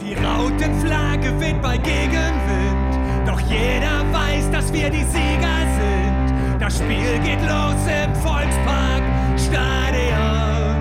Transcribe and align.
Die 0.00 0.14
Rautenflagge 0.14 1.40
weht 1.40 1.60
bei 1.60 1.76
Gegenwind, 1.76 3.26
doch 3.26 3.40
jeder 3.40 4.04
weiß, 4.12 4.48
dass 4.52 4.72
wir 4.72 4.90
die 4.90 5.02
Sieger 5.02 5.58
sind. 5.76 6.60
Das 6.60 6.78
Spiel 6.78 7.18
geht 7.24 7.40
los 7.42 7.82
im 7.86 8.14
Volkspark 8.14 9.02
Stadion, 9.36 10.76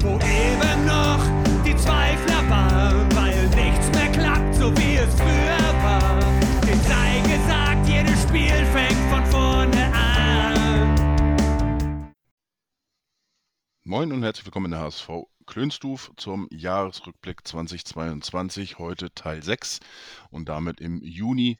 wo 0.00 0.14
eben 0.20 0.86
noch 0.86 1.20
die 1.66 1.76
Zweifler 1.76 2.48
waren, 2.48 3.08
weil 3.16 3.48
nichts 3.56 3.90
mehr 3.90 4.12
klappt, 4.12 4.54
so 4.54 4.70
wie 4.76 4.96
es 4.96 5.12
früher 5.16 5.82
war. 5.82 6.20
Den 6.62 6.80
sei 6.82 7.20
gesagt, 7.22 7.88
jedes 7.88 8.22
Spiel 8.22 8.64
fängt 8.72 9.00
von 9.10 9.26
vorne 9.26 9.92
an. 9.92 10.94
Moin 13.84 14.12
und 14.12 14.22
herzlich 14.22 14.46
willkommen 14.46 14.66
in 14.66 14.72
der 14.72 14.82
HSV 14.82 15.08
Klönstuf 15.48 16.12
zum 16.18 16.46
Jahresrückblick 16.50 17.48
2022. 17.48 18.78
Heute 18.78 19.14
Teil 19.14 19.42
6 19.42 19.80
und 20.30 20.46
damit 20.46 20.78
im 20.78 21.02
Juni 21.02 21.58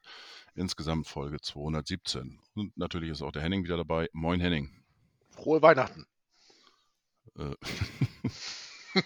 insgesamt 0.54 1.06
Folge 1.06 1.40
217. 1.40 2.38
Und 2.54 2.76
natürlich 2.76 3.10
ist 3.10 3.22
auch 3.22 3.32
der 3.32 3.40
Henning 3.40 3.64
wieder 3.64 3.78
dabei. 3.78 4.10
Moin 4.12 4.40
Henning. 4.40 4.70
Frohe 5.30 5.62
Weihnachten. 5.62 6.06
Äh, 7.38 7.54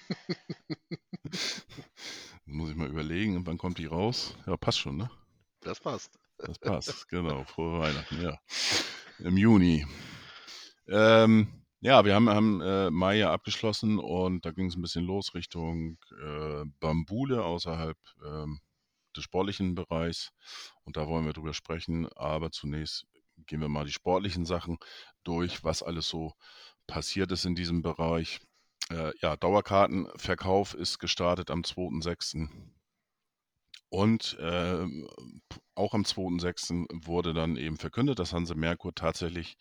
muss 2.45 2.71
ich 2.71 2.77
mal 2.77 2.89
überlegen, 2.89 3.47
wann 3.47 3.59
kommt 3.59 3.79
die 3.79 3.87
raus? 3.87 4.37
Ja, 4.47 4.57
passt 4.57 4.81
schon, 4.81 4.97
ne? 4.97 5.09
Das 5.61 5.79
passt. 5.79 6.19
Das 6.39 6.59
passt, 6.59 7.09
genau. 7.09 7.45
Frohe 7.45 7.79
Weihnachten, 7.79 8.21
ja. 8.21 8.37
Im 9.21 9.37
Juni. 9.37 9.87
Ähm, 10.89 11.62
ja, 11.83 12.05
wir 12.05 12.15
haben, 12.15 12.29
haben 12.31 12.61
äh, 12.61 12.91
Mai 12.91 13.17
ja 13.19 13.33
abgeschlossen 13.33 13.99
und 13.99 14.47
da 14.47 14.53
ging 14.53 14.67
es 14.67 14.77
ein 14.77 14.83
bisschen 14.83 15.05
los 15.05 15.35
Richtung 15.35 15.99
äh, 16.13 16.65
Bambule 16.79 17.45
außerhalb 17.45 17.99
ähm, 18.25 18.61
des 19.17 19.25
sportlichen 19.25 19.75
Bereichs. 19.75 20.31
Und 20.85 20.97
da 20.97 21.09
wollen 21.09 21.27
wir 21.27 21.33
drüber 21.33 21.55
sprechen. 21.55 22.07
Aber 22.15 22.53
zunächst 22.53 23.07
gehen 23.47 23.61
wir 23.61 23.69
mal 23.69 23.85
die 23.85 23.93
sportlichen 23.93 24.47
Sachen 24.47 24.79
durch, 25.25 25.65
was 25.65 25.83
alles 25.83 26.09
so 26.09 26.35
passiert 26.87 27.33
ist 27.33 27.47
in 27.47 27.57
diesem 27.57 27.83
Bereich. 27.83 28.39
Äh, 28.91 29.13
ja, 29.21 29.37
Dauerkartenverkauf 29.37 30.75
ist 30.75 31.01
gestartet 31.01 31.51
am 31.51 31.63
2.6. 31.63 32.49
Und 33.89 34.39
äh, 34.39 34.87
auch 35.75 35.95
am 35.95 36.03
2.6. 36.03 36.87
wurde 37.07 37.35
dann 37.35 37.57
eben 37.57 37.77
verkündet, 37.77 38.21
dass 38.21 38.33
Hanse 38.33 38.55
Merkur 38.55 38.95
tatsächlich 38.95 39.57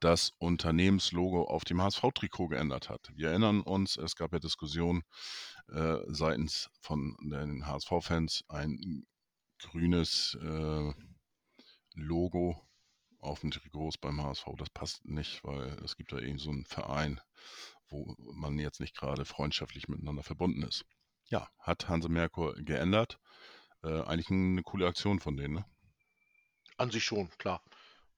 das 0.00 0.32
Unternehmenslogo 0.38 1.44
auf 1.44 1.64
dem 1.64 1.82
HSV-Trikot 1.82 2.48
geändert 2.48 2.88
hat. 2.88 3.10
Wir 3.14 3.30
erinnern 3.30 3.60
uns, 3.60 3.96
es 3.96 4.16
gab 4.16 4.32
ja 4.32 4.38
Diskussionen 4.38 5.02
äh, 5.68 5.98
seitens 6.06 6.70
von 6.80 7.16
den 7.20 7.66
HSV-Fans, 7.66 8.44
ein 8.48 9.06
grünes 9.58 10.38
äh, 10.40 10.92
Logo 11.94 12.68
auf 13.20 13.40
dem 13.40 13.50
Trikot 13.50 13.90
beim 14.00 14.22
HSV. 14.22 14.46
Das 14.56 14.70
passt 14.70 15.04
nicht, 15.04 15.42
weil 15.44 15.76
es 15.84 15.96
gibt 15.96 16.12
da 16.12 16.18
eben 16.18 16.38
so 16.38 16.50
einen 16.50 16.64
Verein, 16.64 17.20
wo 17.88 18.14
man 18.34 18.58
jetzt 18.58 18.80
nicht 18.80 18.96
gerade 18.96 19.24
freundschaftlich 19.24 19.88
miteinander 19.88 20.22
verbunden 20.22 20.62
ist. 20.62 20.84
Ja, 21.26 21.48
hat 21.58 21.88
Hanse 21.88 22.08
Merkur 22.08 22.54
geändert. 22.54 23.18
Äh, 23.82 24.02
eigentlich 24.02 24.30
eine 24.30 24.62
coole 24.62 24.86
Aktion 24.86 25.20
von 25.20 25.36
denen, 25.36 25.54
ne? 25.54 25.64
An 26.76 26.90
sich 26.90 27.04
schon, 27.04 27.28
klar. 27.38 27.62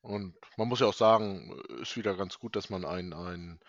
Und 0.02 0.34
man 0.56 0.68
muss 0.68 0.80
ja 0.80 0.86
auch 0.86 0.94
sagen, 0.94 1.60
ist 1.80 1.96
wieder 1.96 2.16
ganz 2.16 2.38
gut, 2.38 2.56
dass 2.56 2.70
man 2.70 2.84
ein, 2.84 3.12
ein 3.12 3.60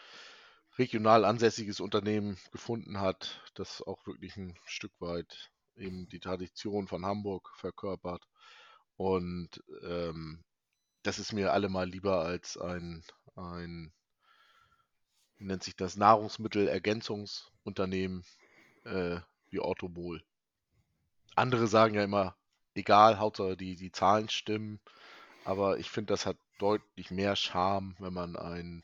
regional 0.78 1.26
ansässiges 1.26 1.80
Unternehmen 1.80 2.38
gefunden 2.52 3.00
hat, 3.02 3.42
das 3.56 3.82
auch 3.82 4.06
wirklich 4.08 4.38
ein 4.38 4.56
Stück 4.66 4.94
weit 5.00 5.52
eben 5.76 6.08
die 6.08 6.20
Tradition 6.20 6.88
von 6.88 7.06
Hamburg 7.06 7.52
verkörpert. 7.58 8.28
Und 8.96 9.62
ähm, 9.84 10.44
das 11.04 11.20
ist 11.20 11.34
mir 11.34 11.54
allemal 11.54 11.90
lieber 11.90 12.24
als 12.24 12.58
ein, 12.58 13.04
ein 13.36 13.94
nennt 15.38 15.64
sich 15.64 15.76
das, 15.76 15.98
Nahrungsmittelergänzungsunternehmen 15.98 18.24
äh, 18.86 19.20
wie 19.50 19.60
Orthobol. 19.60 20.24
Andere 21.36 21.68
sagen 21.68 21.96
ja 21.96 22.04
immer, 22.04 22.38
egal, 22.76 23.20
Hauptsache 23.20 23.58
die, 23.58 23.76
die 23.76 23.92
Zahlen 23.92 24.30
stimmen. 24.30 24.80
Aber 25.46 25.80
ich 25.80 25.90
finde, 25.90 26.14
das 26.14 26.26
hat 26.26 26.38
deutlich 26.60 27.12
mehr 27.12 27.36
Charme, 27.36 27.96
wenn 28.00 28.14
man 28.14 28.36
ein 28.36 28.84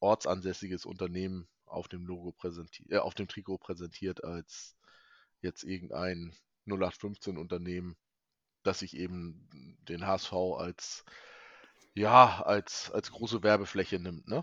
ortsansässiges 0.00 0.84
Unternehmen 0.84 1.48
auf 1.66 1.88
dem 1.88 2.06
Logo 2.06 2.32
präsentiert, 2.32 2.90
äh, 2.92 2.98
auf 2.98 3.14
dem 3.14 3.28
Trikot 3.28 3.58
präsentiert, 3.58 4.22
als 4.22 4.76
jetzt 5.40 5.64
irgendein 5.64 6.34
0815 6.66 7.38
Unternehmen, 7.38 7.96
das 8.62 8.80
sich 8.80 8.96
eben 8.96 9.48
den 9.88 10.06
HSV 10.06 10.32
als 10.58 11.04
ja, 11.94 12.42
als, 12.42 12.90
als 12.90 13.12
große 13.12 13.42
Werbefläche 13.42 13.98
nimmt, 14.00 14.26
ne? 14.26 14.42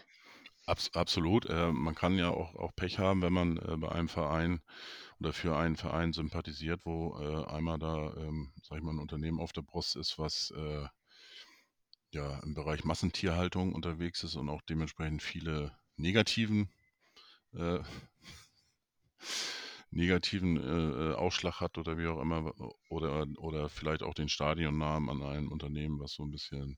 Abs 0.66 0.94
absolut. 0.94 1.48
Äh, 1.48 1.72
man 1.72 1.96
kann 1.96 2.18
ja 2.18 2.30
auch, 2.30 2.56
auch 2.56 2.74
Pech 2.76 2.98
haben, 3.00 3.22
wenn 3.22 3.34
man 3.34 3.58
äh, 3.58 3.76
bei 3.78 3.90
einem 3.90 4.08
Verein 4.08 4.62
oder 5.20 5.34
für 5.34 5.58
einen 5.58 5.76
Verein 5.76 6.14
sympathisiert, 6.14 6.82
wo 6.86 7.18
äh, 7.20 7.46
einmal 7.52 7.78
da, 7.80 8.14
ähm, 8.16 8.54
sag 8.64 8.78
ich 8.78 8.84
mal, 8.84 8.94
ein 8.94 9.00
Unternehmen 9.00 9.40
auf 9.40 9.54
der 9.54 9.64
Brust 9.64 9.96
ist, 9.96 10.18
was 10.18 10.52
äh, 10.56 10.86
ja 12.14 12.40
im 12.40 12.54
Bereich 12.54 12.84
Massentierhaltung 12.84 13.74
unterwegs 13.74 14.24
ist 14.24 14.36
und 14.36 14.50
auch 14.50 14.62
dementsprechend 14.62 15.22
viele 15.22 15.78
negativen 15.96 16.70
äh, 17.54 17.80
negativen 19.92 20.58
äh, 20.58 21.12
äh, 21.12 21.14
Ausschlag 21.16 21.60
hat 21.60 21.78
oder 21.78 21.98
wie 21.98 22.08
auch 22.08 22.22
immer 22.22 22.54
oder 22.90 23.28
oder 23.38 23.70
vielleicht 23.70 24.04
auch 24.04 24.14
den 24.14 24.30
Stadionnamen 24.30 25.10
an 25.10 25.24
einem 25.24 25.52
Unternehmen, 25.52 26.00
was 26.00 26.14
so 26.14 26.24
ein 26.24 26.32
bisschen 26.32 26.78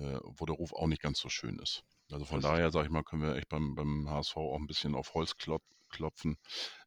äh, 0.00 0.18
wo 0.24 0.46
der 0.46 0.56
Ruf 0.56 0.72
auch 0.72 0.86
nicht 0.86 1.02
ganz 1.02 1.20
so 1.20 1.28
schön 1.28 1.58
ist. 1.58 1.84
Also 2.10 2.24
von 2.24 2.40
Das 2.40 2.50
daher, 2.50 2.70
sage 2.70 2.86
ich 2.86 2.92
mal, 2.92 3.04
können 3.04 3.22
wir 3.22 3.36
echt 3.36 3.48
beim, 3.48 3.74
beim 3.74 4.08
HSV 4.08 4.36
auch 4.36 4.56
ein 4.56 4.66
bisschen 4.66 4.94
auf 4.94 5.14
Holz 5.14 5.36
klop 5.36 5.62
klopfen, 5.90 6.38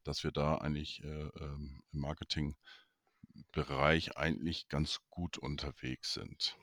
dass 0.02 0.24
wir 0.24 0.32
da 0.32 0.56
eigentlich 0.56 1.02
äh, 1.04 1.28
ähm, 1.38 1.82
im 1.92 2.00
Marketingbereich 2.00 4.16
eigentlich 4.16 4.68
ganz 4.68 5.00
gut 5.10 5.38
unterwegs 5.38 6.14
sind. 6.14 6.56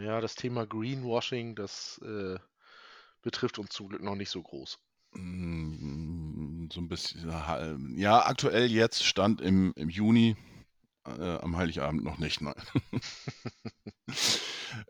Ja, 0.00 0.20
das 0.20 0.34
Thema 0.34 0.66
Greenwashing, 0.66 1.54
das 1.54 2.00
äh, 2.04 2.38
betrifft 3.22 3.58
uns 3.58 3.70
zum 3.70 3.88
Glück 3.88 4.02
noch 4.02 4.16
nicht 4.16 4.30
so 4.30 4.42
groß. 4.42 4.78
Mm, 5.12 6.68
So 6.72 6.80
ein 6.80 6.88
bisschen, 6.88 7.28
ja, 7.28 7.76
ja, 7.96 8.26
aktuell 8.26 8.70
jetzt 8.70 9.04
stand 9.04 9.40
im, 9.40 9.72
im 9.76 9.88
Juni, 9.88 10.36
äh, 11.06 11.38
am 11.38 11.56
Heiligabend 11.56 12.04
noch 12.04 12.18
nicht, 12.18 12.40
nein. 12.40 12.54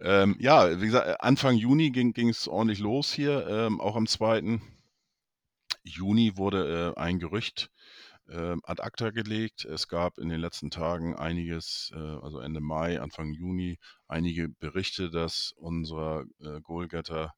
ähm, 0.01 0.37
ja, 0.39 0.81
wie 0.81 0.87
gesagt, 0.87 1.23
Anfang 1.23 1.57
Juni 1.57 1.91
ging 1.91 2.29
es 2.29 2.49
ordentlich 2.49 2.79
los 2.81 3.13
hier. 3.13 3.47
Ähm, 3.49 3.81
auch 3.81 3.97
am 3.97 4.07
2. 4.07 4.61
Juni 5.85 6.37
wurde 6.37 6.95
äh, 6.97 7.01
ein 7.01 7.19
Gerücht 7.19 7.71
äh, 8.31 8.57
ad 8.65 8.83
acta 8.83 9.11
gelegt. 9.11 9.65
Es 9.67 9.89
gab 9.89 10.19
in 10.19 10.29
den 10.31 10.41
letzten 10.41 10.71
Tagen 10.71 11.17
einiges, 11.17 11.93
äh, 11.95 11.99
also 11.99 12.41
Ende 12.41 12.61
Mai, 12.61 13.01
Anfang 13.01 13.33
Juni, 13.33 13.79
einige 14.09 14.49
Berichte, 14.49 15.11
dass 15.11 15.53
unser 15.57 16.25
äh, 16.41 16.61
Goalgetter 16.63 17.35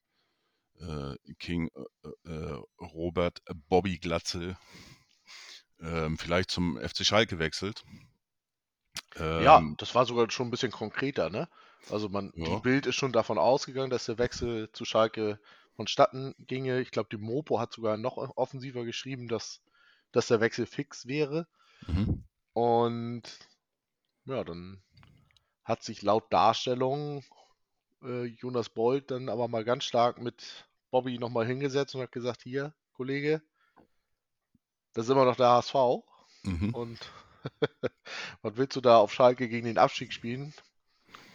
äh, 0.81 1.17
King 1.39 1.71
äh, 2.05 2.31
äh, 2.31 2.63
Robert 2.81 3.43
Bobby 3.69 3.99
Glatzel 3.99 4.57
ähm, 5.81 6.17
vielleicht 6.19 6.51
zum 6.51 6.79
FC 6.79 7.05
Schalke 7.05 7.39
wechselt. 7.39 7.85
Ja, 9.37 9.61
Ähm, 9.61 9.77
das 9.77 9.95
war 9.95 10.07
sogar 10.07 10.31
schon 10.31 10.49
ein 10.49 10.51
bisschen 10.51 10.73
konkreter, 10.73 11.29
ne? 11.31 11.49
Also 11.89 12.09
man, 12.09 12.33
die 12.45 12.57
ja. 12.57 12.59
Bild 12.59 12.87
ist 12.87 12.95
schon 12.97 13.13
davon 13.13 13.39
ausgegangen, 13.39 13.91
dass 13.91 14.07
der 14.07 14.19
Wechsel 14.19 14.71
zu 14.73 14.85
Schalke 14.85 15.41
vonstatten 15.75 16.35
ginge. 16.39 16.81
Ich 16.81 16.91
glaube, 16.91 17.09
die 17.11 17.17
Mopo 17.19 17.59
hat 17.61 17.73
sogar 17.73 17.97
noch 17.97 18.17
offensiver 18.37 18.85
geschrieben, 18.85 19.29
dass, 19.29 19.61
dass 20.13 20.29
der 20.29 20.41
Wechsel 20.41 20.67
fix 20.67 21.07
wäre. 21.07 21.47
Mhm. 21.87 22.25
Und 22.53 23.23
ja, 24.27 24.45
dann 24.45 24.83
hat 25.65 25.83
sich 25.83 26.03
laut 26.03 26.33
Darstellung 26.33 27.25
äh, 28.03 28.25
Jonas 28.25 28.69
Bold 28.69 29.11
dann 29.11 29.29
aber 29.29 29.49
mal 29.49 29.65
ganz 29.65 29.85
stark 29.85 30.21
mit 30.21 30.67
Bobby 30.91 31.19
nochmal 31.19 31.47
hingesetzt 31.47 31.95
und 31.95 32.03
hat 32.03 32.13
gesagt, 32.13 32.43
hier, 32.43 32.75
Kollege, 32.93 33.43
das 34.93 35.07
ist 35.07 35.11
immer 35.11 35.25
noch 35.25 35.37
der 35.37 35.49
HSV. 35.49 35.75
Mhm. 36.43 36.75
Und 36.75 36.99
was 38.43 38.57
willst 38.57 38.77
du 38.77 38.81
da 38.81 38.99
auf 38.99 39.13
Schalke 39.13 39.49
gegen 39.49 39.67
den 39.67 39.79
Abstieg 39.79 40.13
spielen? 40.13 40.53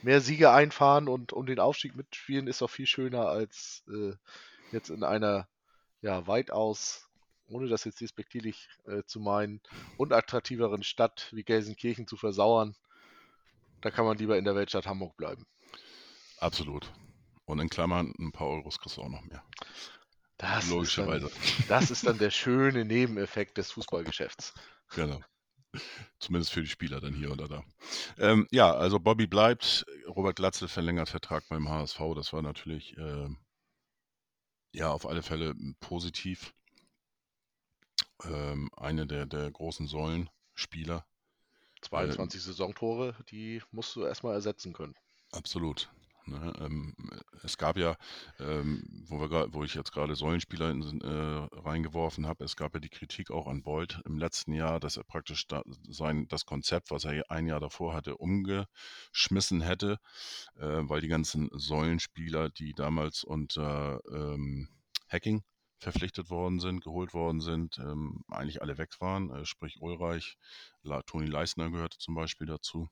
Mehr 0.03 0.21
Siege 0.21 0.51
einfahren 0.51 1.07
und 1.07 1.33
um 1.33 1.45
den 1.45 1.59
Aufstieg 1.59 1.95
mitspielen 1.95 2.47
ist 2.47 2.61
doch 2.61 2.69
viel 2.69 2.85
schöner 2.85 3.27
als 3.27 3.83
äh, 3.89 4.13
jetzt 4.71 4.89
in 4.89 5.03
einer 5.03 5.47
ja 6.01 6.27
weitaus, 6.27 7.06
ohne 7.47 7.67
das 7.67 7.83
jetzt 7.85 8.01
despektierlich 8.01 8.69
äh, 8.85 9.03
zu 9.05 9.19
meinen, 9.19 9.61
unattraktiveren 9.97 10.83
Stadt 10.83 11.29
wie 11.31 11.43
Gelsenkirchen 11.43 12.07
zu 12.07 12.17
versauern. 12.17 12.75
Da 13.81 13.91
kann 13.91 14.05
man 14.05 14.17
lieber 14.17 14.37
in 14.37 14.45
der 14.45 14.55
Weltstadt 14.55 14.87
Hamburg 14.87 15.15
bleiben. 15.17 15.45
Absolut. 16.39 16.91
Und 17.45 17.59
in 17.59 17.69
Klammern 17.69 18.13
ein 18.19 18.31
paar 18.31 18.47
Euros 18.47 18.79
kriegst 18.79 18.97
du 18.97 19.01
auch 19.01 19.09
noch 19.09 19.21
mehr. 19.21 19.43
Das 20.37 20.63
ist, 20.63 20.69
dann, 20.69 20.77
logischerweise. 20.77 21.31
das 21.67 21.91
ist 21.91 22.05
dann 22.05 22.17
der 22.17 22.31
schöne 22.31 22.85
Nebeneffekt 22.85 23.57
des 23.57 23.71
Fußballgeschäfts. 23.71 24.53
Genau. 24.95 25.21
Zumindest 26.19 26.53
für 26.53 26.61
die 26.61 26.67
Spieler 26.67 26.99
dann 26.99 27.13
hier 27.13 27.31
oder 27.31 27.47
da. 27.47 27.63
Ähm, 28.17 28.47
ja, 28.51 28.73
also 28.73 28.99
Bobby 28.99 29.27
bleibt, 29.27 29.85
Robert 30.07 30.35
Glatzel 30.35 30.67
verlängert 30.67 31.09
Vertrag 31.09 31.47
beim 31.49 31.69
HSV. 31.69 31.99
Das 32.15 32.33
war 32.33 32.41
natürlich 32.41 32.97
äh, 32.97 33.29
ja 34.71 34.91
auf 34.91 35.07
alle 35.07 35.21
Fälle 35.21 35.53
positiv. 35.79 36.53
Ähm, 38.25 38.69
eine 38.75 39.05
der, 39.05 39.25
der 39.25 39.51
großen 39.51 39.87
Säulenspieler. 39.87 41.05
22 41.81 42.41
Saisontore, 42.41 43.15
die 43.29 43.61
musst 43.71 43.95
du 43.95 44.03
erstmal 44.03 44.33
ersetzen 44.33 44.73
können. 44.73 44.95
Absolut. 45.31 45.89
Ne? 46.27 46.53
Ähm, 46.59 46.93
es 47.43 47.57
gab 47.57 47.77
ja, 47.77 47.95
ähm, 48.39 48.83
wo, 49.07 49.19
wir, 49.19 49.53
wo 49.53 49.63
ich 49.63 49.73
jetzt 49.75 49.91
gerade 49.91 50.15
Säulenspieler 50.15 50.71
in, 50.71 51.01
äh, 51.01 51.47
reingeworfen 51.59 52.27
habe, 52.27 52.43
es 52.43 52.55
gab 52.55 52.73
ja 52.73 52.79
die 52.79 52.89
Kritik 52.89 53.31
auch 53.31 53.47
an 53.47 53.63
Boyd 53.63 54.01
im 54.05 54.17
letzten 54.17 54.53
Jahr, 54.53 54.79
dass 54.79 54.97
er 54.97 55.03
praktisch 55.03 55.47
da, 55.47 55.63
sein, 55.87 56.27
das 56.27 56.45
Konzept, 56.45 56.91
was 56.91 57.05
er 57.05 57.23
ein 57.31 57.47
Jahr 57.47 57.59
davor 57.59 57.93
hatte, 57.93 58.17
umgeschmissen 58.17 59.61
hätte, 59.61 59.99
äh, 60.57 60.65
weil 60.65 61.01
die 61.01 61.07
ganzen 61.07 61.49
Säulenspieler, 61.53 62.49
die 62.49 62.73
damals 62.73 63.23
unter 63.23 64.01
ähm, 64.11 64.67
Hacking 65.07 65.43
verpflichtet 65.79 66.29
worden 66.29 66.59
sind, 66.59 66.83
geholt 66.83 67.13
worden 67.13 67.41
sind, 67.41 67.77
ähm, 67.79 68.23
eigentlich 68.29 68.61
alle 68.61 68.77
weg 68.77 68.99
waren. 68.99 69.29
Äh, 69.31 69.45
sprich 69.45 69.79
Ulreich, 69.79 70.37
La, 70.81 71.01
Toni 71.03 71.27
Leisner 71.27 71.69
gehörte 71.69 71.97
zum 71.99 72.15
Beispiel 72.15 72.47
dazu. 72.47 72.89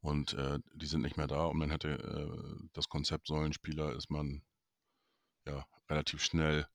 Und 0.00 0.34
äh, 0.34 0.58
die 0.74 0.86
sind 0.86 1.02
nicht 1.02 1.16
mehr 1.16 1.26
da. 1.26 1.46
Und 1.46 1.60
dann 1.60 1.70
hätte 1.70 1.90
äh, 1.90 2.68
das 2.72 2.88
Konzept 2.88 3.26
Säulenspieler 3.26 3.94
ist 3.94 4.10
man 4.10 4.42
ja 5.46 5.66
relativ 5.88 6.22
schnell 6.22 6.66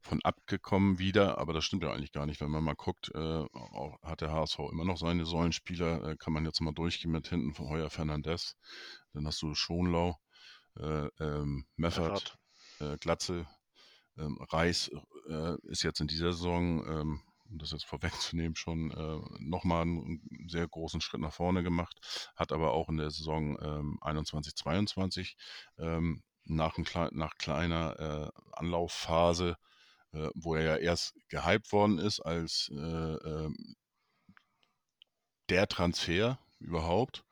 von 0.00 0.22
abgekommen 0.22 0.98
wieder, 0.98 1.38
aber 1.38 1.52
das 1.52 1.64
stimmt 1.64 1.82
ja 1.82 1.92
eigentlich 1.92 2.12
gar 2.12 2.26
nicht. 2.26 2.40
Wenn 2.40 2.50
man 2.50 2.62
mal 2.62 2.74
guckt, 2.74 3.10
äh, 3.14 3.18
auch, 3.18 3.98
hat 4.02 4.20
der 4.20 4.30
HSV 4.30 4.58
immer 4.70 4.84
noch 4.84 4.98
seine 4.98 5.26
Säulenspieler, 5.26 6.10
äh, 6.10 6.16
kann 6.16 6.32
man 6.32 6.44
jetzt 6.44 6.60
mal 6.60 6.72
durchgehen 6.72 7.10
mit 7.10 7.28
hinten 7.28 7.54
von 7.54 7.68
Heuer 7.68 7.90
Fernandes. 7.90 8.56
Dann 9.12 9.26
hast 9.26 9.42
du 9.42 9.54
Schonlau, 9.54 10.16
äh, 10.78 11.08
ähm, 11.18 11.66
Meffert, 11.76 12.38
äh, 12.78 12.96
Glatze, 12.98 13.46
ähm, 14.18 14.38
Reis 14.50 14.90
äh, 15.28 15.56
ist 15.68 15.82
jetzt 15.82 16.00
in 16.00 16.06
dieser 16.06 16.32
Saison, 16.32 16.86
ähm, 16.86 17.22
um 17.48 17.58
das 17.58 17.72
jetzt 17.72 17.84
vorwegzunehmen, 18.32 18.56
schon 18.56 18.90
äh, 18.90 19.20
nochmal 19.40 19.82
einen 19.82 20.20
sehr 20.48 20.66
großen 20.68 21.00
Schritt 21.00 21.20
nach 21.20 21.32
vorne 21.32 21.62
gemacht, 21.62 22.30
hat 22.36 22.52
aber 22.52 22.72
auch 22.72 22.88
in 22.88 22.96
der 22.96 23.10
Saison 23.10 23.58
ähm, 23.62 23.98
21, 24.02 24.54
22 24.54 25.36
ähm, 25.78 26.22
nach, 26.44 26.74
klei- 26.76 27.10
nach 27.12 27.36
kleiner 27.38 28.32
äh, 28.32 28.40
Anlaufphase, 28.52 29.56
äh, 30.12 30.28
wo 30.34 30.54
er 30.54 30.62
ja 30.62 30.76
erst 30.76 31.14
gehypt 31.28 31.72
worden 31.72 31.98
ist 31.98 32.20
als 32.20 32.70
äh, 32.72 32.76
ähm, 32.76 33.76
der 35.48 35.66
Transfer 35.68 36.38
überhaupt. 36.58 37.24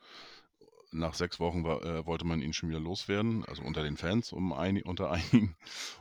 Nach 0.94 1.14
sechs 1.14 1.40
Wochen 1.40 1.64
war, 1.64 1.82
äh, 1.82 2.06
wollte 2.06 2.24
man 2.24 2.40
ihn 2.40 2.52
schon 2.52 2.68
wieder 2.68 2.78
loswerden, 2.78 3.44
also 3.46 3.62
unter 3.62 3.82
den 3.82 3.96
Fans, 3.96 4.32
um 4.32 4.52
ein, 4.52 4.80
unter 4.82 5.10
einigen. 5.10 5.56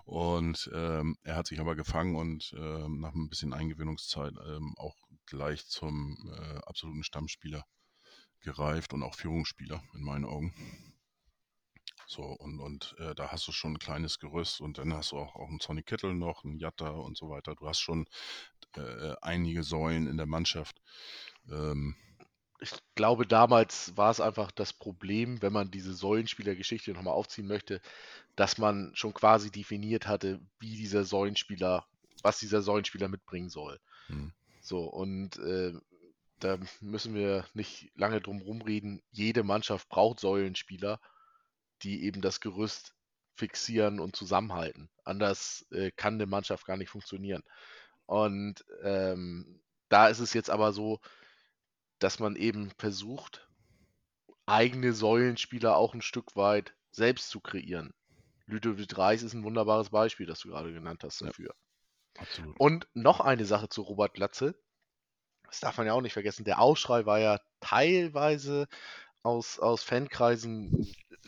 Und 0.05 0.69
ähm, 0.71 1.17
er 1.23 1.35
hat 1.35 1.47
sich 1.47 1.59
aber 1.59 1.75
gefangen 1.75 2.15
und 2.15 2.53
ähm, 2.55 2.99
nach 2.99 3.15
ein 3.15 3.27
bisschen 3.27 3.53
Eingewöhnungszeit 3.53 4.33
ähm, 4.45 4.75
auch 4.77 4.95
gleich 5.25 5.65
zum 5.65 6.15
äh, 6.31 6.57
absoluten 6.67 7.03
Stammspieler 7.03 7.65
gereift 8.41 8.93
und 8.93 9.01
auch 9.01 9.15
Führungsspieler 9.15 9.81
in 9.95 10.03
meinen 10.03 10.25
Augen. 10.25 10.53
So, 12.05 12.21
und, 12.23 12.59
und 12.59 12.95
äh, 12.99 13.15
da 13.15 13.31
hast 13.31 13.47
du 13.47 13.51
schon 13.51 13.73
ein 13.73 13.79
kleines 13.79 14.19
Gerüst 14.19 14.61
und 14.61 14.77
dann 14.77 14.93
hast 14.93 15.11
du 15.11 15.17
auch, 15.17 15.35
auch 15.35 15.49
einen 15.49 15.59
Sonny 15.59 15.81
Kittel 15.81 16.13
noch, 16.13 16.43
einen 16.43 16.59
Jatta 16.59 16.89
und 16.89 17.17
so 17.17 17.29
weiter. 17.29 17.55
Du 17.55 17.67
hast 17.67 17.79
schon 17.79 18.05
äh, 18.75 19.15
einige 19.23 19.63
Säulen 19.63 20.05
in 20.05 20.17
der 20.17 20.27
Mannschaft. 20.27 20.79
Ähm, 21.49 21.95
Ich 22.63 22.71
glaube, 22.95 23.27
damals 23.27 23.95
war 23.98 24.10
es 24.12 24.21
einfach 24.21 24.51
das 24.51 24.74
Problem, 24.74 25.42
wenn 25.42 25.54
man 25.54 25.71
diese 25.71 25.94
Säulenspielergeschichte 25.94 26.94
nochmal 26.94 27.13
aufziehen 27.13 27.48
möchte, 27.48 27.81
dass 28.36 28.57
man 28.57 28.92
schon 28.95 29.13
quasi 29.13 29.51
definiert 29.51 30.07
hatte, 30.07 30.42
wie 30.60 30.75
dieser 30.77 31.06
Säulenspieler, 31.06 31.88
was 32.24 32.39
dieser 32.39 32.62
Säulenspieler 32.63 33.10
mitbringen 33.10 33.50
soll. 33.50 33.80
hm, 34.10 34.27
So, 34.62 34.86
und 34.86 35.38
äh, 35.39 35.74
da 36.39 36.60
müssen 36.81 37.15
wir 37.15 37.45
nicht 37.54 37.92
lange 37.95 38.21
drum 38.21 38.42
rumreden. 38.42 39.01
Jede 39.12 39.44
Mannschaft 39.44 39.89
braucht 39.89 40.19
Säulenspieler, 40.21 41.00
die 41.83 42.04
eben 42.06 42.21
das 42.21 42.39
Gerüst 42.39 42.95
fixieren 43.36 44.00
und 44.00 44.15
zusammenhalten. 44.15 44.89
Anders 45.04 45.65
äh, 45.71 45.92
kann 45.95 46.15
eine 46.15 46.27
Mannschaft 46.27 46.65
gar 46.65 46.77
nicht 46.77 46.89
funktionieren. 46.89 47.44
Und 48.06 48.65
ähm, 48.83 49.62
da 49.89 50.07
ist 50.10 50.19
es 50.19 50.33
jetzt 50.33 50.50
aber 50.51 50.74
so, 50.74 51.00
dass 52.03 52.19
man 52.19 52.35
eben 52.35 52.71
versucht, 52.77 53.50
eigene 54.45 54.94
Säulenspieler 54.94 55.75
auch 55.75 55.94
ein 55.94 56.01
Stück 56.01 56.38
weit 56.38 56.75
selbst 56.91 57.29
zu 57.29 57.41
kreieren. 57.41 57.94
Ludovic 58.47 58.97
Reis 58.97 59.23
ist 59.23 59.33
ein 59.33 59.44
wunderbares 59.44 59.89
Beispiel, 59.91 60.27
das 60.27 60.39
du 60.39 60.50
gerade 60.50 60.73
genannt 60.73 61.03
hast 61.03 61.21
Ja. 61.21 61.31
dafür. 61.31 61.55
absolut. 62.17 62.57
Und 62.57 62.88
noch 62.94 63.19
eine 63.19 63.45
Sache 63.45 63.69
zu 63.69 63.81
Robert 63.81 64.13
Glatze. 64.13 64.55
Das 65.47 65.59
darf 65.61 65.77
man 65.77 65.88
ja 65.88 65.94
auch 65.94 66.01
nicht 66.01 66.13
vergessen. 66.13 66.45
Der 66.45 66.59
Aufschrei 66.59 67.05
war 67.05 67.19
ja 67.19 67.39
teilweise 67.61 68.67
aus, 69.23 69.59
aus 69.59 69.83
Fankreisen 69.83 70.77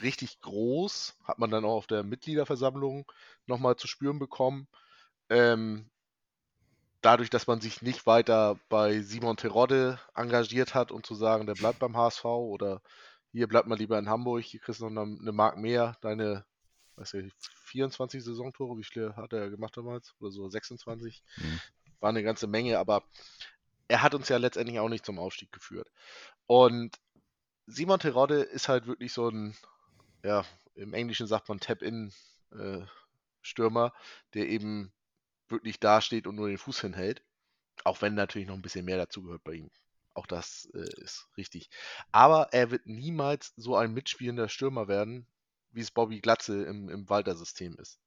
richtig 0.01 0.41
groß. 0.41 1.17
Hat 1.25 1.39
man 1.39 1.51
dann 1.51 1.65
auch 1.65 1.75
auf 1.75 1.87
der 1.87 2.03
Mitgliederversammlung 2.03 3.11
nochmal 3.47 3.77
zu 3.77 3.87
spüren 3.87 4.19
bekommen. 4.19 4.67
Ähm, 5.29 5.91
dadurch, 7.05 7.29
dass 7.29 7.45
man 7.45 7.61
sich 7.61 7.83
nicht 7.83 8.07
weiter 8.07 8.59
bei 8.67 8.99
Simon 9.01 9.37
Terodde 9.37 9.99
engagiert 10.15 10.73
hat 10.73 10.91
und 10.91 11.05
zu 11.05 11.13
sagen, 11.13 11.45
der 11.45 11.53
bleibt 11.53 11.77
beim 11.77 11.95
HSV 11.95 12.25
oder 12.25 12.81
hier 13.31 13.47
bleibt 13.47 13.67
mal 13.67 13.77
lieber 13.77 13.99
in 13.99 14.09
Hamburg, 14.09 14.43
hier 14.43 14.59
kriegst 14.59 14.81
du 14.81 14.89
noch 14.89 15.03
eine, 15.03 15.19
eine 15.19 15.31
Mark 15.31 15.57
mehr, 15.57 15.95
deine, 16.01 16.45
weiß 16.95 17.13
ich, 17.15 17.31
24 17.65 18.23
Saisontore, 18.23 18.79
wie 18.79 18.83
viele 18.83 19.15
hat 19.15 19.33
er 19.33 19.51
gemacht 19.51 19.77
damals? 19.77 20.15
Oder 20.19 20.31
so 20.31 20.49
26? 20.49 21.21
Mhm. 21.37 21.59
War 21.99 22.09
eine 22.09 22.23
ganze 22.23 22.47
Menge, 22.47 22.79
aber 22.79 23.03
er 23.87 24.01
hat 24.01 24.15
uns 24.15 24.29
ja 24.29 24.37
letztendlich 24.37 24.79
auch 24.79 24.89
nicht 24.89 25.05
zum 25.05 25.19
Aufstieg 25.19 25.51
geführt. 25.51 25.91
Und 26.47 26.97
Simon 27.67 27.99
Terodde 27.99 28.41
ist 28.41 28.67
halt 28.67 28.87
wirklich 28.87 29.13
so 29.13 29.29
ein, 29.29 29.55
ja, 30.23 30.43
im 30.73 30.95
Englischen 30.95 31.27
sagt 31.27 31.49
man 31.49 31.59
Tap-In-Stürmer, 31.59 33.93
der 34.33 34.49
eben 34.49 34.91
wirklich 35.49 35.79
dasteht 35.79 36.27
und 36.27 36.35
nur 36.35 36.47
den 36.47 36.57
Fuß 36.57 36.81
hinhält. 36.81 37.23
Auch 37.83 38.01
wenn 38.01 38.15
natürlich 38.15 38.47
noch 38.47 38.55
ein 38.55 38.61
bisschen 38.61 38.85
mehr 38.85 38.97
dazugehört 38.97 39.43
bei 39.43 39.53
ihm. 39.53 39.69
Auch 40.13 40.27
das 40.27 40.69
äh, 40.73 41.01
ist 41.01 41.27
richtig. 41.37 41.69
Aber 42.11 42.53
er 42.53 42.71
wird 42.71 42.87
niemals 42.87 43.53
so 43.57 43.75
ein 43.75 43.93
mitspielender 43.93 44.47
Stürmer 44.47 44.87
werden, 44.87 45.27
wie 45.71 45.81
es 45.81 45.91
Bobby 45.91 46.21
Glatze 46.21 46.63
im, 46.63 46.89
im 46.89 47.09
Walter-System 47.09 47.77
ist. 47.77 47.99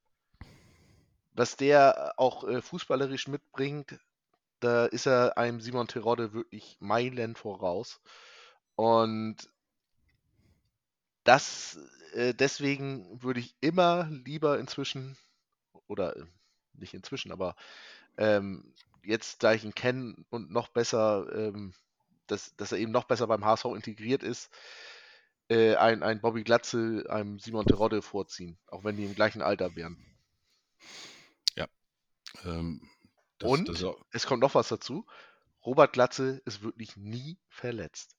Was 1.32 1.56
der 1.56 2.14
auch 2.16 2.44
äh, 2.48 2.62
fußballerisch 2.62 3.28
mitbringt, 3.28 3.98
da 4.60 4.86
ist 4.86 5.06
er 5.06 5.36
einem 5.36 5.60
Simon 5.60 5.86
Terodde 5.86 6.32
wirklich 6.32 6.78
Meilen 6.80 7.36
voraus. 7.36 8.00
Und 8.74 9.50
das, 11.24 11.78
äh, 12.14 12.32
deswegen 12.32 13.22
würde 13.22 13.40
ich 13.40 13.54
immer 13.60 14.08
lieber 14.10 14.58
inzwischen, 14.58 15.16
oder 15.86 16.16
nicht 16.80 16.94
inzwischen, 16.94 17.32
aber 17.32 17.56
ähm, 18.16 18.72
jetzt, 19.04 19.42
da 19.42 19.52
ich 19.52 19.64
ihn 19.64 19.74
kenne 19.74 20.16
und 20.30 20.50
noch 20.50 20.68
besser, 20.68 21.26
ähm, 21.34 21.74
dass, 22.26 22.54
dass 22.56 22.72
er 22.72 22.78
eben 22.78 22.92
noch 22.92 23.04
besser 23.04 23.26
beim 23.26 23.44
HSV 23.44 23.66
integriert 23.66 24.22
ist, 24.22 24.50
äh, 25.48 25.76
ein, 25.76 26.02
ein 26.02 26.20
Bobby 26.20 26.44
Glatze 26.44 27.06
einem 27.08 27.38
Simon 27.38 27.66
Terodde 27.66 28.02
vorziehen, 28.02 28.58
auch 28.66 28.84
wenn 28.84 28.96
die 28.96 29.04
im 29.04 29.14
gleichen 29.14 29.42
Alter 29.42 29.74
wären. 29.76 30.04
Ähm, 32.44 32.88
das, 33.38 33.50
Und 33.50 33.68
das 33.68 33.84
auch, 33.84 34.04
es 34.10 34.26
kommt 34.26 34.42
noch 34.42 34.54
was 34.54 34.68
dazu. 34.68 35.06
Robert 35.64 35.92
Glatze 35.92 36.40
ist 36.44 36.62
wirklich 36.62 36.96
nie 36.96 37.38
verletzt. 37.48 38.16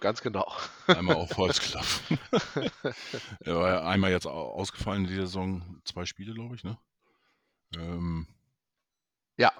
Ganz 0.00 0.20
genau. 0.22 0.46
einmal 0.90 1.16
auf 1.16 1.36
Holz 1.36 1.60
klopfen. 1.70 2.18
er 3.40 3.56
war 3.56 3.68
ja 3.70 3.86
einmal 3.88 4.10
jetzt 4.10 4.26
au- 4.26 4.50
ausgefallen 4.52 5.04
in 5.04 5.08
dieser 5.10 5.26
Saison, 5.26 5.80
zwei 5.84 6.04
Spiele, 6.04 6.34
glaube 6.34 6.54
ich, 6.54 6.64
ne? 6.64 6.78
Ähm, 7.76 8.26
Ja. 9.36 9.52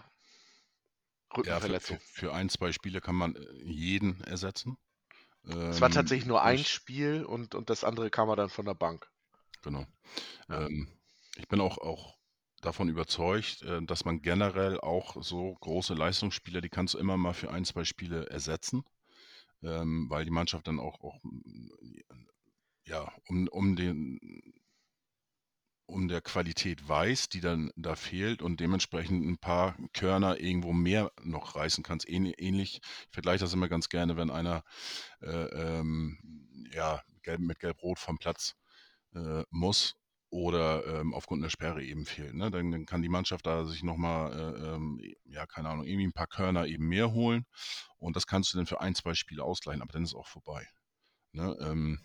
ja, 1.43 1.61
für, 1.61 1.79
für, 1.79 1.97
Rückenverletzung. 1.97 2.01
für 2.01 2.33
ein, 2.35 2.49
zwei 2.51 2.73
Spiele 2.73 3.01
kann 3.01 3.15
man 3.17 3.37
äh, 3.37 3.41
jeden 3.65 4.21
ersetzen. 4.25 4.77
Es 5.69 5.81
war 5.81 5.91
Ähm, 5.91 5.91
tatsächlich 5.91 6.27
nur 6.27 6.43
ein 6.43 6.65
Spiel 6.65 7.25
und, 7.25 7.55
und 7.55 7.71
das 7.71 7.85
andere 7.85 8.11
kam 8.11 8.29
er 8.31 8.35
dann 8.35 8.49
von 8.49 8.65
der 8.67 8.75
Bank. 8.75 9.09
Genau. 9.63 9.87
Ja. 10.49 10.69
Ähm, 10.69 10.89
ich 11.37 11.49
bin 11.49 11.61
auch, 11.61 11.79
auch 11.79 12.19
davon 12.63 12.89
überzeugt, 12.89 13.63
äh, 13.63 13.83
dass 13.85 14.05
man 14.05 14.23
generell 14.23 14.81
auch 14.81 15.23
so 15.23 15.55
große 15.61 15.95
Leistungsspieler, 15.95 16.61
die 16.63 16.71
kannst 16.71 16.95
du 16.95 16.99
immer 16.99 17.17
mal 17.17 17.35
für 17.35 17.51
ein, 17.51 17.65
zwei 17.65 17.85
Spiele 17.85 18.29
ersetzen, 18.31 18.85
ähm, 19.67 20.07
weil 20.09 20.25
die 20.25 20.31
Mannschaft 20.31 20.67
dann 20.67 20.81
auch, 20.81 21.01
auch 21.01 21.21
ja, 22.85 23.13
um, 23.29 23.49
um 23.49 23.77
den 23.77 24.19
um 25.89 26.09
der 26.09 26.21
Qualität 26.21 26.89
weiß, 26.89 27.29
die 27.29 27.41
dann 27.41 27.71
da 27.77 27.95
fehlt 27.95 28.43
und 28.43 28.59
dementsprechend 28.59 29.25
ein 29.25 29.39
paar 29.39 29.77
Körner 29.93 30.41
irgendwo 30.41 30.73
mehr 30.73 31.13
noch 31.23 31.55
reißen 31.55 31.85
kannst. 31.85 32.09
Ähnlich, 32.09 32.81
ich 32.83 33.09
vergleiche 33.13 33.45
das 33.45 33.53
immer 33.53 33.69
ganz 33.69 33.89
gerne, 33.89 34.17
wenn 34.17 34.31
einer 34.31 34.65
äh, 35.21 35.29
ähm, 35.29 36.19
ja, 36.73 37.03
gelb, 37.23 37.41
mit 37.41 37.61
Gelb-Rot 37.61 38.01
vom 38.01 38.19
Platz 38.19 38.57
äh, 39.15 39.45
muss 39.51 39.95
oder 40.37 40.85
ähm, 40.87 41.15
aufgrund 41.15 41.43
einer 41.43 41.49
Sperre 41.49 41.83
eben 41.83 42.05
fehlt. 42.05 42.35
Ne? 42.35 42.51
Dann, 42.51 42.71
dann, 42.71 42.85
kann 42.85 43.01
die 43.01 43.09
Mannschaft 43.09 43.47
da 43.47 43.65
sich 43.65 43.83
nochmal, 43.83 44.33
äh, 44.33 44.75
ähm, 44.75 45.01
ja, 45.25 45.47
keine 45.47 45.71
Ahnung, 45.71 45.87
irgendwie 45.87 46.07
ein 46.07 46.13
paar 46.13 46.27
Körner 46.27 46.67
eben 46.67 46.87
mehr 46.89 47.13
holen 47.13 47.47
und 47.97 48.17
das 48.17 48.27
kannst 48.27 48.53
du 48.53 48.59
dann 48.59 48.67
für 48.67 48.83
ein, 48.83 48.95
zwei 48.95 49.15
Spiele 49.15 49.43
ausgleichen, 49.43 49.81
aber 49.81 49.95
dann 49.95 50.03
ist 50.03 50.11
es 50.11 50.15
auch 50.15 50.27
vorbei. 50.27 50.69
Ne? 51.33 51.57
Ähm, 51.61 52.01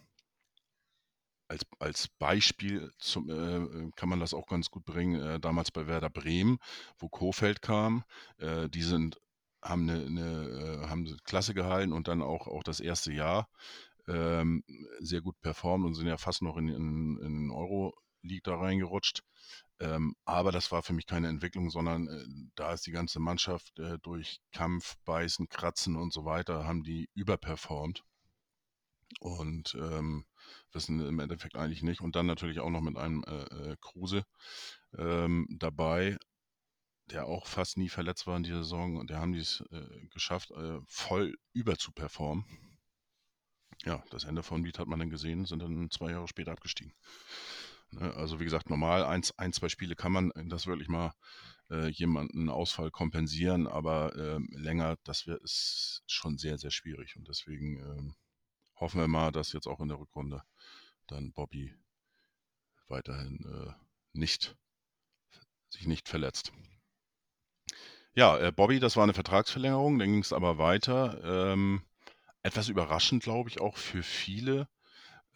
als, 1.49 1.65
als 1.79 2.07
Beispiel 2.07 2.89
zum, 2.99 3.29
äh, 3.29 3.91
kann 3.97 4.07
man 4.07 4.21
das 4.21 4.33
auch 4.33 4.47
ganz 4.47 4.69
gut 4.71 4.85
bringen. 4.85 5.21
Äh, 5.21 5.39
damals 5.41 5.69
bei 5.69 5.85
Werder 5.85 6.09
Bremen, 6.09 6.57
wo 6.97 7.09
Kofeld 7.09 7.61
kam, 7.61 8.05
äh, 8.37 8.69
die 8.69 8.83
sind, 8.83 9.19
haben 9.61 9.89
eine, 9.89 10.05
eine 10.05 10.83
äh, 10.85 10.87
haben 10.87 11.17
Klasse 11.25 11.53
gehalten 11.53 11.91
und 11.91 12.07
dann 12.07 12.21
auch, 12.21 12.47
auch 12.47 12.63
das 12.63 12.79
erste 12.79 13.11
Jahr 13.11 13.49
ähm, 14.07 14.63
sehr 14.99 15.19
gut 15.19 15.39
performt 15.41 15.85
und 15.85 15.95
sind 15.95 16.07
ja 16.07 16.17
fast 16.17 16.41
noch 16.41 16.55
in, 16.55 16.69
in, 16.69 17.17
in 17.21 17.51
Euro 17.51 17.93
League 18.23 18.43
da 18.43 18.55
reingerutscht. 18.55 19.23
Ähm, 19.79 20.15
aber 20.25 20.51
das 20.51 20.71
war 20.71 20.83
für 20.83 20.93
mich 20.93 21.07
keine 21.07 21.27
Entwicklung, 21.27 21.71
sondern 21.71 22.07
äh, 22.07 22.25
da 22.55 22.73
ist 22.73 22.85
die 22.85 22.91
ganze 22.91 23.19
Mannschaft 23.19 23.79
äh, 23.79 23.97
durch 24.03 24.39
Kampf, 24.51 24.95
Beißen, 25.05 25.49
Kratzen 25.49 25.95
und 25.95 26.13
so 26.13 26.23
weiter, 26.25 26.65
haben 26.65 26.83
die 26.83 27.09
überperformt. 27.15 28.03
Und 29.19 29.75
ähm, 29.75 30.25
wissen 30.71 31.05
im 31.05 31.19
Endeffekt 31.19 31.55
eigentlich 31.55 31.83
nicht. 31.83 32.01
Und 32.01 32.15
dann 32.15 32.27
natürlich 32.27 32.59
auch 32.59 32.69
noch 32.69 32.81
mit 32.81 32.97
einem 32.97 33.23
äh, 33.25 33.71
äh, 33.71 33.77
Kruse 33.81 34.23
ähm, 34.97 35.47
dabei, 35.49 36.17
der 37.09 37.25
auch 37.25 37.45
fast 37.47 37.77
nie 37.77 37.89
verletzt 37.89 38.27
war 38.27 38.37
in 38.37 38.43
dieser 38.43 38.63
Saison. 38.63 38.97
Und 38.97 39.09
der 39.09 39.19
haben 39.19 39.33
es 39.33 39.63
äh, 39.71 40.07
geschafft, 40.11 40.51
äh, 40.51 40.79
voll 40.87 41.35
über 41.53 41.77
zu 41.77 41.91
performen. 41.91 42.45
Ja, 43.83 44.03
das 44.11 44.25
Ende 44.25 44.43
von 44.43 44.63
Lied 44.63 44.77
hat 44.77 44.87
man 44.87 44.99
dann 44.99 45.09
gesehen, 45.09 45.45
sind 45.45 45.59
dann 45.59 45.89
zwei 45.89 46.11
Jahre 46.11 46.27
später 46.27 46.51
abgestiegen. 46.51 46.93
Ne, 47.91 48.13
also 48.15 48.39
wie 48.39 48.45
gesagt, 48.45 48.69
normal 48.69 49.03
ein, 49.03 49.21
ein 49.37 49.53
zwei 49.53 49.69
Spiele 49.69 49.95
kann 49.95 50.11
man 50.11 50.31
das 50.45 50.67
wirklich 50.67 50.87
mal 50.87 51.13
äh, 51.69 51.87
jemanden 51.87 52.49
Ausfall 52.49 52.91
kompensieren, 52.91 53.67
aber 53.67 54.15
äh, 54.15 54.39
länger, 54.57 54.97
das 55.03 55.27
wär, 55.27 55.41
ist 55.41 56.03
schon 56.07 56.37
sehr, 56.37 56.57
sehr 56.57 56.71
schwierig. 56.71 57.15
Und 57.17 57.27
deswegen 57.27 57.77
äh, 57.77 58.13
hoffen 58.79 58.99
wir 58.99 59.07
mal, 59.07 59.31
dass 59.31 59.53
jetzt 59.53 59.67
auch 59.67 59.79
in 59.79 59.89
der 59.89 59.99
Rückrunde 59.99 60.43
dann 61.07 61.33
Bobby 61.33 61.73
weiterhin 62.87 63.39
äh, 63.45 63.73
nicht 64.13 64.55
sich 65.69 65.87
nicht 65.87 66.09
verletzt. 66.09 66.51
Ja, 68.13 68.37
äh, 68.37 68.51
Bobby, 68.51 68.79
das 68.79 68.97
war 68.97 69.03
eine 69.03 69.13
Vertragsverlängerung, 69.13 69.97
dann 69.99 70.11
ging 70.11 70.21
es 70.21 70.33
aber 70.33 70.57
weiter. 70.57 71.21
Ähm, 71.23 71.81
etwas 72.43 72.67
überraschend, 72.67 73.23
glaube 73.23 73.49
ich, 73.49 73.61
auch 73.61 73.77
für 73.77 74.03
viele. 74.03 74.67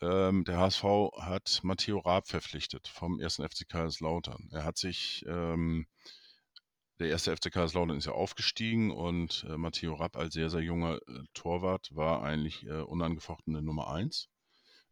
Ähm, 0.02 0.44
der 0.44 0.58
HSV 0.58 0.84
hat 1.18 1.60
Matteo 1.64 2.00
Raab 2.00 2.28
verpflichtet 2.28 2.88
vom 2.88 3.20
ersten 3.20 3.48
FC 3.48 3.68
Kaiserslautern. 3.68 4.50
Er 4.52 4.64
hat 4.64 4.78
sich 4.78 5.26
ähm, 5.28 5.88
der 7.00 7.10
erste 7.10 7.36
FC 7.36 7.52
Kaiserslautern 7.52 7.98
ist 7.98 8.06
ja 8.06 8.14
aufgestiegen 8.14 8.92
und 8.92 9.46
äh, 9.50 9.58
Matteo 9.58 9.96
Rapp 9.96 10.16
als 10.16 10.34
sehr, 10.34 10.50
sehr 10.50 10.62
junger 10.62 10.96
äh, 10.96 11.24
Torwart 11.34 11.90
war 11.94 12.24
eigentlich 12.24 12.66
äh, 12.66 12.82
unangefochtene 12.82 13.62
Nummer 13.62 13.92
1 13.92 14.30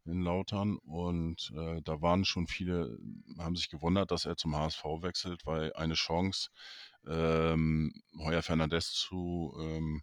in 0.04 0.20
Lautern 0.20 0.76
und 0.78 1.50
äh, 1.56 1.80
da 1.82 2.02
waren 2.02 2.26
schon 2.26 2.46
viele, 2.46 2.98
haben 3.38 3.56
sich 3.56 3.70
gewundert, 3.70 4.10
dass 4.10 4.26
er 4.26 4.36
zum 4.36 4.54
HSV 4.54 4.84
wechselt, 5.00 5.46
weil 5.46 5.72
eine 5.74 5.94
Chance, 5.94 6.50
ähm, 7.06 7.92
Heuer 8.18 8.42
Fernandes 8.42 8.92
zu 8.92 9.56
ähm, 9.58 10.02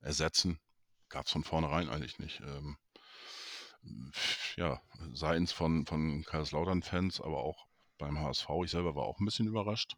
ersetzen, 0.00 0.58
gab 1.08 1.26
es 1.26 1.32
von 1.32 1.44
vornherein 1.44 1.88
eigentlich 1.88 2.18
nicht. 2.18 2.40
Ähm, 2.40 2.76
ja, 4.56 4.80
seitens 5.12 5.52
von, 5.52 5.86
von 5.86 6.24
Kaiserslautern-Fans, 6.24 7.20
aber 7.20 7.38
auch 7.38 7.66
beim 7.98 8.18
HSV. 8.18 8.48
Ich 8.64 8.70
selber 8.70 8.94
war 8.94 9.04
auch 9.04 9.20
ein 9.20 9.24
bisschen 9.24 9.46
überrascht 9.46 9.96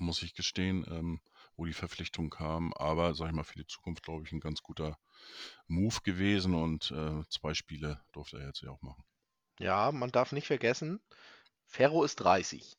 muss 0.00 0.22
ich 0.22 0.34
gestehen, 0.34 0.84
ähm, 0.90 1.20
wo 1.56 1.64
die 1.64 1.72
Verpflichtung 1.72 2.30
kam. 2.30 2.72
Aber, 2.74 3.14
sag 3.14 3.28
ich 3.28 3.34
mal, 3.34 3.44
für 3.44 3.58
die 3.58 3.66
Zukunft, 3.66 4.04
glaube 4.04 4.24
ich, 4.24 4.32
ein 4.32 4.40
ganz 4.40 4.62
guter 4.62 4.98
Move 5.66 6.00
gewesen 6.02 6.54
und 6.54 6.90
äh, 6.90 7.22
zwei 7.28 7.54
Spiele 7.54 8.00
durfte 8.12 8.38
er 8.38 8.46
jetzt 8.46 8.62
ja 8.62 8.70
auch 8.70 8.82
machen. 8.82 9.04
Ja, 9.58 9.90
man 9.92 10.12
darf 10.12 10.32
nicht 10.32 10.46
vergessen, 10.46 11.00
Ferro 11.66 12.04
ist 12.04 12.16
30. 12.16 12.76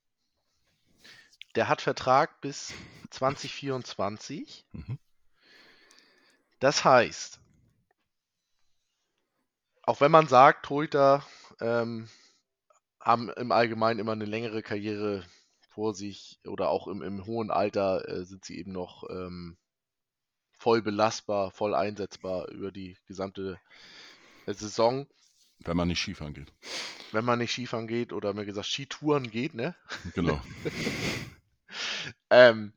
Der 1.55 1.67
hat 1.67 1.81
Vertrag 1.81 2.41
bis 2.41 2.73
2024. 3.09 4.65
Mhm. 4.71 4.99
Das 6.59 6.83
heißt, 6.83 7.39
auch 9.89 10.01
wenn 10.01 10.11
man 10.11 10.27
sagt, 10.27 10.67
Torhüter 10.67 11.25
ähm, 11.59 12.07
haben 12.99 13.29
im 13.29 13.51
Allgemeinen 13.51 13.99
immer 13.99 14.11
eine 14.11 14.25
längere 14.25 14.61
Karriere 14.61 15.25
vor 15.67 15.95
sich 15.95 16.39
oder 16.45 16.69
auch 16.69 16.87
im, 16.87 17.01
im 17.01 17.25
hohen 17.25 17.49
Alter 17.49 18.07
äh, 18.07 18.23
sind 18.23 18.45
sie 18.45 18.59
eben 18.59 18.71
noch 18.71 19.09
ähm, 19.09 19.57
voll 20.51 20.83
belastbar, 20.83 21.49
voll 21.49 21.73
einsetzbar 21.73 22.49
über 22.49 22.71
die 22.71 22.97
gesamte 23.07 23.59
äh, 24.45 24.53
Saison. 24.53 25.07
Wenn 25.57 25.75
man 25.75 25.87
nicht 25.87 25.99
Skifahren 25.99 26.35
geht. 26.35 26.53
Wenn 27.11 27.25
man 27.25 27.39
nicht 27.39 27.51
Skifahren 27.51 27.87
geht 27.87 28.13
oder 28.13 28.35
mir 28.35 28.45
gesagt 28.45 28.67
Skitouren 28.67 29.31
geht, 29.31 29.55
ne? 29.55 29.75
Genau. 30.13 30.39
ähm, 32.29 32.73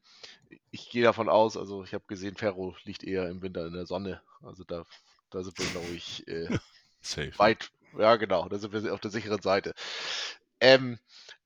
ich 0.71 0.89
gehe 0.89 1.03
davon 1.03 1.29
aus, 1.29 1.59
also 1.59 1.85
ich 1.85 1.93
habe 1.93 2.05
gesehen, 2.07 2.37
Ferro 2.37 2.75
liegt 2.85 3.05
eher 3.05 3.29
im 3.29 3.43
Winter 3.43 3.67
in 3.67 3.75
der 3.75 3.85
Sonne. 3.85 4.23
Also 4.41 4.65
da, 4.65 4.87
da 5.29 5.43
sind 5.43 5.59
wir, 5.59 5.67
glaube 5.67 5.93
ich, 5.95 6.27
äh, 6.27 6.49
Safe. 7.03 7.39
weit. 7.39 7.71
Ja, 7.99 8.17
genau, 8.17 8.49
da 8.49 8.59
sind 8.59 8.73
wir 8.73 8.95
auf 8.95 9.01
der 9.01 9.11
sicheren 9.11 9.43
Seite. 9.43 9.75
Ähm, 10.61 10.99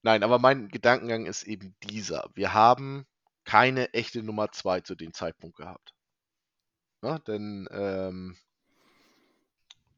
nein, 0.03 0.23
aber 0.23 0.39
mein 0.39 0.69
Gedankengang 0.69 1.27
ist 1.27 1.43
eben 1.43 1.75
dieser. 1.83 2.31
Wir 2.35 2.55
haben 2.55 3.07
keine 3.45 3.95
echte 3.95 4.23
Nummer 4.23 4.53
2 4.53 4.83
zu 4.83 4.95
dem 4.95 5.13
Zeitpunkt 5.13 5.57
gehabt. 5.57 5.95
Ja, 7.03 7.19
denn, 7.21 7.69
ähm, 7.71 8.37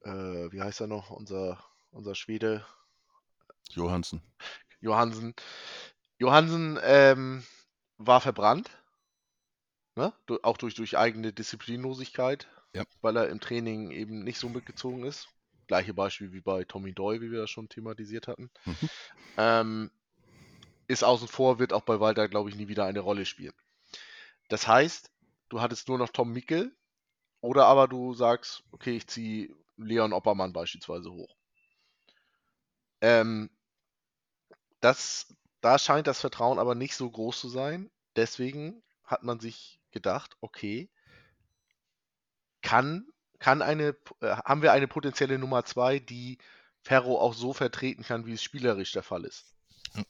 äh, 0.02 0.52
wie 0.52 0.62
heißt 0.62 0.80
er 0.80 0.86
noch, 0.86 1.10
unser, 1.10 1.62
unser 1.90 2.14
Schwede? 2.14 2.64
Johansen. 3.70 4.22
Johansen. 4.80 5.34
Johansen 6.18 6.78
ähm, 6.82 7.44
war 7.96 8.20
verbrannt. 8.20 8.70
Ne? 9.96 10.12
Auch 10.42 10.56
durch, 10.56 10.74
durch 10.74 10.96
eigene 10.96 11.32
Disziplinlosigkeit, 11.32 12.46
ja. 12.74 12.84
weil 13.00 13.16
er 13.16 13.28
im 13.28 13.40
Training 13.40 13.90
eben 13.90 14.22
nicht 14.22 14.38
so 14.38 14.48
mitgezogen 14.48 15.04
ist. 15.04 15.28
Gleiche 15.68 15.94
Beispiel 15.94 16.32
wie 16.32 16.40
bei 16.40 16.64
Tommy 16.64 16.92
Doy, 16.92 17.20
wie 17.20 17.30
wir 17.30 17.42
das 17.42 17.50
schon 17.50 17.68
thematisiert 17.68 18.26
hatten. 18.26 18.50
Mhm. 18.64 18.90
Ähm, 19.36 19.90
ist 20.88 21.04
außen 21.04 21.28
vor, 21.28 21.58
wird 21.58 21.72
auch 21.72 21.82
bei 21.82 22.00
Walter, 22.00 22.28
glaube 22.28 22.50
ich, 22.50 22.56
nie 22.56 22.68
wieder 22.68 22.86
eine 22.86 23.00
Rolle 23.00 23.26
spielen. 23.26 23.54
Das 24.48 24.66
heißt, 24.66 25.10
du 25.50 25.60
hattest 25.60 25.88
nur 25.88 25.98
noch 25.98 26.08
Tom 26.08 26.32
Mickel 26.32 26.74
oder 27.40 27.66
aber 27.66 27.86
du 27.86 28.14
sagst, 28.14 28.64
okay, 28.72 28.96
ich 28.96 29.06
ziehe 29.06 29.54
Leon 29.76 30.12
Oppermann 30.12 30.52
beispielsweise 30.52 31.12
hoch. 31.12 31.36
Ähm, 33.00 33.50
das, 34.80 35.34
da 35.60 35.78
scheint 35.78 36.06
das 36.06 36.20
Vertrauen 36.20 36.58
aber 36.58 36.74
nicht 36.74 36.96
so 36.96 37.10
groß 37.10 37.38
zu 37.38 37.48
sein. 37.48 37.90
Deswegen 38.16 38.82
hat 39.04 39.22
man 39.22 39.38
sich 39.38 39.78
gedacht, 39.90 40.36
okay, 40.40 40.88
kann 42.62 43.06
kann 43.38 43.62
eine, 43.62 43.96
äh, 44.20 44.36
haben 44.44 44.62
wir 44.62 44.72
eine 44.72 44.88
potenzielle 44.88 45.38
Nummer 45.38 45.64
2, 45.64 45.98
die 46.00 46.38
Ferro 46.80 47.20
auch 47.20 47.34
so 47.34 47.52
vertreten 47.52 48.02
kann, 48.02 48.26
wie 48.26 48.32
es 48.32 48.42
spielerisch 48.42 48.92
der 48.92 49.02
Fall 49.02 49.24
ist? 49.24 49.54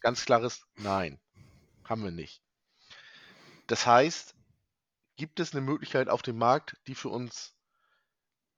Ganz 0.00 0.24
klares 0.24 0.66
Nein. 0.76 1.18
Haben 1.84 2.04
wir 2.04 2.10
nicht. 2.10 2.42
Das 3.66 3.86
heißt, 3.86 4.34
gibt 5.16 5.40
es 5.40 5.52
eine 5.52 5.60
Möglichkeit 5.60 6.08
auf 6.08 6.22
dem 6.22 6.38
Markt, 6.38 6.76
die 6.86 6.94
für 6.94 7.08
uns 7.08 7.54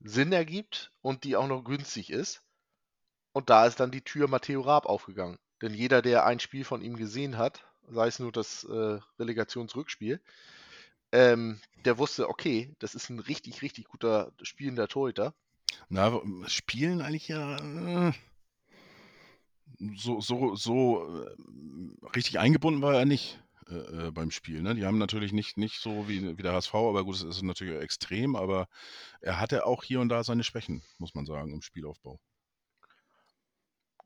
Sinn 0.01 0.33
ergibt 0.33 0.93
und 1.03 1.25
die 1.25 1.37
auch 1.37 1.47
noch 1.47 1.63
günstig 1.63 2.11
ist? 2.11 2.43
Und 3.33 3.51
da 3.51 3.67
ist 3.67 3.79
dann 3.81 3.91
die 3.91 4.03
Tür 4.03 4.29
Matteo 4.29 4.61
Raab 4.61 4.87
aufgegangen. 4.87 5.39
Denn 5.63 5.75
jeder, 5.75 6.03
der 6.03 6.25
ein 6.25 6.41
Spiel 6.41 6.65
von 6.65 6.83
ihm 6.83 6.97
gesehen 6.97 7.39
hat, 7.39 7.65
sei 7.89 8.09
es 8.09 8.19
nur 8.19 8.33
das 8.33 8.65
äh, 8.65 8.99
Relegationsrückspiel, 9.19 10.21
ähm, 11.13 11.61
der 11.85 11.99
wusste, 11.99 12.29
okay, 12.29 12.75
das 12.79 12.95
ist 12.95 13.11
ein 13.11 13.19
richtig, 13.19 13.63
richtig 13.63 13.87
guter 13.87 14.33
spielender 14.43 14.89
Torhüter. 14.89 15.35
Na, 15.89 16.21
spielen 16.47 17.01
eigentlich 17.01 17.29
ja 17.29 17.57
äh, 17.57 18.13
so, 19.97 20.21
so, 20.21 20.55
so 20.55 21.25
äh, 21.25 22.07
richtig 22.15 22.39
eingebunden 22.39 22.83
war 22.83 22.95
er 22.95 23.05
nicht 23.05 23.41
äh, 23.69 24.07
äh, 24.07 24.11
beim 24.11 24.31
Spiel. 24.31 24.63
Ne? 24.63 24.75
Die 24.75 24.85
haben 24.85 24.99
natürlich 24.99 25.33
nicht, 25.33 25.57
nicht 25.57 25.81
so 25.81 26.09
wie, 26.09 26.37
wie 26.37 26.43
der 26.43 26.53
HSV, 26.53 26.75
aber 26.75 27.05
gut, 27.05 27.17
es 27.17 27.23
ist 27.23 27.43
natürlich 27.43 27.81
extrem, 27.81 28.37
aber 28.37 28.69
er 29.21 29.41
hatte 29.41 29.67
auch 29.67 29.83
hier 29.83 30.01
und 30.01 30.09
da 30.09 30.23
seine 30.25 30.45
Schwächen, 30.45 30.83
muss 30.99 31.15
man 31.15 31.27
sagen, 31.27 31.53
im 31.53 31.63
Spielaufbau. 31.63 32.21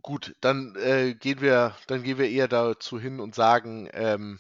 Gut, 0.02 0.37
dann 0.42 0.75
gehen 0.75 1.40
wir, 1.40 1.75
dann 1.87 2.02
gehen 2.02 2.18
wir 2.18 2.28
eher 2.28 2.46
dazu 2.46 3.00
hin 3.00 3.20
und 3.20 3.34
sagen, 3.34 3.88
ähm, 3.94 4.38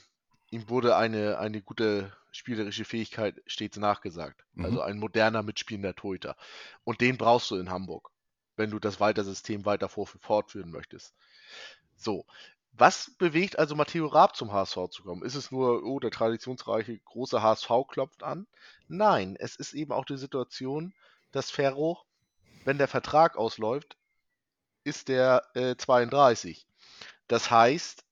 ihm 0.50 0.68
wurde 0.68 0.94
eine, 0.94 1.38
eine 1.38 1.62
gute 1.62 2.12
spielerische 2.34 2.84
Fähigkeit 2.84 3.40
stets 3.46 3.76
nachgesagt. 3.76 4.44
Mhm. 4.54 4.64
Also 4.64 4.80
ein 4.82 4.98
moderner 4.98 5.42
mitspielender 5.42 5.94
Torhüter. 5.94 6.36
Und 6.84 7.00
den 7.00 7.16
brauchst 7.16 7.50
du 7.50 7.56
in 7.56 7.70
Hamburg, 7.70 8.10
wenn 8.56 8.70
du 8.70 8.78
das 8.78 9.00
Weitersystem 9.00 9.64
weiter 9.64 9.88
fortführen 9.88 10.70
möchtest. 10.70 11.14
So, 11.96 12.26
was 12.72 13.12
bewegt 13.18 13.58
also 13.58 13.76
Matteo 13.76 14.06
Raab 14.06 14.34
zum 14.34 14.52
HSV 14.52 14.88
zu 14.90 15.04
kommen? 15.04 15.22
Ist 15.22 15.36
es 15.36 15.52
nur, 15.52 15.84
oh, 15.84 16.00
der 16.00 16.10
traditionsreiche 16.10 16.98
große 16.98 17.40
HSV 17.40 17.70
klopft 17.88 18.24
an? 18.24 18.48
Nein, 18.88 19.36
es 19.38 19.54
ist 19.54 19.74
eben 19.74 19.92
auch 19.92 20.04
die 20.04 20.16
Situation, 20.16 20.92
dass 21.30 21.52
Ferro, 21.52 22.00
wenn 22.64 22.78
der 22.78 22.88
Vertrag 22.88 23.36
ausläuft, 23.36 23.96
ist 24.82 25.08
der 25.08 25.44
äh, 25.54 25.76
32. 25.76 26.66
Das 27.28 27.50
heißt, 27.50 28.04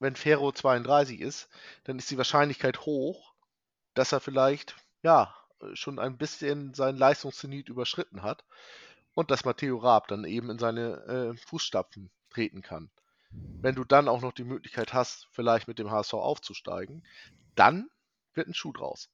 wenn 0.00 0.16
Ferro 0.16 0.50
32 0.50 1.20
ist, 1.20 1.48
dann 1.84 1.98
ist 1.98 2.10
die 2.10 2.16
Wahrscheinlichkeit 2.16 2.80
hoch, 2.80 3.34
dass 3.94 4.12
er 4.12 4.20
vielleicht, 4.20 4.76
ja, 5.02 5.34
schon 5.74 5.98
ein 5.98 6.16
bisschen 6.16 6.74
seinen 6.74 6.96
Leistungszenit 6.96 7.68
überschritten 7.68 8.22
hat 8.22 8.44
und 9.14 9.30
dass 9.30 9.44
Matteo 9.44 9.76
Raab 9.76 10.08
dann 10.08 10.24
eben 10.24 10.50
in 10.50 10.58
seine 10.58 11.04
äh, 11.04 11.36
Fußstapfen 11.46 12.10
treten 12.30 12.62
kann. 12.62 12.90
Wenn 13.30 13.74
du 13.74 13.84
dann 13.84 14.08
auch 14.08 14.22
noch 14.22 14.32
die 14.32 14.44
Möglichkeit 14.44 14.92
hast, 14.92 15.28
vielleicht 15.30 15.68
mit 15.68 15.78
dem 15.78 15.90
HSV 15.90 16.14
aufzusteigen, 16.14 17.04
dann 17.54 17.90
wird 18.34 18.48
ein 18.48 18.54
Schuh 18.54 18.72
draus. 18.72 19.10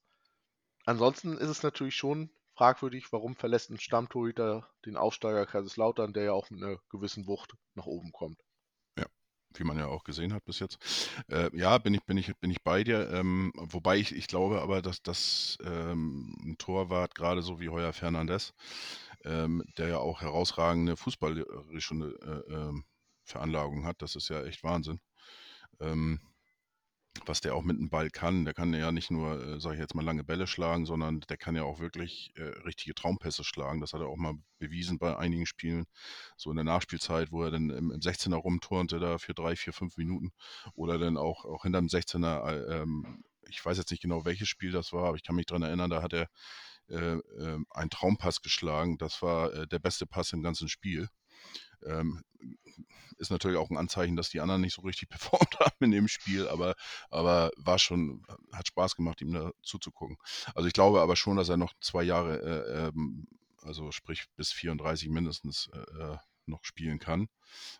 Ansonsten 0.85 1.37
ist 1.37 1.49
es 1.49 1.63
natürlich 1.63 1.95
schon 1.95 2.29
fragwürdig, 2.55 3.11
warum 3.11 3.35
verlässt 3.35 3.69
ein 3.69 3.79
Stammtorhüter 3.79 4.67
den 4.85 4.95
Aufsteiger 4.97 5.45
Kaiserslautern, 5.45 6.13
der 6.13 6.23
ja 6.23 6.31
auch 6.31 6.49
mit 6.49 6.63
einer 6.63 6.77
gewissen 6.89 7.27
Wucht 7.27 7.55
nach 7.75 7.85
oben 7.85 8.11
kommt. 8.11 8.41
Wie 9.55 9.63
man 9.63 9.77
ja 9.77 9.87
auch 9.87 10.03
gesehen 10.03 10.33
hat 10.33 10.45
bis 10.45 10.59
jetzt. 10.59 10.77
Äh, 11.29 11.49
ja, 11.57 11.77
bin 11.77 11.93
ich, 11.93 12.03
bin 12.03 12.17
ich, 12.17 12.35
bin 12.37 12.51
ich 12.51 12.61
bei 12.63 12.83
dir. 12.83 13.09
Ähm, 13.11 13.51
wobei 13.55 13.97
ich, 13.97 14.15
ich 14.15 14.27
glaube 14.27 14.61
aber, 14.61 14.81
dass 14.81 15.01
das 15.01 15.57
ähm, 15.63 16.35
ein 16.43 16.57
Torwart, 16.57 17.15
gerade 17.15 17.41
so 17.41 17.59
wie 17.59 17.69
Heuer 17.69 17.93
Fernandes, 17.93 18.53
ähm, 19.23 19.63
der 19.77 19.89
ja 19.89 19.97
auch 19.99 20.21
herausragende 20.21 20.97
fußballerische 20.97 21.95
äh, 22.49 22.53
ähm, 22.53 22.85
Veranlagung 23.23 23.85
hat, 23.85 24.01
das 24.01 24.15
ist 24.15 24.29
ja 24.29 24.43
echt 24.43 24.63
Wahnsinn. 24.63 24.99
Ähm, 25.79 26.19
was 27.25 27.41
der 27.41 27.55
auch 27.55 27.63
mit 27.63 27.77
dem 27.77 27.89
Ball 27.89 28.09
kann. 28.09 28.45
Der 28.45 28.53
kann 28.53 28.73
ja 28.73 28.91
nicht 28.91 29.11
nur, 29.11 29.41
äh, 29.41 29.59
sage 29.59 29.75
ich 29.75 29.81
jetzt 29.81 29.95
mal, 29.95 30.03
lange 30.05 30.23
Bälle 30.23 30.47
schlagen, 30.47 30.85
sondern 30.85 31.21
der 31.21 31.37
kann 31.37 31.55
ja 31.55 31.63
auch 31.63 31.79
wirklich 31.79 32.31
äh, 32.35 32.43
richtige 32.65 32.93
Traumpässe 32.95 33.43
schlagen. 33.43 33.81
Das 33.81 33.93
hat 33.93 34.01
er 34.01 34.07
auch 34.07 34.17
mal 34.17 34.35
bewiesen 34.59 34.99
bei 34.99 35.17
einigen 35.17 35.45
Spielen. 35.45 35.85
So 36.35 36.49
in 36.49 36.57
der 36.57 36.65
Nachspielzeit, 36.65 37.31
wo 37.31 37.43
er 37.43 37.51
dann 37.51 37.69
im, 37.69 37.91
im 37.91 37.99
16er 37.99 38.35
rumturnte, 38.35 38.99
da 38.99 39.17
für 39.17 39.33
drei, 39.33 39.55
vier, 39.55 39.73
fünf 39.73 39.97
Minuten. 39.97 40.31
Oder 40.73 40.97
dann 40.97 41.17
auch, 41.17 41.45
auch 41.45 41.63
hinterm 41.63 41.87
16er, 41.87 42.47
äh, 42.49 42.81
ähm, 42.81 43.23
ich 43.49 43.63
weiß 43.63 43.77
jetzt 43.77 43.91
nicht 43.91 44.01
genau, 44.01 44.25
welches 44.25 44.49
Spiel 44.49 44.71
das 44.71 44.91
war, 44.93 45.05
aber 45.05 45.15
ich 45.15 45.23
kann 45.23 45.35
mich 45.35 45.45
daran 45.45 45.63
erinnern, 45.63 45.89
da 45.89 46.01
hat 46.01 46.13
er 46.13 46.27
äh, 46.89 47.15
äh, 47.15 47.59
einen 47.71 47.89
Traumpass 47.89 48.41
geschlagen. 48.41 48.97
Das 48.97 49.21
war 49.21 49.53
äh, 49.53 49.67
der 49.67 49.79
beste 49.79 50.05
Pass 50.05 50.31
im 50.33 50.41
ganzen 50.41 50.69
Spiel. 50.69 51.09
Ähm, 51.87 52.23
ist 53.17 53.31
natürlich 53.31 53.57
auch 53.57 53.69
ein 53.69 53.77
Anzeichen, 53.77 54.15
dass 54.15 54.29
die 54.29 54.41
anderen 54.41 54.61
nicht 54.61 54.75
so 54.75 54.81
richtig 54.81 55.09
performt 55.09 55.59
haben 55.59 55.75
in 55.79 55.91
dem 55.91 56.07
Spiel, 56.07 56.47
aber, 56.47 56.75
aber 57.09 57.51
war 57.57 57.79
schon, 57.79 58.23
hat 58.53 58.67
Spaß 58.67 58.95
gemacht, 58.95 59.21
ihm 59.21 59.33
da 59.33 59.51
zuzugucken. 59.63 60.17
Also 60.53 60.67
ich 60.67 60.73
glaube 60.73 61.01
aber 61.01 61.15
schon, 61.15 61.37
dass 61.37 61.49
er 61.49 61.57
noch 61.57 61.73
zwei 61.81 62.03
Jahre, 62.03 62.41
äh, 62.41 62.87
ähm, 62.87 63.27
also 63.63 63.91
sprich 63.91 64.25
bis 64.35 64.51
34 64.51 65.09
mindestens 65.09 65.69
äh, 65.73 66.13
äh, 66.13 66.17
noch 66.45 66.63
spielen 66.63 66.99
kann 66.99 67.27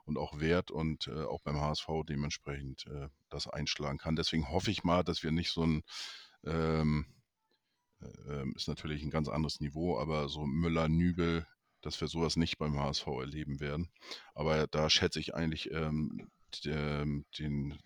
und 0.03 0.17
auch 0.17 0.39
wert 0.39 0.71
und 0.71 1.07
äh, 1.07 1.23
auch 1.23 1.41
beim 1.41 1.61
HSV 1.61 1.87
dementsprechend 2.07 2.85
äh, 2.87 3.07
das 3.29 3.47
einschlagen 3.47 3.97
kann. 3.97 4.15
Deswegen 4.17 4.49
hoffe 4.49 4.71
ich 4.71 4.83
mal, 4.83 5.03
dass 5.03 5.23
wir 5.23 5.31
nicht 5.31 5.51
so 5.51 5.63
ein 5.65 5.83
ähm, 6.43 7.05
äh, 8.01 8.49
ist 8.55 8.67
natürlich 8.67 9.03
ein 9.03 9.09
ganz 9.09 9.27
anderes 9.27 9.59
Niveau, 9.59 9.99
aber 9.99 10.29
so 10.29 10.45
Müller-Nübel, 10.45 11.47
dass 11.87 12.01
wir 12.01 12.09
sowas 12.09 12.35
nicht 12.35 12.57
beim 12.57 12.77
HSV 12.77 13.07
erleben 13.07 13.61
werden. 13.61 13.89
Aber 14.35 14.67
da 14.67 14.89
schätze 14.89 15.21
ich 15.21 15.33
eigentlich 15.33 15.71
ähm, 15.71 16.29
der, 16.65 17.05
den, 17.39 17.79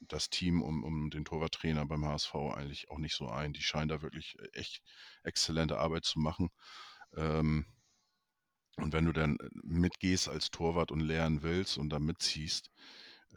das 0.00 0.28
Team 0.28 0.60
um, 0.60 0.84
um 0.84 1.08
den 1.08 1.24
Torwarttrainer 1.24 1.86
beim 1.86 2.04
HSV 2.04 2.34
eigentlich 2.34 2.90
auch 2.90 2.98
nicht 2.98 3.16
so 3.16 3.28
ein. 3.28 3.54
Die 3.54 3.62
scheinen 3.62 3.88
da 3.88 4.02
wirklich 4.02 4.36
echt 4.52 4.82
exzellente 5.22 5.78
Arbeit 5.78 6.04
zu 6.04 6.20
machen. 6.20 6.50
Ähm, 7.16 7.64
und 8.76 8.92
wenn 8.92 9.06
du 9.06 9.12
dann 9.14 9.38
mitgehst 9.62 10.28
als 10.28 10.50
Torwart 10.50 10.92
und 10.92 11.00
lernen 11.00 11.42
willst 11.42 11.78
und 11.78 11.88
da 11.88 11.98
mitziehst, 11.98 12.70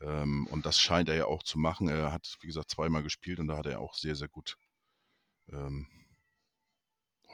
ähm, 0.01 0.45
und 0.47 0.65
das 0.65 0.77
scheint 0.77 1.07
er 1.07 1.15
ja 1.15 1.25
auch 1.27 1.43
zu 1.43 1.57
machen. 1.57 1.87
Er 1.87 2.11
hat, 2.11 2.35
wie 2.41 2.47
gesagt, 2.47 2.69
zweimal 2.69 3.03
gespielt 3.03 3.39
und 3.39 3.47
da 3.47 3.55
hat 3.55 3.65
er 3.65 3.79
auch 3.79 3.93
sehr, 3.93 4.15
sehr 4.15 4.27
gut 4.27 4.57
ähm, 5.53 5.87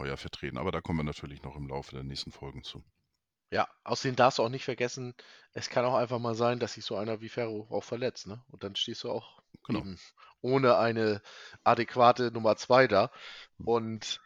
Heuer 0.01 0.17
vertreten. 0.17 0.57
Aber 0.57 0.71
da 0.71 0.81
kommen 0.81 0.99
wir 0.99 1.03
natürlich 1.03 1.41
noch 1.43 1.55
im 1.55 1.67
Laufe 1.67 1.95
der 1.95 2.03
nächsten 2.03 2.31
Folgen 2.31 2.63
zu. 2.63 2.83
Ja, 3.51 3.67
außerdem 3.83 4.15
darfst 4.15 4.39
du 4.39 4.43
auch 4.43 4.49
nicht 4.49 4.63
vergessen, 4.63 5.13
es 5.53 5.69
kann 5.69 5.83
auch 5.83 5.95
einfach 5.95 6.19
mal 6.19 6.35
sein, 6.35 6.59
dass 6.59 6.73
sich 6.73 6.85
so 6.85 6.95
einer 6.95 7.19
wie 7.19 7.27
Ferro 7.29 7.67
auch 7.69 7.83
verletzt, 7.83 8.27
ne? 8.27 8.41
Und 8.47 8.63
dann 8.63 8.75
stehst 8.75 9.03
du 9.03 9.11
auch 9.11 9.41
Genau. 9.65 9.83
ohne 10.41 10.77
eine 10.77 11.21
adäquate 11.63 12.31
Nummer 12.31 12.55
2 12.55 12.87
da. 12.87 13.11
Und 13.57 14.21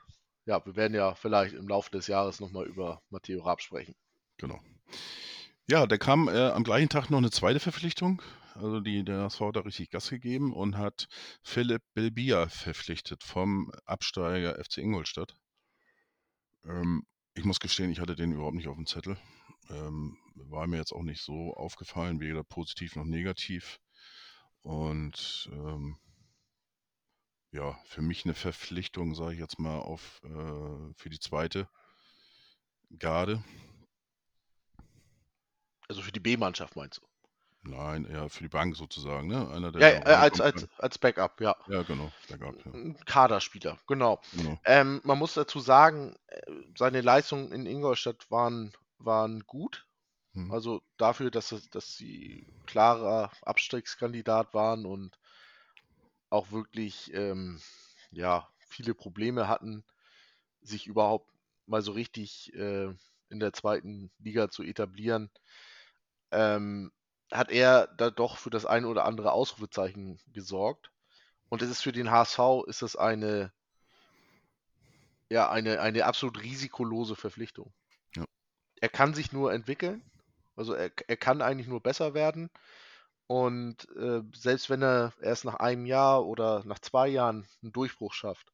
ja, 0.45 0.63
wir 0.65 0.75
werden 0.75 0.93
ja 0.93 1.15
vielleicht 1.15 1.55
im 1.55 1.67
Laufe 1.67 1.89
des 1.91 2.07
Jahres 2.07 2.39
nochmal 2.39 2.65
über 2.67 3.01
Matteo 3.09 3.41
Raab 3.43 3.61
sprechen. 3.61 3.95
Genau. 4.37 4.59
Ja, 5.67 5.87
da 5.87 5.97
kam 5.97 6.27
äh, 6.27 6.49
am 6.51 6.63
gleichen 6.63 6.89
Tag 6.89 7.09
noch 7.09 7.17
eine 7.17 7.31
zweite 7.31 7.59
Verpflichtung. 7.59 8.21
Also 8.53 8.79
die, 8.79 9.03
der 9.03 9.23
HSV 9.23 9.41
hat 9.41 9.55
da 9.55 9.61
richtig 9.61 9.89
Gas 9.89 10.09
gegeben 10.09 10.53
und 10.53 10.77
hat 10.77 11.07
Philipp 11.41 11.81
Bilbia 11.95 12.47
verpflichtet 12.47 13.23
vom 13.23 13.71
Absteiger 13.85 14.63
FC 14.63 14.77
Ingolstadt. 14.77 15.35
Ähm, 16.65 17.05
ich 17.33 17.45
muss 17.45 17.59
gestehen, 17.59 17.91
ich 17.91 17.99
hatte 17.99 18.15
den 18.15 18.31
überhaupt 18.31 18.55
nicht 18.55 18.67
auf 18.67 18.75
dem 18.75 18.85
Zettel. 18.85 19.17
Ähm, 19.69 20.17
war 20.35 20.67
mir 20.67 20.77
jetzt 20.77 20.93
auch 20.93 21.03
nicht 21.03 21.21
so 21.21 21.53
aufgefallen, 21.53 22.19
weder 22.19 22.43
positiv 22.43 22.95
noch 22.95 23.05
negativ. 23.05 23.79
Und 24.61 25.49
ähm, 25.51 25.97
ja, 27.51 27.77
für 27.85 28.01
mich 28.01 28.25
eine 28.25 28.33
Verpflichtung, 28.33 29.15
sage 29.15 29.33
ich 29.33 29.39
jetzt 29.39 29.59
mal, 29.59 29.79
auf 29.79 30.21
äh, 30.23 30.93
für 30.95 31.09
die 31.09 31.19
zweite 31.19 31.69
Garde. 32.97 33.43
Also 35.87 36.01
für 36.01 36.11
die 36.11 36.19
B-Mannschaft 36.19 36.75
meinst 36.75 36.99
du? 37.01 37.14
Nein, 37.67 38.05
eher 38.05 38.29
für 38.29 38.43
die 38.43 38.49
Bank 38.49 38.75
sozusagen, 38.75 39.27
ne? 39.27 39.49
Einer, 39.49 39.71
der 39.71 39.81
Ja, 39.81 39.99
äh, 40.05 40.15
als, 40.15 40.39
als, 40.39 40.67
als 40.77 40.97
Backup, 40.99 41.41
ja. 41.41 41.55
Ja, 41.67 41.81
genau, 41.81 42.11
gab 42.39 42.63
ja. 42.65 42.71
Ein 42.73 42.97
Kaderspieler, 43.05 43.79
genau. 43.87 44.21
Genau. 44.33 44.59
Ähm, 44.65 45.01
man 45.03 45.17
muss 45.17 45.33
dazu 45.33 45.59
sagen, 45.59 46.15
äh, 46.27 46.41
seine 46.77 47.01
Leistungen 47.01 47.51
in 47.51 47.65
Ingolstadt 47.65 48.29
waren, 48.29 48.73
waren 48.99 49.41
gut. 49.47 49.87
Mhm. 50.33 50.51
Also 50.51 50.81
dafür, 50.97 51.31
dass, 51.31 51.55
dass 51.71 51.95
sie 51.95 52.47
klarer 52.67 53.31
Abstiegskandidat 53.41 54.53
waren 54.53 54.85
und 54.85 55.17
auch 56.29 56.51
wirklich 56.51 57.13
ähm, 57.13 57.59
ja, 58.11 58.47
viele 58.59 58.93
Probleme 58.93 59.47
hatten, 59.47 59.83
sich 60.61 60.85
überhaupt 60.85 61.31
mal 61.65 61.81
so 61.81 61.93
richtig 61.93 62.53
äh, 62.53 62.93
in 63.29 63.39
der 63.39 63.53
zweiten 63.53 64.11
Liga 64.19 64.49
zu 64.49 64.61
etablieren, 64.61 65.31
ähm, 66.31 66.91
hat 67.37 67.51
er 67.51 67.87
da 67.97 68.09
doch 68.09 68.37
für 68.37 68.49
das 68.49 68.65
ein 68.65 68.85
oder 68.85 69.05
andere 69.05 69.31
Ausrufezeichen 69.31 70.19
gesorgt. 70.33 70.91
Und 71.49 71.61
es 71.61 71.69
ist 71.69 71.81
für 71.81 71.91
den 71.91 72.11
HSV 72.11 72.39
ist 72.67 72.81
das 72.81 72.95
eine, 72.95 73.51
ja, 75.29 75.49
eine, 75.49 75.79
eine 75.79 76.05
absolut 76.05 76.41
risikolose 76.41 77.15
Verpflichtung. 77.15 77.73
Ja. 78.15 78.25
Er 78.81 78.89
kann 78.89 79.13
sich 79.13 79.31
nur 79.31 79.53
entwickeln, 79.53 80.03
also 80.55 80.73
er, 80.73 80.91
er 81.07 81.17
kann 81.17 81.41
eigentlich 81.41 81.67
nur 81.67 81.81
besser 81.81 82.13
werden. 82.13 82.49
Und 83.27 83.87
äh, 83.97 84.21
selbst 84.35 84.69
wenn 84.69 84.83
er 84.83 85.13
erst 85.21 85.45
nach 85.45 85.55
einem 85.55 85.85
Jahr 85.85 86.25
oder 86.25 86.63
nach 86.65 86.79
zwei 86.79 87.07
Jahren 87.07 87.47
einen 87.63 87.73
Durchbruch 87.73 88.13
schafft, 88.13 88.51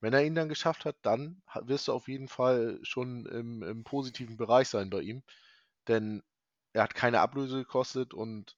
wenn 0.00 0.12
er 0.12 0.24
ihn 0.24 0.34
dann 0.34 0.48
geschafft 0.48 0.84
hat, 0.84 0.96
dann 1.02 1.42
wirst 1.62 1.88
du 1.88 1.92
auf 1.92 2.08
jeden 2.08 2.28
Fall 2.28 2.78
schon 2.82 3.26
im, 3.26 3.62
im 3.62 3.84
positiven 3.84 4.36
Bereich 4.36 4.68
sein 4.68 4.90
bei 4.90 5.00
ihm. 5.00 5.22
Denn 5.88 6.22
er 6.74 6.82
hat 6.82 6.94
keine 6.94 7.20
Ablöse 7.20 7.58
gekostet 7.58 8.12
und 8.12 8.56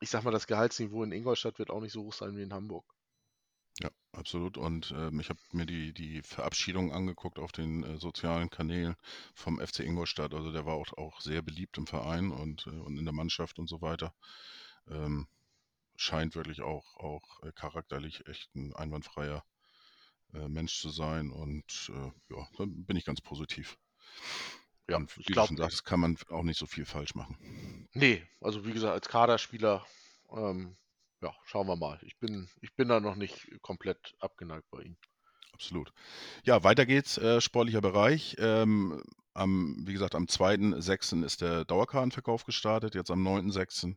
ich 0.00 0.08
sag 0.08 0.22
mal, 0.24 0.30
das 0.30 0.46
Gehaltsniveau 0.46 1.02
in 1.02 1.12
Ingolstadt 1.12 1.58
wird 1.58 1.70
auch 1.70 1.80
nicht 1.80 1.92
so 1.92 2.04
hoch 2.04 2.12
sein 2.12 2.36
wie 2.36 2.42
in 2.42 2.52
Hamburg. 2.52 2.84
Ja, 3.80 3.90
absolut. 4.12 4.56
Und 4.56 4.92
ähm, 4.96 5.20
ich 5.20 5.28
habe 5.28 5.40
mir 5.52 5.66
die, 5.66 5.92
die 5.92 6.22
Verabschiedung 6.22 6.92
angeguckt 6.92 7.38
auf 7.38 7.52
den 7.52 7.82
äh, 7.82 7.98
sozialen 7.98 8.48
Kanälen 8.48 8.96
vom 9.34 9.58
FC 9.58 9.80
Ingolstadt. 9.80 10.32
Also 10.32 10.52
der 10.52 10.64
war 10.64 10.74
auch, 10.74 10.92
auch 10.96 11.20
sehr 11.20 11.42
beliebt 11.42 11.76
im 11.76 11.86
Verein 11.86 12.30
und, 12.30 12.66
äh, 12.66 12.70
und 12.70 12.96
in 12.96 13.04
der 13.04 13.12
Mannschaft 13.12 13.58
und 13.58 13.68
so 13.68 13.82
weiter. 13.82 14.14
Ähm, 14.88 15.26
scheint 15.96 16.36
wirklich 16.36 16.62
auch, 16.62 16.96
auch 16.96 17.42
äh, 17.42 17.52
charakterlich 17.52 18.26
echt 18.28 18.54
ein 18.54 18.74
einwandfreier 18.74 19.44
äh, 20.34 20.48
Mensch 20.48 20.80
zu 20.80 20.90
sein. 20.90 21.30
Und 21.30 21.90
äh, 21.90 22.34
ja, 22.34 22.48
da 22.56 22.64
bin 22.66 22.96
ich 22.96 23.04
ganz 23.04 23.20
positiv. 23.20 23.76
Ja, 24.88 24.96
Und 24.96 25.10
ich 25.18 25.28
wie 25.28 25.32
du 25.32 25.46
schon 25.46 25.56
sagst, 25.56 25.84
kann 25.84 26.00
man 26.00 26.16
auch 26.30 26.42
nicht 26.42 26.58
so 26.58 26.66
viel 26.66 26.84
falsch 26.84 27.14
machen. 27.14 27.88
nee, 27.92 28.22
also 28.40 28.64
wie 28.64 28.72
gesagt, 28.72 28.92
als 28.92 29.08
Kaderspieler, 29.08 29.84
ähm, 30.30 30.76
ja, 31.22 31.34
schauen 31.44 31.66
wir 31.66 31.76
mal. 31.76 31.98
Ich 32.02 32.18
bin, 32.18 32.48
ich 32.60 32.74
bin 32.74 32.88
da 32.88 33.00
noch 33.00 33.16
nicht 33.16 33.48
komplett 33.62 34.14
abgeneigt 34.20 34.70
bei 34.70 34.82
ihm. 34.82 34.96
Absolut. 35.52 35.92
Ja, 36.44 36.62
weiter 36.64 36.84
geht's, 36.86 37.16
äh, 37.18 37.40
sportlicher 37.40 37.80
Bereich. 37.80 38.36
Ähm, 38.38 39.02
am, 39.32 39.76
wie 39.86 39.92
gesagt, 39.92 40.14
am 40.14 40.26
2.6. 40.26 41.24
ist 41.24 41.40
der 41.40 41.64
Dauerkartenverkauf 41.64 42.44
gestartet. 42.44 42.94
Jetzt 42.94 43.10
am 43.10 43.26
9.6. 43.26 43.96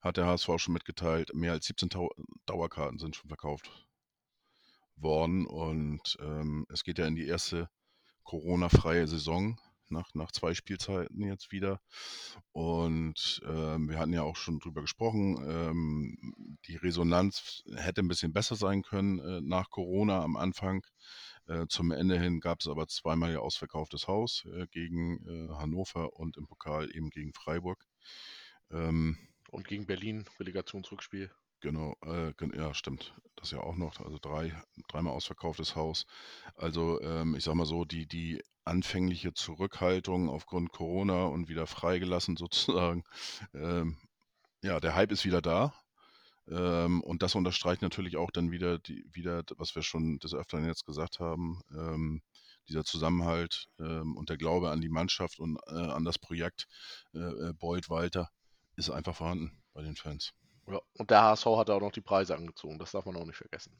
hat 0.00 0.16
der 0.16 0.26
HSV 0.26 0.50
schon 0.58 0.74
mitgeteilt, 0.74 1.34
mehr 1.34 1.52
als 1.52 1.66
17.000 1.68 2.08
Dauerkarten 2.46 2.98
sind 2.98 3.16
schon 3.16 3.28
verkauft 3.28 3.70
worden. 4.96 5.46
Und 5.46 6.16
ähm, 6.20 6.66
es 6.70 6.84
geht 6.84 6.98
ja 6.98 7.06
in 7.06 7.16
die 7.16 7.26
erste 7.26 7.68
Corona-freie 8.24 9.06
Saison 9.06 9.58
nach, 9.90 10.14
nach 10.14 10.32
zwei 10.32 10.54
Spielzeiten 10.54 11.24
jetzt 11.24 11.52
wieder. 11.52 11.80
Und 12.52 13.40
ähm, 13.46 13.88
wir 13.88 13.98
hatten 13.98 14.12
ja 14.12 14.22
auch 14.22 14.36
schon 14.36 14.58
drüber 14.58 14.80
gesprochen, 14.82 15.36
ähm, 15.48 16.58
die 16.66 16.76
Resonanz 16.76 17.62
hätte 17.74 18.00
ein 18.00 18.08
bisschen 18.08 18.32
besser 18.32 18.56
sein 18.56 18.82
können 18.82 19.18
äh, 19.18 19.40
nach 19.40 19.70
Corona 19.70 20.22
am 20.22 20.36
Anfang. 20.36 20.84
Äh, 21.46 21.66
zum 21.68 21.90
Ende 21.90 22.18
hin 22.18 22.40
gab 22.40 22.60
es 22.60 22.68
aber 22.68 22.86
zweimal 22.86 23.32
ja 23.32 23.40
ausverkauftes 23.40 24.06
Haus 24.06 24.46
äh, 24.54 24.66
gegen 24.68 25.26
äh, 25.26 25.48
Hannover 25.54 26.14
und 26.14 26.36
im 26.36 26.46
Pokal 26.46 26.94
eben 26.94 27.10
gegen 27.10 27.32
Freiburg. 27.32 27.84
Ähm, 28.70 29.18
Und 29.50 29.66
gegen 29.66 29.86
Berlin, 29.86 30.24
Relegationsrückspiel. 30.38 31.30
Genau, 31.60 31.94
äh, 32.06 32.32
ja, 32.56 32.72
stimmt. 32.72 33.14
Das 33.36 33.50
ja 33.50 33.60
auch 33.60 33.76
noch. 33.76 34.00
Also 34.00 34.18
drei, 34.18 34.54
dreimal 34.88 35.12
ausverkauftes 35.12 35.76
Haus. 35.76 36.06
Also 36.54 37.00
ähm, 37.02 37.34
ich 37.34 37.44
sag 37.44 37.54
mal 37.54 37.66
so, 37.66 37.84
die, 37.84 38.06
die 38.06 38.42
anfängliche 38.70 39.34
Zurückhaltung 39.34 40.30
aufgrund 40.30 40.72
Corona 40.72 41.24
und 41.26 41.48
wieder 41.48 41.66
freigelassen 41.66 42.36
sozusagen. 42.36 43.04
Ähm, 43.54 43.98
ja, 44.62 44.78
der 44.80 44.94
Hype 44.94 45.12
ist 45.12 45.24
wieder 45.24 45.42
da. 45.42 45.74
Ähm, 46.48 47.02
und 47.02 47.22
das 47.22 47.34
unterstreicht 47.34 47.82
natürlich 47.82 48.16
auch 48.16 48.30
dann 48.30 48.50
wieder, 48.50 48.78
die, 48.78 49.04
wieder, 49.12 49.42
was 49.56 49.74
wir 49.74 49.82
schon 49.82 50.18
des 50.18 50.34
Öfteren 50.34 50.66
jetzt 50.66 50.84
gesagt 50.84 51.18
haben, 51.20 51.60
ähm, 51.72 52.22
dieser 52.68 52.84
Zusammenhalt 52.84 53.68
ähm, 53.78 54.16
und 54.16 54.30
der 54.30 54.36
Glaube 54.36 54.70
an 54.70 54.80
die 54.80 54.88
Mannschaft 54.88 55.38
und 55.40 55.58
äh, 55.66 55.74
an 55.74 56.04
das 56.04 56.18
Projekt 56.18 56.66
äh, 57.14 57.18
äh, 57.18 57.52
Bold-Walter 57.54 58.30
ist 58.76 58.90
einfach 58.90 59.16
vorhanden 59.16 59.62
bei 59.72 59.82
den 59.82 59.96
Fans. 59.96 60.32
Ja, 60.66 60.80
und 60.94 61.10
der 61.10 61.22
HSV 61.22 61.46
hat 61.56 61.70
auch 61.70 61.80
noch 61.80 61.92
die 61.92 62.00
Preise 62.00 62.36
angezogen, 62.36 62.78
das 62.78 62.92
darf 62.92 63.06
man 63.06 63.16
auch 63.16 63.26
nicht 63.26 63.38
vergessen. 63.38 63.76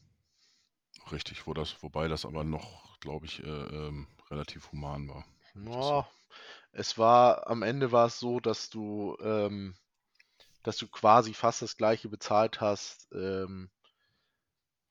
Richtig, 1.13 1.47
wo 1.47 1.55
das, 1.55 1.83
wobei 1.83 2.09
das 2.09 2.25
aber 2.25 2.45
noch, 2.45 2.99
glaube 3.01 3.27
ich, 3.27 3.43
äh, 3.43 3.47
ähm, 3.47 4.07
relativ 4.31 4.71
human 4.73 5.09
war. 5.09 5.25
Ja, 5.55 6.09
es 6.73 6.99
war, 6.99 7.49
am 7.49 7.63
Ende 7.63 7.93
war 7.93 8.07
es 8.07 8.19
so, 8.19 8.41
dass 8.41 8.71
du, 8.71 9.17
ähm, 9.21 9.75
dass 10.63 10.77
du 10.77 10.89
quasi 10.89 11.35
fast 11.35 11.63
das 11.63 11.77
gleiche 11.77 12.09
bezahlt 12.09 12.61
hast, 12.61 13.09
ähm, 13.13 13.71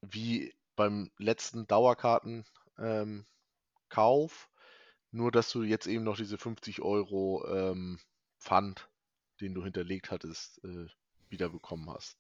wie 0.02 0.54
beim 0.76 1.12
letzten 1.18 1.68
Dauerkartenkauf, 1.68 2.46
ähm, 2.80 3.26
nur 5.12 5.32
dass 5.32 5.52
du 5.52 5.64
jetzt 5.64 5.88
eben 5.88 6.04
noch 6.04 6.18
diese 6.18 6.38
50 6.38 6.82
Euro 6.82 7.46
ähm, 7.48 8.00
Pfand, 8.40 8.90
den 9.42 9.54
du 9.54 9.64
hinterlegt 9.64 10.12
hattest, 10.12 10.64
äh, 10.64 10.88
wiederbekommen 11.30 11.90
hast. 11.90 12.18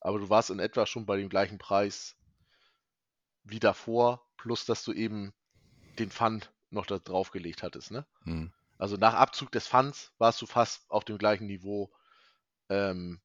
Aber 0.00 0.18
du 0.18 0.28
warst 0.28 0.50
in 0.50 0.58
etwa 0.58 0.86
schon 0.86 1.06
bei 1.06 1.16
dem 1.16 1.28
gleichen 1.28 1.58
Preis 1.58 2.16
wie 3.44 3.60
davor, 3.60 4.26
plus 4.36 4.66
dass 4.66 4.84
du 4.84 4.92
eben 4.92 5.32
den 5.98 6.10
Pfand 6.10 6.52
noch 6.70 6.86
da 6.86 6.98
draufgelegt 6.98 7.62
hattest, 7.62 7.90
ne? 7.90 8.06
Hm. 8.24 8.52
Also 8.78 8.96
nach 8.96 9.14
Abzug 9.14 9.50
des 9.52 9.68
Pfands 9.68 10.12
warst 10.18 10.40
du 10.42 10.46
fast 10.46 10.90
auf 10.90 11.04
dem 11.04 11.18
gleichen 11.18 11.46
Niveau 11.46 11.90
ähm, 12.68 13.20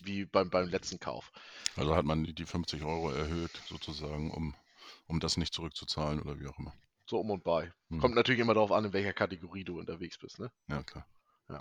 wie 0.00 0.24
beim, 0.24 0.48
beim 0.48 0.68
letzten 0.68 0.98
Kauf. 0.98 1.30
Also 1.76 1.94
hat 1.94 2.04
man 2.04 2.24
die, 2.24 2.34
die 2.34 2.46
50 2.46 2.82
Euro 2.82 3.10
erhöht, 3.10 3.50
sozusagen, 3.68 4.30
um, 4.30 4.54
um 5.06 5.20
das 5.20 5.36
nicht 5.36 5.52
zurückzuzahlen 5.52 6.20
oder 6.22 6.40
wie 6.40 6.46
auch 6.46 6.58
immer. 6.58 6.72
So 7.06 7.18
um 7.18 7.30
und 7.30 7.44
bei. 7.44 7.72
Hm. 7.90 8.00
Kommt 8.00 8.14
natürlich 8.14 8.40
immer 8.40 8.54
darauf 8.54 8.72
an, 8.72 8.84
in 8.86 8.92
welcher 8.92 9.12
Kategorie 9.12 9.64
du 9.64 9.78
unterwegs 9.78 10.16
bist, 10.18 10.38
ne? 10.38 10.50
Ja, 10.68 10.82
klar. 10.82 11.06
Ja. 11.48 11.60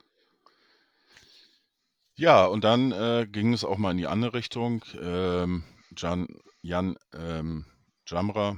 Ja, 2.15 2.45
und 2.45 2.63
dann 2.63 2.91
äh, 2.91 3.27
ging 3.29 3.53
es 3.53 3.63
auch 3.63 3.77
mal 3.77 3.91
in 3.91 3.97
die 3.97 4.07
andere 4.07 4.33
Richtung. 4.33 4.83
Ähm, 5.01 5.63
Jan, 5.97 6.27
Jan 6.61 6.97
ähm, 7.13 7.65
Jamra 8.05 8.57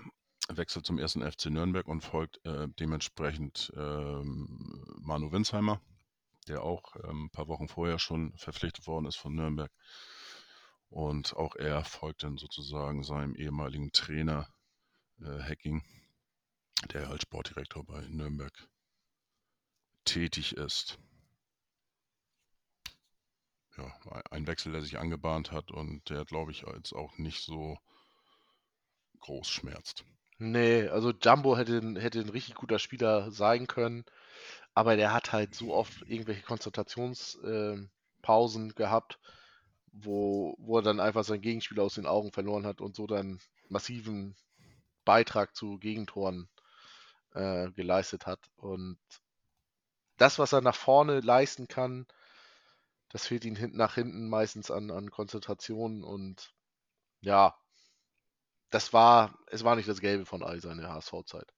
wechselt 0.57 0.85
zum 0.85 0.97
ersten 0.97 1.21
FC 1.29 1.47
Nürnberg 1.47 1.87
und 1.87 2.01
folgt 2.01 2.43
äh, 2.45 2.67
dementsprechend 2.79 3.71
ähm, 3.75 4.83
Manu 4.99 5.31
Winsheimer, 5.31 5.81
der 6.47 6.63
auch 6.63 6.95
ähm, 7.03 7.25
ein 7.25 7.29
paar 7.29 7.47
Wochen 7.47 7.67
vorher 7.67 7.99
schon 7.99 8.33
verpflichtet 8.37 8.87
worden 8.87 9.05
ist 9.05 9.17
von 9.17 9.35
Nürnberg. 9.35 9.71
Und 10.89 11.35
auch 11.35 11.55
er 11.55 11.85
folgt 11.85 12.23
dann 12.23 12.37
sozusagen 12.37 13.03
seinem 13.03 13.35
ehemaligen 13.35 13.91
Trainer 13.91 14.47
äh, 15.21 15.39
Hacking, 15.41 15.83
der 16.91 17.09
als 17.09 17.23
Sportdirektor 17.23 17.85
bei 17.85 18.01
Nürnberg 18.07 18.53
tätig 20.05 20.53
ist. 20.57 20.99
Ja, 23.77 24.21
ein 24.31 24.47
Wechsel, 24.47 24.73
der 24.73 24.81
sich 24.81 24.99
angebahnt 24.99 25.51
hat 25.51 25.71
und 25.71 26.09
der, 26.09 26.25
glaube 26.25 26.51
ich, 26.51 26.63
jetzt 26.75 26.93
auch 26.93 27.17
nicht 27.17 27.41
so 27.41 27.77
groß 29.21 29.47
schmerzt. 29.47 30.03
Nee, 30.41 30.87
also 30.89 31.11
Jumbo 31.11 31.55
hätte, 31.57 31.77
ein- 31.77 31.95
hätte 31.95 32.19
ein 32.19 32.27
richtig 32.29 32.55
guter 32.55 32.79
Spieler 32.79 33.31
sein 33.31 33.65
können, 33.67 34.03
aber 34.73 34.95
der 34.97 35.13
hat 35.13 35.31
halt 35.33 35.55
so 35.55 35.73
oft 35.73 36.01
irgendwelche 36.07 36.41
Konzentrationspausen 36.43 38.73
gehabt, 38.75 39.19
wo, 39.93 40.55
wo 40.59 40.77
er 40.79 40.83
dann 40.83 40.99
einfach 40.99 41.23
sein 41.23 41.41
Gegenspieler 41.41 41.83
aus 41.83 41.95
den 41.95 42.05
Augen 42.07 42.31
verloren 42.31 42.65
hat 42.65 42.81
und 42.81 42.95
so 42.95 43.07
dann 43.07 43.39
massiven 43.69 44.35
Beitrag 45.05 45.55
zu 45.55 45.77
Gegentoren 45.79 46.49
äh, 47.33 47.71
geleistet 47.71 48.25
hat. 48.27 48.39
Und 48.57 48.99
das, 50.15 50.39
was 50.39 50.53
er 50.53 50.61
nach 50.61 50.75
vorne 50.75 51.19
leisten 51.19 51.67
kann, 51.67 52.07
das 53.09 53.27
fehlt 53.27 53.45
ihm 53.45 53.55
hinten 53.55 53.77
nach 53.77 53.93
hinten 53.93 54.27
meistens 54.27 54.71
an, 54.71 54.89
an 54.89 55.11
Konzentration 55.11 56.03
und 56.03 56.51
ja, 57.21 57.55
das 58.71 58.93
war, 58.93 59.37
es 59.47 59.63
war 59.63 59.75
nicht 59.75 59.87
das 59.87 60.01
Gelbe 60.01 60.25
von 60.25 60.43
all 60.43 60.59
seiner 60.61 60.89
HSV-Zeit. 60.89 61.53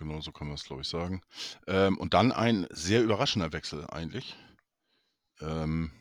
Genau 0.00 0.18
so 0.22 0.32
kann 0.32 0.46
man 0.46 0.54
es, 0.54 0.64
glaube 0.64 0.80
ich, 0.80 0.88
sagen. 0.88 1.20
Ähm, 1.66 1.98
und 1.98 2.14
dann 2.14 2.32
ein 2.32 2.66
sehr 2.70 3.02
überraschender 3.02 3.52
Wechsel 3.52 3.86
eigentlich. 3.90 4.34
Ähm, 5.42 5.92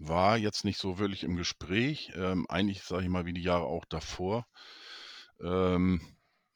war 0.00 0.36
jetzt 0.36 0.64
nicht 0.64 0.78
so 0.78 0.98
wirklich 0.98 1.22
im 1.22 1.36
Gespräch. 1.36 2.10
Ähm, 2.16 2.46
eigentlich, 2.48 2.82
sage 2.82 3.04
ich 3.04 3.08
mal, 3.08 3.24
wie 3.24 3.32
die 3.32 3.44
Jahre 3.44 3.66
auch 3.66 3.84
davor. 3.84 4.48
Ähm, 5.40 6.00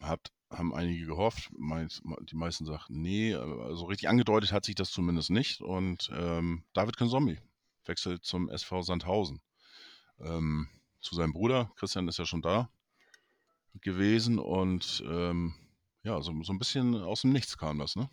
hat, 0.01 0.33
haben 0.51 0.75
einige 0.75 1.07
gehofft. 1.07 1.51
Meist, 1.57 2.03
die 2.23 2.37
meisten 2.37 2.67
sagten, 2.67 3.01
nee, 3.01 3.35
also 3.37 3.85
richtig 3.85 4.09
angedeutet 4.09 4.51
hat 4.51 4.65
sich 4.65 4.75
das 4.75 4.91
zumindest 4.91 5.31
nicht. 5.31 5.61
Und 5.61 6.11
ähm, 6.13 6.65
David 6.73 6.97
Konsombi 6.97 7.39
wechselt 7.85 8.25
zum 8.25 8.49
SV 8.49 8.83
Sandhausen. 8.83 9.41
Ähm, 10.19 10.69
zu 11.01 11.15
seinem 11.15 11.33
Bruder. 11.33 11.73
Christian 11.77 12.09
ist 12.09 12.19
ja 12.19 12.27
schon 12.27 12.43
da 12.43 12.71
gewesen 13.81 14.39
und 14.39 15.03
ähm, 15.07 15.55
ja, 16.03 16.21
so, 16.23 16.33
so 16.43 16.53
ein 16.53 16.59
bisschen 16.59 16.95
aus 16.97 17.23
dem 17.23 17.33
Nichts 17.33 17.59
kam 17.59 17.79
das, 17.79 17.97
ne? 17.97 18.09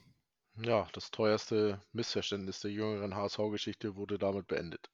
Ja, 0.58 0.88
das 0.93 1.12
teuerste 1.12 1.82
Missverständnis 1.93 2.60
der 2.60 2.71
jüngeren 2.71 3.15
HSV-Geschichte 3.15 3.95
wurde 3.95 4.17
damit 4.17 4.47
beendet. 4.47 4.89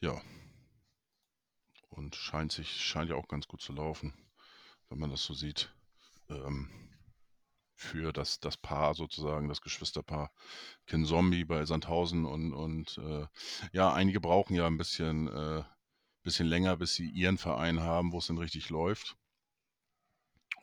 Ja. 0.00 0.20
Und 1.90 2.16
scheint 2.16 2.52
sich, 2.52 2.68
scheint 2.68 3.08
ja 3.08 3.16
auch 3.16 3.28
ganz 3.28 3.46
gut 3.46 3.62
zu 3.62 3.72
laufen, 3.72 4.12
wenn 4.88 4.98
man 4.98 5.10
das 5.10 5.22
so 5.22 5.32
sieht. 5.32 5.72
Ähm, 6.28 6.68
für 7.84 8.12
das, 8.12 8.40
das 8.40 8.56
Paar 8.56 8.94
sozusagen, 8.94 9.48
das 9.48 9.60
Geschwisterpaar 9.60 10.32
Kinzombie 10.86 11.44
bei 11.44 11.64
Sandhausen 11.66 12.24
und, 12.24 12.52
und 12.52 12.98
äh, 12.98 13.26
ja, 13.72 13.92
einige 13.92 14.20
brauchen 14.20 14.54
ja 14.54 14.66
ein 14.66 14.78
bisschen, 14.78 15.28
äh, 15.28 15.62
bisschen 16.22 16.46
länger, 16.48 16.76
bis 16.76 16.94
sie 16.94 17.08
ihren 17.08 17.38
Verein 17.38 17.80
haben, 17.80 18.12
wo 18.12 18.18
es 18.18 18.26
denn 18.28 18.38
richtig 18.38 18.70
läuft. 18.70 19.16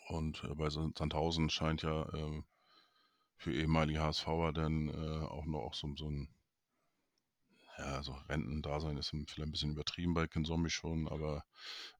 Und 0.09 0.43
äh, 0.43 0.53
bei 0.55 0.69
Sandhausen 0.69 1.49
scheint 1.49 1.81
ja 1.83 2.03
äh, 2.13 2.43
für 3.37 3.53
ehemalige 3.53 4.01
HSVer 4.01 4.53
dann 4.53 4.89
äh, 4.89 5.25
auch 5.25 5.45
noch 5.45 5.73
so, 5.73 5.95
so 5.95 6.09
ein 6.09 6.29
ja, 7.77 8.03
so 8.03 8.13
Rentendasein 8.29 8.97
ist 8.97 9.09
vielleicht 9.09 9.39
ein 9.39 9.51
bisschen 9.51 9.71
übertrieben 9.71 10.13
bei 10.13 10.27
Kinzombie 10.27 10.69
schon, 10.69 11.07
aber 11.07 11.43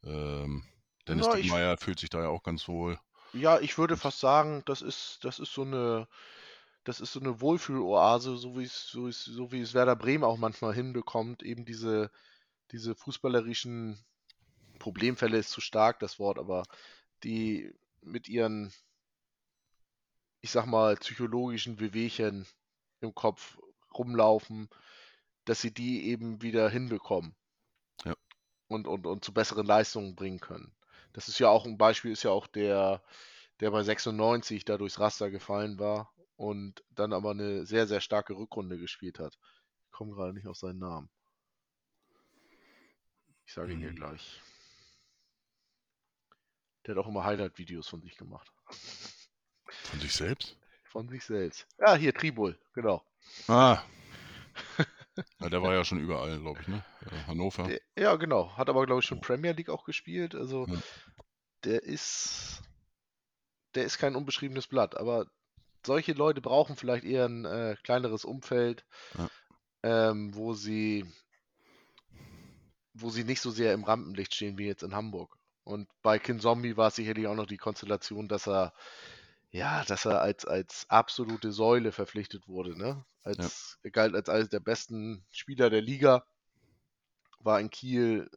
ähm, 0.03 0.63
Dennis 1.07 1.27
Ja, 1.27 1.35
Diekmeyer 1.35 1.77
fühlt 1.77 1.99
sich 1.99 2.09
da 2.09 2.21
ja 2.21 2.29
auch 2.29 2.43
ganz 2.43 2.67
wohl. 2.67 2.99
Ja, 3.33 3.59
ich 3.59 3.77
würde 3.77 3.97
fast 3.97 4.19
sagen, 4.19 4.63
das 4.65 4.81
ist, 4.81 5.19
das 5.23 5.39
ist 5.39 5.53
so 5.53 5.61
eine, 5.61 6.07
das 6.83 6.99
ist 6.99 7.13
so 7.13 7.19
eine 7.19 7.39
Wohlfühloase, 7.41 8.37
so 8.37 8.57
wie 8.57 8.63
es, 8.63 8.87
so 8.87 9.07
ist, 9.07 9.23
so 9.25 9.51
wie 9.51 9.61
es 9.61 9.73
Werder 9.73 9.95
Bremen 9.95 10.23
auch 10.23 10.37
manchmal 10.37 10.73
hinbekommt, 10.73 11.43
eben 11.43 11.65
diese, 11.65 12.11
diese 12.71 12.95
fußballerischen 12.95 14.03
Problemfälle 14.79 15.37
ist 15.37 15.51
zu 15.51 15.61
stark, 15.61 15.99
das 15.99 16.19
Wort, 16.19 16.39
aber 16.39 16.63
die 17.23 17.73
mit 18.01 18.27
ihren, 18.27 18.73
ich 20.41 20.51
sag 20.51 20.65
mal, 20.65 20.95
psychologischen 20.97 21.79
Wehwehchen 21.79 22.47
im 22.99 23.13
Kopf 23.13 23.59
rumlaufen, 23.93 24.69
dass 25.45 25.61
sie 25.61 25.73
die 25.73 26.07
eben 26.07 26.41
wieder 26.41 26.69
hinbekommen. 26.69 27.35
Ja. 28.05 28.15
Und, 28.67 28.87
und, 28.87 29.05
und 29.05 29.23
zu 29.23 29.33
besseren 29.33 29.65
Leistungen 29.65 30.15
bringen 30.15 30.39
können. 30.39 30.73
Das 31.13 31.27
ist 31.27 31.39
ja 31.39 31.49
auch 31.49 31.65
ein 31.65 31.77
Beispiel, 31.77 32.11
ist 32.11 32.23
ja 32.23 32.31
auch 32.31 32.47
der, 32.47 33.03
der 33.59 33.71
bei 33.71 33.83
96 33.83 34.65
da 34.65 34.77
durchs 34.77 34.99
Raster 34.99 35.29
gefallen 35.29 35.79
war 35.79 36.13
und 36.35 36.83
dann 36.89 37.13
aber 37.13 37.31
eine 37.31 37.65
sehr, 37.65 37.87
sehr 37.87 38.01
starke 38.01 38.35
Rückrunde 38.35 38.77
gespielt 38.77 39.19
hat. 39.19 39.37
Ich 39.85 39.91
komme 39.91 40.13
gerade 40.13 40.33
nicht 40.33 40.47
auf 40.47 40.57
seinen 40.57 40.79
Namen. 40.79 41.09
Ich 43.45 43.53
sage 43.53 43.73
ihn 43.73 43.81
dir 43.81 43.89
Hm. 43.89 43.95
gleich. 43.97 44.41
Der 46.85 46.95
hat 46.95 47.03
auch 47.03 47.07
immer 47.07 47.23
Highlight-Videos 47.25 47.87
von 47.87 48.01
sich 48.01 48.15
gemacht. 48.17 48.51
Von 49.67 49.99
sich 49.99 50.13
selbst? 50.13 50.57
Von 50.85 51.07
sich 51.09 51.23
selbst. 51.23 51.67
Ja, 51.77 51.95
hier, 51.95 52.13
Tribul, 52.13 52.57
genau. 52.73 53.03
Ah. 53.47 53.83
Ja, 55.39 55.49
der 55.49 55.61
war 55.61 55.73
ja 55.73 55.83
schon 55.83 55.99
überall, 55.99 56.39
glaube 56.39 56.59
ich, 56.61 56.67
ne? 56.67 56.83
Hannover. 57.27 57.63
Der, 57.67 57.81
ja, 57.97 58.15
genau. 58.15 58.55
Hat 58.57 58.69
aber, 58.69 58.85
glaube 58.85 58.99
ich, 59.01 59.05
schon 59.05 59.21
Premier 59.21 59.51
League 59.53 59.69
auch 59.69 59.83
gespielt. 59.85 60.35
Also, 60.35 60.67
Ja. 60.67 60.81
der 61.63 61.83
ist. 61.83 62.61
Der 63.75 63.85
ist 63.85 63.97
kein 63.97 64.15
unbeschriebenes 64.15 64.67
Blatt. 64.67 64.97
Aber 64.97 65.27
solche 65.85 66.13
Leute 66.13 66.41
brauchen 66.41 66.75
vielleicht 66.75 67.05
eher 67.05 67.25
ein 67.25 67.45
äh, 67.45 67.75
kleineres 67.83 68.25
Umfeld, 68.25 68.85
Ja. 69.17 69.29
ähm, 69.83 70.35
wo 70.35 70.53
sie. 70.53 71.05
wo 72.93 73.09
sie 73.09 73.23
nicht 73.23 73.41
so 73.41 73.51
sehr 73.51 73.73
im 73.73 73.83
Rampenlicht 73.85 74.35
stehen 74.35 74.57
wie 74.57 74.67
jetzt 74.67 74.83
in 74.83 74.93
Hamburg. 74.95 75.37
Und 75.63 75.87
bei 76.01 76.19
Kinzombie 76.19 76.75
war 76.75 76.87
es 76.89 76.95
sicherlich 76.95 77.27
auch 77.27 77.35
noch 77.35 77.45
die 77.47 77.57
Konstellation, 77.57 78.27
dass 78.27 78.47
er. 78.47 78.73
Ja, 79.51 79.83
dass 79.85 80.05
er 80.05 80.21
als, 80.21 80.45
als 80.45 80.85
absolute 80.89 81.51
Säule 81.53 81.91
verpflichtet 81.93 82.47
wurde, 82.49 82.77
ne? 82.77 83.05
Als, 83.23 83.77
Er 83.83 83.91
galt 83.91 84.15
als 84.15 84.27
eines 84.29 84.49
der 84.49 84.59
besten 84.59 85.25
Spieler 85.31 85.69
der 85.69 85.81
Liga 85.81 86.25
war 87.39 87.59
in 87.59 87.69
Kiel 87.69 88.29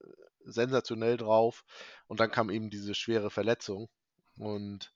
sensationell 0.45 1.17
drauf 1.17 1.65
und 2.07 2.21
dann 2.21 2.31
kam 2.31 2.51
eben 2.51 2.71
diese 2.71 2.95
schwere 2.95 3.31
Verletzung 3.31 3.89
und 4.37 4.93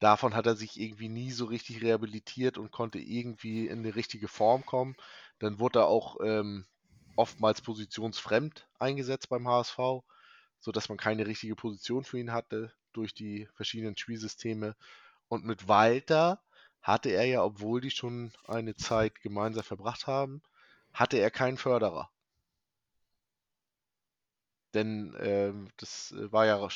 davon 0.00 0.34
hat 0.34 0.46
er 0.46 0.56
sich 0.56 0.80
irgendwie 0.80 1.08
nie 1.08 1.32
so 1.32 1.46
richtig 1.46 1.82
rehabilitiert 1.82 2.58
und 2.58 2.72
konnte 2.72 2.98
irgendwie 2.98 3.68
in 3.68 3.82
die 3.82 3.90
richtige 3.90 4.28
Form 4.28 4.66
kommen. 4.66 4.96
Dann 5.38 5.58
wurde 5.60 5.80
er 5.80 5.86
auch 5.88 6.18
ähm, 6.22 6.66
oftmals 7.16 7.62
positionsfremd 7.62 8.68
eingesetzt 8.78 9.28
beim 9.30 9.48
HSV, 9.48 10.04
sodass 10.60 10.88
man 10.88 10.98
keine 10.98 11.26
richtige 11.26 11.56
Position 11.56 12.04
für 12.04 12.18
ihn 12.18 12.32
hatte 12.32 12.72
durch 12.92 13.14
die 13.14 13.48
verschiedenen 13.54 13.96
Spielsysteme. 13.96 14.76
Und 15.28 15.44
mit 15.44 15.68
Walter 15.68 16.42
hatte 16.82 17.10
er 17.10 17.24
ja, 17.24 17.42
obwohl 17.44 17.80
die 17.80 17.90
schon 17.90 18.32
eine 18.46 18.76
Zeit 18.76 19.20
gemeinsam 19.22 19.64
verbracht 19.64 20.06
haben, 20.06 20.42
hatte 20.92 21.18
er 21.18 21.30
keinen 21.30 21.58
Förderer. 21.58 22.10
Denn 24.74 25.16
ähm, 25.20 25.70
das 25.78 26.12
äh, 26.12 26.30
war 26.32 26.46
ja 26.46 26.68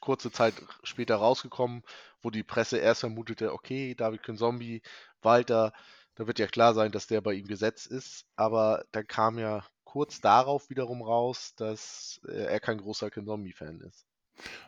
kurze 0.00 0.32
Zeit 0.32 0.54
später 0.82 1.16
rausgekommen, 1.16 1.82
wo 2.22 2.30
die 2.30 2.42
Presse 2.42 2.78
erst 2.78 3.00
vermutete, 3.00 3.52
okay, 3.52 3.94
David 3.94 4.22
Zombie, 4.38 4.82
Walter, 5.20 5.72
da 6.14 6.26
wird 6.26 6.38
ja 6.38 6.46
klar 6.46 6.74
sein, 6.74 6.92
dass 6.92 7.06
der 7.06 7.20
bei 7.20 7.34
ihm 7.34 7.46
gesetzt 7.46 7.86
ist. 7.86 8.26
Aber 8.36 8.84
dann 8.92 9.06
kam 9.06 9.38
ja 9.38 9.64
kurz 9.84 10.20
darauf 10.20 10.70
wiederum 10.70 11.02
raus, 11.02 11.54
dass 11.56 12.20
äh, 12.26 12.44
er 12.46 12.60
kein 12.60 12.78
großer 12.78 13.10
Zombie-Fan 13.12 13.80
ist. 13.82 14.06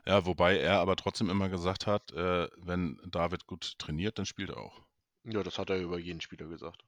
Ja, 0.06 0.26
wobei 0.26 0.58
er 0.58 0.80
aber 0.80 0.96
trotzdem 0.96 1.30
immer 1.30 1.48
gesagt 1.48 1.86
hat, 1.86 2.12
äh, 2.12 2.48
wenn 2.56 3.00
David 3.06 3.46
gut 3.46 3.78
trainiert, 3.78 4.18
dann 4.18 4.26
spielt 4.26 4.50
er 4.50 4.58
auch. 4.58 4.82
Ja, 5.24 5.42
das 5.42 5.58
hat 5.58 5.70
er 5.70 5.80
über 5.80 5.98
jeden 5.98 6.20
Spieler 6.20 6.46
gesagt. 6.46 6.84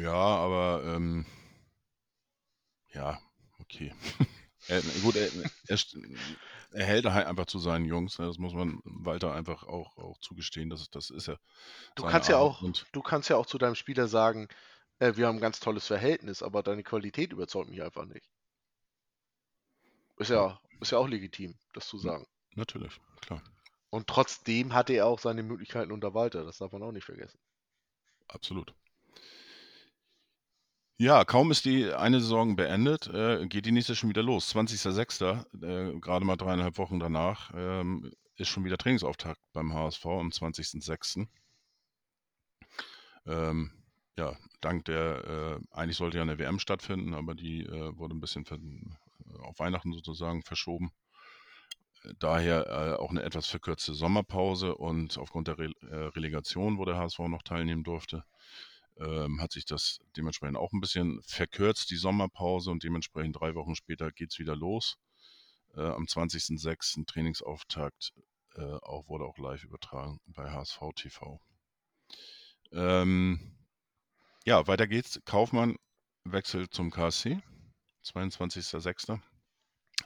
Ja, 0.00 0.12
aber 0.12 0.82
ähm, 0.84 1.26
ja, 2.92 3.18
okay. 3.60 3.94
er, 4.68 4.82
gut, 5.02 5.16
er, 5.16 5.28
er, 5.68 5.78
er 6.72 6.84
hält 6.84 7.04
halt 7.06 7.26
einfach 7.26 7.46
zu 7.46 7.58
seinen 7.58 7.84
Jungs. 7.84 8.18
ne, 8.18 8.26
Das 8.26 8.38
muss 8.38 8.54
man 8.54 8.80
Walter 8.84 9.32
einfach 9.32 9.64
auch, 9.64 9.96
auch 9.96 10.18
zugestehen. 10.18 10.70
Das, 10.70 10.90
das 10.90 11.10
ist 11.10 11.26
ja. 11.26 11.36
Du 11.94 12.04
kannst 12.04 12.28
ja 12.28 12.38
auch, 12.38 12.62
du 12.92 13.02
kannst 13.02 13.30
ja 13.30 13.36
auch 13.36 13.46
zu 13.46 13.58
deinem 13.58 13.76
Spieler 13.76 14.08
sagen, 14.08 14.48
äh, 14.98 15.14
wir 15.16 15.26
haben 15.26 15.36
ein 15.36 15.42
ganz 15.42 15.60
tolles 15.60 15.86
Verhältnis, 15.86 16.42
aber 16.42 16.62
deine 16.62 16.82
Qualität 16.82 17.32
überzeugt 17.32 17.70
mich 17.70 17.82
einfach 17.82 18.06
nicht. 18.06 18.28
Ist 20.18 20.30
ja, 20.30 20.58
ist 20.80 20.92
ja 20.92 20.98
auch 20.98 21.08
legitim, 21.08 21.54
das 21.72 21.86
zu 21.88 21.98
sagen. 21.98 22.26
natürlich, 22.54 23.00
klar. 23.20 23.42
Und 23.90 24.08
trotzdem 24.08 24.74
hatte 24.74 24.92
er 24.92 25.06
auch 25.06 25.18
seine 25.18 25.42
Möglichkeiten 25.42 25.92
unter 25.92 26.14
Walter, 26.14 26.44
das 26.44 26.58
darf 26.58 26.72
man 26.72 26.82
auch 26.82 26.92
nicht 26.92 27.04
vergessen. 27.04 27.38
Absolut. 28.28 28.74
Ja, 30.98 31.24
kaum 31.24 31.50
ist 31.50 31.66
die 31.66 31.92
eine 31.92 32.20
Saison 32.20 32.56
beendet, 32.56 33.06
äh, 33.08 33.46
geht 33.46 33.66
die 33.66 33.72
nächste 33.72 33.94
schon 33.94 34.08
wieder 34.08 34.22
los. 34.22 34.54
20.06., 34.54 35.44
äh, 35.62 36.00
gerade 36.00 36.24
mal 36.24 36.36
dreieinhalb 36.36 36.78
Wochen 36.78 36.98
danach, 36.98 37.52
ähm, 37.54 38.10
ist 38.36 38.48
schon 38.48 38.64
wieder 38.64 38.78
Trainingsauftakt 38.78 39.40
beim 39.52 39.74
HSV 39.74 40.06
am 40.06 40.30
20.06. 40.30 41.28
Ähm, 43.26 43.72
ja, 44.18 44.36
dank 44.62 44.86
der, 44.86 45.60
äh, 45.60 45.76
eigentlich 45.76 45.98
sollte 45.98 46.16
ja 46.16 46.22
eine 46.22 46.38
WM 46.38 46.58
stattfinden, 46.58 47.12
aber 47.12 47.34
die 47.34 47.64
äh, 47.64 47.96
wurde 47.98 48.14
ein 48.14 48.20
bisschen 48.20 48.46
auf 49.40 49.58
Weihnachten 49.58 49.92
sozusagen 49.92 50.42
verschoben. 50.42 50.92
Äh, 52.04 52.14
Daher 52.18 52.66
äh, 52.66 53.02
auch 53.02 53.10
eine 53.10 53.22
etwas 53.22 53.46
verkürzte 53.46 53.94
Sommerpause 53.94 54.76
und 54.76 55.18
aufgrund 55.18 55.48
der 55.48 55.58
Re 55.58 55.72
äh, 55.82 55.94
Relegation, 55.94 56.78
wo 56.78 56.84
der 56.84 56.96
HSV 56.96 57.18
noch 57.20 57.42
teilnehmen 57.42 57.84
durfte, 57.84 58.24
ähm, 58.98 59.40
hat 59.40 59.52
sich 59.52 59.64
das 59.64 59.98
dementsprechend 60.16 60.56
auch 60.56 60.72
ein 60.72 60.80
bisschen 60.80 61.20
verkürzt, 61.22 61.90
die 61.90 61.96
Sommerpause, 61.96 62.70
und 62.70 62.82
dementsprechend 62.82 63.36
drei 63.38 63.54
Wochen 63.54 63.74
später 63.74 64.10
geht 64.10 64.32
es 64.32 64.38
wieder 64.38 64.56
los. 64.56 64.98
Äh, 65.74 65.82
am 65.82 66.04
20.06. 66.04 67.06
Trainingsauftakt 67.06 68.14
äh, 68.54 68.62
auch, 68.62 69.08
wurde 69.08 69.24
auch 69.24 69.38
live 69.38 69.64
übertragen 69.64 70.20
bei 70.26 70.50
HSV 70.50 70.80
TV. 70.94 71.40
Ähm, 72.72 73.56
ja, 74.44 74.66
weiter 74.66 74.86
geht's. 74.86 75.20
Kaufmann 75.24 75.76
wechselt 76.24 76.72
zum 76.72 76.90
KSC, 76.90 77.40
22.06. 78.06 79.20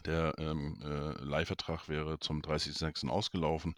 Der 0.05 0.35
ähm, 0.39 0.81
äh, 0.83 1.23
Leihvertrag 1.23 1.89
wäre 1.89 2.19
zum 2.19 2.41
30.06. 2.41 3.09
ausgelaufen 3.09 3.75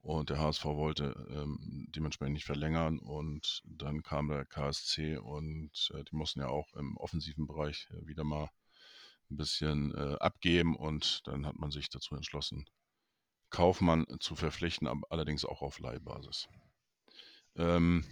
und 0.00 0.30
der 0.30 0.38
HSV 0.38 0.64
wollte 0.64 1.14
ähm, 1.30 1.86
dementsprechend 1.94 2.34
nicht 2.34 2.44
verlängern 2.44 2.98
und 2.98 3.62
dann 3.64 4.02
kam 4.02 4.28
der 4.28 4.44
KSC 4.44 5.18
und 5.18 5.90
äh, 5.94 6.04
die 6.04 6.16
mussten 6.16 6.40
ja 6.40 6.48
auch 6.48 6.72
im 6.74 6.96
offensiven 6.96 7.46
Bereich 7.46 7.88
äh, 7.90 8.06
wieder 8.06 8.24
mal 8.24 8.50
ein 9.30 9.36
bisschen 9.36 9.94
äh, 9.94 10.16
abgeben 10.20 10.76
und 10.76 11.26
dann 11.26 11.46
hat 11.46 11.56
man 11.56 11.70
sich 11.70 11.88
dazu 11.88 12.14
entschlossen, 12.14 12.66
Kaufmann 13.50 14.06
zu 14.20 14.36
verpflichten, 14.36 14.88
allerdings 15.10 15.44
auch 15.44 15.62
auf 15.62 15.78
Leihbasis. 15.78 16.48
Ähm, 17.56 18.04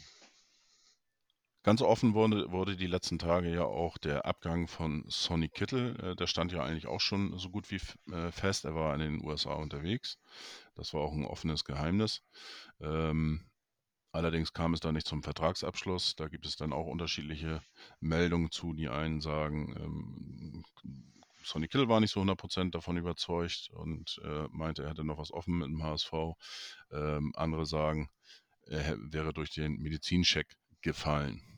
Ganz 1.64 1.80
offen 1.80 2.12
wurde, 2.12 2.52
wurde 2.52 2.76
die 2.76 2.86
letzten 2.86 3.18
Tage 3.18 3.48
ja 3.48 3.64
auch 3.64 3.96
der 3.96 4.26
Abgang 4.26 4.68
von 4.68 5.02
Sonny 5.08 5.48
Kittel. 5.48 5.98
Äh, 5.98 6.14
der 6.14 6.26
stand 6.26 6.52
ja 6.52 6.62
eigentlich 6.62 6.86
auch 6.86 7.00
schon 7.00 7.38
so 7.38 7.48
gut 7.48 7.70
wie 7.70 7.80
äh, 8.12 8.30
fest. 8.30 8.66
Er 8.66 8.74
war 8.74 8.92
in 8.92 9.00
den 9.00 9.24
USA 9.24 9.54
unterwegs. 9.54 10.18
Das 10.74 10.92
war 10.92 11.00
auch 11.00 11.12
ein 11.12 11.24
offenes 11.24 11.64
Geheimnis. 11.64 12.22
Ähm, 12.80 13.46
allerdings 14.12 14.52
kam 14.52 14.74
es 14.74 14.80
da 14.80 14.92
nicht 14.92 15.06
zum 15.06 15.22
Vertragsabschluss. 15.22 16.16
Da 16.16 16.28
gibt 16.28 16.44
es 16.44 16.56
dann 16.56 16.74
auch 16.74 16.84
unterschiedliche 16.86 17.62
Meldungen 17.98 18.50
zu. 18.50 18.74
Die 18.74 18.90
einen 18.90 19.22
sagen, 19.22 19.74
ähm, 19.78 20.64
Sonny 21.42 21.68
Kittel 21.68 21.88
war 21.88 22.00
nicht 22.00 22.12
so 22.12 22.20
100% 22.20 22.72
davon 22.72 22.98
überzeugt 22.98 23.70
und 23.72 24.20
äh, 24.22 24.48
meinte, 24.50 24.82
er 24.82 24.90
hätte 24.90 25.04
noch 25.04 25.16
was 25.16 25.32
offen 25.32 25.56
mit 25.56 25.68
dem 25.68 25.82
HSV. 25.82 26.12
Ähm, 26.92 27.32
andere 27.36 27.64
sagen, 27.64 28.10
er 28.66 28.98
wäre 28.98 29.32
durch 29.32 29.50
den 29.54 29.76
Medizincheck 29.78 30.58
gefallen. 30.82 31.53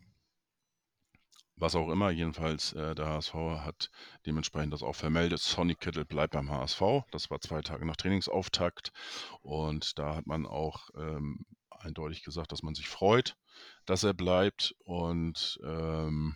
Was 1.59 1.75
auch 1.75 1.89
immer, 1.89 2.11
jedenfalls 2.11 2.75
äh, 2.75 2.95
der 2.95 3.07
HSV 3.07 3.35
hat 3.35 3.91
dementsprechend 4.27 4.75
das 4.75 4.83
auch 4.83 4.95
vermeldet. 4.95 5.41
Sonny 5.41 5.75
Kittel 5.75 6.05
bleibt 6.05 6.35
beim 6.35 6.51
HSV. 6.51 6.83
Das 7.11 7.31
war 7.31 7.41
zwei 7.41 7.63
Tage 7.63 7.87
nach 7.87 7.97
Trainingsauftakt. 7.97 8.93
Und 9.41 9.99
da 9.99 10.17
hat 10.17 10.27
man 10.27 10.45
auch 10.47 10.91
ähm, 10.95 11.47
eindeutig 11.71 12.23
gesagt, 12.25 12.53
dass 12.53 12.63
man 12.63 12.75
sich 12.75 12.89
freut, 12.89 13.37
dass 13.87 14.05
er 14.05 14.13
bleibt. 14.13 14.75
Und 14.85 15.59
ähm, 15.65 16.35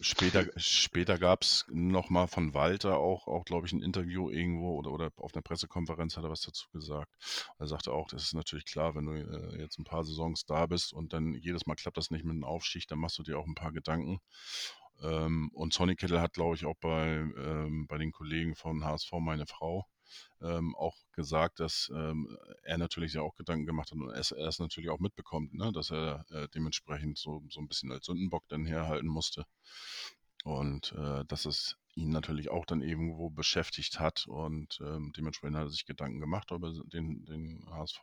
später, 0.00 0.46
später 0.56 1.18
gab 1.18 1.42
es 1.42 1.64
nochmal 1.70 2.28
von 2.28 2.54
Walter 2.54 2.98
auch, 2.98 3.26
auch 3.26 3.44
glaube 3.44 3.66
ich, 3.66 3.72
ein 3.72 3.82
Interview 3.82 4.30
irgendwo 4.30 4.76
oder, 4.78 4.92
oder 4.92 5.10
auf 5.16 5.34
einer 5.34 5.42
Pressekonferenz 5.42 6.16
hat 6.16 6.24
er 6.24 6.30
was 6.30 6.42
dazu 6.42 6.68
gesagt. 6.70 7.12
Er 7.58 7.66
sagte 7.66 7.92
auch, 7.92 8.08
das 8.08 8.24
ist 8.24 8.34
natürlich 8.34 8.66
klar, 8.66 8.94
wenn 8.94 9.06
du 9.06 9.12
äh, 9.12 9.60
jetzt 9.60 9.78
ein 9.78 9.84
paar 9.84 10.04
Saisons 10.04 10.44
da 10.46 10.66
bist 10.66 10.92
und 10.92 11.12
dann 11.12 11.34
jedes 11.34 11.66
Mal 11.66 11.74
klappt 11.74 11.96
das 11.96 12.10
nicht 12.10 12.24
mit 12.24 12.34
dem 12.34 12.44
Aufstieg, 12.44 12.86
dann 12.88 12.98
machst 12.98 13.18
du 13.18 13.22
dir 13.22 13.38
auch 13.38 13.46
ein 13.46 13.54
paar 13.54 13.72
Gedanken. 13.72 14.20
Ähm, 15.02 15.50
und 15.52 15.72
Sonny 15.72 15.96
Kittel 15.96 16.20
hat, 16.20 16.34
glaube 16.34 16.56
ich, 16.56 16.66
auch 16.66 16.76
bei, 16.80 17.06
ähm, 17.06 17.86
bei 17.88 17.98
den 17.98 18.12
Kollegen 18.12 18.54
von 18.54 18.84
HSV 18.84 19.12
meine 19.20 19.46
Frau 19.46 19.86
ähm, 20.40 20.74
auch 20.76 20.96
gesagt, 21.12 21.60
dass 21.60 21.90
ähm, 21.94 22.36
er 22.62 22.78
natürlich 22.78 23.12
sich 23.12 23.20
auch 23.20 23.34
Gedanken 23.36 23.66
gemacht 23.66 23.90
hat 23.90 23.98
und 23.98 24.10
er 24.10 24.48
es 24.48 24.58
natürlich 24.58 24.90
auch 24.90 25.00
mitbekommt, 25.00 25.54
ne? 25.54 25.72
dass 25.72 25.90
er 25.90 26.24
äh, 26.30 26.48
dementsprechend 26.54 27.18
so, 27.18 27.42
so 27.50 27.60
ein 27.60 27.68
bisschen 27.68 27.92
als 27.92 28.06
Sündenbock 28.06 28.44
dann 28.48 28.66
herhalten 28.66 29.08
musste. 29.08 29.44
Und 30.44 30.92
äh, 30.92 31.24
dass 31.26 31.46
es 31.46 31.76
ihn 31.94 32.10
natürlich 32.10 32.50
auch 32.50 32.66
dann 32.66 32.82
irgendwo 32.82 33.30
beschäftigt 33.30 33.98
hat 34.00 34.26
und 34.26 34.78
ähm, 34.80 35.12
dementsprechend 35.16 35.56
hat 35.56 35.66
er 35.66 35.70
sich 35.70 35.86
Gedanken 35.86 36.20
gemacht, 36.20 36.52
ob 36.52 36.64
er 36.64 36.72
den, 36.92 37.24
den 37.24 37.64
HSV 37.70 38.02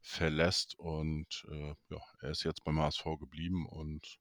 verlässt 0.00 0.78
und 0.78 1.46
äh, 1.50 1.74
ja, 1.90 2.00
er 2.20 2.30
ist 2.30 2.42
jetzt 2.42 2.64
beim 2.64 2.80
HSV 2.80 3.04
geblieben 3.18 3.66
und 3.68 4.18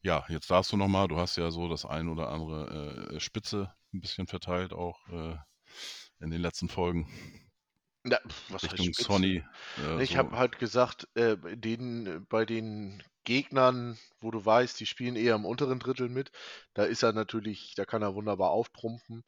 ja, 0.00 0.24
jetzt 0.28 0.50
darfst 0.50 0.70
du 0.72 0.76
nochmal, 0.76 1.08
du 1.08 1.16
hast 1.16 1.36
ja 1.36 1.50
so 1.50 1.68
das 1.68 1.84
ein 1.84 2.08
oder 2.08 2.28
andere 2.28 3.14
äh, 3.14 3.20
Spitze 3.20 3.74
ein 3.94 4.00
bisschen 4.00 4.26
verteilt 4.26 4.72
auch 4.72 4.98
äh, 5.08 5.36
in 6.20 6.30
den 6.30 6.40
letzten 6.40 6.68
Folgen. 6.68 7.08
Ja, 8.04 8.18
was 8.48 8.64
Richtung? 8.64 8.92
Sony. 8.92 9.42
Äh, 9.78 10.02
Ich 10.02 10.10
so. 10.10 10.18
habe 10.18 10.36
halt 10.36 10.58
gesagt, 10.58 11.08
äh, 11.14 11.36
den, 11.56 12.26
bei 12.28 12.44
den 12.44 13.02
Gegnern, 13.24 13.98
wo 14.20 14.30
du 14.30 14.44
weißt, 14.44 14.78
die 14.78 14.86
spielen 14.86 15.16
eher 15.16 15.34
im 15.34 15.46
unteren 15.46 15.78
Drittel 15.78 16.10
mit, 16.10 16.30
da 16.74 16.84
ist 16.84 17.02
er 17.02 17.14
natürlich, 17.14 17.74
da 17.76 17.86
kann 17.86 18.02
er 18.02 18.14
wunderbar 18.14 18.50
auftrumpfen. 18.50 19.24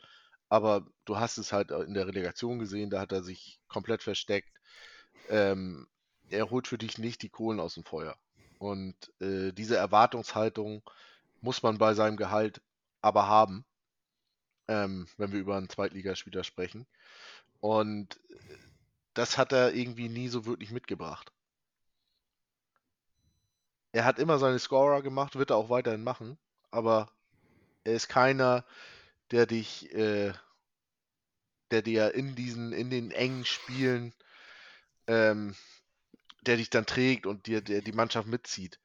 Aber 0.49 0.87
du 1.07 1.19
hast 1.19 1.39
es 1.39 1.53
halt 1.53 1.71
in 1.71 1.95
der 1.95 2.07
Relegation 2.07 2.59
gesehen, 2.59 2.91
da 2.91 3.01
hat 3.01 3.13
er 3.13 3.23
sich 3.23 3.59
komplett 3.67 4.03
versteckt. 4.03 4.53
Ähm, 5.29 5.89
er 6.29 6.51
holt 6.51 6.69
für 6.69 6.79
dich 6.79 6.99
nicht 6.99 7.23
die 7.23 7.31
Kohlen 7.31 7.61
aus 7.61 7.75
dem 7.75 7.85
Feuer. 7.85 8.17
Und 8.59 8.95
äh, 9.21 9.53
diese 9.53 9.77
Erwartungshaltung 9.77 10.83
muss 11.41 11.63
man 11.63 11.79
bei 11.79 11.95
seinem 11.95 12.17
Gehalt 12.17 12.61
aber 13.01 13.27
haben, 13.27 13.65
ähm, 14.69 15.07
wenn 15.17 15.33
wir 15.33 15.41
über 15.41 15.57
einen 15.57 15.69
Zweitligaspieler 15.69 16.45
sprechen. 16.45 16.87
Und 17.61 18.21
äh, 18.31 18.37
das 19.15 19.39
hat 19.39 19.53
er 19.53 19.75
irgendwie 19.75 20.09
nie 20.09 20.29
so 20.29 20.47
wirklich 20.47 20.71
mitgebracht. 20.71 21.33
Er 23.93 24.05
hat 24.05 24.19
immer 24.19 24.39
seine 24.39 24.59
Scorer 24.59 25.03
gemacht, 25.03 25.37
wird 25.37 25.51
er 25.51 25.57
auch 25.57 25.71
weiterhin 25.71 26.05
machen, 26.05 26.37
aber 26.71 27.11
er 27.85 27.95
ist 27.95 28.09
keiner, 28.09 28.65
der 29.31 29.47
dich, 29.47 29.93
äh, 29.95 30.33
der 31.71 31.83
dir 31.83 32.15
in 32.15 32.35
diesen, 32.35 32.73
in 32.73 32.91
den 32.91 33.11
engen 33.11 33.45
Spielen, 33.45 34.13
ähm, 35.07 35.55
der 36.43 36.57
dich 36.57 36.69
dann 36.71 36.87
trägt 36.87 37.27
und 37.27 37.47
dir, 37.47 37.61
der 37.61 37.81
die 37.81 37.93
Mannschaft 37.93 38.29
mitzieht. 38.29 38.79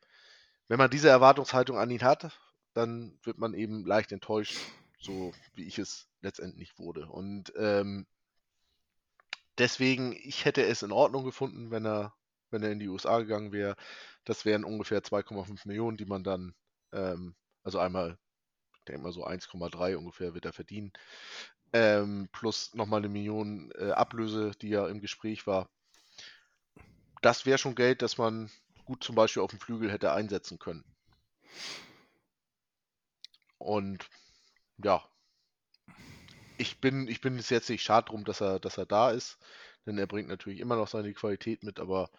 Wenn 0.67 0.77
man 0.77 0.89
diese 0.89 1.09
Erwartungshaltung 1.09 1.77
an 1.77 1.91
ihn 1.91 2.03
hat, 2.03 2.31
dann 2.73 3.19
wird 3.23 3.37
man 3.37 3.53
eben 3.53 3.85
leicht 3.85 4.11
enttäuscht, 4.11 4.57
so 5.01 5.33
wie 5.55 5.67
ich 5.67 5.79
es 5.79 6.07
letztendlich 6.21 6.77
wurde. 6.77 7.07
Und 7.07 7.51
ähm, 7.57 8.05
deswegen, 9.57 10.13
ich 10.13 10.45
hätte 10.45 10.63
es 10.63 10.83
in 10.83 10.91
Ordnung 10.91 11.25
gefunden, 11.25 11.71
wenn 11.71 11.85
er, 11.85 12.13
wenn 12.51 12.63
er 12.63 12.71
in 12.71 12.79
die 12.79 12.87
USA 12.87 13.19
gegangen 13.19 13.51
wäre. 13.51 13.75
Das 14.23 14.45
wären 14.45 14.63
ungefähr 14.63 15.03
2,5 15.03 15.67
Millionen, 15.67 15.97
die 15.97 16.05
man 16.05 16.23
dann, 16.23 16.53
ähm, 16.93 17.35
also 17.63 17.79
einmal, 17.79 18.17
ich 18.77 18.85
denke 18.85 19.01
mal 19.01 19.11
so 19.11 19.25
1,3 19.25 19.95
ungefähr 19.95 20.33
wird 20.33 20.45
er 20.45 20.53
verdienen. 20.53 20.93
Ähm, 21.73 22.29
plus 22.31 22.73
nochmal 22.73 22.99
eine 22.99 23.09
Million 23.09 23.71
äh, 23.77 23.91
Ablöse, 23.91 24.51
die 24.61 24.69
ja 24.69 24.87
im 24.87 24.99
Gespräch 24.99 25.47
war. 25.47 25.69
Das 27.21 27.45
wäre 27.45 27.57
schon 27.57 27.75
Geld, 27.75 28.01
das 28.01 28.17
man 28.17 28.51
gut 28.85 29.03
zum 29.03 29.15
Beispiel 29.15 29.41
auf 29.41 29.51
dem 29.51 29.59
Flügel 29.59 29.91
hätte 29.91 30.11
einsetzen 30.11 30.59
können. 30.59 30.83
Und 33.57 34.09
ja, 34.83 35.03
ich 36.57 36.79
bin, 36.79 37.07
ich 37.07 37.21
bin 37.21 37.37
es 37.37 37.49
jetzt 37.49 37.69
nicht 37.69 37.83
schade 37.83 38.09
drum, 38.09 38.23
dass 38.23 38.41
er, 38.41 38.59
dass 38.59 38.77
er 38.77 38.85
da 38.85 39.11
ist, 39.11 39.39
denn 39.85 39.97
er 39.97 40.07
bringt 40.07 40.29
natürlich 40.29 40.59
immer 40.59 40.75
noch 40.75 40.87
seine 40.87 41.13
Qualität 41.13 41.63
mit, 41.63 41.79
aber 41.79 42.09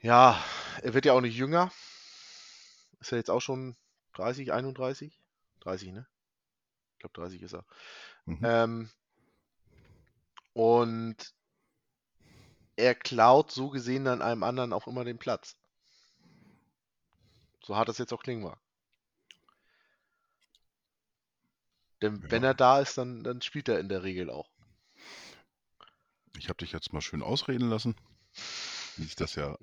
ja, 0.00 0.42
er 0.82 0.94
wird 0.94 1.04
ja 1.04 1.12
auch 1.12 1.20
nicht 1.20 1.36
jünger. 1.36 1.72
Ist 3.00 3.12
er 3.12 3.18
jetzt 3.18 3.30
auch 3.30 3.40
schon 3.40 3.76
30, 4.14 4.52
31? 4.52 5.20
30, 5.60 5.92
ne? 5.92 6.06
Ich 6.94 6.98
glaube 7.00 7.14
30 7.14 7.42
ist 7.42 7.54
er. 7.54 7.64
Mhm. 8.24 8.40
Ähm, 8.42 8.90
und 10.54 11.34
er 12.76 12.94
klaut 12.94 13.50
so 13.50 13.70
gesehen 13.70 14.04
dann 14.04 14.22
einem 14.22 14.42
anderen 14.42 14.72
auch 14.72 14.86
immer 14.86 15.04
den 15.04 15.18
Platz. 15.18 15.56
So 17.62 17.76
hart 17.76 17.88
das 17.88 17.98
jetzt 17.98 18.12
auch 18.12 18.22
klingen 18.22 18.42
mag. 18.42 18.58
Denn 22.02 22.22
wenn 22.30 22.42
Ja. 22.42 22.50
er 22.50 22.54
da 22.54 22.80
ist, 22.80 22.98
dann, 22.98 23.22
dann 23.22 23.42
spielt 23.42 23.68
er 23.68 23.80
in 23.80 23.88
der 23.88 24.02
Regel 24.02 24.30
auch. 24.30 24.50
Ich 26.36 26.48
habe 26.48 26.56
dich 26.58 26.72
jetzt 26.72 26.92
mal 26.92 27.00
schön 27.00 27.22
ausreden 27.22 27.68
lassen, 27.68 27.94
wie 28.96 29.04
sich 29.04 29.16
das 29.16 29.34
ja 29.36 29.56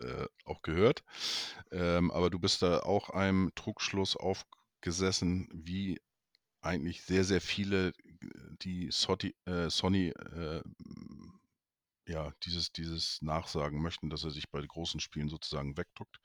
äh, 0.00 0.26
auch 0.44 0.62
gehört. 0.62 1.02
Ähm, 1.70 2.10
aber 2.10 2.30
du 2.30 2.38
bist 2.38 2.62
da 2.62 2.80
auch 2.80 3.10
einem 3.10 3.52
Trugschluss 3.54 4.16
aufgesessen, 4.16 5.48
wie 5.52 6.00
eigentlich 6.60 7.02
sehr, 7.02 7.24
sehr 7.24 7.40
viele, 7.40 7.92
die 8.62 8.90
Soti, 8.90 9.34
äh, 9.46 9.70
Sony 9.70 10.08
äh, 10.08 10.62
ja, 12.06 12.32
dieses, 12.44 12.70
dieses 12.72 13.22
Nachsagen 13.22 13.80
möchten, 13.80 14.10
dass 14.10 14.24
er 14.24 14.30
sich 14.30 14.50
bei 14.50 14.60
großen 14.60 15.00
Spielen 15.00 15.28
sozusagen 15.28 15.76
wegdruckt. 15.76 16.20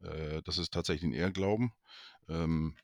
Äh, 0.00 0.42
das 0.42 0.58
ist 0.58 0.72
tatsächlich 0.72 1.10
ein 1.10 1.14
Ehrglauben. 1.14 1.72
Ähm, 2.28 2.76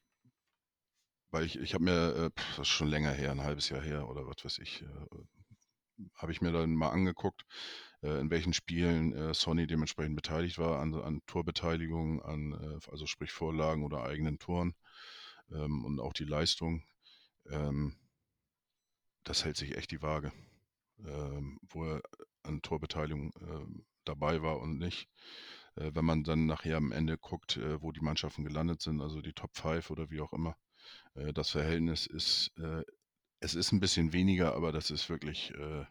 weil 1.31 1.45
ich, 1.45 1.59
ich 1.59 1.75
habe 1.75 1.85
mir, 1.85 2.15
äh, 2.17 2.31
das 2.37 2.61
ist 2.61 2.69
schon 2.69 2.89
länger 2.89 3.13
her, 3.13 3.31
ein 3.31 3.43
halbes 3.43 3.69
Jahr 3.69 3.83
her 3.83 4.09
oder 4.09 4.27
was 4.27 4.45
weiß 4.45 4.59
ich, 4.59 4.83
äh, 4.83 6.07
habe 6.15 6.33
ich 6.33 6.41
mir 6.41 6.53
dann 6.53 6.75
mal 6.75 6.91
angeguckt, 6.91 7.45
äh, 8.03 8.21
in 8.21 8.31
welchen 8.31 8.53
Spielen 8.53 9.35
Sony 9.35 9.67
dementsprechend 9.67 10.17
beteiligt 10.17 10.59
war, 10.59 10.81
an, 10.81 10.95
an 10.95 11.21
Torbeteiligung, 11.27 12.23
an, 12.23 12.81
also 12.91 13.07
sprich 13.07 13.33
Vorlagen 13.33 13.85
oder 13.85 14.05
eigenen 14.05 14.39
Toren 14.39 14.75
ähm, 15.51 15.85
und 15.85 16.01
auch 16.01 16.13
die 16.13 16.25
Leistung. 16.25 16.85
Ähm, 17.51 17.97
das 19.25 19.45
hält 19.45 19.57
sich 19.57 19.77
echt 19.77 19.91
die 19.91 20.03
Waage, 20.03 20.33
ähm, 21.05 21.59
wo 21.69 21.85
er 21.85 22.03
an 22.45 22.63
Torbeteiligung 22.63 23.85
dabei 24.05 24.41
war 24.41 24.59
und 24.61 24.79
nicht. 24.79 25.11
Wenn 25.75 26.05
man 26.05 26.25
dann 26.25 26.47
nachher 26.47 26.79
am 26.79 26.93
Ende 26.93 27.19
guckt, 27.19 27.61
wo 27.81 27.93
die 27.93 28.01
Mannschaften 28.01 28.43
gelandet 28.45 28.81
sind, 28.81 29.03
also 29.03 29.21
die 29.21 29.35
Top 29.35 29.55
5 29.55 29.91
oder 29.91 30.09
wie 30.09 30.23
auch 30.23 30.33
immer, 30.33 30.57
äh, 31.15 31.33
das 31.33 31.51
Verhältnis 31.51 32.07
ist, 32.07 32.53
äh, 32.59 32.83
es 33.41 33.55
ist 33.55 33.73
ein 33.73 33.81
bisschen 33.81 34.13
weniger, 34.13 34.55
aber 34.55 34.73
das 34.73 34.91
ist 34.91 35.09
wirklich 35.09 35.53
äh, 35.55 35.85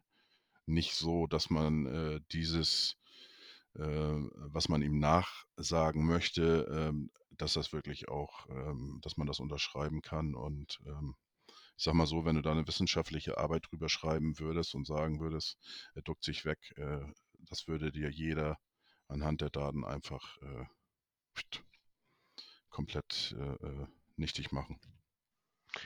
nicht 0.65 0.93
so, 0.93 1.27
dass 1.27 1.49
man 1.49 1.85
äh, 1.85 2.21
dieses, 2.31 2.97
äh, 3.75 3.81
was 3.83 4.69
man 4.69 4.81
ihm 4.81 4.99
nachsagen 4.99 6.05
möchte, 6.05 6.67
ähm, 6.71 7.09
dass 7.31 7.53
das 7.53 7.73
wirklich 7.73 8.09
auch, 8.09 8.47
ähm, 8.49 8.99
dass 9.01 9.17
man 9.17 9.27
das 9.27 9.39
unterschreiben 9.39 10.01
kann. 10.01 10.35
Und 10.35 10.79
ähm, 10.85 11.15
ich 11.77 11.83
sag 11.83 11.93
mal 11.93 12.07
so, 12.07 12.25
wenn 12.25 12.35
du 12.35 12.41
da 12.41 12.51
eine 12.51 12.67
wissenschaftliche 12.67 13.37
Arbeit 13.37 13.67
drüber 13.69 13.89
schreiben 13.89 14.39
würdest 14.39 14.75
und 14.75 14.87
sagen 14.87 15.19
würdest, 15.19 15.57
er 15.93 16.01
duckt 16.01 16.23
sich 16.23 16.43
weg, 16.45 16.73
äh, 16.77 17.05
das 17.39 17.67
würde 17.67 17.91
dir 17.91 18.09
jeder 18.09 18.57
anhand 19.07 19.41
der 19.41 19.49
Daten 19.49 19.85
einfach 19.85 20.37
äh, 20.41 20.65
komplett 22.69 23.35
äh, 23.39 23.85
nichtig 24.17 24.51
machen. 24.51 24.79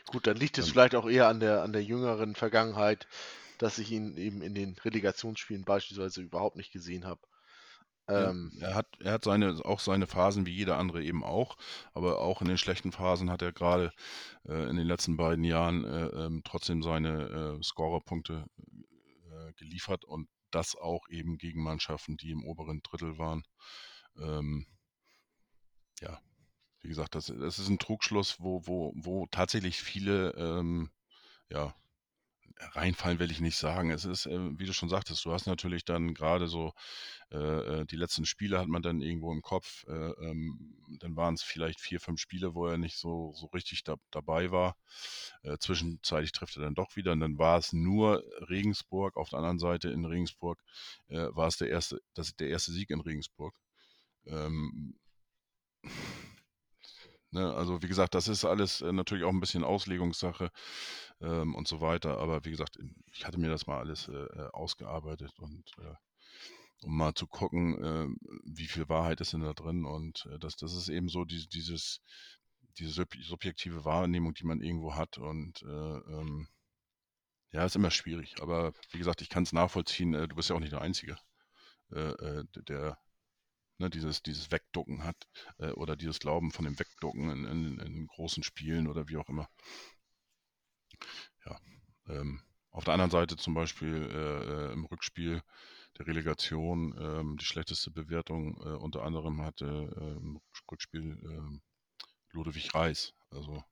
Gut, 0.08 0.28
dann 0.28 0.38
liegt 0.38 0.58
es 0.58 0.66
Dann- 0.66 0.74
vielleicht 0.74 0.96
auch 0.96 1.10
eher 1.10 1.28
an 1.28 1.40
der, 1.40 1.64
an 1.64 1.74
der 1.74 1.84
jüngeren 1.84 2.36
Vergangenheit, 2.36 3.08
dass 3.58 3.78
ich 3.78 3.92
ihn 3.92 4.18
eben 4.18 4.42
in 4.42 4.56
den 4.56 4.76
Relegationsspielen 4.78 5.66
beispielsweise 5.66 6.22
überhaupt 6.22 6.56
nicht 6.56 6.72
gesehen 6.72 7.06
habe. 7.06 7.22
Ähm, 8.08 8.52
er 8.60 8.76
hat, 8.76 8.88
er 9.00 9.14
hat 9.14 9.24
seine, 9.24 9.64
auch 9.64 9.80
seine 9.80 10.08
Phasen 10.08 10.46
wie 10.46 10.54
jeder 10.54 10.78
andere 10.78 11.04
eben 11.04 11.24
auch, 11.24 11.56
aber 11.94 12.20
auch 12.20 12.42
in 12.42 12.48
den 12.48 12.58
schlechten 12.58 12.92
Phasen 12.92 13.30
hat 13.30 13.42
er 13.42 13.54
gerade 13.54 13.94
äh, 14.46 14.70
in 14.70 14.76
den 14.76 14.88
letzten 14.88 15.18
beiden 15.18 15.44
Jahren 15.46 15.86
äh, 15.86 16.08
ähm, 16.08 16.42
trotzdem 16.44 16.82
seine 16.82 17.58
äh, 17.60 17.64
Scorerpunkte 17.64 18.46
äh, 18.58 19.54
geliefert 19.54 20.04
und 20.04 20.28
das 20.50 20.76
auch 20.76 21.08
eben 21.10 21.38
gegen 21.38 21.64
Mannschaften, 21.64 22.18
die 22.18 22.32
im 22.32 22.44
oberen 22.44 22.82
Drittel 22.82 23.18
waren. 23.18 23.44
Ähm, 24.18 24.66
ja, 26.02 26.20
wie 26.82 26.90
gesagt, 26.90 27.16
das, 27.16 27.28
das 27.28 27.60
ist 27.60 27.70
ein 27.70 27.80
Trugschluss, 27.80 28.40
wo, 28.40 28.66
wo, 28.66 28.94
wo 28.96 29.28
tatsächlich 29.28 29.82
viele 29.82 30.32
ähm, 30.32 30.90
ja, 31.50 31.76
reinfallen 32.74 33.20
will 33.20 33.32
ich 33.32 33.42
nicht 33.42 33.58
sagen. 33.58 33.92
Es 33.92 34.06
ist, 34.06 34.26
äh, 34.26 34.60
wie 34.60 34.66
du 34.66 34.74
schon 34.74 34.90
sagtest, 34.90 35.26
du 35.26 35.32
hast 35.32 35.48
natürlich 35.48 35.86
dann 35.86 36.14
gerade 36.14 36.48
so 36.48 36.74
äh, 37.32 37.38
äh, 37.82 37.86
die 37.86 37.96
letzten 37.96 38.26
Spiele 38.26 38.60
hat 38.60 38.68
man 38.68 38.82
dann 38.82 39.02
irgendwo 39.02 39.32
im 39.32 39.42
Kopf. 39.42 39.86
Äh, 39.88 39.92
ähm, 39.92 40.76
dann 41.00 41.16
waren 41.16 41.34
es 41.34 41.44
vielleicht 41.44 41.80
vier, 41.80 42.00
fünf 42.00 42.20
Spiele, 42.20 42.54
wo 42.54 42.68
er 42.68 42.78
nicht 42.78 42.98
so, 42.98 43.34
so 43.36 43.48
richtig 43.48 43.84
da, 43.84 43.96
dabei 44.12 44.52
war. 44.52 44.76
Äh, 45.44 45.58
zwischenzeitlich 45.58 46.32
trifft 46.32 46.58
er 46.58 46.64
dann 46.64 46.76
doch 46.76 46.96
wieder 46.96 47.12
und 47.14 47.20
dann 47.20 47.38
war 47.38 47.58
es 47.58 47.74
nur 47.74 48.24
Regensburg. 48.50 49.18
Auf 49.18 49.30
der 49.30 49.40
anderen 49.40 49.60
Seite 49.60 49.90
in 49.90 50.06
Regensburg 50.06 50.62
äh, 51.08 51.28
war 51.32 51.48
es 51.48 51.58
der 51.58 51.70
erste, 51.70 52.02
das, 52.14 52.36
der 52.36 52.50
erste 52.50 52.72
Sieg 52.72 52.90
in 52.90 53.02
Regensburg. 53.02 53.56
Ähm, 54.26 54.96
Ne? 57.32 57.54
Also 57.54 57.82
wie 57.82 57.88
gesagt, 57.88 58.14
das 58.14 58.28
ist 58.28 58.46
alles 58.46 58.82
äh, 58.82 58.92
natürlich 58.92 59.24
auch 59.24 59.30
ein 59.30 59.40
bisschen 59.40 59.64
Auslegungssache 59.64 60.52
ähm, 61.22 61.56
und 61.56 61.68
so 61.68 61.82
weiter. 61.82 62.18
Aber 62.18 62.44
wie 62.46 62.52
gesagt, 62.52 62.78
ich 63.14 63.26
hatte 63.26 63.40
mir 63.40 63.50
das 63.50 63.68
mal 63.68 63.80
alles 63.80 64.10
äh, 64.10 64.14
äh 64.14 64.50
ausgearbeitet 64.52 65.40
und 65.40 65.72
äh, 65.80 65.96
um 66.84 66.98
mal 66.98 67.14
zu 67.14 67.28
gucken, 67.28 67.84
äh, 67.84 68.08
wie 68.44 68.68
viel 68.68 68.90
Wahrheit 68.90 69.22
ist 69.22 69.34
denn 69.34 69.42
da 69.42 69.54
drin. 69.54 69.86
Und 69.86 70.28
äh, 70.32 70.40
das, 70.40 70.58
das 70.58 70.76
ist 70.76 70.90
eben 70.90 71.10
so 71.10 71.26
die, 71.26 71.48
dieses, 71.48 72.02
diese 72.78 73.06
subjektive 73.22 73.86
Wahrnehmung, 73.86 74.34
die 74.34 74.46
man 74.46 74.62
irgendwo 74.62 74.96
hat. 74.96 75.18
Und 75.18 75.62
ähm, 75.64 76.48
ja, 77.52 77.66
ist 77.66 77.76
immer 77.76 77.92
schwierig. 77.92 78.42
Aber 78.42 78.74
wie 78.92 78.98
gesagt, 78.98 79.22
ich 79.22 79.30
kann 79.30 79.44
es 79.44 79.54
nachvollziehen. 79.54 80.14
du 80.14 80.36
bist 80.36 80.50
ja 80.50 80.56
auch 80.56 80.60
nicht 80.60 80.72
der 80.72 80.82
Einzige, 80.82 81.18
der 81.90 82.98
ne, 83.82 83.90
dieses, 83.90 84.24
dieses 84.24 84.52
Wegducken 84.52 85.04
hat 85.04 85.28
äh, 85.60 85.72
oder 85.72 85.96
dieses 85.96 86.20
Glauben 86.20 86.52
von 86.52 86.66
dem 86.66 86.80
Wegducken 86.80 87.30
in, 87.30 87.46
in, 87.46 87.80
in, 87.80 88.08
großen 88.08 88.44
Spielen 88.44 88.88
oder 88.88 89.10
wie 89.10 89.18
auch 89.18 89.28
immer. 89.30 89.50
Ja. 91.46 91.60
Ähm, 92.08 92.42
auf 92.70 92.86
der 92.86 92.94
anderen 92.94 93.12
Seite 93.12 93.36
zum 93.36 93.54
Beispiel 93.54 94.10
äh, 94.10 94.70
äh 94.70 94.74
im 94.74 94.86
Rückspiel 94.86 95.42
der 95.98 96.08
Relegation 96.08 96.96
ähm, 96.98 97.38
die 97.38 97.46
schlechteste 97.46 97.92
Bewertung 97.92 98.56
äh, 98.62 98.76
unter 98.76 99.04
anderem 99.04 99.42
hatte 99.42 99.66
äh, 99.66 100.18
im 100.18 100.40
Rückspiel 100.72 101.20
ähm, 101.24 101.62
Ludwig 102.32 102.74
Reis. 102.74 103.14
Also 103.30 103.64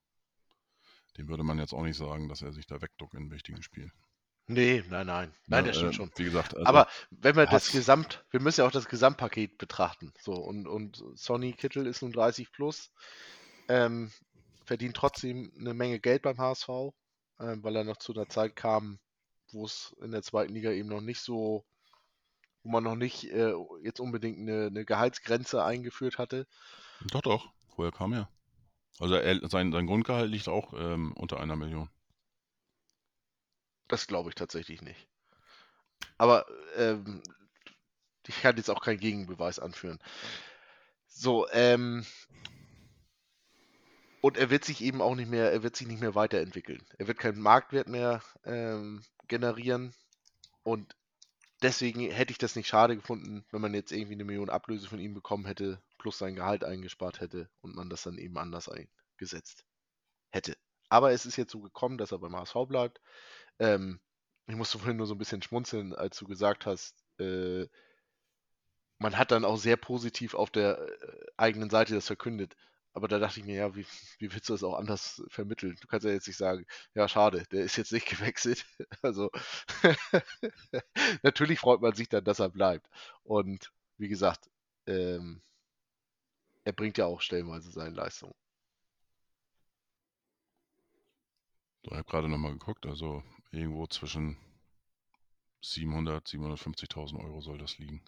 dem 1.18 1.28
würde 1.28 1.43
man 1.43 1.60
jetzt 1.60 1.74
auch 1.74 1.84
nicht 1.84 1.97
sagen, 1.97 2.28
dass 2.28 2.41
er 2.41 2.51
sich 2.51 2.66
da 2.68 2.82
wegduckt 2.82 3.14
in 3.14 3.32
wichtigen 3.32 3.64
Spielen. 3.64 3.91
Nee, 4.52 4.84
nein, 4.89 5.06
nein. 5.06 5.32
Nein, 5.45 5.64
Ja, 5.64 5.68
das 5.68 5.78
stimmt 5.78 5.93
äh, 5.93 5.95
schon. 5.95 6.12
wie 6.16 6.24
gesagt, 6.24 6.56
also 6.56 6.66
Aber 6.66 6.88
wenn 7.12 7.36
wir 7.36 7.45
das. 7.45 7.72
Gesamt, 7.72 8.26
wir 8.32 8.41
müssen 8.41 8.62
ja 8.62 8.68
auch 8.68 8.72
das 8.72 8.89
Gesamtpaket 8.89 9.60
betrachten. 9.60 10.12
So, 10.20 10.34
und, 10.34 10.68
und 10.68 11.04
Sonny 11.14 11.54
Kittel 11.54 11.86
ist 11.86 12.02
nun 12.02 12.12
30 12.12 12.52
plus, 12.52 12.91
ähm, 13.68 14.12
verdient 14.66 14.95
trotzdem 14.95 15.52
eine 15.60 15.76
Menge 15.76 16.00
Geld 16.00 16.24
beim 16.24 16.39
HSV, 16.39 16.68
ähm, 17.39 17.64
weil 17.64 17.76
er 17.76 17.84
noch 17.84 17.97
zu 17.97 18.12
einer 18.12 18.28
Zeit 18.28 18.56
kam, 18.56 18.97
wo 19.52 19.66
es 19.66 19.95
in 20.02 20.10
der 20.10 20.24
zweiten 20.24 20.56
Liga 20.56 20.72
eben 20.72 20.89
noch 20.89 21.02
nicht 21.02 21.22
so, 21.22 21.64
wo 22.64 22.72
man 22.72 22.84
noch 22.84 22.95
nicht 22.95 23.26
äh, 23.26 23.54
jetzt 23.84 24.00
unbedingt 24.00 24.39
eine, 24.39 24.66
eine 24.66 24.84
Gehaltsgrenze 24.84 25.64
eingeführt 25.64 26.18
hatte. 26.18 26.47
Doch, 27.12 27.22
doch. 27.22 27.50
Woher 27.76 27.91
kam 27.91 28.14
er? 28.14 28.28
Also 28.97 29.14
er, 29.14 29.47
sein, 29.47 29.72
sein 29.72 29.86
Grundgehalt 29.86 30.32
liegt 30.32 30.47
auch 30.47 30.74
ähm, 30.74 31.14
unter 31.14 31.39
einer 31.39 31.56
Million. 31.56 31.88
Das 33.90 34.08
glaube 34.08 34.30
ich 34.30 34.36
tatsächlich 34.36 34.82
nicht. 34.82 35.08
Aber 36.18 36.46
ähm, 36.78 37.22
ich 38.28 38.42
kann 38.42 38.56
jetzt 38.56 38.70
auch 38.70 38.82
keinen 38.82 39.00
Gegenbeweis 39.00 39.60
anführen. 39.60 40.00
So, 41.08 41.50
ähm, 41.50 42.06
und 44.22 44.38
er 44.38 44.50
wird 44.50 44.64
sich 44.64 44.82
eben 44.82 45.02
auch 45.02 45.16
nicht 45.16 45.30
mehr, 45.30 45.52
er 45.52 45.64
wird 45.64 45.76
sich 45.76 45.88
nicht 45.88 46.02
mehr 46.02 46.16
weiterentwickeln. 46.16 46.86
Er 46.98 47.08
wird 47.08 47.18
keinen 47.18 47.42
Marktwert 47.42 47.88
mehr 47.88 48.22
ähm, 48.44 49.04
generieren. 49.28 49.94
Und 50.64 50.96
deswegen 51.62 52.12
hätte 52.12 52.32
ich 52.32 52.38
das 52.38 52.56
nicht 52.56 52.68
schade 52.68 52.96
gefunden, 52.96 53.46
wenn 53.52 53.62
man 53.62 53.74
jetzt 53.74 53.92
irgendwie 53.92 54.14
eine 54.14 54.26
Million 54.26 54.50
Ablöse 54.50 54.88
von 54.88 55.00
ihm 55.00 55.14
bekommen 55.14 55.46
hätte, 55.46 55.82
plus 55.98 56.18
sein 56.18 56.36
Gehalt 56.36 56.64
eingespart 56.64 57.22
hätte 57.22 57.50
und 57.62 57.76
man 57.76 57.90
das 57.90 58.04
dann 58.04 58.18
eben 58.18 58.38
anders 58.38 58.70
eingesetzt 58.70 59.66
hätte. 60.30 60.56
Aber 60.90 61.12
es 61.12 61.26
ist 61.26 61.38
jetzt 61.38 61.52
so 61.52 61.62
gekommen, 61.62 61.98
dass 61.98 62.12
er 62.12 62.20
beim 62.20 62.36
HSV 62.36 62.56
bleibt. 62.68 63.00
Ähm, 63.60 63.99
ich 64.47 64.55
musste 64.55 64.80
vorhin 64.80 64.97
nur 64.97 65.07
so 65.07 65.16
ein 65.16 65.20
bisschen 65.20 65.41
schmunzeln, 65.41 65.93
als 65.93 66.18
du 66.18 66.26
gesagt 66.26 66.66
hast, 66.66 66.95
äh, 67.20 67.68
man 68.97 69.18
hat 69.18 69.32
dann 69.32 69.45
auch 69.45 69.57
sehr 69.57 69.78
positiv 69.78 70.34
auf 70.36 70.49
der 70.51 70.80
äh, 70.80 71.26
eigenen 71.38 71.70
Seite 71.70 71.93
das 71.93 72.07
verkündet. 72.07 72.55
Aber 72.93 73.07
da 73.07 73.20
dachte 73.20 73.39
ich 73.39 73.45
mir, 73.45 73.55
ja, 73.55 73.76
wie, 73.76 73.86
wie 74.18 74.34
willst 74.34 74.49
du 74.49 74.53
das 74.53 74.64
auch 74.64 74.74
anders 74.76 75.22
vermitteln? 75.30 75.78
Du 75.80 75.88
kannst 75.88 76.05
ja 76.05 76.12
jetzt 76.12 76.28
nicht 76.28 76.38
sagen, 76.38 76.66
ja, 76.95 77.07
schade, 77.07 77.45
der 77.51 77.64
ist 77.64 77.78
jetzt 77.78 77.91
nicht 77.93 78.07
gewechselt. 78.10 78.66
Also, 79.01 79.30
natürlich 81.24 81.60
freut 81.60 81.82
man 81.82 81.93
sich 81.95 82.10
dann, 82.10 82.24
dass 82.24 82.39
er 82.39 82.49
bleibt. 82.49 82.89
Und 83.24 83.72
wie 83.97 84.10
gesagt, 84.10 84.49
ähm, 84.88 85.41
er 86.64 86.74
bringt 86.74 86.97
ja 86.97 87.05
auch 87.05 87.22
stellenweise 87.22 87.72
seine 87.72 87.95
Leistung. 87.95 88.34
So, 91.84 91.91
ich 91.91 91.97
habe 91.97 92.10
gerade 92.10 92.28
nochmal 92.28 92.53
geguckt, 92.53 92.86
also 92.86 93.24
irgendwo 93.52 93.88
zwischen 93.88 94.38
700, 95.62 96.28
750.000 96.28 97.20
Euro 97.24 97.41
soll 97.41 97.58
das 97.58 97.78
liegen. 97.78 98.04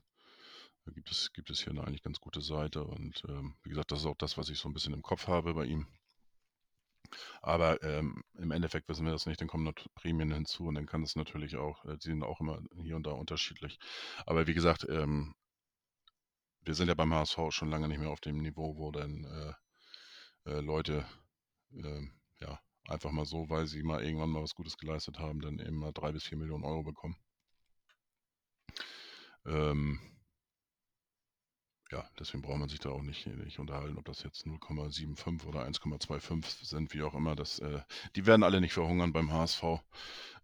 Da 0.86 0.92
gibt 0.92 1.12
es, 1.12 1.32
gibt 1.34 1.50
es 1.50 1.62
hier 1.62 1.72
eine 1.72 1.84
eigentlich 1.84 2.02
ganz 2.02 2.20
gute 2.20 2.42
Seite 2.42 2.84
und 2.84 3.24
ähm, 3.28 3.56
wie 3.64 3.70
gesagt, 3.70 3.92
das 3.92 4.00
ist 4.00 4.06
auch 4.06 4.18
das, 4.18 4.38
was 4.38 4.50
ich 4.50 4.60
so 4.60 4.70
ein 4.70 4.74
bisschen 4.74 4.94
im 4.94 5.04
Kopf 5.04 5.28
habe 5.28 5.54
bei 5.54 5.66
ihm. 5.66 5.88
Aber 7.42 7.84
ähm, 7.84 8.24
im 8.36 8.52
Endeffekt 8.52 8.88
wissen 8.88 9.06
wir 9.06 9.12
das 9.12 9.26
nicht, 9.26 9.42
dann 9.42 9.48
kommen 9.48 9.66
noch 9.66 9.74
Prämien 9.96 10.32
hinzu 10.34 10.66
und 10.66 10.76
dann 10.76 10.86
kann 10.86 11.04
es 11.04 11.16
natürlich 11.16 11.58
auch, 11.58 11.84
äh, 11.86 11.98
die 11.98 12.08
sind 12.08 12.24
auch 12.24 12.39
immer 12.39 12.62
hier 12.76 12.96
und 12.96 13.06
da 13.06 13.12
unterschiedlich. 13.12 13.80
Aber 14.26 14.48
wie 14.48 14.54
gesagt, 14.54 14.88
ähm, 14.89 15.36
wir 16.64 16.74
sind 16.74 16.88
ja 16.88 16.94
beim 16.94 17.14
HSV 17.14 17.39
schon 17.50 17.70
lange 17.70 17.88
nicht 17.88 18.00
mehr 18.00 18.12
auf 18.12 18.22
dem 18.22 18.38
Niveau, 18.42 18.78
wo 18.78 18.92
dann 18.92 19.26
äh, 20.46 20.52
äh, 20.52 20.62
Leute 20.62 21.06
ja, 21.72 22.00
einfach 22.88 23.12
mal 23.12 23.26
so, 23.26 23.50
weil 23.50 23.68
sie 23.68 23.84
mal 23.84 24.04
irgendwann 24.04 24.30
mal 24.30 24.44
was 24.44 24.56
Gutes 24.56 24.78
geleistet 24.78 25.20
haben, 25.20 25.42
dann 25.42 25.60
eben 25.60 25.78
mal 25.78 25.92
drei 25.94 26.12
bis 26.12 26.24
vier 26.24 26.38
Millionen 26.38 26.64
Euro 26.64 26.84
bekommen. 26.84 27.16
Ähm, 29.46 30.00
ja, 31.92 32.10
deswegen 32.20 32.42
braucht 32.42 32.60
man 32.60 32.70
sich 32.70 32.80
da 32.80 32.90
auch 32.90 33.02
nicht, 33.02 33.28
nicht 33.28 33.60
unterhalten, 33.60 33.98
ob 33.98 34.06
das 34.06 34.24
jetzt 34.24 34.46
0,75 34.46 35.46
oder 35.46 35.66
1,25 35.66 36.66
sind, 36.66 36.94
wie 36.94 37.04
auch 37.04 37.14
immer. 37.14 37.36
Das, 37.36 37.60
äh, 37.60 37.82
die 38.16 38.26
werden 38.26 38.44
alle 38.44 38.62
nicht 38.62 38.74
verhungern 38.74 39.12
beim 39.12 39.32
HSV. 39.32 39.64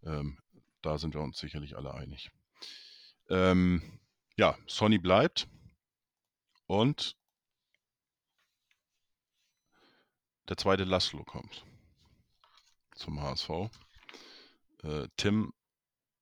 Ähm, 0.04 0.38
da 0.82 0.98
sind 0.98 1.14
wir 1.14 1.22
uns 1.22 1.38
sicherlich 1.38 1.76
alle 1.76 1.94
einig. 1.94 2.30
Ähm, 3.30 3.98
ja, 4.36 4.56
Sonny 4.66 4.98
bleibt 4.98 5.48
und 6.66 7.16
der 10.48 10.56
zweite 10.56 10.84
Laszlo 10.84 11.24
kommt 11.24 11.64
zum 12.98 13.20
HSV. 13.22 13.50
Äh, 14.82 15.08
Tim 15.16 15.52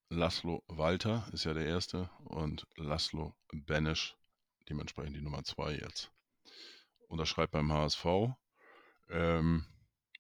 Laszlo 0.09 0.63
Walter 0.69 1.29
ist 1.33 1.45
ja 1.45 1.55
der 1.55 1.67
erste 1.67 2.11
und 2.25 2.67
Laszlo 2.77 3.35
Benisch 3.53 4.17
dementsprechend 4.69 5.17
die 5.17 5.23
Nummer 5.23 5.43
zwei 5.45 5.75
jetzt. 5.75 6.13
Unterschreibt 7.09 7.53
beim 7.53 7.73
HSV. 7.73 8.05
Ähm, 9.09 9.67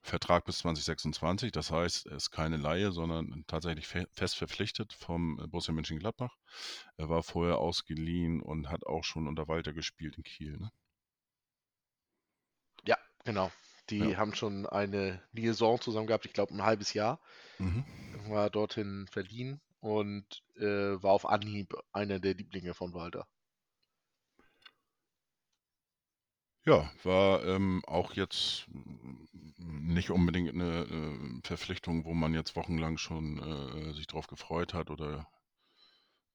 Vertrag 0.02 0.44
bis 0.44 0.58
2026, 0.58 1.50
das 1.50 1.72
heißt, 1.72 2.06
er 2.06 2.16
ist 2.16 2.30
keine 2.30 2.56
Laie, 2.56 2.92
sondern 2.92 3.44
tatsächlich 3.48 3.88
fe 3.88 4.06
fest 4.12 4.36
verpflichtet 4.36 4.92
vom 4.92 5.36
Borussia 5.50 5.74
Mönchengladbach. 5.74 6.36
Er 6.96 7.08
war 7.08 7.24
vorher 7.24 7.58
ausgeliehen 7.58 8.40
und 8.40 8.68
hat 8.68 8.86
auch 8.86 9.02
schon 9.02 9.26
unter 9.26 9.48
Walter 9.48 9.72
gespielt 9.72 10.16
in 10.16 10.22
Kiel. 10.22 10.58
Ne? 10.58 10.70
Ja, 12.84 12.96
genau. 13.24 13.50
Die 13.90 13.98
ja. 13.98 14.16
haben 14.16 14.34
schon 14.34 14.66
eine 14.66 15.22
Liaison 15.32 15.80
zusammen 15.80 16.06
gehabt, 16.06 16.26
ich 16.26 16.32
glaube 16.32 16.54
ein 16.54 16.62
halbes 16.62 16.92
Jahr. 16.92 17.20
Mhm. 17.58 17.84
War 18.28 18.50
dorthin 18.50 19.06
verliehen 19.08 19.60
und 19.80 20.42
äh, 20.56 21.00
war 21.02 21.12
auf 21.12 21.26
Anhieb 21.26 21.76
einer 21.92 22.18
der 22.18 22.34
Lieblinge 22.34 22.74
von 22.74 22.92
Walter. 22.94 23.26
Ja, 26.64 26.90
war 27.04 27.44
ähm, 27.44 27.80
auch 27.86 28.14
jetzt 28.14 28.66
nicht 29.56 30.10
unbedingt 30.10 30.52
eine 30.52 30.82
äh, 30.82 31.46
Verpflichtung, 31.46 32.04
wo 32.04 32.12
man 32.12 32.34
jetzt 32.34 32.56
wochenlang 32.56 32.98
schon 32.98 33.38
äh, 33.38 33.94
sich 33.94 34.08
drauf 34.08 34.26
gefreut 34.26 34.74
hat 34.74 34.90
oder 34.90 35.28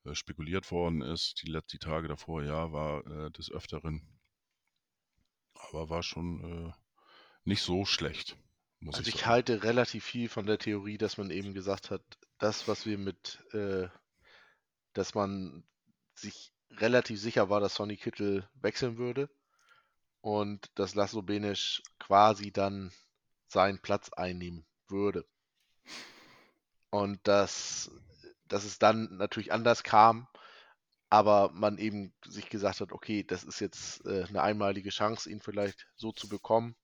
äh, 0.06 0.16
spekuliert 0.16 0.72
worden 0.72 1.02
ist. 1.02 1.41
Die 1.43 1.52
letzten 1.52 1.80
Tage 1.80 2.08
davor, 2.08 2.43
ja, 2.43 2.72
war 2.72 3.06
äh, 3.08 3.32
des 3.32 3.52
Öfteren. 3.52 4.08
Aber 5.54 5.89
war 5.89 6.02
schon 6.02 6.70
äh, 6.70 6.80
nicht 7.43 7.61
so 7.61 7.85
schlecht. 7.85 8.37
Muss 8.79 8.95
also 8.95 9.09
ich, 9.09 9.15
ich 9.15 9.25
halte 9.25 9.63
relativ 9.63 10.03
viel 10.03 10.27
von 10.29 10.45
der 10.45 10.57
Theorie, 10.57 10.97
dass 10.97 11.17
man 11.17 11.29
eben 11.29 11.53
gesagt 11.53 11.91
hat, 11.91 12.01
das, 12.39 12.67
was 12.67 12.85
wir 12.85 12.97
mit, 12.97 13.39
äh, 13.53 13.87
dass 14.93 15.13
man 15.13 15.63
sich 16.15 16.51
relativ 16.71 17.19
sicher 17.19 17.49
war, 17.49 17.59
dass 17.59 17.75
Sonny 17.75 17.97
Kittel 17.97 18.49
wechseln 18.55 18.97
würde 18.97 19.29
und 20.21 20.71
dass 20.75 20.95
Laszlo 20.95 21.21
Benisch 21.21 21.83
quasi 21.99 22.51
dann 22.51 22.91
seinen 23.47 23.79
Platz 23.79 24.11
einnehmen 24.13 24.65
würde. 24.87 25.25
Und 26.89 27.19
dass, 27.27 27.91
dass 28.45 28.63
es 28.63 28.79
dann 28.79 29.17
natürlich 29.17 29.51
anders 29.51 29.83
kam, 29.83 30.27
aber 31.09 31.51
man 31.51 31.77
eben 31.77 32.13
sich 32.25 32.49
gesagt 32.49 32.81
hat, 32.81 32.91
okay, 32.91 33.23
das 33.23 33.43
ist 33.43 33.59
jetzt 33.59 34.05
äh, 34.05 34.23
eine 34.23 34.41
einmalige 34.41 34.89
Chance, 34.89 35.29
ihn 35.29 35.41
vielleicht 35.41 35.87
so 35.95 36.11
zu 36.11 36.27
bekommen 36.27 36.75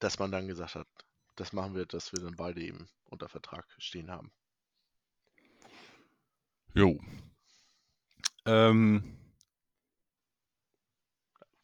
dass 0.00 0.18
man 0.18 0.32
dann 0.32 0.48
gesagt 0.48 0.74
hat, 0.74 0.88
das 1.36 1.52
machen 1.52 1.74
wir, 1.74 1.86
dass 1.86 2.12
wir 2.12 2.20
dann 2.20 2.36
beide 2.36 2.60
eben 2.60 2.88
unter 3.04 3.28
Vertrag 3.28 3.66
stehen 3.78 4.10
haben. 4.10 4.32
Jo. 6.74 7.00
Ähm, 8.44 9.16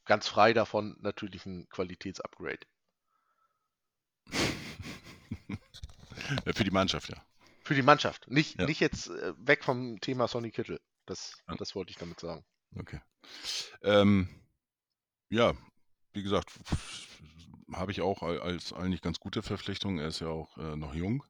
ganz 0.05 0.29
frei 0.29 0.53
davon 0.53 0.97
natürlich 1.01 1.45
ein 1.47 1.69
Qualitätsupgrade. 1.69 2.67
Für 6.55 6.65
die 6.65 6.71
Mannschaft, 6.71 7.09
ja. 7.09 7.25
Für 7.63 7.75
die 7.75 7.83
Mannschaft. 7.83 8.29
Nicht, 8.29 8.59
Ja. 8.61 8.67
nicht 8.67 8.81
jetzt 8.81 9.09
äh, 9.09 9.35
weg 9.39 9.65
vom 9.65 10.01
Thema 10.01 10.29
Sonny 10.29 10.51
Kittel. 10.51 10.81
Das, 11.07 11.33
Ja. 11.49 11.55
das 11.57 11.75
wollte 11.75 11.91
ich 11.91 11.97
damit 11.99 12.21
sagen. 12.21 12.45
Okay. 12.77 13.01
Ähm, 13.83 14.29
ja, 15.29 15.55
wie 16.13 16.23
gesagt, 16.23 16.51
habe 17.73 17.93
ich 17.93 18.01
auch 18.01 18.23
al- 18.23 18.41
als 18.41 18.73
eigentlich 18.73 19.03
ganz 19.03 19.21
gute 19.21 19.43
Verpflichtung. 19.43 19.99
Er 19.99 20.09
ist 20.09 20.21
ja 20.21 20.29
auch 20.29 20.57
äh, 20.59 20.77
noch 20.77 20.95
jung, 20.95 21.25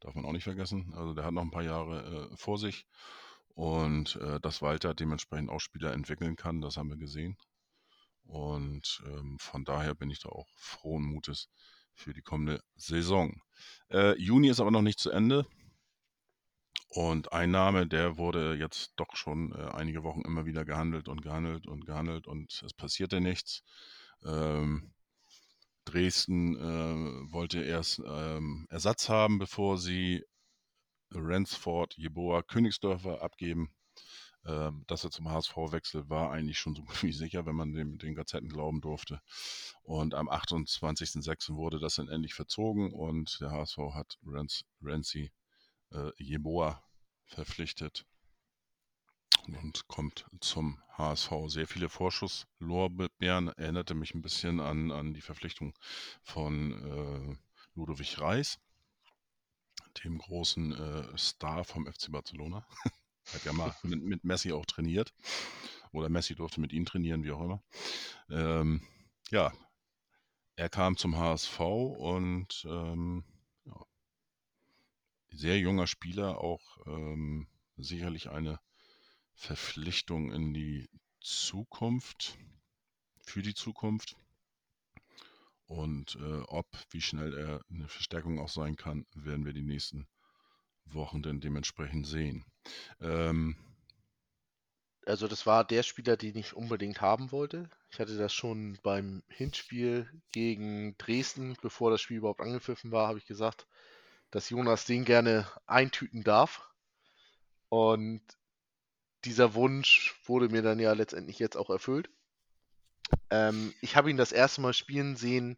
darf 0.00 0.14
man 0.14 0.24
auch 0.24 0.32
nicht 0.32 0.44
vergessen. 0.44 0.92
Also 0.94 1.14
der 1.14 1.24
hat 1.24 1.32
noch 1.32 1.42
ein 1.42 1.50
paar 1.50 1.62
Jahre 1.62 2.30
äh, 2.32 2.36
vor 2.36 2.58
sich. 2.58 2.86
Und 3.54 4.16
äh, 4.16 4.40
dass 4.40 4.62
Walter 4.62 4.94
dementsprechend 4.94 5.50
auch 5.50 5.60
Spieler 5.60 5.92
entwickeln 5.92 6.36
kann, 6.36 6.60
das 6.60 6.76
haben 6.76 6.88
wir 6.90 6.96
gesehen. 6.96 7.36
Und 8.24 9.02
ähm, 9.06 9.38
von 9.38 9.64
daher 9.64 9.94
bin 9.94 10.10
ich 10.10 10.20
da 10.20 10.28
auch 10.28 10.46
frohen 10.56 11.04
Mutes 11.04 11.48
für 11.94 12.14
die 12.14 12.22
kommende 12.22 12.62
Saison. 12.76 13.42
Äh, 13.90 14.16
Juni 14.18 14.48
ist 14.48 14.60
aber 14.60 14.70
noch 14.70 14.82
nicht 14.82 15.00
zu 15.00 15.10
Ende. 15.10 15.46
Und 16.88 17.32
ein 17.32 17.50
Name, 17.50 17.86
der 17.86 18.16
wurde 18.16 18.54
jetzt 18.54 18.94
doch 18.96 19.14
schon 19.14 19.52
äh, 19.52 19.70
einige 19.72 20.02
Wochen 20.02 20.22
immer 20.22 20.44
wieder 20.44 20.64
gehandelt 20.64 21.08
und 21.08 21.22
gehandelt 21.22 21.66
und 21.66 21.86
gehandelt 21.86 22.26
und 22.26 22.62
es 22.64 22.72
passierte 22.72 23.20
nichts. 23.20 23.62
Ähm, 24.24 24.92
Dresden 25.90 26.56
äh, 26.56 27.32
wollte 27.32 27.62
erst 27.62 28.00
ähm, 28.04 28.66
Ersatz 28.70 29.08
haben, 29.08 29.38
bevor 29.38 29.78
sie 29.78 30.24
Ransford, 31.10 31.96
Jeboa, 31.96 32.42
Königsdörfer 32.42 33.22
abgeben. 33.22 33.70
Ähm, 34.46 34.84
dass 34.86 35.04
er 35.04 35.10
zum 35.10 35.30
HSV 35.30 35.54
wechselt, 35.70 36.08
war 36.08 36.30
eigentlich 36.30 36.58
schon 36.58 36.74
so 36.74 36.82
gut 36.84 37.02
wie 37.02 37.12
sicher, 37.12 37.44
wenn 37.44 37.56
man 37.56 37.72
dem, 37.72 37.98
den 37.98 38.14
Gazetten 38.14 38.48
glauben 38.48 38.80
durfte. 38.80 39.20
Und 39.82 40.14
am 40.14 40.30
28.06. 40.30 41.56
wurde 41.56 41.78
das 41.78 41.96
dann 41.96 42.08
endlich 42.08 42.34
verzogen 42.34 42.92
und 42.92 43.38
der 43.40 43.50
HSV 43.50 43.78
hat 43.92 44.18
Rancy 44.80 45.30
äh, 45.92 46.10
Jeboa 46.16 46.82
verpflichtet 47.26 48.06
und 49.48 49.88
kommt 49.88 50.26
zum 50.40 50.78
HSV. 50.96 51.30
Sehr 51.46 51.66
viele 51.66 51.88
Vorschusslorbeeren, 51.88 53.48
erinnerte 53.48 53.94
mich 53.94 54.14
ein 54.14 54.22
bisschen 54.22 54.60
an, 54.60 54.90
an 54.90 55.14
die 55.14 55.20
Verpflichtung 55.20 55.74
von 56.22 56.72
äh, 56.72 57.36
Ludovic 57.74 58.20
Reis, 58.20 58.58
dem 60.04 60.18
großen 60.18 60.72
äh, 60.72 61.18
Star 61.18 61.64
vom 61.64 61.86
FC 61.86 62.10
Barcelona. 62.10 62.66
Hat 63.32 63.44
ja 63.44 63.52
mal 63.52 63.74
mit, 63.82 64.02
mit 64.02 64.24
Messi 64.24 64.52
auch 64.52 64.66
trainiert. 64.66 65.12
Oder 65.92 66.08
Messi 66.08 66.34
durfte 66.34 66.60
mit 66.60 66.72
ihm 66.72 66.84
trainieren, 66.84 67.24
wie 67.24 67.32
auch 67.32 67.40
immer. 67.40 67.62
Ähm, 68.30 68.82
ja, 69.30 69.52
er 70.56 70.68
kam 70.68 70.96
zum 70.96 71.16
HSV 71.16 71.58
und 71.60 72.66
ähm, 72.68 73.24
ja, 73.64 73.86
sehr 75.30 75.58
junger 75.58 75.86
Spieler, 75.86 76.38
auch 76.38 76.78
ähm, 76.86 77.48
sicherlich 77.76 78.30
eine 78.30 78.60
Verpflichtung 79.40 80.30
in 80.32 80.52
die 80.52 80.90
Zukunft, 81.20 82.36
für 83.22 83.40
die 83.40 83.54
Zukunft. 83.54 84.16
Und 85.66 86.16
äh, 86.16 86.42
ob, 86.48 86.66
wie 86.90 87.00
schnell 87.00 87.32
er 87.32 87.64
eine 87.70 87.88
Verstärkung 87.88 88.38
auch 88.38 88.50
sein 88.50 88.76
kann, 88.76 89.06
werden 89.14 89.46
wir 89.46 89.54
die 89.54 89.62
nächsten 89.62 90.06
Wochen 90.84 91.22
dann 91.22 91.40
dementsprechend 91.40 92.06
sehen. 92.06 92.44
Ähm, 93.00 93.56
Also 95.06 95.28
das 95.28 95.46
war 95.46 95.64
der 95.64 95.82
Spieler, 95.82 96.16
den 96.16 96.36
ich 96.36 96.54
unbedingt 96.54 97.00
haben 97.00 97.32
wollte. 97.32 97.68
Ich 97.90 97.98
hatte 97.98 98.16
das 98.16 98.32
schon 98.32 98.78
beim 98.82 99.22
Hinspiel 99.28 100.08
gegen 100.32 100.96
Dresden, 100.98 101.56
bevor 101.62 101.90
das 101.90 102.00
Spiel 102.00 102.18
überhaupt 102.18 102.40
angepfiffen 102.40 102.92
war, 102.92 103.08
habe 103.08 103.18
ich 103.18 103.26
gesagt, 103.26 103.66
dass 104.30 104.50
Jonas 104.50 104.84
den 104.84 105.04
gerne 105.04 105.50
eintüten 105.66 106.22
darf. 106.22 106.62
Und 107.68 108.22
dieser 109.24 109.54
Wunsch 109.54 110.20
wurde 110.26 110.48
mir 110.48 110.62
dann 110.62 110.78
ja 110.78 110.92
letztendlich 110.92 111.38
jetzt 111.38 111.56
auch 111.56 111.70
erfüllt. 111.70 112.10
Ähm, 113.30 113.74
ich 113.80 113.96
habe 113.96 114.10
ihn 114.10 114.16
das 114.16 114.32
erste 114.32 114.60
Mal 114.60 114.72
spielen 114.74 115.16
sehen, 115.16 115.56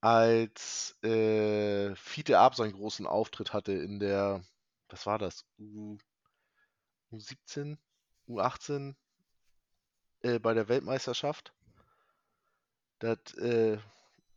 als 0.00 0.96
äh, 1.04 1.94
Fiete 1.96 2.38
Ab 2.38 2.54
seinen 2.56 2.72
großen 2.74 3.06
Auftritt 3.06 3.52
hatte 3.54 3.72
in 3.72 4.00
der, 4.00 4.42
was 4.90 5.06
war 5.06 5.18
das, 5.18 5.44
U, 5.58 5.98
U17, 7.12 7.78
U18 8.28 8.96
äh, 10.22 10.38
bei 10.38 10.54
der 10.54 10.68
Weltmeisterschaft. 10.68 11.52
Das, 13.00 13.34
äh, 13.38 13.78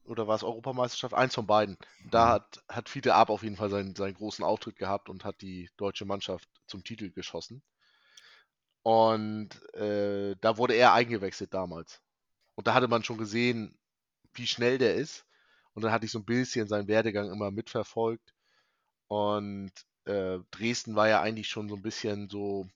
oder 0.06 0.28
war 0.28 0.36
es 0.36 0.44
Europameisterschaft? 0.44 1.14
Eins 1.16 1.36
von 1.36 1.48
beiden. 1.48 1.78
Da 2.12 2.28
Mhm. 2.28 2.34
hat, 2.34 2.64
hat 2.70 2.90
Fiete 2.90 3.16
Ab 3.16 3.30
auf 3.30 3.44
jeden 3.44 3.58
Fall 3.58 3.70
seinen, 3.70 3.96
seinen 3.96 4.16
großen 4.16 4.44
Auftritt 4.46 4.78
gehabt 4.78 5.10
und 5.10 5.26
hat 5.26 5.42
die 5.42 5.70
deutsche 5.78 6.06
Mannschaft 6.06 6.50
zum 6.68 6.84
Titel 6.84 7.12
geschossen. 7.12 7.64
Und 8.84 9.50
äh, 9.74 10.36
da 10.42 10.58
wurde 10.58 10.74
er 10.74 10.94
eingewechselt 10.94 11.54
damals. 11.54 12.02
Und 12.56 12.68
da 12.68 12.74
hatte 12.74 12.88
man 12.88 13.04
schon 13.04 13.18
gesehen, 13.18 13.78
wie 14.34 14.48
schnell 14.48 14.78
der 14.78 14.96
ist. 14.96 15.26
Und 15.74 15.84
dann 15.84 15.92
hatte 15.92 16.06
ich 16.06 16.12
so 16.12 16.20
ein 16.20 16.26
bisschen 16.26 16.68
seinen 16.68 16.88
Werdegang 16.88 17.32
immer 17.32 17.52
mitverfolgt. 17.52 18.34
Und 19.08 19.72
äh, 20.06 20.40
Dresden 20.52 20.96
war 20.96 21.08
ja 21.08 21.22
eigentlich 21.22 21.48
schon 21.48 21.70
so 21.70 21.76
ein 21.76 21.82
bisschen 21.82 22.30
so, 22.30 22.68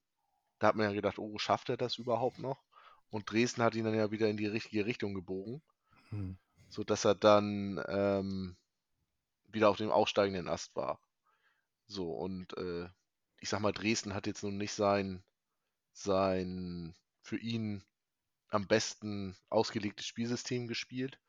da 0.59 0.67
hat 0.67 0.75
man 0.75 0.87
ja 0.87 0.93
gedacht, 0.93 1.17
oh, 1.17 1.37
schafft 1.37 1.69
er 1.69 1.77
das 1.77 1.97
überhaupt 1.97 2.39
noch? 2.39 2.61
Und 3.09 3.31
Dresden 3.31 3.63
hat 3.63 3.75
ihn 3.75 3.85
dann 3.85 3.95
ja 3.95 4.11
wieder 4.11 4.29
in 4.29 4.37
die 4.37 4.47
richtige 4.47 4.85
Richtung 4.85 5.13
gebogen, 5.13 5.61
hm. 6.09 6.37
sodass 6.69 7.05
er 7.05 7.15
dann 7.15 7.81
ähm, 7.87 8.57
wieder 9.47 9.69
auf 9.69 9.77
dem 9.77 9.91
aufsteigenden 9.91 10.47
Ast 10.47 10.75
war. 10.75 10.99
So, 11.87 12.11
und 12.11 12.57
äh, 12.57 12.87
ich 13.39 13.49
sag 13.49 13.59
mal, 13.59 13.71
Dresden 13.71 14.13
hat 14.13 14.27
jetzt 14.27 14.43
nun 14.43 14.57
nicht 14.57 14.73
sein, 14.73 15.23
sein 15.95 16.93
für 17.21 17.37
ihn 17.37 17.83
am 18.49 18.67
besten 18.67 19.35
ausgelegtes 19.49 20.05
Spielsystem 20.05 20.67
gespielt. 20.67 21.19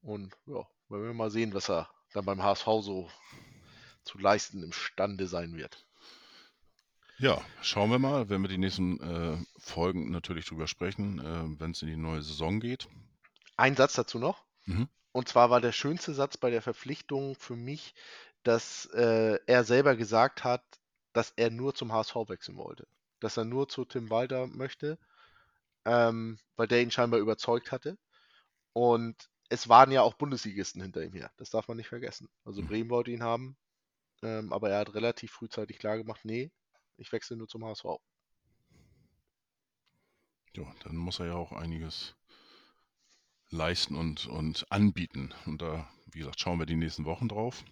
Und 0.00 0.34
ja, 0.46 0.66
wollen 0.88 1.04
wir 1.04 1.14
mal 1.14 1.30
sehen, 1.30 1.54
was 1.54 1.70
er 1.70 1.88
dann 2.12 2.24
beim 2.24 2.42
HSV 2.42 2.66
so 2.80 3.10
zu 4.04 4.18
leisten 4.18 4.62
imstande 4.62 5.26
sein 5.26 5.56
wird. 5.56 5.86
Ja, 7.18 7.40
schauen 7.60 7.90
wir 7.90 8.00
mal, 8.00 8.28
wenn 8.28 8.42
wir 8.42 8.48
die 8.48 8.58
nächsten 8.58 8.98
äh, 9.00 9.38
Folgen 9.58 10.10
natürlich 10.10 10.46
drüber 10.46 10.66
sprechen, 10.66 11.20
äh, 11.20 11.60
wenn 11.60 11.70
es 11.70 11.82
in 11.82 11.88
die 11.88 11.96
neue 11.96 12.22
Saison 12.22 12.58
geht. 12.58 12.88
Ein 13.56 13.76
Satz 13.76 13.92
dazu 13.92 14.18
noch. 14.18 14.44
Mhm. 14.64 14.88
Und 15.12 15.28
zwar 15.28 15.50
war 15.50 15.60
der 15.60 15.72
schönste 15.72 16.14
Satz 16.14 16.36
bei 16.36 16.50
der 16.50 16.62
Verpflichtung 16.62 17.36
für 17.36 17.54
mich, 17.54 17.94
dass 18.42 18.86
äh, 18.86 19.38
er 19.46 19.62
selber 19.62 19.94
gesagt 19.94 20.42
hat, 20.42 20.64
dass 21.12 21.32
er 21.36 21.50
nur 21.50 21.74
zum 21.74 21.92
HSV 21.92 22.16
wechseln 22.28 22.56
wollte. 22.56 22.88
Dass 23.22 23.38
er 23.38 23.46
nur 23.46 23.68
zu 23.70 23.86
Tim 23.86 24.10
Walter 24.10 24.48
möchte, 24.48 24.98
ähm, 25.86 26.38
weil 26.56 26.68
der 26.68 26.82
ihn 26.82 26.90
scheinbar 26.90 27.20
überzeugt 27.20 27.72
hatte. 27.72 27.98
Und 28.74 29.30
es 29.50 29.68
waren 29.68 29.92
ja 29.92 30.02
auch 30.02 30.14
Bundesligisten 30.14 30.82
hinter 30.82 31.04
ihm 31.04 31.14
her. 31.14 31.32
Das 31.38 31.50
darf 31.50 31.68
man 31.68 31.76
nicht 31.78 31.88
vergessen. 31.88 32.28
Also 32.44 32.62
Mhm. 32.62 32.66
Bremen 32.66 32.90
wollte 32.90 33.12
ihn 33.12 33.22
haben, 33.24 33.56
ähm, 34.22 34.52
aber 34.52 34.70
er 34.70 34.80
hat 34.80 34.94
relativ 34.94 35.32
frühzeitig 35.32 35.78
klargemacht, 35.78 36.24
nee, 36.24 36.52
ich 36.98 37.12
wechsle 37.12 37.36
nur 37.38 37.48
zum 37.48 37.64
HSV. 37.66 38.00
Ja, 40.54 40.64
dann 40.84 40.96
muss 40.96 41.20
er 41.20 41.26
ja 41.26 41.34
auch 41.34 41.52
einiges 41.52 42.14
leisten 43.50 43.94
und, 43.94 44.26
und 44.26 44.66
anbieten. 44.72 45.32
Und 45.46 45.62
da, 45.62 45.88
wie 46.06 46.18
gesagt, 46.18 46.40
schauen 46.40 46.58
wir 46.58 46.66
die 46.66 46.74
nächsten 46.74 47.04
Wochen 47.04 47.28
drauf. 47.28 47.62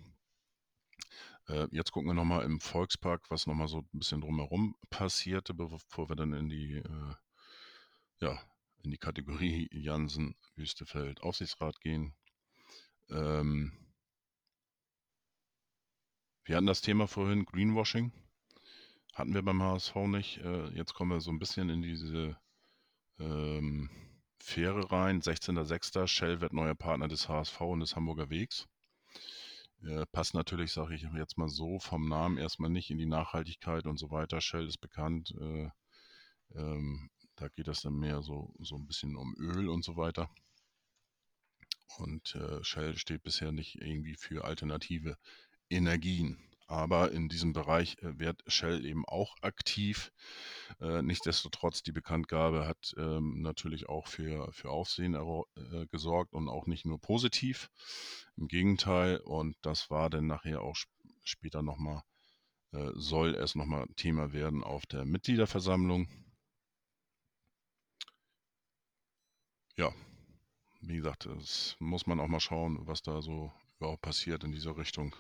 Äh, 1.50 1.66
jetzt 1.72 1.90
gucken 1.90 2.08
wir 2.08 2.14
nochmal 2.14 2.44
im 2.44 2.60
Volkspark, 2.60 3.28
was 3.30 3.46
nochmal 3.46 3.66
so 3.66 3.78
ein 3.78 3.88
bisschen 3.98 4.20
drumherum 4.20 4.76
passierte, 4.88 5.52
bevor 5.52 6.08
wir 6.08 6.16
dann 6.16 6.32
in 6.32 6.48
die, 6.48 6.76
äh, 6.76 7.14
ja, 8.20 8.38
in 8.82 8.92
die 8.92 8.98
Kategorie 8.98 9.68
Jansen, 9.72 10.36
Wüstefeld, 10.54 11.22
Aufsichtsrat 11.22 11.80
gehen. 11.80 12.14
Ähm, 13.08 13.72
wir 16.44 16.56
hatten 16.56 16.66
das 16.66 16.82
Thema 16.82 17.08
vorhin, 17.08 17.44
Greenwashing. 17.44 18.12
Hatten 19.14 19.34
wir 19.34 19.42
beim 19.42 19.62
HSV 19.62 19.96
nicht. 20.06 20.38
Äh, 20.38 20.68
jetzt 20.70 20.94
kommen 20.94 21.10
wir 21.10 21.20
so 21.20 21.32
ein 21.32 21.40
bisschen 21.40 21.68
in 21.68 21.82
diese 21.82 22.38
ähm, 23.18 23.90
Fähre 24.38 24.92
rein. 24.92 25.20
16.06. 25.20 26.06
Shell 26.06 26.40
wird 26.40 26.52
neuer 26.52 26.76
Partner 26.76 27.08
des 27.08 27.28
HSV 27.28 27.60
und 27.62 27.80
des 27.80 27.96
Hamburger 27.96 28.30
Wegs. 28.30 28.68
Äh, 29.82 30.04
passt 30.12 30.34
natürlich, 30.34 30.72
sage 30.72 30.94
ich 30.94 31.02
jetzt 31.14 31.38
mal 31.38 31.48
so, 31.48 31.78
vom 31.78 32.08
Namen 32.08 32.36
erstmal 32.38 32.70
nicht 32.70 32.90
in 32.90 32.98
die 32.98 33.06
Nachhaltigkeit 33.06 33.86
und 33.86 33.98
so 33.98 34.10
weiter. 34.10 34.40
Shell 34.40 34.66
ist 34.66 34.78
bekannt. 34.78 35.34
Äh, 35.40 35.70
ähm, 36.54 37.10
da 37.36 37.48
geht 37.48 37.68
es 37.68 37.82
dann 37.82 37.94
mehr 37.94 38.22
so, 38.22 38.52
so 38.58 38.76
ein 38.76 38.86
bisschen 38.86 39.16
um 39.16 39.34
Öl 39.38 39.68
und 39.68 39.84
so 39.84 39.96
weiter. 39.96 40.30
Und 41.98 42.34
äh, 42.34 42.62
Shell 42.62 42.96
steht 42.96 43.22
bisher 43.22 43.52
nicht 43.52 43.76
irgendwie 43.76 44.16
für 44.16 44.44
alternative 44.44 45.16
Energien. 45.70 46.49
Aber 46.70 47.10
in 47.10 47.28
diesem 47.28 47.52
Bereich 47.52 47.98
äh, 47.98 48.18
wird 48.20 48.44
Shell 48.46 48.86
eben 48.86 49.04
auch 49.04 49.34
aktiv. 49.42 50.12
Äh, 50.80 51.02
nichtsdestotrotz, 51.02 51.82
die 51.82 51.90
Bekanntgabe 51.90 52.64
hat 52.66 52.94
ähm, 52.96 53.42
natürlich 53.42 53.88
auch 53.88 54.06
für, 54.06 54.52
für 54.52 54.70
Aufsehen 54.70 55.14
äh, 55.14 55.86
gesorgt 55.86 56.32
und 56.32 56.48
auch 56.48 56.66
nicht 56.66 56.86
nur 56.86 57.00
positiv. 57.00 57.70
Im 58.36 58.46
Gegenteil, 58.46 59.16
und 59.18 59.56
das 59.62 59.90
war 59.90 60.10
dann 60.10 60.28
nachher 60.28 60.62
auch 60.62 60.76
sp 60.78 60.88
später 61.22 61.62
nochmal, 61.62 62.02
soll 62.94 63.34
es 63.34 63.54
nochmal 63.54 63.86
Thema 63.96 64.32
werden 64.32 64.64
auf 64.64 64.86
der 64.86 65.04
Mitgliederversammlung. 65.04 66.08
Ja, 69.76 69.92
wie 70.80 70.96
gesagt, 70.96 71.26
das 71.26 71.76
muss 71.78 72.06
man 72.06 72.20
auch 72.20 72.28
mal 72.28 72.40
schauen, 72.40 72.86
was 72.86 73.02
da 73.02 73.22
so 73.22 73.52
überhaupt 73.78 74.02
passiert 74.02 74.44
in 74.44 74.52
dieser 74.52 74.76
Richtung. 74.76 75.14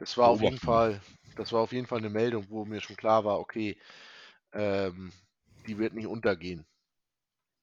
Das 0.00 0.16
war 0.16 0.28
auf 0.28 0.40
jeden 0.40 0.58
Fall, 0.58 1.00
das 1.36 1.52
war 1.52 1.60
auf 1.60 1.72
jeden 1.72 1.86
Fall 1.86 1.98
eine 1.98 2.08
Meldung, 2.08 2.46
wo 2.48 2.64
mir 2.64 2.80
schon 2.80 2.96
klar 2.96 3.24
war, 3.24 3.38
okay, 3.38 3.78
ähm, 4.52 5.12
die 5.66 5.76
wird 5.76 5.92
nicht 5.92 6.06
untergehen. 6.06 6.66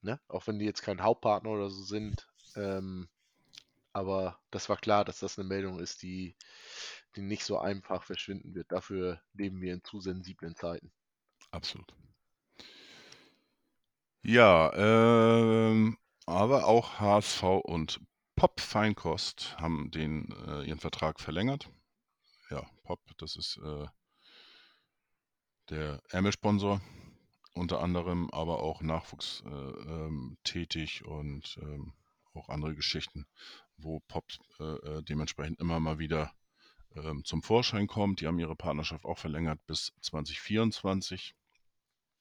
Ne? 0.04 0.20
Auch 0.28 0.46
wenn 0.46 0.60
die 0.60 0.66
jetzt 0.66 0.84
kein 0.84 1.02
Hauptpartner 1.02 1.50
oder 1.50 1.72
so 1.72 1.84
sind. 1.84 2.28
Ähm, 2.56 3.10
aber 3.92 4.40
das 4.52 4.70
war 4.70 4.78
klar, 4.78 5.04
dass 5.04 5.20
das 5.20 5.40
eine 5.40 5.48
Meldung 5.48 5.80
ist, 5.80 6.04
die, 6.04 6.36
die 7.16 7.24
nicht 7.24 7.44
so 7.44 7.58
einfach 7.58 8.04
verschwinden 8.04 8.54
wird. 8.54 8.72
Dafür 8.72 9.20
leben 9.34 9.60
wir 9.60 9.74
in 9.74 9.84
zu 9.84 10.00
sensiblen 10.00 10.56
Zeiten. 10.56 10.92
Absolut. 11.50 11.92
Ja, 14.22 14.72
ähm, 14.76 15.98
aber 16.28 16.68
auch 16.68 17.00
HSV 17.00 17.42
und 17.64 18.00
Pop 18.36 18.60
Feinkost 18.60 19.58
haben 19.58 19.90
den, 19.90 20.32
äh, 20.48 20.64
ihren 20.66 20.80
Vertrag 20.80 21.20
verlängert. 21.20 21.72
Ja, 22.50 22.66
Pop, 22.84 23.00
das 23.18 23.36
ist 23.36 23.58
äh, 23.58 23.88
der 25.70 26.02
Ärmelsponsor 26.10 26.82
unter 27.54 27.82
anderem, 27.82 28.30
aber 28.32 28.62
auch 28.62 28.82
Nachwuchs 28.82 29.44
äh, 29.46 29.50
ähm, 29.50 30.38
tätig 30.44 31.04
und 31.06 31.58
ähm, 31.62 31.94
auch 32.34 32.50
andere 32.50 32.76
Geschichten, 32.76 33.26
wo 33.78 34.00
Pop 34.02 34.26
äh, 34.60 34.64
äh, 34.64 35.04
dementsprechend 35.04 35.60
immer 35.60 35.80
mal 35.80 36.00
wieder 36.00 36.32
ähm, 36.96 37.26
zum 37.26 37.44
Vorschein 37.44 37.88
kommt. 37.88 38.22
Die 38.22 38.28
haben 38.28 38.40
ihre 38.40 38.56
Partnerschaft 38.56 39.06
auch 39.06 39.18
verlängert 39.18 39.60
bis 39.66 39.92
2024. 40.02 41.36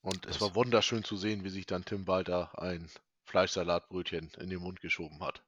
Und 0.01 0.25
es 0.25 0.41
war 0.41 0.55
wunderschön 0.55 1.03
zu 1.03 1.17
sehen, 1.17 1.43
wie 1.43 1.49
sich 1.49 1.65
dann 1.65 1.85
Tim 1.85 2.07
Walter 2.07 2.59
ein 2.59 2.89
Fleischsalatbrötchen 3.27 4.31
in 4.39 4.49
den 4.49 4.59
Mund 4.59 4.81
geschoben 4.81 5.19
hat. 5.21 5.43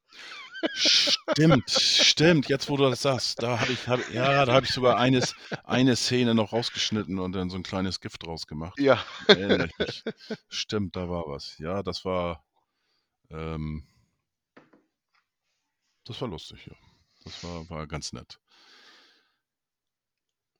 Stimmt, 0.74 1.70
stimmt. 1.70 2.50
Jetzt, 2.50 2.70
wo 2.70 2.76
du 2.76 2.90
das 2.90 3.02
sagst, 3.02 3.42
da 3.42 3.60
habe 3.60 3.72
ich, 3.72 3.88
hab, 3.88 4.10
ja, 4.12 4.46
da 4.46 4.54
habe 4.54 4.66
ich 4.66 4.74
sogar 4.74 4.98
eines, 4.98 5.34
eine 5.64 5.96
Szene 5.96 6.36
noch 6.36 6.52
rausgeschnitten 6.52 7.18
und 7.20 7.32
dann 7.32 7.50
so 7.50 7.56
ein 7.56 7.64
kleines 7.64 8.02
Gift 8.02 8.26
draus 8.26 8.46
gemacht. 8.46 8.78
Ja. 8.80 9.04
Erinnere 9.28 9.68
ich 9.68 9.78
mich. 9.78 10.04
Stimmt, 10.50 10.96
da 10.96 11.10
war 11.10 11.24
was. 11.28 11.58
Ja, 11.60 11.82
das 11.82 12.04
war, 12.04 12.44
ähm, 13.30 13.88
das 16.04 16.20
war 16.20 16.28
lustig, 16.28 16.66
ja. 16.66 16.76
Das 17.24 17.44
war, 17.44 17.70
war 17.70 17.88
ganz 17.88 18.12
nett. 18.12 18.40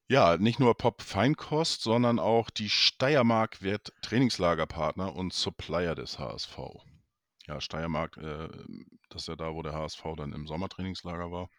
Ja, 0.08 0.38
nicht 0.38 0.60
nur 0.60 0.76
Pop 0.76 1.04
Feinkost, 1.04 1.84
sondern 1.84 2.18
auch 2.18 2.50
die 2.50 2.70
Steiermark 2.70 3.62
wird 3.62 3.94
Trainingslagerpartner 4.02 5.16
und 5.16 5.34
Supplier 5.34 5.94
des 5.94 6.18
HSV. 6.18 6.58
Ja, 7.50 7.60
Steiermark, 7.60 8.16
äh, 8.18 8.48
das 9.10 9.24
ist 9.24 9.28
ja 9.28 9.36
da, 9.36 9.56
wo 9.56 9.64
der 9.64 9.74
HSV 9.74 10.04
dann 10.16 10.34
im 10.34 10.46
Sommertrainingslager 10.46 11.32
war. 11.32 11.50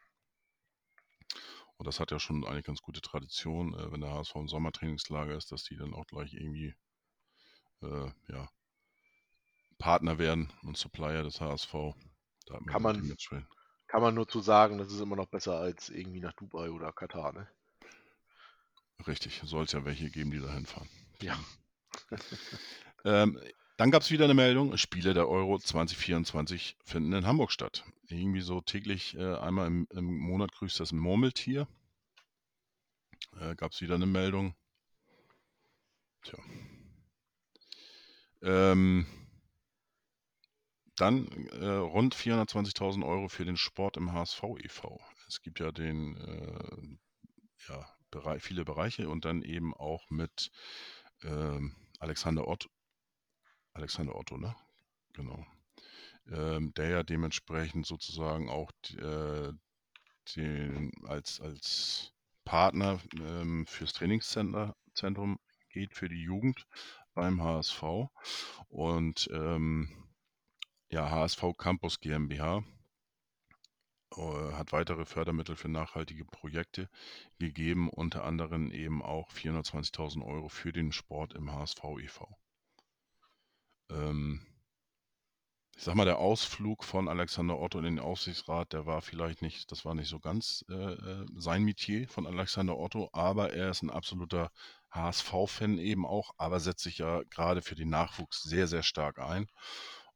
Und 1.79 1.87
das 1.89 1.99
hat 1.99 2.13
ja 2.13 2.21
schon 2.21 2.47
eine 2.47 2.63
ganz 2.63 2.81
gute 2.81 3.01
Tradition, 3.01 3.75
äh, 3.75 3.91
wenn 3.91 4.01
der 4.01 4.13
HSV 4.13 4.37
im 4.37 4.47
Sommertrainingslager 4.47 5.35
ist, 5.35 5.51
dass 5.51 5.65
die 5.65 5.77
dann 5.77 5.93
auch 5.93 6.07
gleich 6.07 6.33
irgendwie 6.33 6.77
äh, 7.83 8.09
ja, 8.29 8.49
Partner 9.79 10.19
werden 10.19 10.53
und 10.63 10.77
Supplier 10.77 11.25
des 11.25 11.41
HSV. 11.41 11.73
Da 12.47 12.61
kann, 12.69 12.83
man, 12.83 13.17
kann 13.89 14.03
man 14.03 14.15
nur 14.15 14.29
zu 14.29 14.39
sagen, 14.39 14.79
das 14.79 14.93
ist 14.93 15.01
immer 15.01 15.17
noch 15.17 15.27
besser 15.27 15.59
als 15.59 15.89
irgendwie 15.89 16.21
nach 16.21 16.35
Dubai 16.35 16.71
oder 16.71 16.93
Katar, 16.93 17.33
ne? 17.33 17.49
Richtig, 19.09 19.43
soll 19.45 19.65
es 19.65 19.73
ja 19.73 19.85
welche 19.85 20.09
geben, 20.09 20.31
die 20.31 20.41
da 20.41 20.53
hinfahren. 20.53 20.89
Ja. 21.21 21.37
ähm, 23.05 23.41
dann 23.81 23.91
gab 23.91 24.03
es 24.03 24.11
wieder 24.11 24.27
eine 24.27 24.35
Meldung, 24.35 24.77
Spiele 24.77 25.15
der 25.15 25.27
Euro 25.27 25.59
2024 25.59 26.77
finden 26.85 27.15
in 27.15 27.25
Hamburg 27.25 27.51
statt. 27.51 27.83
Irgendwie 28.09 28.43
so 28.43 28.61
täglich 28.61 29.17
äh, 29.17 29.37
einmal 29.37 29.69
im, 29.69 29.87
im, 29.93 30.19
Monat 30.19 30.53
grüßt 30.53 30.79
das 30.81 30.93
Murmeltier. 30.93 31.67
Äh, 33.41 33.57
gab 33.57 33.73
es 33.73 33.81
wieder 33.81 33.95
eine 33.95 34.05
Meldung. 34.05 34.55
Tja. 36.25 36.39
Ähm, 38.43 39.07
dann 40.97 41.29
äh, 41.53 41.65
rund 41.67 42.15
420.000 42.15 43.03
Euro 43.03 43.29
für 43.29 43.47
den 43.47 43.57
Sport 43.57 43.97
im 43.97 44.13
HSV 44.13 44.43
e.V. 44.59 45.01
Es 45.27 45.41
gibt 45.41 45.59
ja 45.59 45.73
den 45.73 46.19
äh, 46.19 47.73
ja, 47.73 47.89
Bereich, 48.11 48.43
viele 48.43 48.67
Bereiche 48.67 49.09
und 49.09 49.25
dann 49.25 49.41
eben 49.41 49.73
auch 49.73 50.11
mit 50.11 50.51
ähm, 51.23 51.75
Alexander 51.99 52.47
Otto. 52.47 52.69
Alexander 53.73 54.17
Otto, 54.17 54.37
ne? 54.37 54.55
Genau. 55.13 55.47
Ähm, 56.31 56.73
der 56.75 56.89
ja 56.89 57.03
dementsprechend 57.03 57.87
sozusagen 57.87 58.49
auch 58.49 58.71
äh, 58.97 59.53
den, 60.37 60.93
als, 61.07 61.41
als 61.41 62.13
Partner 62.45 63.01
ähm, 63.15 63.67
fürs 63.67 63.93
Trainingszentrum 63.93 65.39
geht 65.71 65.95
für 65.95 66.09
die 66.09 66.23
Jugend 66.23 66.67
beim 67.15 67.43
HSV. 67.43 67.83
Und 68.69 69.29
ähm, 69.33 70.09
ja, 70.89 71.11
HSV 71.11 71.43
Campus 71.57 72.01
GmbH 72.01 72.65
äh, 74.17 74.53
hat 74.53 74.73
weitere 74.73 75.05
Fördermittel 75.05 75.57
für 75.57 75.69
nachhaltige 75.69 76.25
Projekte 76.25 76.89
gegeben, 77.39 77.89
unter 77.89 78.25
anderem 78.25 78.71
eben 78.73 79.03
auch 79.03 79.31
420.000 79.31 80.25
Euro 80.25 80.49
für 80.49 80.73
den 80.73 80.93
Sport 80.93 81.35
im 81.35 81.53
HSV 81.53 81.85
e.V. 82.01 82.37
Ähm, 83.91 84.41
ich 85.77 85.85
sag 85.85 85.95
mal, 85.95 86.05
der 86.05 86.19
Ausflug 86.19 86.85
von 86.85 87.09
Alexander 87.09 87.59
Otto 87.59 87.79
in 87.79 87.85
den 87.85 87.99
Aufsichtsrat, 88.01 88.75
der 88.75 88.85
war 88.85 89.01
vielleicht 89.01 89.41
nicht, 89.41 89.73
das 89.73 89.87
war 89.87 89.95
nicht 89.95 90.11
so 90.11 90.21
ganz 90.21 90.63
äh, 90.69 90.75
äh 90.75 91.27
sein 91.37 91.63
Metier 91.63 92.07
von 92.07 92.27
Alexander 92.27 92.77
Otto, 92.79 93.09
aber 93.13 93.55
er 93.55 93.71
ist 93.71 93.83
ein 93.83 93.89
absoluter 93.89 94.51
HSV-Fan 94.91 95.79
eben 95.79 96.05
auch, 96.05 96.33
aber 96.37 96.61
setzt 96.61 96.83
sich 96.83 96.99
ja 96.99 97.23
gerade 97.31 97.63
für 97.63 97.77
den 97.77 97.89
Nachwuchs 97.89 98.43
sehr, 98.43 98.67
sehr 98.67 98.83
stark 98.83 99.19
ein 99.19 99.47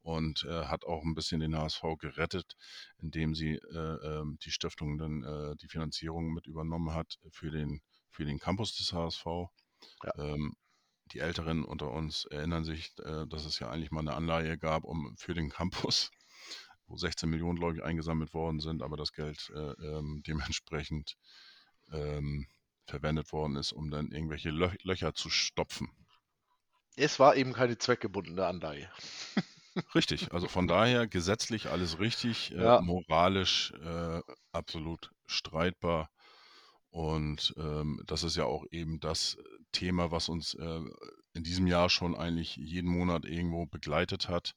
und 0.03 0.45
äh, 0.45 0.67
hat 0.67 0.85
auch 0.85 1.03
ein 1.03 1.15
bisschen 1.15 1.41
den 1.41 1.57
HSV 1.57 1.83
gerettet, 1.99 2.57
indem 2.99 3.35
sie 3.35 3.55
äh, 3.55 3.79
äh, 3.79 4.25
die 4.45 4.51
Stiftung 4.51 4.99
dann 4.99 5.25
äh, 5.25 5.57
die 5.57 5.69
Finanzierung 5.69 6.35
mit 6.35 6.47
übernommen 6.47 6.93
hat 6.93 7.19
für 7.31 7.51
den, 7.51 7.81
für 8.11 8.27
den 8.27 8.39
Campus 8.39 8.77
des 8.77 8.93
HSV. 8.93 9.25
Ja. 10.03 10.19
Ähm, 10.19 10.57
die 11.13 11.21
Älteren 11.21 11.65
unter 11.65 11.91
uns 11.91 12.25
erinnern 12.27 12.65
sich, 12.65 12.93
äh, 13.01 13.27
dass 13.29 13.45
es 13.45 13.59
ja 13.59 13.71
eigentlich 13.71 13.91
mal 13.91 14.01
eine 14.01 14.15
Anleihe 14.15 14.59
gab 14.59 14.85
um, 14.85 15.15
für 15.17 15.35
den 15.35 15.51
Campus, 15.51 16.11
wo 16.87 16.97
16 16.97 17.29
Millionen, 17.31 17.59
glaube 17.59 17.77
ich, 17.77 17.83
eingesammelt 17.83 18.35
worden 18.35 18.61
sind, 18.61 18.83
aber 18.83 18.97
das 18.97 19.13
Geld 19.13 19.51
äh, 19.55 19.73
ähm, 19.87 20.23
dementsprechend 20.27 21.17
ähm, 21.93 22.47
verwendet 22.87 23.33
worden 23.33 23.57
ist, 23.57 23.73
um 23.73 23.91
dann 23.91 24.11
irgendwelche 24.13 24.51
Lö 24.51 24.71
Löcher 24.83 25.15
zu 25.15 25.31
stopfen. 25.31 25.89
Es 26.97 27.21
war 27.21 27.37
eben 27.37 27.53
keine 27.53 27.79
zweckgebundene 27.79 28.45
Anleihe. 28.47 28.91
Richtig, 29.95 30.33
also 30.33 30.49
von 30.49 30.69
daher 30.69 31.07
gesetzlich 31.07 31.69
alles 31.69 31.99
richtig, 31.99 32.53
äh, 32.53 32.57
Ja. 32.63 32.79
moralisch 32.79 33.73
äh, 33.73 34.21
absolut 34.53 35.11
streitbar. 35.27 36.11
Und 36.91 37.55
ähm, 37.57 38.01
das 38.07 38.23
ist 38.23 38.37
ja 38.37 38.45
auch 38.45 38.65
eben 38.71 39.01
das 39.01 39.37
Thema, 39.75 40.11
was 40.11 40.31
uns 40.31 40.55
äh, 40.55 40.81
in 41.35 41.45
diesem 41.45 41.67
Jahr 41.67 41.91
schon 41.91 42.15
eigentlich 42.15 42.57
jeden 42.57 42.91
Monat 42.91 43.27
irgendwo 43.27 43.67
begleitet 43.67 44.29
hat. 44.29 44.55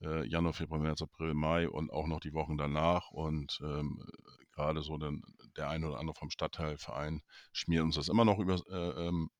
Äh, 0.00 0.26
Januar, 0.26 0.54
Februar, 0.54 0.80
März, 0.80 1.02
April, 1.02 1.34
Mai 1.34 1.68
und 1.68 1.92
auch 1.92 2.06
noch 2.08 2.20
die 2.20 2.32
Wochen 2.32 2.56
danach. 2.56 3.10
Und 3.12 3.60
ähm, 3.62 4.04
gerade 4.52 4.82
so 4.82 4.98
den, 4.98 5.22
der 5.56 5.68
eine 5.68 5.88
oder 5.88 6.00
andere 6.00 6.16
vom 6.16 6.30
Stadtteilverein 6.30 7.22
schmiert 7.52 7.84
uns 7.84 7.94
das 7.94 8.08
immer 8.08 8.24
noch 8.24 8.38
über, 8.38 8.60
äh, 8.68 9.06
ähm, 9.06 9.30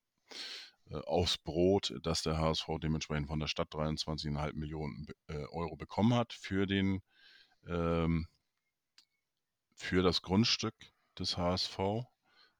äh, 0.91 0.97
aufs 0.97 1.39
Brot, 1.39 1.95
dass 2.03 2.23
der 2.23 2.39
HSV 2.39 2.69
dementsprechend 2.83 3.29
von 3.29 3.41
der 3.41 3.49
Stadt 3.49 3.73
23,5 3.73 4.55
Millionen 4.55 5.07
äh, 5.29 5.45
Euro 5.51 5.77
bekommen 5.77 6.15
hat 6.15 6.33
für 6.33 6.67
den 6.67 7.03
ähm, 7.67 8.27
für 9.75 10.03
das 10.03 10.23
Grundstück 10.23 10.75
des 11.19 11.37
HSV, 11.37 11.79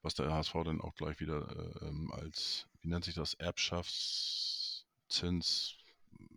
was 0.05 0.15
der 0.15 0.33
HSV 0.33 0.53
dann 0.65 0.81
auch 0.81 0.95
gleich 0.95 1.21
wieder 1.21 1.47
äh, 1.57 1.87
ähm, 1.87 2.11
als, 2.13 2.67
wie 2.81 2.89
nennt 2.89 3.05
sich 3.05 3.15
das, 3.15 3.35
Erbschaftszins, 3.35 5.77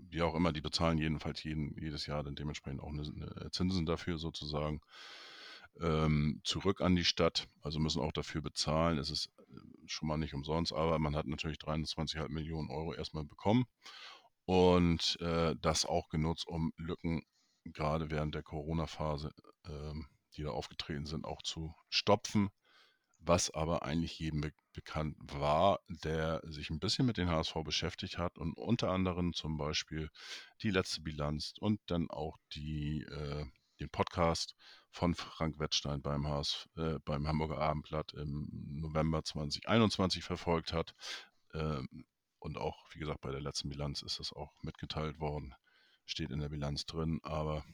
wie 0.09 0.21
auch 0.21 0.35
immer, 0.35 0.53
die 0.53 0.61
bezahlen 0.61 0.97
jedenfalls 0.97 1.43
jeden, 1.43 1.77
jedes 1.79 2.05
Jahr 2.07 2.23
dann 2.23 2.35
dementsprechend 2.35 2.81
auch 2.81 2.89
eine, 2.89 3.03
eine 3.03 3.51
Zinsen 3.51 3.85
dafür 3.85 4.17
sozusagen. 4.17 4.81
ähm, 5.81 6.41
zurück 6.43 6.81
an 6.81 6.95
die 6.95 7.05
Stadt, 7.05 7.47
also 7.61 7.79
müssen 7.79 8.01
auch 8.01 8.11
dafür 8.11 8.41
bezahlen. 8.41 8.97
Es 8.97 9.09
ist 9.11 9.29
äh, 9.49 9.59
schon 9.85 10.07
mal 10.07 10.17
nicht 10.17 10.33
umsonst, 10.33 10.73
aber 10.73 10.99
man 10.99 11.15
hat 11.15 11.27
natürlich 11.27 11.57
23,5 11.59 12.29
Millionen 12.29 12.69
Euro 12.71 12.93
erstmal 12.93 13.25
bekommen 13.25 13.65
und 14.45 15.17
äh, 15.21 15.55
das 15.61 15.85
auch 15.85 16.09
genutzt, 16.09 16.47
um 16.47 16.73
Lücken 16.77 17.23
gerade 17.65 18.09
während 18.11 18.35
der 18.35 18.43
Corona-Phase, 18.43 19.31
ähm, 19.65 20.07
die 20.35 20.43
da 20.43 20.51
aufgetreten 20.51 21.05
sind, 21.05 21.25
auch 21.25 21.41
zu 21.43 21.75
stopfen 21.89 22.49
was 23.19 23.51
aber 23.51 23.83
eigentlich 23.83 24.19
jedem 24.19 24.41
be 24.41 24.51
bekannt 24.73 25.17
war, 25.33 25.79
der 25.87 26.39
sich 26.45 26.69
ein 26.69 26.79
bisschen 26.79 27.07
mit 27.07 27.17
den 27.17 27.29
HSV 27.29 27.55
beschäftigt 27.63 28.19
hat 28.19 28.37
und 28.37 28.53
unter 28.53 28.91
anderem 28.91 29.33
zum 29.33 29.57
Beispiel 29.57 30.11
die 30.61 30.69
letzte 30.69 31.01
Bilanz 31.01 31.55
und 31.59 31.81
dann 31.87 32.11
auch 32.11 32.37
die, 32.53 33.01
äh, 33.01 33.45
den 33.79 33.89
Podcast 33.89 34.55
von 34.91 35.15
Frank 35.15 35.57
Wettstein 35.57 36.03
beim, 36.03 36.27
HS, 36.27 36.69
äh, 36.75 36.99
beim 37.05 37.27
Hamburger 37.27 37.57
Abendblatt 37.57 38.13
im 38.13 38.49
November 38.51 39.23
2021 39.23 40.23
verfolgt 40.23 40.73
hat. 40.73 40.93
Ähm, 41.55 42.05
und 42.37 42.57
auch, 42.57 42.85
wie 42.91 42.99
gesagt, 42.99 43.21
bei 43.21 43.31
der 43.31 43.41
letzten 43.41 43.69
Bilanz 43.69 44.03
ist 44.03 44.19
das 44.19 44.31
auch 44.31 44.53
mitgeteilt 44.61 45.19
worden, 45.19 45.55
steht 46.05 46.29
in 46.29 46.39
der 46.39 46.49
Bilanz 46.49 46.85
drin, 46.85 47.19
aber 47.23 47.65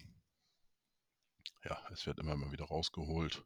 ja, 1.65 1.77
es 1.91 2.05
wird 2.05 2.19
immer 2.19 2.37
mal 2.37 2.53
wieder 2.53 2.65
rausgeholt, 2.65 3.43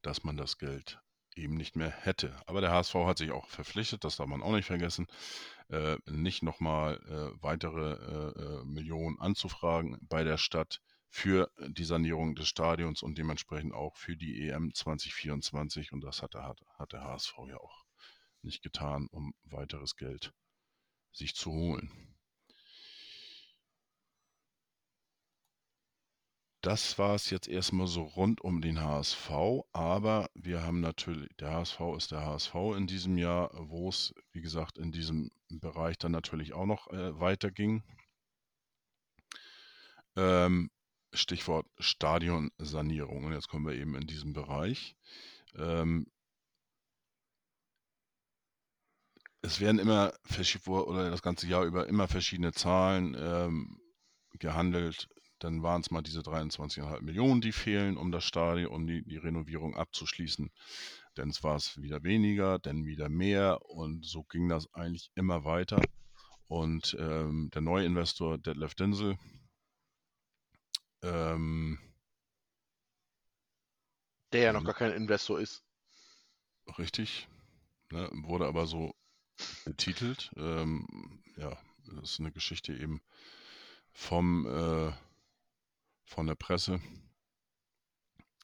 dass 0.00 0.24
man 0.24 0.38
das 0.38 0.58
Geld 0.58 1.00
eben 1.36 1.56
nicht 1.56 1.76
mehr 1.76 1.90
hätte. 1.90 2.34
Aber 2.46 2.60
der 2.60 2.70
HSV 2.70 2.94
hat 2.94 3.18
sich 3.18 3.30
auch 3.30 3.48
verpflichtet, 3.48 4.04
das 4.04 4.16
darf 4.16 4.26
man 4.26 4.42
auch 4.42 4.52
nicht 4.52 4.66
vergessen, 4.66 5.06
äh, 5.68 5.96
nicht 6.06 6.42
nochmal 6.42 7.00
äh, 7.08 7.42
weitere 7.42 7.94
äh, 7.94 8.60
äh, 8.60 8.64
Millionen 8.64 9.20
anzufragen 9.20 9.98
bei 10.02 10.24
der 10.24 10.38
Stadt 10.38 10.80
für 11.08 11.50
die 11.68 11.84
Sanierung 11.84 12.34
des 12.34 12.48
Stadions 12.48 13.02
und 13.02 13.18
dementsprechend 13.18 13.72
auch 13.72 13.96
für 13.96 14.16
die 14.16 14.48
EM 14.48 14.74
2024. 14.74 15.92
Und 15.92 16.00
das 16.00 16.22
hat 16.22 16.34
der, 16.34 16.56
hat 16.78 16.92
der 16.92 17.04
HSV 17.04 17.34
ja 17.48 17.56
auch 17.56 17.84
nicht 18.42 18.62
getan, 18.62 19.06
um 19.10 19.32
weiteres 19.44 19.96
Geld 19.96 20.32
sich 21.12 21.34
zu 21.34 21.52
holen. 21.52 22.13
Das 26.64 26.98
war 26.98 27.14
es 27.14 27.28
jetzt 27.28 27.46
erstmal 27.46 27.86
so 27.86 28.04
rund 28.04 28.40
um 28.40 28.62
den 28.62 28.80
HSV, 28.80 29.30
aber 29.74 30.30
wir 30.32 30.62
haben 30.62 30.80
natürlich, 30.80 31.28
der 31.36 31.50
HSV 31.52 31.78
ist 31.94 32.10
der 32.10 32.24
HSV 32.24 32.54
in 32.74 32.86
diesem 32.86 33.18
Jahr, 33.18 33.50
wo 33.68 33.90
es, 33.90 34.14
wie 34.32 34.40
gesagt, 34.40 34.78
in 34.78 34.90
diesem 34.90 35.30
Bereich 35.50 35.98
dann 35.98 36.12
natürlich 36.12 36.54
auch 36.54 36.64
noch 36.64 36.90
äh, 36.90 37.20
weiterging. 37.20 37.82
Ähm, 40.16 40.70
Stichwort 41.12 41.66
Stadionsanierung. 41.78 43.24
Und 43.24 43.34
jetzt 43.34 43.48
kommen 43.48 43.66
wir 43.66 43.74
eben 43.74 43.94
in 43.94 44.06
diesen 44.06 44.32
Bereich. 44.32 44.96
Ähm, 45.56 46.06
es 49.42 49.60
werden 49.60 49.78
immer 49.78 50.14
oder 50.66 51.10
das 51.10 51.20
ganze 51.20 51.46
Jahr 51.46 51.64
über 51.66 51.86
immer 51.88 52.08
verschiedene 52.08 52.52
Zahlen 52.52 53.14
ähm, 53.18 53.82
gehandelt 54.38 55.08
dann 55.44 55.62
waren 55.62 55.82
es 55.82 55.90
mal 55.90 56.00
diese 56.00 56.20
23,5 56.20 57.02
Millionen, 57.02 57.42
die 57.42 57.52
fehlen, 57.52 57.98
um 57.98 58.10
das 58.10 58.24
Stadion, 58.24 58.72
um 58.72 58.86
die, 58.86 59.04
die 59.04 59.18
Renovierung 59.18 59.76
abzuschließen. 59.76 60.50
Dann 61.16 61.34
war 61.42 61.56
es 61.56 61.80
wieder 61.82 62.02
weniger, 62.02 62.58
dann 62.58 62.86
wieder 62.86 63.10
mehr 63.10 63.60
und 63.68 64.06
so 64.06 64.24
ging 64.24 64.48
das 64.48 64.72
eigentlich 64.72 65.10
immer 65.14 65.44
weiter. 65.44 65.82
Und 66.48 66.96
ähm, 66.98 67.50
der 67.52 67.60
neue 67.60 67.84
Investor 67.84 68.38
Detlef 68.38 68.74
Dinsel, 68.74 69.18
ähm, 71.02 71.78
der 74.32 74.44
ja 74.44 74.52
noch 74.54 74.60
ähm, 74.60 74.66
gar 74.66 74.74
kein 74.74 74.92
Investor 74.92 75.40
ist. 75.40 75.62
Richtig, 76.78 77.28
ne, 77.92 78.08
wurde 78.14 78.46
aber 78.46 78.66
so 78.66 78.94
betitelt. 79.66 80.32
Ähm, 80.38 81.22
ja, 81.36 81.54
das 81.84 82.12
ist 82.12 82.20
eine 82.20 82.32
Geschichte 82.32 82.72
eben 82.72 83.02
vom 83.92 84.46
äh, 84.46 84.92
von 86.04 86.26
der 86.26 86.34
Presse. 86.34 86.80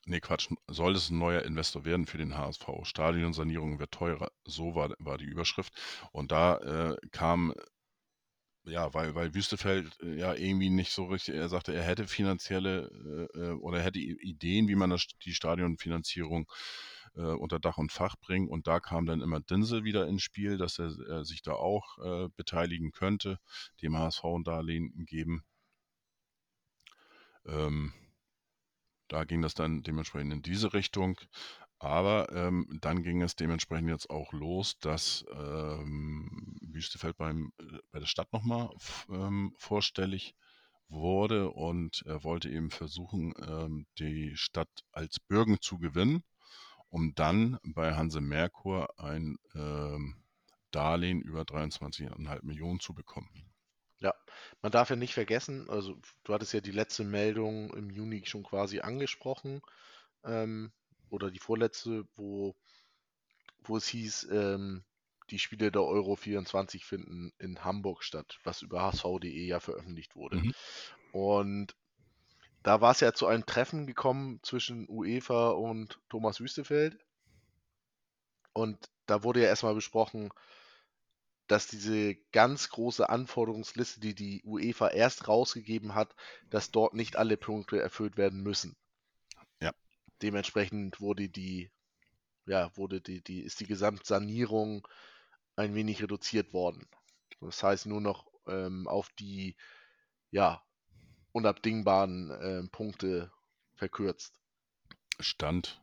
Nee, 0.07 0.21
Quatsch, 0.21 0.49
soll 0.67 0.97
es 0.97 1.11
ein 1.11 1.19
neuer 1.19 1.43
Investor 1.43 1.85
werden 1.85 2.07
für 2.07 2.19
den 2.19 2.37
HSV? 2.37 2.67
Stadionsanierung 2.83 3.79
wird 3.79 3.93
teurer. 3.93 4.33
So 4.45 4.75
war, 4.75 4.95
war 4.99 5.19
die 5.19 5.27
Überschrift. 5.27 5.73
Und 6.13 6.33
da 6.33 6.57
äh, 6.57 6.97
kam, 7.13 7.55
ja, 8.65 8.93
weil, 8.95 9.15
weil 9.15 9.35
Wüstefeld 9.35 9.99
äh, 10.03 10.17
ja 10.17 10.35
irgendwie 10.35 10.71
nicht 10.71 10.93
so 10.93 11.05
richtig, 11.05 11.35
er 11.37 11.49
sagte, 11.49 11.75
er 11.75 11.83
hätte 11.83 12.07
finanzielle 12.09 13.29
äh, 13.35 13.39
äh 13.39 13.53
oder 13.53 13.83
hätte 13.83 13.99
Ideen, 14.01 14.69
wie 14.69 14.75
man 14.75 14.91
das, 14.91 15.07
die 15.25 15.35
Stadionfinanzierung 15.35 16.51
äh, 17.15 17.21
unter 17.21 17.59
Dach 17.59 17.79
und 17.79 17.93
Fach 17.93 18.17
bringt. 18.21 18.51
Und 18.51 18.67
da 18.67 18.81
kam 18.81 19.07
dann 19.07 19.21
immer 19.21 19.41
Dinsel 19.41 19.85
wieder 19.85 20.07
ins 20.09 20.23
Spiel, 20.23 20.59
dass 20.59 20.79
er, 20.79 20.93
er 21.09 21.25
sich 21.25 21.43
da 21.43 21.53
auch 21.53 21.99
äh, 21.99 22.29
beteiligen 22.37 22.93
könnte, 22.93 23.39
dem 23.83 23.97
HSV 23.97 24.25
ein 24.25 24.45
Darlehen 24.45 25.05
geben. 25.07 25.45
Ähm, 27.51 27.93
da 29.09 29.25
ging 29.25 29.43
das 29.43 29.55
dann 29.55 29.83
dementsprechend 29.83 30.33
in 30.33 30.43
diese 30.43 30.73
Richtung. 30.73 31.21
Aber 31.81 32.31
ähm, 32.33 32.79
dann 32.83 33.03
ging 33.03 33.23
es 33.23 33.37
dementsprechend 33.37 33.89
jetzt 33.89 34.11
auch 34.11 34.33
los, 34.33 34.79
dass 34.81 35.25
ähm, 35.33 36.59
Wüstefeld 36.61 37.17
beim, 37.17 37.53
bei 37.91 37.99
der 37.99 38.07
Stadt 38.07 38.33
nochmal 38.35 38.69
ähm, 39.09 39.55
vorstellig 39.57 40.35
wurde 40.89 41.51
und 41.51 42.03
er 42.05 42.23
wollte 42.23 42.51
eben 42.51 42.71
versuchen, 42.71 43.33
ähm, 43.49 43.87
die 43.99 44.37
Stadt 44.37 44.69
als 44.93 45.21
Bürgen 45.21 45.59
zu 45.63 45.79
gewinnen, 45.79 46.23
um 46.89 47.15
dann 47.15 47.59
bei 47.63 47.95
Hanse 47.95 48.21
Merkur 48.21 48.99
ein 48.99 49.39
ähm, 49.55 50.23
Darlehen 50.73 51.23
über 51.23 51.43
23,5 51.43 52.45
Millionen 52.45 52.81
zu 52.81 52.93
bekommen. 52.95 53.50
Ja, 54.01 54.15
man 54.63 54.73
darf 54.73 54.91
ja 54.91 54.97
nicht 54.97 55.15
vergessen, 55.15 55.69
also 55.69 55.99
du 56.25 56.33
hattest 56.33 56.55
ja 56.55 56.61
die 56.61 56.71
letzte 56.71 57.05
Meldung 57.05 57.73
im 57.75 57.91
Juni 57.91 58.25
schon 58.25 58.43
quasi 58.43 58.81
angesprochen, 58.81 59.61
ähm, 60.25 60.73
oder 61.11 61.31
die 61.31 61.39
vorletzte, 61.39 62.07
wo, 62.17 62.55
wo 63.65 63.77
es 63.77 63.87
hieß, 63.89 64.29
ähm, 64.33 64.85
die 65.31 65.39
Spiele 65.39 65.71
der 65.71 65.83
Euro 65.83 66.17
24 66.17 66.85
finden 66.85 67.33
in 67.39 67.65
Hamburg 67.65 68.03
statt, 68.03 68.39
was 68.45 68.63
über 68.63 68.91
hsv.de 68.91 69.47
ja 69.47 69.61
veröffentlicht 69.61 70.17
wurde. 70.17 70.39
Mhm. 70.39 70.55
Und 71.13 71.77
da 72.63 72.81
war 72.81 72.93
es 72.93 73.01
ja 73.01 73.13
zu 73.13 73.27
einem 73.27 73.47
Treffen 73.47 73.87
gekommen 73.87 74.41
zwischen 74.43 74.89
UEFA 74.89 75.51
und 75.51 76.01
Thomas 76.09 76.41
Wüstefeld. 76.41 76.99
Und 78.53 78.91
da 79.07 79.23
wurde 79.23 79.41
ja 79.43 79.47
erstmal 79.47 79.75
besprochen, 79.75 80.31
dass 81.51 81.67
diese 81.67 82.15
ganz 82.31 82.69
große 82.69 83.09
Anforderungsliste, 83.09 83.99
die 83.99 84.15
die 84.15 84.41
UEFA 84.45 84.89
erst 84.91 85.27
rausgegeben 85.27 85.97
hat, 85.97 86.15
dass 86.49 86.71
dort 86.71 86.95
nicht 86.95 87.17
alle 87.17 87.37
Punkte 87.37 87.81
erfüllt 87.81 88.17
werden 88.17 88.41
müssen. 88.41 88.77
Ja. 89.61 89.73
Dementsprechend 90.23 91.01
wurde 91.01 91.29
die, 91.29 91.73
ja, 92.47 92.71
wurde 92.77 93.01
die, 93.01 93.21
die, 93.21 93.41
ist 93.41 93.59
die 93.59 93.67
Gesamtsanierung 93.67 94.87
ein 95.57 95.75
wenig 95.75 96.01
reduziert 96.01 96.53
worden. 96.53 96.87
Das 97.41 97.65
heißt 97.65 97.87
nur 97.87 98.01
noch 98.01 98.31
ähm, 98.47 98.87
auf 98.87 99.09
die, 99.19 99.57
ja, 100.31 100.63
unabdingbaren 101.33 102.31
äh, 102.31 102.69
Punkte 102.69 103.33
verkürzt. 103.75 104.39
Stand. 105.19 105.83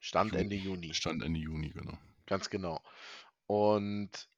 Stand 0.00 0.34
Ende 0.34 0.56
Juni. 0.56 0.94
Stand 0.94 1.22
Ende 1.22 1.38
Juni, 1.38 1.70
genau. 1.70 1.96
Ganz 2.26 2.48
genau. 2.48 2.80
Und 3.50 4.28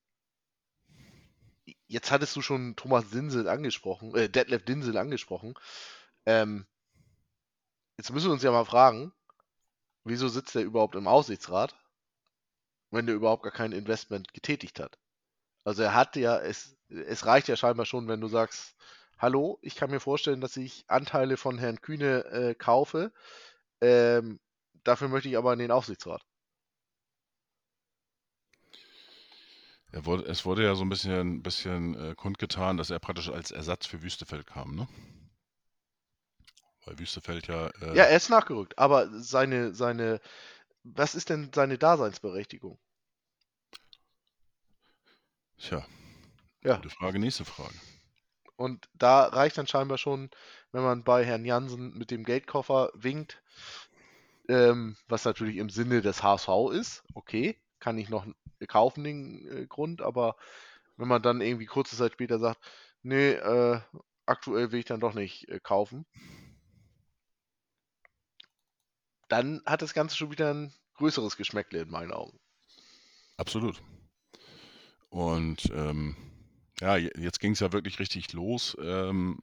jetzt 1.86 2.10
hattest 2.10 2.34
du 2.34 2.40
schon 2.40 2.76
Thomas 2.76 3.10
Dinsel 3.10 3.46
angesprochen, 3.46 4.14
äh, 4.14 4.30
Detlef 4.30 4.64
Dinsel 4.64 4.96
angesprochen. 4.96 5.52
Ähm, 6.24 6.66
jetzt 7.98 8.10
müssen 8.10 8.28
wir 8.28 8.32
uns 8.32 8.42
ja 8.42 8.52
mal 8.52 8.64
fragen, 8.64 9.12
wieso 10.04 10.28
sitzt 10.28 10.56
er 10.56 10.62
überhaupt 10.62 10.94
im 10.94 11.08
Aussichtsrat, 11.08 11.76
wenn 12.90 13.04
der 13.04 13.14
überhaupt 13.14 13.42
gar 13.42 13.52
kein 13.52 13.72
Investment 13.72 14.32
getätigt 14.32 14.80
hat? 14.80 14.98
Also 15.62 15.82
er 15.82 15.94
hat 15.94 16.16
ja, 16.16 16.38
es, 16.38 16.74
es 16.88 17.26
reicht 17.26 17.48
ja 17.48 17.56
scheinbar 17.56 17.84
schon, 17.84 18.08
wenn 18.08 18.22
du 18.22 18.28
sagst, 18.28 18.74
hallo, 19.18 19.58
ich 19.60 19.76
kann 19.76 19.90
mir 19.90 20.00
vorstellen, 20.00 20.40
dass 20.40 20.56
ich 20.56 20.86
Anteile 20.88 21.36
von 21.36 21.58
Herrn 21.58 21.82
Kühne 21.82 22.24
äh, 22.32 22.54
kaufe. 22.54 23.12
Ähm, 23.82 24.40
dafür 24.84 25.08
möchte 25.08 25.28
ich 25.28 25.36
aber 25.36 25.52
in 25.52 25.58
den 25.58 25.70
Aufsichtsrat. 25.70 26.22
Wurde, 29.94 30.24
es 30.24 30.46
wurde 30.46 30.64
ja 30.64 30.74
so 30.74 30.84
ein 30.84 30.88
bisschen, 30.88 31.42
bisschen 31.42 31.94
äh, 31.94 32.14
kundgetan, 32.14 32.78
dass 32.78 32.88
er 32.88 32.98
praktisch 32.98 33.28
als 33.28 33.50
Ersatz 33.50 33.86
für 33.86 34.02
Wüstefeld 34.02 34.46
kam, 34.46 34.74
ne? 34.74 34.88
Weil 36.84 36.98
Wüstefeld 36.98 37.46
ja. 37.46 37.68
Äh, 37.68 37.96
ja, 37.96 38.04
er 38.04 38.16
ist 38.16 38.30
nachgerückt, 38.30 38.78
aber 38.78 39.08
seine, 39.20 39.74
seine. 39.74 40.20
Was 40.82 41.14
ist 41.14 41.28
denn 41.28 41.50
seine 41.54 41.78
Daseinsberechtigung? 41.78 42.78
Tja. 45.58 45.86
Ja. 46.64 46.76
Gute 46.76 46.90
Frage, 46.90 47.18
nächste 47.18 47.44
Frage. 47.44 47.74
Und 48.56 48.88
da 48.94 49.26
reicht 49.26 49.58
dann 49.58 49.66
scheinbar 49.66 49.98
schon, 49.98 50.30
wenn 50.72 50.82
man 50.82 51.04
bei 51.04 51.24
Herrn 51.24 51.44
Jansen 51.44 51.96
mit 51.96 52.10
dem 52.10 52.24
Geldkoffer 52.24 52.90
winkt, 52.94 53.42
ähm, 54.48 54.96
was 55.06 55.24
natürlich 55.24 55.56
im 55.56 55.70
Sinne 55.70 56.00
des 56.00 56.22
HSV 56.22 56.48
ist. 56.72 57.04
Okay, 57.14 57.58
kann 57.82 57.98
ich 57.98 58.08
noch 58.08 58.26
kaufen, 58.68 59.04
den 59.04 59.46
äh, 59.48 59.66
Grund, 59.66 60.00
aber 60.02 60.36
wenn 60.96 61.08
man 61.08 61.20
dann 61.22 61.40
irgendwie 61.40 61.66
kurze 61.66 61.96
Zeit 61.96 62.12
später 62.12 62.38
sagt, 62.38 62.60
nee, 63.02 63.32
äh, 63.32 63.80
aktuell 64.26 64.72
will 64.72 64.78
ich 64.80 64.86
dann 64.86 65.00
doch 65.00 65.14
nicht 65.14 65.48
äh, 65.48 65.58
kaufen, 65.60 66.06
dann 69.28 69.62
hat 69.66 69.82
das 69.82 69.94
Ganze 69.94 70.16
schon 70.16 70.30
wieder 70.30 70.54
ein 70.54 70.72
größeres 70.94 71.36
Geschmäckle 71.36 71.80
in 71.82 71.90
meinen 71.90 72.12
Augen. 72.12 72.38
Absolut. 73.36 73.82
Und 75.10 75.70
ähm, 75.74 76.16
ja, 76.80 76.96
je- 76.96 77.12
jetzt 77.18 77.40
ging 77.40 77.52
es 77.52 77.60
ja 77.60 77.72
wirklich 77.72 77.98
richtig 77.98 78.32
los. 78.32 78.76
Ähm, 78.80 79.40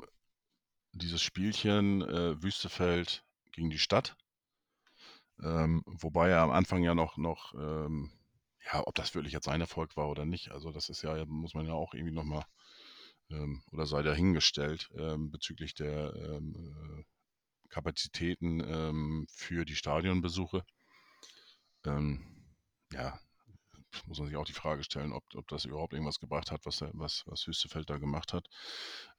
dieses 0.94 1.22
Spielchen 1.22 2.02
äh, 2.02 2.42
Wüstefeld 2.44 3.24
gegen 3.52 3.70
die 3.70 3.80
Stadt. 3.80 4.16
Ähm, 5.42 5.84
wobei 5.86 6.30
er 6.30 6.42
am 6.42 6.52
Anfang 6.52 6.84
ja 6.84 6.96
noch, 6.96 7.18
noch 7.18 7.54
ähm, 7.56 8.12
ja, 8.66 8.86
ob 8.86 8.96
das 8.96 9.16
wirklich 9.16 9.34
jetzt 9.34 9.46
sein 9.46 9.62
Erfolg 9.62 9.96
war 9.98 10.10
oder 10.10 10.26
nicht. 10.26 10.52
Also 10.52 10.72
das 10.72 10.90
ist 10.90 11.02
ja, 11.02 11.26
muss 11.26 11.54
man 11.54 11.66
ja 11.66 11.74
auch 11.74 11.94
irgendwie 11.94 12.14
nochmal, 12.14 12.46
ähm, 13.30 13.64
oder 13.72 13.86
sei 13.86 14.04
dahingestellt, 14.04 14.90
ähm, 14.98 15.32
bezüglich 15.32 15.74
der 15.74 16.14
ähm, 16.16 16.56
äh, 17.00 17.04
Kapazitäten 17.70 18.62
ähm, 18.62 19.28
für 19.30 19.66
die 19.66 19.76
Stadionbesuche. 19.76 20.66
Ähm, 21.86 22.22
ja, 22.92 23.20
muss 24.06 24.20
man 24.20 24.28
sich 24.28 24.38
auch 24.38 24.46
die 24.46 24.54
Frage 24.54 24.84
stellen, 24.84 25.14
ob, 25.14 25.24
ob 25.36 25.48
das 25.48 25.66
überhaupt 25.66 25.94
irgendwas 25.94 26.20
gebracht 26.20 26.52
hat, 26.52 26.66
was, 26.66 26.82
was, 26.94 27.24
was 27.26 27.48
Wüstefeld 27.48 27.90
da 27.90 27.98
gemacht 27.98 28.34
hat. 28.34 28.48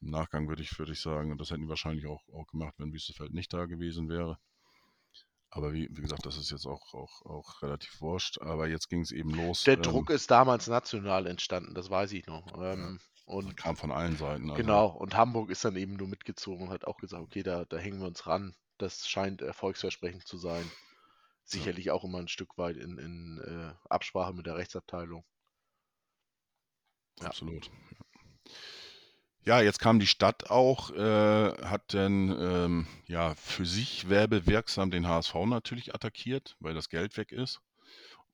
Im 0.01 0.11
Nachgang 0.11 0.49
würde 0.49 0.63
ich, 0.63 0.79
würde 0.79 0.93
ich 0.93 1.01
sagen, 1.01 1.33
und 1.33 1.41
das 1.41 1.51
hätten 1.51 1.63
die 1.63 1.69
wahrscheinlich 1.69 2.07
auch, 2.07 2.23
auch 2.33 2.47
gemacht, 2.47 2.75
wenn 2.79 2.93
Wüstefeld 2.93 3.33
nicht 3.33 3.53
da 3.53 3.67
gewesen 3.67 4.09
wäre. 4.09 4.39
Aber 5.51 5.73
wie, 5.73 5.89
wie 5.91 6.03
gesagt, 6.03 6.25
das 6.27 6.37
ist 6.37 6.51
jetzt 6.51 6.67
auch, 6.67 6.95
auch, 6.95 7.27
auch 7.27 7.63
relativ 7.63 8.01
wurscht. 8.01 8.41
Aber 8.41 8.69
jetzt 8.69 8.89
ging 8.89 9.01
es 9.01 9.11
eben 9.11 9.31
los. 9.31 9.65
Der 9.65 9.75
ähm, 9.75 9.83
Druck 9.83 10.11
ist 10.11 10.31
damals 10.31 10.69
national 10.69 11.27
entstanden, 11.27 11.75
das 11.75 11.91
weiß 11.91 12.13
ich 12.13 12.27
noch. 12.27 12.47
Ähm, 12.63 13.01
und 13.25 13.57
kam 13.57 13.77
von 13.77 13.91
allen 13.91 14.17
Seiten. 14.17 14.51
Also, 14.51 14.63
genau, 14.63 14.87
und 14.87 15.17
Hamburg 15.17 15.51
ist 15.51 15.65
dann 15.65 15.77
eben 15.77 15.95
nur 15.95 16.09
mitgezogen 16.09 16.67
und 16.67 16.73
hat 16.73 16.85
auch 16.85 16.99
gesagt, 16.99 17.23
okay, 17.23 17.43
da, 17.43 17.65
da 17.65 17.79
hängen 17.79 18.01
wir 18.01 18.07
uns 18.07 18.27
ran. 18.27 18.55
Das 18.79 19.09
scheint 19.09 19.43
erfolgsversprechend 19.43 20.27
zu 20.27 20.39
sein. 20.39 20.71
Sicherlich 21.45 21.91
auch 21.91 22.05
immer 22.05 22.19
ein 22.19 22.29
Stück 22.29 22.57
weit 22.57 22.77
in, 22.77 22.99
in 22.99 23.41
äh, 23.45 23.89
Absprache 23.89 24.33
mit 24.33 24.47
der 24.47 24.57
Rechtsabteilung. 24.57 25.25
Ja. 27.21 27.27
Absolut. 27.27 27.67
Ja, 27.67 28.53
jetzt 29.59 29.81
kam 29.81 29.99
die 29.99 30.07
Stadt 30.07 30.51
auch, 30.51 30.91
äh, 30.93 31.53
hat 31.65 31.95
dann 31.95 32.31
ähm, 32.39 32.87
ja 33.07 33.35
für 33.35 33.67
sich 33.67 34.09
werbewirksam 34.09 34.91
den 34.91 35.09
HSV 35.09 35.35
natürlich 35.47 35.95
attackiert, 35.95 36.57
weil 36.61 36.75
das 36.75 36.89
Geld 36.89 37.17
weg 37.17 37.33
ist. 37.33 37.61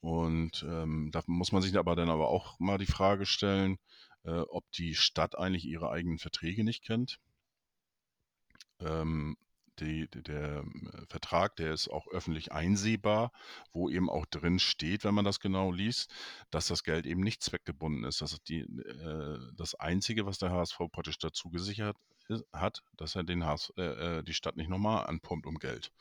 Und 0.01 0.65
ähm, 0.69 1.11
da 1.13 1.23
muss 1.27 1.53
man 1.53 1.63
sich 1.63 1.77
aber 1.79 1.97
dann 1.97 2.11
aber 2.11 2.29
auch 2.29 2.59
mal 2.61 2.79
die 2.79 2.87
Frage 2.87 3.27
stellen, 3.27 3.79
äh, 4.25 4.41
ob 4.41 4.71
die 4.73 4.95
Stadt 4.95 5.39
eigentlich 5.39 5.65
ihre 5.65 5.91
eigenen 5.91 6.19
Verträge 6.19 6.65
nicht 6.65 6.85
kennt. 6.85 7.19
Ähm, 8.81 9.37
die, 9.81 10.09
der 10.11 10.59
äh, 10.65 11.07
Vertrag, 11.09 11.57
der 11.57 11.73
ist 11.73 11.89
auch 11.89 12.07
öffentlich 12.09 12.53
einsehbar, 12.53 13.33
wo 13.73 13.89
eben 13.91 14.11
auch 14.11 14.27
drin 14.27 14.59
steht, 14.59 15.05
wenn 15.05 15.15
man 15.15 15.25
das 15.25 15.41
genau 15.41 15.73
liest, 15.73 16.11
dass 16.51 16.69
das 16.69 16.85
Geld 16.85 17.07
eben 17.07 17.21
nicht 17.23 17.43
zweckgebunden 17.43 18.05
ist. 18.05 18.21
Das 18.23 18.33
ist 18.33 18.49
die, 18.49 18.61
äh, 18.61 19.39
das 19.57 19.75
Einzige, 19.75 20.27
was 20.27 20.39
der 20.39 20.51
HSV 20.51 20.79
praktisch 20.93 21.19
dazu 21.19 21.51
gesichert 21.51 21.97
ist, 22.29 22.45
hat, 22.53 22.83
dass 22.97 23.15
er 23.15 23.25
den 23.25 23.45
HS, 23.47 23.73
äh, 23.77 24.19
äh, 24.19 24.23
die 24.25 24.35
Stadt 24.35 24.57
nicht 24.57 24.69
nochmal 24.69 25.07
anpumpt 25.07 25.47
um 25.47 25.57
Geld. 25.59 25.93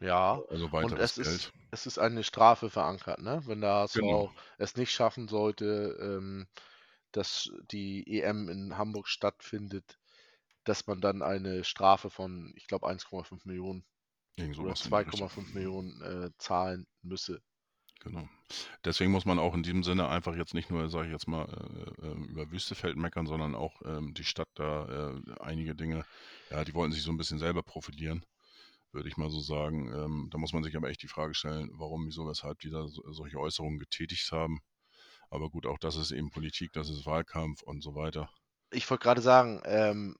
Ja, 0.00 0.42
Also 0.48 0.68
und 0.78 0.98
es 0.98 1.18
Geld. 1.20 1.42
ist, 1.42 1.52
es 1.70 1.86
ist 1.86 1.98
eine 1.98 2.24
Strafe 2.24 2.68
verankert, 2.70 3.20
ne? 3.20 3.42
Wenn 3.46 3.60
der 3.60 3.70
HSV 3.74 4.00
Genau. 4.00 4.34
es 4.58 4.76
nicht 4.76 4.92
schaffen 4.92 5.28
sollte, 5.28 5.96
ähm, 6.00 6.46
dass 7.12 7.50
die 7.70 8.04
EM 8.20 8.48
in 8.48 8.76
Hamburg 8.78 9.08
stattfindet, 9.08 9.98
dass 10.64 10.86
man 10.86 11.00
dann 11.00 11.22
eine 11.22 11.64
Strafe 11.64 12.10
von, 12.10 12.52
ich 12.56 12.66
glaube, 12.66 12.88
1,5 12.88 13.40
Millionen 13.44 13.84
Irgend 14.36 14.58
oder 14.58 14.74
sowas 14.74 14.86
in 14.86 14.90
die 14.90 14.96
Richtung. 14.96 15.28
2,5 15.28 15.54
Millionen 15.54 16.02
äh, 16.02 16.30
zahlen 16.38 16.86
müsse. 17.02 17.42
Genau. 18.00 18.28
Deswegen 18.84 19.12
muss 19.12 19.24
man 19.24 19.38
auch 19.38 19.54
in 19.54 19.62
diesem 19.62 19.82
Sinne 19.82 20.08
einfach 20.08 20.36
jetzt 20.36 20.52
nicht 20.52 20.70
nur, 20.70 20.88
sage 20.90 21.06
ich 21.06 21.12
jetzt 21.12 21.26
mal, 21.26 21.46
äh, 22.02 22.06
äh, 22.06 22.24
über 22.26 22.50
Wüstefeld 22.50 22.96
meckern, 22.96 23.26
sondern 23.26 23.54
auch 23.54 23.80
ähm, 23.84 24.12
die 24.12 24.24
Stadt 24.24 24.48
da 24.54 25.12
äh, 25.14 25.40
einige 25.40 25.74
Dinge, 25.74 26.04
ja, 26.50 26.64
die 26.64 26.74
wollten 26.74 26.92
sich 26.92 27.02
so 27.02 27.10
ein 27.10 27.16
bisschen 27.16 27.38
selber 27.38 27.62
profilieren, 27.62 28.24
würde 28.92 29.08
ich 29.08 29.16
mal 29.16 29.30
so 29.30 29.40
sagen. 29.40 29.88
Ähm, 29.88 30.28
da 30.30 30.38
muss 30.38 30.52
man 30.52 30.62
sich 30.62 30.76
aber 30.76 30.90
echt 30.90 31.02
die 31.02 31.08
Frage 31.08 31.34
stellen, 31.34 31.70
warum, 31.72 32.06
wieso, 32.06 32.26
weshalb 32.28 32.58
die 32.58 32.70
da 32.70 32.86
so, 32.88 33.10
solche 33.12 33.38
Äußerungen 33.38 33.78
getätigt 33.78 34.30
haben. 34.32 34.60
Aber 35.30 35.48
gut, 35.48 35.66
auch 35.66 35.78
das 35.78 35.96
ist 35.96 36.10
eben 36.10 36.30
Politik, 36.30 36.72
das 36.72 36.90
ist 36.90 37.06
Wahlkampf 37.06 37.62
und 37.62 37.82
so 37.82 37.94
weiter. 37.94 38.28
Ich 38.70 38.88
wollte 38.90 39.02
gerade 39.02 39.22
sagen, 39.22 39.62
ähm, 39.64 40.16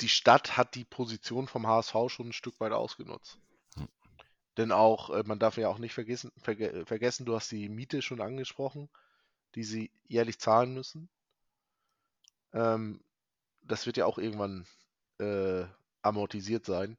die 0.00 0.08
Stadt 0.08 0.56
hat 0.56 0.74
die 0.74 0.84
Position 0.84 1.48
vom 1.48 1.66
HSV 1.66 1.94
schon 2.08 2.28
ein 2.28 2.32
Stück 2.32 2.58
weit 2.60 2.72
ausgenutzt. 2.72 3.38
Hm. 3.76 3.88
Denn 4.56 4.72
auch, 4.72 5.10
äh, 5.10 5.22
man 5.24 5.38
darf 5.38 5.56
ja 5.56 5.68
auch 5.68 5.78
nicht 5.78 5.94
vergessen, 5.94 6.32
verge 6.38 6.84
vergessen, 6.86 7.26
du 7.26 7.34
hast 7.34 7.50
die 7.50 7.68
Miete 7.68 8.02
schon 8.02 8.20
angesprochen, 8.20 8.88
die 9.54 9.64
sie 9.64 9.90
jährlich 10.06 10.38
zahlen 10.38 10.74
müssen. 10.74 11.08
Ähm, 12.52 13.02
das 13.62 13.86
wird 13.86 13.96
ja 13.96 14.06
auch 14.06 14.18
irgendwann 14.18 14.66
äh, 15.18 15.64
amortisiert 16.02 16.64
sein, 16.64 16.96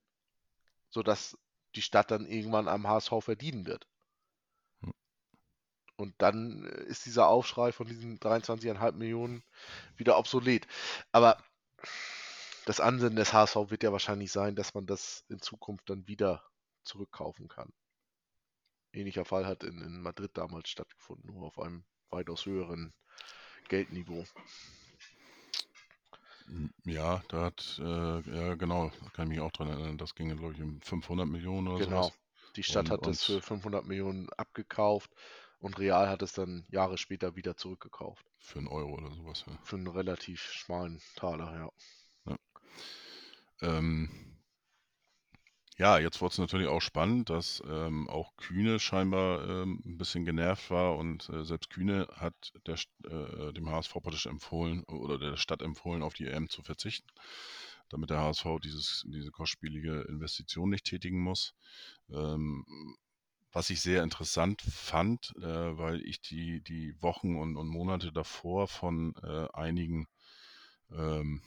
sodass 0.89 1.37
die 1.75 1.81
Stadt 1.81 2.11
dann 2.11 2.25
irgendwann 2.25 2.67
am 2.67 2.87
HSV 2.87 3.13
verdienen 3.19 3.65
wird. 3.65 3.87
Hm. 4.81 4.93
Und 5.95 6.13
dann 6.19 6.65
äh, 6.65 6.83
ist 6.83 7.05
dieser 7.05 7.27
Aufschrei 7.27 7.71
von 7.71 7.87
diesen 7.87 8.19
23,5 8.19 8.91
Millionen 8.93 9.43
wieder 9.97 10.17
obsolet. 10.17 10.67
Aber 11.11 11.37
das 12.65 12.79
Ansinnen 12.79 13.15
des 13.15 13.33
HSV 13.33 13.69
wird 13.71 13.83
ja 13.83 13.91
wahrscheinlich 13.91 14.31
sein, 14.31 14.55
dass 14.55 14.73
man 14.73 14.85
das 14.87 15.23
in 15.29 15.41
Zukunft 15.41 15.89
dann 15.89 16.07
wieder 16.07 16.43
zurückkaufen 16.83 17.47
kann. 17.47 17.71
Ähnlicher 18.93 19.25
Fall 19.25 19.45
hat 19.45 19.65
in, 19.65 19.81
in 19.81 20.01
Madrid 20.01 20.31
damals 20.37 20.69
stattgefunden, 20.69 21.27
nur 21.27 21.43
auf 21.45 21.59
einem 21.59 21.83
weitaus 22.09 22.45
höheren 22.45 22.93
Geldniveau. 23.69 24.29
M- 26.47 26.71
Ja, 26.85 27.23
da 27.29 27.45
hat, 27.45 27.79
äh, 27.79 28.19
ja 28.21 28.53
genau, 28.55 28.91
da 29.03 29.09
kann 29.09 29.25
ich 29.27 29.37
mich 29.37 29.39
auch 29.39 29.51
dran 29.51 29.69
erinnern, 29.69 29.97
das 29.97 30.13
ging, 30.15 30.29
glaube 30.37 30.53
ich, 30.53 30.61
um 30.61 30.79
500 30.81 31.27
Millionen 31.27 31.67
oder 31.67 31.81
Genau. 31.81 32.13
sowas. 32.13 32.13
Die 32.55 32.63
Stadt 32.63 32.89
Und, 32.89 32.91
hat 32.91 33.07
es 33.07 33.23
für 33.23 33.41
und 33.41 33.41
500 33.41 33.83
Millionen 33.85 34.29
abgekauft 34.37 35.13
und 35.59 35.77
Real 35.79 36.07
hat 36.07 36.21
es 36.21 36.31
dann 36.31 36.65
Jahre 36.69 36.97
später 36.97 37.35
wieder 37.35 37.57
zurückgekauft. 37.57 38.25
für 38.39 38.59
einen 38.59 38.67
Euro 38.67 38.95
oder 38.95 39.09
sowas, 39.13 39.45
ja. 39.47 39.57
Für 39.63 39.75
einen 39.77 39.87
relativ 39.87 40.51
schmalen 40.51 41.01
Taler, 41.15 41.55
ja. 41.55 41.71
Ähm, 43.61 44.09
ja, 45.81 45.97
jetzt 45.97 46.21
wurde 46.21 46.33
es 46.33 46.37
natürlich 46.37 46.67
auch 46.67 46.81
spannend, 46.81 47.31
dass 47.31 47.63
ähm, 47.67 48.07
auch 48.07 48.35
Kühne 48.37 48.79
scheinbar 48.79 49.47
ähm, 49.49 49.81
ein 49.83 49.97
bisschen 49.97 50.25
genervt 50.25 50.69
war 50.69 50.95
und 50.95 51.27
äh, 51.29 51.43
selbst 51.43 51.71
Kühne 51.71 52.07
hat 52.13 52.53
der, 52.67 52.75
äh, 53.09 53.51
dem 53.51 53.67
HSV 53.69 53.93
praktisch 53.93 54.27
empfohlen 54.27 54.83
oder 54.83 55.17
der 55.17 55.37
Stadt 55.37 55.63
empfohlen, 55.63 56.03
auf 56.03 56.13
die 56.13 56.27
EM 56.27 56.49
zu 56.49 56.61
verzichten, 56.61 57.09
damit 57.89 58.11
der 58.11 58.19
HSV 58.19 58.45
dieses, 58.63 59.05
diese 59.07 59.31
kostspielige 59.31 60.01
Investition 60.01 60.69
nicht 60.69 60.85
tätigen 60.85 61.19
muss. 61.19 61.55
Ähm, 62.11 62.63
was 63.51 63.69
ich 63.71 63.81
sehr 63.81 64.03
interessant 64.03 64.61
fand, 64.61 65.33
äh, 65.37 65.77
weil 65.77 66.01
ich 66.05 66.21
die, 66.21 66.61
die 66.61 66.93
Wochen 67.01 67.37
und, 67.37 67.57
und 67.57 67.67
Monate 67.67 68.11
davor 68.11 68.67
von 68.67 69.15
äh, 69.23 69.47
einigen 69.53 70.07
ähm, 70.91 71.41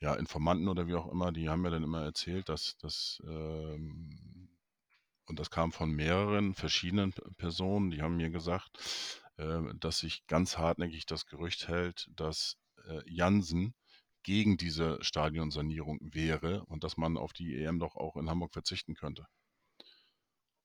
ja, 0.00 0.14
Informanten 0.14 0.68
oder 0.68 0.86
wie 0.86 0.94
auch 0.94 1.10
immer, 1.10 1.32
die 1.32 1.48
haben 1.48 1.62
mir 1.62 1.70
dann 1.70 1.82
immer 1.82 2.02
erzählt, 2.04 2.48
dass 2.48 2.76
das, 2.78 3.20
ähm, 3.24 4.48
und 5.26 5.38
das 5.38 5.50
kam 5.50 5.72
von 5.72 5.90
mehreren 5.90 6.54
verschiedenen 6.54 7.12
Personen, 7.36 7.90
die 7.90 8.02
haben 8.02 8.16
mir 8.16 8.30
gesagt, 8.30 8.78
äh, 9.36 9.60
dass 9.80 9.98
sich 9.98 10.26
ganz 10.26 10.56
hartnäckig 10.56 11.06
das 11.06 11.26
Gerücht 11.26 11.68
hält, 11.68 12.08
dass 12.14 12.56
äh, 12.86 13.02
Jansen 13.06 13.74
gegen 14.22 14.56
diese 14.56 15.02
Stadionsanierung 15.02 15.98
wäre 16.02 16.64
und 16.66 16.84
dass 16.84 16.96
man 16.96 17.16
auf 17.16 17.32
die 17.32 17.56
EM 17.56 17.78
doch 17.78 17.96
auch 17.96 18.16
in 18.16 18.30
Hamburg 18.30 18.52
verzichten 18.52 18.94
könnte. 18.94 19.26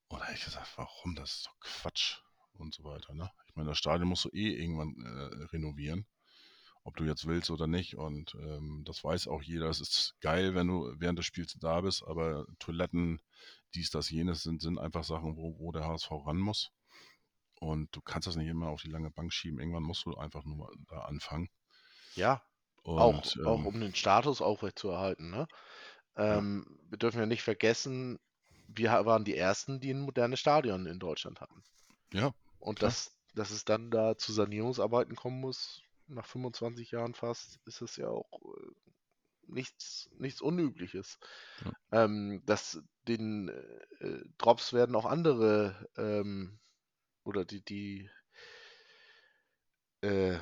Und 0.09 0.19
da 0.19 0.25
habe 0.25 0.35
ich 0.35 0.45
gesagt, 0.45 0.67
warum? 0.75 1.15
Das 1.15 1.35
ist 1.35 1.47
doch 1.47 1.59
Quatsch 1.59 2.19
und 2.53 2.73
so 2.73 2.83
weiter. 2.83 3.13
Ne? 3.15 3.31
Ich 3.47 3.55
meine, 3.55 3.69
das 3.69 3.79
Stadion 3.79 4.09
musst 4.09 4.25
du 4.25 4.29
eh 4.29 4.53
irgendwann 4.53 4.95
äh, 5.01 5.45
renovieren 5.45 6.05
ob 6.83 6.97
du 6.97 7.05
jetzt 7.05 7.27
willst 7.27 7.51
oder 7.51 7.67
nicht. 7.67 7.95
Und 7.97 8.35
ähm, 8.35 8.83
das 8.85 9.03
weiß 9.03 9.27
auch 9.27 9.41
jeder. 9.41 9.69
Es 9.69 9.81
ist 9.81 10.15
geil, 10.21 10.55
wenn 10.55 10.67
du 10.67 10.93
während 10.99 11.19
des 11.19 11.25
Spiels 11.25 11.55
da 11.59 11.81
bist, 11.81 12.03
aber 12.05 12.45
Toiletten, 12.59 13.21
dies, 13.75 13.89
das, 13.91 14.09
jenes 14.09 14.43
sind, 14.43 14.61
sind 14.61 14.79
einfach 14.79 15.03
Sachen, 15.03 15.37
wo, 15.37 15.57
wo 15.59 15.71
der 15.71 15.85
HSV 15.85 16.11
ran 16.25 16.37
muss. 16.39 16.71
Und 17.59 17.95
du 17.95 18.01
kannst 18.01 18.27
das 18.27 18.35
nicht 18.35 18.47
immer 18.49 18.69
auf 18.69 18.81
die 18.83 18.89
lange 18.91 19.11
Bank 19.11 19.33
schieben. 19.33 19.59
Irgendwann 19.59 19.83
musst 19.83 20.05
du 20.05 20.15
einfach 20.17 20.43
nur 20.45 20.57
mal 20.57 20.71
da 20.89 20.99
anfangen. 21.01 21.49
Ja, 22.15 22.41
Auch, 22.95 23.25
Und 23.25 23.37
auch 23.43 23.63
ähm, 23.63 23.65
um 23.65 23.79
den 23.79 23.95
Status 23.95 24.41
aufrechtzuerhalten, 24.41 25.29
ne? 25.31 25.47
ja, 26.27 26.43
Ähm, 26.43 26.79
wir 26.89 26.97
dürfen 26.99 27.19
ja 27.19 27.25
nicht 27.27 27.43
vergessen, 27.43 28.19
wir 28.67 28.91
waren 29.05 29.25
die 29.25 29.37
Ersten, 29.37 29.79
die 29.81 29.91
ein 29.91 30.01
modernes 30.01 30.39
Stadion 30.41 30.85
in 30.87 30.99
Deutschland 30.99 31.41
hatten. 31.41 31.63
ja, 32.13 32.33
Und 32.59 32.81
klar. 32.81 32.83
dass, 32.83 33.17
dass 33.35 33.51
es 33.51 33.65
dann 33.65 33.91
da 33.91 34.17
zu 34.17 34.33
Sanierungsarbeiten 34.33 35.15
kommen 35.15 35.39
muss, 35.41 35.83
nach 36.07 36.25
25 36.25 36.91
Jahren 36.91 37.13
fast, 37.13 37.59
ist 37.65 37.81
es 37.81 37.95
ja 37.97 38.07
auch 38.07 38.41
äh, 38.41 38.71
nichts, 39.47 40.09
nichts 40.17 40.41
Unübliches. 40.41 41.19
Ja. 41.63 42.03
Ähm, 42.03 42.41
dass 42.45 42.81
den 43.07 43.49
äh, 43.49 44.05
äh, 44.05 44.25
Drops 44.37 44.73
werden 44.73 44.95
auch 44.95 45.05
andere 45.05 45.89
ähm, 45.97 46.59
oder 47.23 47.45
die, 47.45 47.63
die 47.63 48.09
äh, 50.01 50.39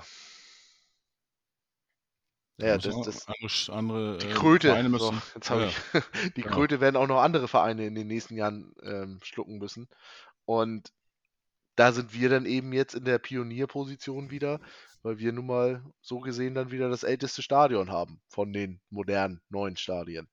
ja, 2.58 2.78
das, 2.78 2.96
das, 3.02 3.28
andere, 3.28 3.78
andere 3.78 4.18
die 4.20 4.28
äh, 4.28 4.34
Kröte, 4.34 4.68
Vereine 4.68 5.00
so, 5.00 5.12
müssen. 5.12 5.22
jetzt 5.34 5.50
Ja, 5.50 5.56
habe 5.56 5.62
ja, 5.64 5.70
ich, 5.70 6.34
die 6.36 6.42
genau. 6.42 6.56
Kröte 6.56 6.80
werden 6.80 6.96
auch 6.96 7.08
noch 7.08 7.22
andere 7.22 7.48
Vereine 7.48 7.86
in 7.86 7.96
den 7.96 8.08
nächsten 8.08 8.36
Jahren 8.36 8.74
ähm, 8.84 9.20
schlucken 9.24 9.58
müssen. 9.58 9.90
Und 10.46 10.92
da 11.76 11.92
sind 11.92 12.14
wir 12.14 12.30
dann 12.30 12.46
eben 12.46 12.74
jetzt 12.74 12.96
in 12.96 13.06
der 13.06 13.20
Pionierposition 13.20 14.32
wieder, 14.32 14.60
weil 15.04 15.20
wir 15.20 15.32
nun 15.32 15.48
mal 15.48 15.84
so 16.02 16.20
gesehen 16.20 16.56
dann 16.56 16.72
wieder 16.72 16.90
das 16.90 17.04
älteste 17.04 17.42
Stadion 17.42 17.92
haben 17.92 18.22
von 18.28 18.54
den 18.54 18.82
modernen 18.90 19.42
neuen 19.50 19.78
Stadien. 19.78 20.28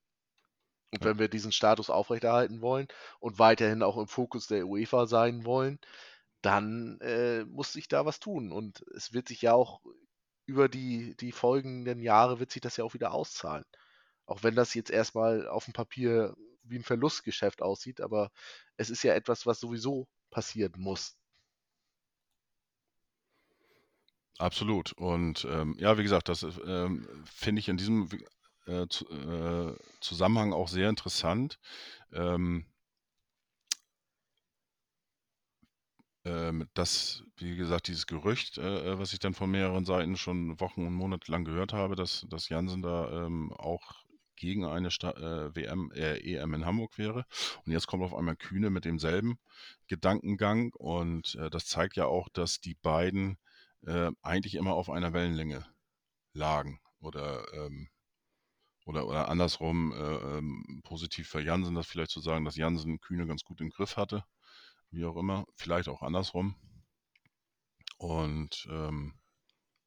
Und 0.91 1.03
wenn 1.03 1.19
wir 1.19 1.27
diesen 1.29 1.51
Status 1.51 1.89
aufrechterhalten 1.89 2.61
wollen 2.61 2.87
und 3.19 3.39
weiterhin 3.39 3.83
auch 3.83 3.97
im 3.97 4.07
Fokus 4.07 4.47
der 4.47 4.67
UEFA 4.67 5.05
sein 5.07 5.45
wollen, 5.45 5.79
dann 6.41 6.99
äh, 7.01 7.45
muss 7.45 7.73
sich 7.73 7.87
da 7.87 8.05
was 8.05 8.19
tun. 8.19 8.51
Und 8.51 8.83
es 8.95 9.13
wird 9.13 9.27
sich 9.27 9.41
ja 9.41 9.53
auch 9.53 9.81
über 10.45 10.67
die, 10.67 11.15
die 11.17 11.31
folgenden 11.31 12.01
Jahre 12.01 12.39
wird 12.39 12.51
sich 12.51 12.61
das 12.61 12.77
ja 12.77 12.83
auch 12.83 12.95
wieder 12.95 13.13
auszahlen. 13.13 13.65
Auch 14.25 14.43
wenn 14.43 14.55
das 14.55 14.73
jetzt 14.73 14.89
erstmal 14.89 15.47
auf 15.47 15.65
dem 15.65 15.73
Papier 15.73 16.35
wie 16.63 16.77
ein 16.77 16.83
Verlustgeschäft 16.83 17.61
aussieht, 17.61 18.01
aber 18.01 18.31
es 18.77 18.89
ist 18.89 19.03
ja 19.03 19.13
etwas, 19.13 19.45
was 19.45 19.59
sowieso 19.59 20.07
passieren 20.31 20.73
muss. 20.77 21.18
Absolut. 24.37 24.93
Und 24.93 25.45
ähm, 25.49 25.75
ja, 25.79 25.97
wie 25.97 26.03
gesagt, 26.03 26.29
das 26.29 26.43
ähm, 26.65 27.07
finde 27.25 27.59
ich 27.59 27.67
in 27.67 27.77
diesem 27.77 28.09
äh, 28.65 28.87
zu, 28.87 29.05
äh, 29.09 29.75
Zusammenhang 29.99 30.53
auch 30.53 30.67
sehr 30.69 30.89
interessant. 30.89 31.59
Ähm, 32.13 32.65
ähm, 36.25 36.67
dass, 36.73 37.23
wie 37.37 37.55
gesagt, 37.55 37.87
dieses 37.87 38.05
Gerücht, 38.07 38.57
äh, 38.57 38.91
äh, 38.93 38.99
was 38.99 39.13
ich 39.13 39.19
dann 39.19 39.33
von 39.33 39.49
mehreren 39.51 39.85
Seiten 39.85 40.17
schon 40.17 40.59
Wochen 40.59 40.85
und 40.85 40.93
Monate 40.93 41.31
lang 41.31 41.45
gehört 41.45 41.73
habe, 41.73 41.95
dass, 41.95 42.25
dass 42.29 42.49
Jansen 42.49 42.81
da 42.81 43.25
ähm, 43.25 43.53
auch 43.53 44.03
gegen 44.35 44.65
eine 44.65 44.91
Sta 44.91 45.11
äh, 45.11 45.55
WM, 45.55 45.91
äh, 45.93 46.17
EM 46.19 46.53
in 46.53 46.65
Hamburg 46.65 46.97
wäre. 46.97 47.25
Und 47.65 47.71
jetzt 47.71 47.87
kommt 47.87 48.03
auf 48.03 48.13
einmal 48.15 48.35
Kühne 48.37 48.69
mit 48.69 48.85
demselben 48.85 49.37
Gedankengang. 49.87 50.71
Und 50.75 51.35
äh, 51.35 51.49
das 51.49 51.65
zeigt 51.65 51.95
ja 51.97 52.05
auch, 52.05 52.29
dass 52.29 52.59
die 52.61 52.75
beiden 52.75 53.37
äh, 53.85 54.11
eigentlich 54.21 54.55
immer 54.55 54.73
auf 54.75 54.89
einer 54.89 55.13
Wellenlänge 55.13 55.65
lagen. 56.33 56.79
Oder, 57.01 57.45
ähm, 57.53 57.89
oder, 58.85 59.07
oder 59.07 59.29
andersrum, 59.29 59.93
äh, 59.93 59.97
ähm, 60.39 60.81
positiv 60.83 61.29
für 61.29 61.41
Jansen, 61.41 61.75
das 61.75 61.87
vielleicht 61.87 62.11
zu 62.11 62.21
sagen, 62.21 62.45
dass 62.45 62.55
Jansen 62.57 62.99
Kühne 62.99 63.27
ganz 63.27 63.43
gut 63.43 63.61
im 63.61 63.69
Griff 63.69 63.97
hatte. 63.97 64.23
Wie 64.91 65.05
auch 65.05 65.17
immer. 65.17 65.45
Vielleicht 65.55 65.89
auch 65.89 66.01
andersrum. 66.01 66.55
Und 67.99 68.67
ähm, 68.71 69.19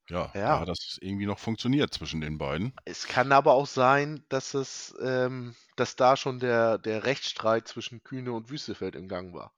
ja, 0.08 0.34
da 0.48 0.58
Ja, 0.58 0.60
hat 0.60 0.68
das 0.68 0.98
irgendwie 1.00 1.26
noch 1.26 1.38
funktioniert 1.40 1.92
zwischen 1.94 2.20
den 2.22 2.38
beiden. 2.38 2.74
es 2.84 3.08
kann 3.08 3.32
aber 3.32 3.54
auch 3.54 3.66
sein, 3.66 4.24
dass 4.28 4.54
es, 4.54 4.94
ähm, 5.02 5.56
dass 5.74 5.96
da 5.96 6.16
schon 6.16 6.38
der, 6.38 6.78
der 6.78 7.02
Rechtsstreit 7.04 7.66
zwischen 7.66 8.04
Kühne 8.04 8.30
und 8.32 8.50
Wüstefeld 8.50 8.94
im 8.94 9.08
Gang 9.08 9.34
war. 9.34 9.52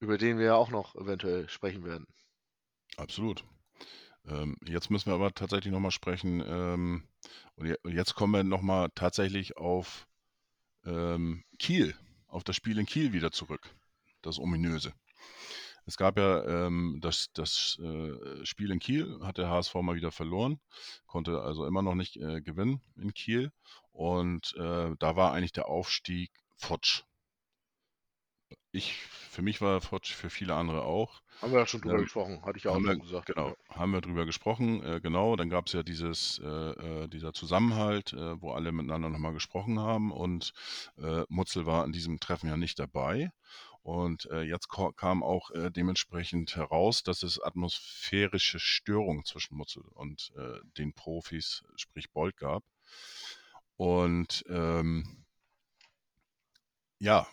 Über 0.00 0.18
den 0.18 0.38
wir 0.38 0.46
ja 0.46 0.54
auch 0.56 0.70
noch 0.70 0.96
eventuell 0.96 1.48
sprechen 1.48 1.84
werden. 1.84 2.08
Absolut. 2.96 3.44
Ähm, 4.26 4.56
jetzt 4.66 4.90
müssen 4.90 5.06
wir 5.06 5.14
aber 5.14 5.32
tatsächlich 5.32 5.72
nochmal 5.72 5.90
sprechen. 5.90 6.42
Ähm, 6.46 7.08
und 7.56 7.66
je- 7.66 7.78
und 7.82 7.94
jetzt 7.94 8.14
kommen 8.14 8.34
wir 8.34 8.44
nochmal 8.44 8.90
tatsächlich 8.94 9.56
auf 9.56 10.06
ähm, 10.84 11.44
Kiel, 11.58 11.94
auf 12.26 12.44
das 12.44 12.56
Spiel 12.56 12.78
in 12.78 12.86
Kiel 12.86 13.12
wieder 13.12 13.32
zurück. 13.32 13.74
Das 14.22 14.38
ominöse. 14.38 14.92
Es 15.86 15.96
gab 15.96 16.18
ja 16.18 16.66
ähm, 16.66 16.98
das, 17.00 17.32
das 17.32 17.78
äh, 17.80 18.44
Spiel 18.44 18.70
in 18.70 18.78
Kiel, 18.78 19.20
hat 19.22 19.38
der 19.38 19.48
HSV 19.48 19.74
mal 19.76 19.96
wieder 19.96 20.12
verloren, 20.12 20.60
konnte 21.06 21.40
also 21.40 21.64
immer 21.66 21.80
noch 21.80 21.94
nicht 21.94 22.16
äh, 22.16 22.42
gewinnen 22.42 22.82
in 22.96 23.14
Kiel. 23.14 23.52
Und 23.92 24.54
äh, 24.56 24.94
da 24.98 25.16
war 25.16 25.32
eigentlich 25.32 25.52
der 25.52 25.68
Aufstieg 25.68 26.30
futsch. 26.56 27.04
Ich, 28.72 28.94
für 29.02 29.42
mich 29.42 29.60
war 29.60 29.80
futsch, 29.80 30.12
für 30.14 30.30
viele 30.30 30.54
andere 30.54 30.82
auch. 30.82 31.22
Haben 31.42 31.52
wir 31.52 31.58
ja 31.58 31.66
schon 31.66 31.80
drüber 31.80 31.98
Ähm, 31.98 32.02
gesprochen, 32.02 32.44
hatte 32.44 32.58
ich 32.58 32.64
ja 32.64 32.70
auch 32.70 32.80
wir, 32.84 32.84
schon 32.84 33.00
gesagt. 33.00 33.34
genau, 33.34 33.44
Ja. 33.44 33.54
haben 33.70 33.92
wir 33.92 34.00
drüber 34.00 34.26
gesprochen, 34.26 34.82
äh, 34.84 35.00
genau. 35.00 35.36
Dann 35.36 35.50
gab 35.50 35.66
es 35.68 35.72
ja 35.74 35.82
dieses, 35.82 36.40
äh, 36.44 36.46
äh, 37.04 37.08
dieser 37.08 37.32
Zusammenhalt, 37.32 38.12
äh, 38.12 38.40
wo 38.42 38.52
alle 38.52 38.72
miteinander 38.72 39.10
nochmal 39.10 39.32
gesprochen 39.34 39.80
haben 39.80 40.12
und 40.12 40.52
äh, 40.98 41.24
Mutzel 41.28 41.66
war 41.66 41.84
an 41.84 41.92
diesem 41.92 42.20
Treffen 42.20 42.48
ja 42.48 42.56
nicht 42.56 42.78
dabei. 42.78 43.30
Und 43.82 44.26
äh, 44.30 44.42
jetzt 44.42 44.68
kam 44.96 45.22
auch 45.22 45.50
äh, 45.52 45.70
dementsprechend 45.70 46.56
heraus, 46.56 47.02
dass 47.04 47.22
es 47.22 47.40
atmosphärische 47.42 48.58
Störungen 48.60 49.24
zwischen 49.24 49.56
Mutzel 49.56 49.82
und 49.94 50.32
äh, 50.36 50.60
den 50.78 50.92
Profis, 50.94 51.64
sprich 51.76 52.10
Bolt, 52.12 52.36
gab. 52.36 52.64
Und 53.76 54.44
ähm, 54.48 55.24
ja, 56.98 57.26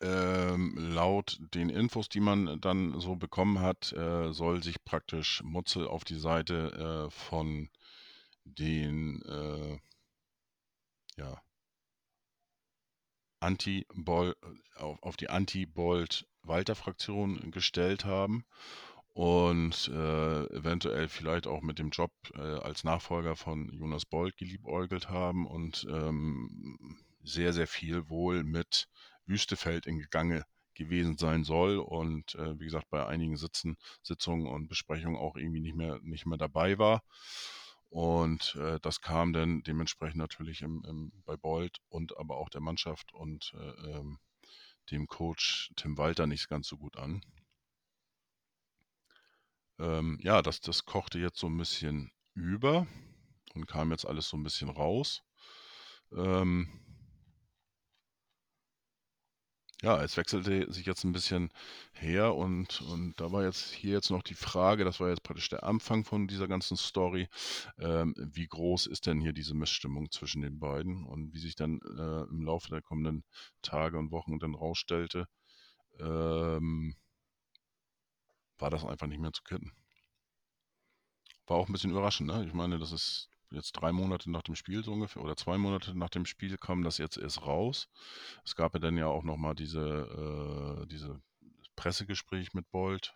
ähm, 0.00 0.74
laut 0.76 1.38
den 1.54 1.70
Infos, 1.70 2.08
die 2.08 2.20
man 2.20 2.60
dann 2.60 3.00
so 3.00 3.16
bekommen 3.16 3.60
hat, 3.60 3.92
äh, 3.92 4.32
soll 4.32 4.62
sich 4.62 4.84
praktisch 4.84 5.42
Mutzel 5.42 5.88
auf 5.88 6.04
die 6.04 6.18
Seite 6.18 7.06
äh, 7.06 7.10
von 7.10 7.70
den 8.44 9.22
äh, 9.22 9.78
ja, 11.16 11.40
Anti-Boll, 13.40 14.36
auf, 14.76 15.02
auf 15.02 15.16
die 15.16 15.30
Anti-Bolt-Walter-Fraktion 15.30 17.50
gestellt 17.50 18.04
haben 18.04 18.44
und 19.14 19.88
äh, 19.88 20.44
eventuell 20.54 21.08
vielleicht 21.08 21.46
auch 21.46 21.62
mit 21.62 21.78
dem 21.78 21.88
Job 21.90 22.12
äh, 22.34 22.40
als 22.40 22.84
Nachfolger 22.84 23.34
von 23.34 23.72
Jonas 23.72 24.04
Bolt 24.04 24.36
geliebäugelt 24.36 25.08
haben 25.08 25.46
und 25.46 25.86
ähm, 25.90 26.98
sehr, 27.22 27.52
sehr 27.52 27.66
viel 27.66 28.08
wohl 28.08 28.44
mit 28.44 28.88
Wüstefeld 29.26 29.86
in 29.86 30.00
Gange 30.10 30.44
gewesen 30.74 31.16
sein 31.16 31.44
soll 31.44 31.78
und 31.78 32.34
äh, 32.34 32.58
wie 32.60 32.64
gesagt 32.64 32.88
bei 32.90 33.06
einigen 33.06 33.36
Sitzen, 33.36 33.76
Sitzungen 34.02 34.46
und 34.46 34.68
Besprechungen 34.68 35.16
auch 35.16 35.36
irgendwie 35.36 35.60
nicht 35.60 35.76
mehr, 35.76 35.98
nicht 36.02 36.26
mehr 36.26 36.38
dabei 36.38 36.78
war. 36.78 37.02
Und 37.88 38.56
äh, 38.56 38.78
das 38.80 39.00
kam 39.00 39.32
dann 39.32 39.62
dementsprechend 39.62 40.18
natürlich 40.18 40.62
im, 40.62 40.84
im, 40.86 41.12
bei 41.24 41.36
Bolt 41.36 41.78
und 41.88 42.16
aber 42.18 42.36
auch 42.36 42.50
der 42.50 42.60
Mannschaft 42.60 43.14
und 43.14 43.54
äh, 43.56 43.90
ähm, 43.90 44.18
dem 44.90 45.06
Coach 45.06 45.72
Tim 45.76 45.96
Walter 45.98 46.26
nicht 46.26 46.48
ganz 46.48 46.68
so 46.68 46.76
gut 46.76 46.96
an. 46.96 47.22
Ähm, 49.78 50.18
ja, 50.22 50.42
das, 50.42 50.60
das 50.60 50.84
kochte 50.84 51.18
jetzt 51.18 51.38
so 51.38 51.48
ein 51.48 51.56
bisschen 51.56 52.10
über 52.34 52.86
und 53.54 53.66
kam 53.66 53.90
jetzt 53.90 54.06
alles 54.06 54.28
so 54.28 54.36
ein 54.36 54.42
bisschen 54.42 54.68
raus. 54.68 55.22
Ähm, 56.12 56.68
ja, 59.86 60.02
es 60.02 60.16
wechselte 60.16 60.72
sich 60.72 60.84
jetzt 60.84 61.04
ein 61.04 61.12
bisschen 61.12 61.52
her 61.92 62.34
und, 62.34 62.80
und 62.82 63.20
da 63.20 63.30
war 63.30 63.44
jetzt 63.44 63.70
hier 63.72 63.92
jetzt 63.92 64.10
noch 64.10 64.24
die 64.24 64.34
Frage, 64.34 64.84
das 64.84 64.98
war 64.98 65.10
jetzt 65.10 65.22
praktisch 65.22 65.48
der 65.48 65.62
Anfang 65.62 66.04
von 66.04 66.26
dieser 66.26 66.48
ganzen 66.48 66.76
Story, 66.76 67.28
ähm, 67.78 68.12
wie 68.18 68.48
groß 68.48 68.86
ist 68.86 69.06
denn 69.06 69.20
hier 69.20 69.32
diese 69.32 69.54
Missstimmung 69.54 70.10
zwischen 70.10 70.42
den 70.42 70.58
beiden 70.58 71.04
und 71.06 71.32
wie 71.32 71.38
sich 71.38 71.54
dann 71.54 71.78
äh, 71.96 72.22
im 72.28 72.42
Laufe 72.44 72.68
der 72.68 72.82
kommenden 72.82 73.22
Tage 73.62 73.96
und 73.96 74.10
Wochen 74.10 74.40
dann 74.40 74.56
rausstellte, 74.56 75.28
ähm, 76.00 76.96
war 78.58 78.70
das 78.70 78.84
einfach 78.84 79.06
nicht 79.06 79.20
mehr 79.20 79.32
zu 79.32 79.44
kitten. 79.44 79.70
War 81.46 81.58
auch 81.58 81.68
ein 81.68 81.72
bisschen 81.72 81.92
überraschend, 81.92 82.28
ne? 82.28 82.44
Ich 82.44 82.54
meine, 82.54 82.80
das 82.80 82.90
ist 82.90 83.30
jetzt 83.50 83.72
drei 83.72 83.92
Monate 83.92 84.30
nach 84.30 84.42
dem 84.42 84.56
Spiel 84.56 84.84
so 84.84 84.92
ungefähr 84.92 85.22
oder 85.22 85.36
zwei 85.36 85.58
Monate 85.58 85.96
nach 85.96 86.10
dem 86.10 86.26
Spiel 86.26 86.56
kam 86.58 86.82
das 86.82 86.98
jetzt 86.98 87.16
erst 87.16 87.42
raus. 87.42 87.88
Es 88.44 88.56
gab 88.56 88.74
ja 88.74 88.80
dann 88.80 88.96
ja 88.96 89.06
auch 89.06 89.22
nochmal 89.24 89.54
diese, 89.54 90.82
äh, 90.82 90.86
diese 90.86 91.20
Pressegespräch 91.76 92.54
mit 92.54 92.70
Bolt, 92.70 93.12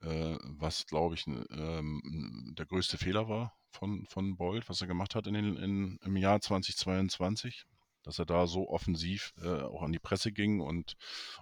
äh, 0.00 0.36
was 0.42 0.86
glaube 0.86 1.14
ich 1.14 1.26
ähm, 1.26 2.54
der 2.58 2.66
größte 2.66 2.98
Fehler 2.98 3.28
war 3.28 3.54
von, 3.70 4.06
von 4.06 4.36
Bolt, 4.36 4.68
was 4.68 4.80
er 4.80 4.86
gemacht 4.86 5.14
hat 5.14 5.26
in 5.26 5.34
den, 5.34 5.56
in, 5.56 5.98
im 6.04 6.16
Jahr 6.16 6.40
2022 6.40 7.66
dass 8.08 8.18
er 8.18 8.24
da 8.24 8.46
so 8.46 8.70
offensiv 8.70 9.34
äh, 9.42 9.60
auch 9.62 9.82
an 9.82 9.92
die 9.92 9.98
Presse 9.98 10.32
ging 10.32 10.60
und, 10.60 10.96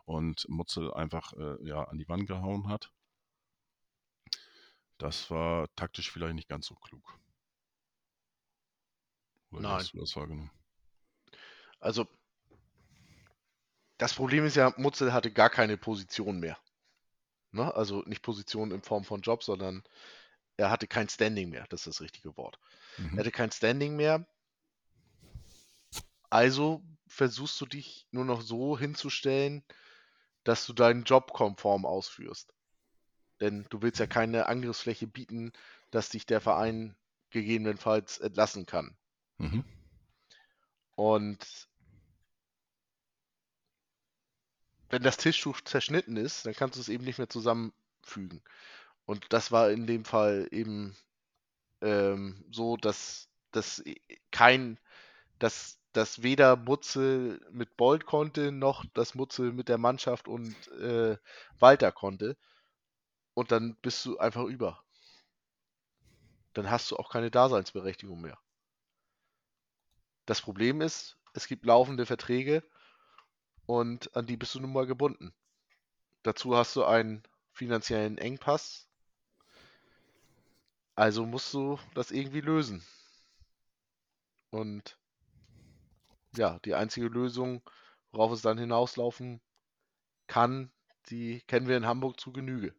und 0.05 0.49
Mutzel 0.49 0.93
einfach 0.93 1.33
äh, 1.35 1.65
ja, 1.65 1.85
an 1.85 1.97
die 1.97 2.09
Wand 2.09 2.27
gehauen 2.27 2.69
hat. 2.69 2.91
Das 4.99 5.31
war 5.31 5.69
taktisch 5.77 6.11
vielleicht 6.11 6.35
nicht 6.35 6.49
ganz 6.49 6.67
so 6.67 6.75
klug. 6.75 7.19
Oder 9.57 9.71
Nein. 9.71 9.79
hast 9.79 9.93
du 9.95 9.99
das 10.01 10.17
wahrgenommen? 10.17 10.51
Also, 11.81 12.07
das 13.99 14.15
Problem 14.15 14.45
ist 14.45 14.57
ja, 14.57 14.73
Mutzel 14.77 15.13
hatte 15.13 15.33
gar 15.33 15.51
keine 15.51 15.77
Position 15.77 16.39
mehr. 16.41 16.59
Ne? 17.53 17.75
Also 17.75 18.03
nicht 18.07 18.23
Position 18.23 18.71
in 18.71 18.83
Form 18.83 19.05
von 19.05 19.23
Job, 19.23 19.43
sondern 19.43 19.83
er 20.57 20.71
hatte 20.71 20.87
kein 20.87 21.09
Standing 21.09 21.51
mehr. 21.51 21.67
Das 21.71 21.81
ist 21.81 21.87
das 21.87 22.01
richtige 22.01 22.37
Wort. 22.37 22.59
Er 22.99 23.03
Mhm. 23.03 23.19
hatte 23.21 23.31
kein 23.33 23.51
Standing 23.53 23.97
mehr. 23.97 24.27
Also 26.31 26.83
versuchst 27.07 27.61
du 27.61 27.67
dich 27.67 28.07
nur 28.11 28.25
noch 28.25 28.43
so 28.43 28.79
hinzustellen, 28.79 29.65
dass 30.45 30.67
du 30.67 30.73
deinen 30.73 31.05
Job 31.05 31.33
konform 31.33 31.87
ausführst. 31.87 32.53
Denn 33.41 33.67
du 33.71 33.83
willst 33.83 34.01
ja 34.01 34.07
keine 34.07 34.47
Angriffsfläche 34.47 35.07
bieten, 35.07 35.53
dass 35.91 36.11
dich 36.11 36.27
der 36.27 36.41
Verein 36.41 36.97
gegebenenfalls 37.31 38.19
entlassen 38.19 38.67
kann. 38.67 38.97
Mhm. 39.39 39.64
Und 40.97 41.68
wenn 44.91 45.03
das 45.03 45.16
Tischtuch 45.16 45.61
zerschnitten 45.62 46.16
ist, 46.16 46.47
dann 46.47 46.55
kannst 46.55 46.76
du 46.76 46.80
es 46.80 46.89
eben 46.89 47.05
nicht 47.05 47.18
mehr 47.18 47.28
zusammenfügen. 47.28 48.43
Und 49.05 49.32
das 49.32 49.53
war 49.53 49.70
in 49.70 49.87
dem 49.87 50.05
Fall 50.05 50.49
eben 50.51 50.97
ähm, 51.82 52.45
so, 52.51 52.76
dass 52.76 53.28
dass 53.57 53.82
kein, 54.30 54.78
dass, 55.39 55.80
dass 55.93 56.22
weder 56.22 56.57
Mutzel 56.57 57.41
mit 57.51 57.76
Bolt 57.76 58.07
konnte, 58.07 58.53
noch 58.53 58.84
das 58.95 59.14
Mutzel 59.14 59.53
mit 59.53 59.68
der 59.68 59.78
Mannschaft 59.78 60.28
und 60.28 60.55
äh, 60.78 61.16
Walter 61.59 61.93
konnte. 61.93 62.37
Und 63.34 63.53
dann 63.53 63.76
bist 63.82 64.05
du 64.05 64.18
einfach 64.18 64.45
über. 64.45 64.82
Dann 66.55 66.70
hast 66.70 66.91
du 66.91 66.97
auch 66.97 67.11
keine 67.11 67.30
Daseinsberechtigung 67.30 68.20
mehr. 68.20 68.39
Das 70.27 70.43
Problem 70.43 70.81
ist, 70.81 71.16
es 71.35 71.47
gibt 71.47 71.64
laufende 71.64 72.05
Verträge 72.05 72.62
und 73.66 74.14
an 74.16 74.27
die 74.27 74.37
bist 74.37 74.55
du 74.55 74.61
nun 74.61 74.72
mal 74.72 74.87
gebunden. 74.87 75.33
Dazu 76.22 76.57
hast 76.57 76.74
du 76.74 76.85
einen 76.85 77.22
finanziellen 77.53 78.18
Engpass. 78.18 78.89
Also 80.97 81.27
musst 81.27 81.55
du 81.55 81.79
das 81.95 82.11
irgendwie 82.11 82.41
lösen. 82.41 82.85
Und 84.51 84.99
ja, 86.37 86.59
die 86.64 86.74
einzige 86.74 87.07
Lösung, 87.07 87.62
worauf 88.11 88.33
es 88.33 88.43
dann 88.43 88.59
hinauslaufen 88.59 89.41
kann, 90.27 90.72
die 91.11 91.41
kennen 91.43 91.68
wir 91.68 91.77
in 91.77 91.87
Hamburg 91.87 92.18
zu 92.18 92.33
Genüge. 92.33 92.74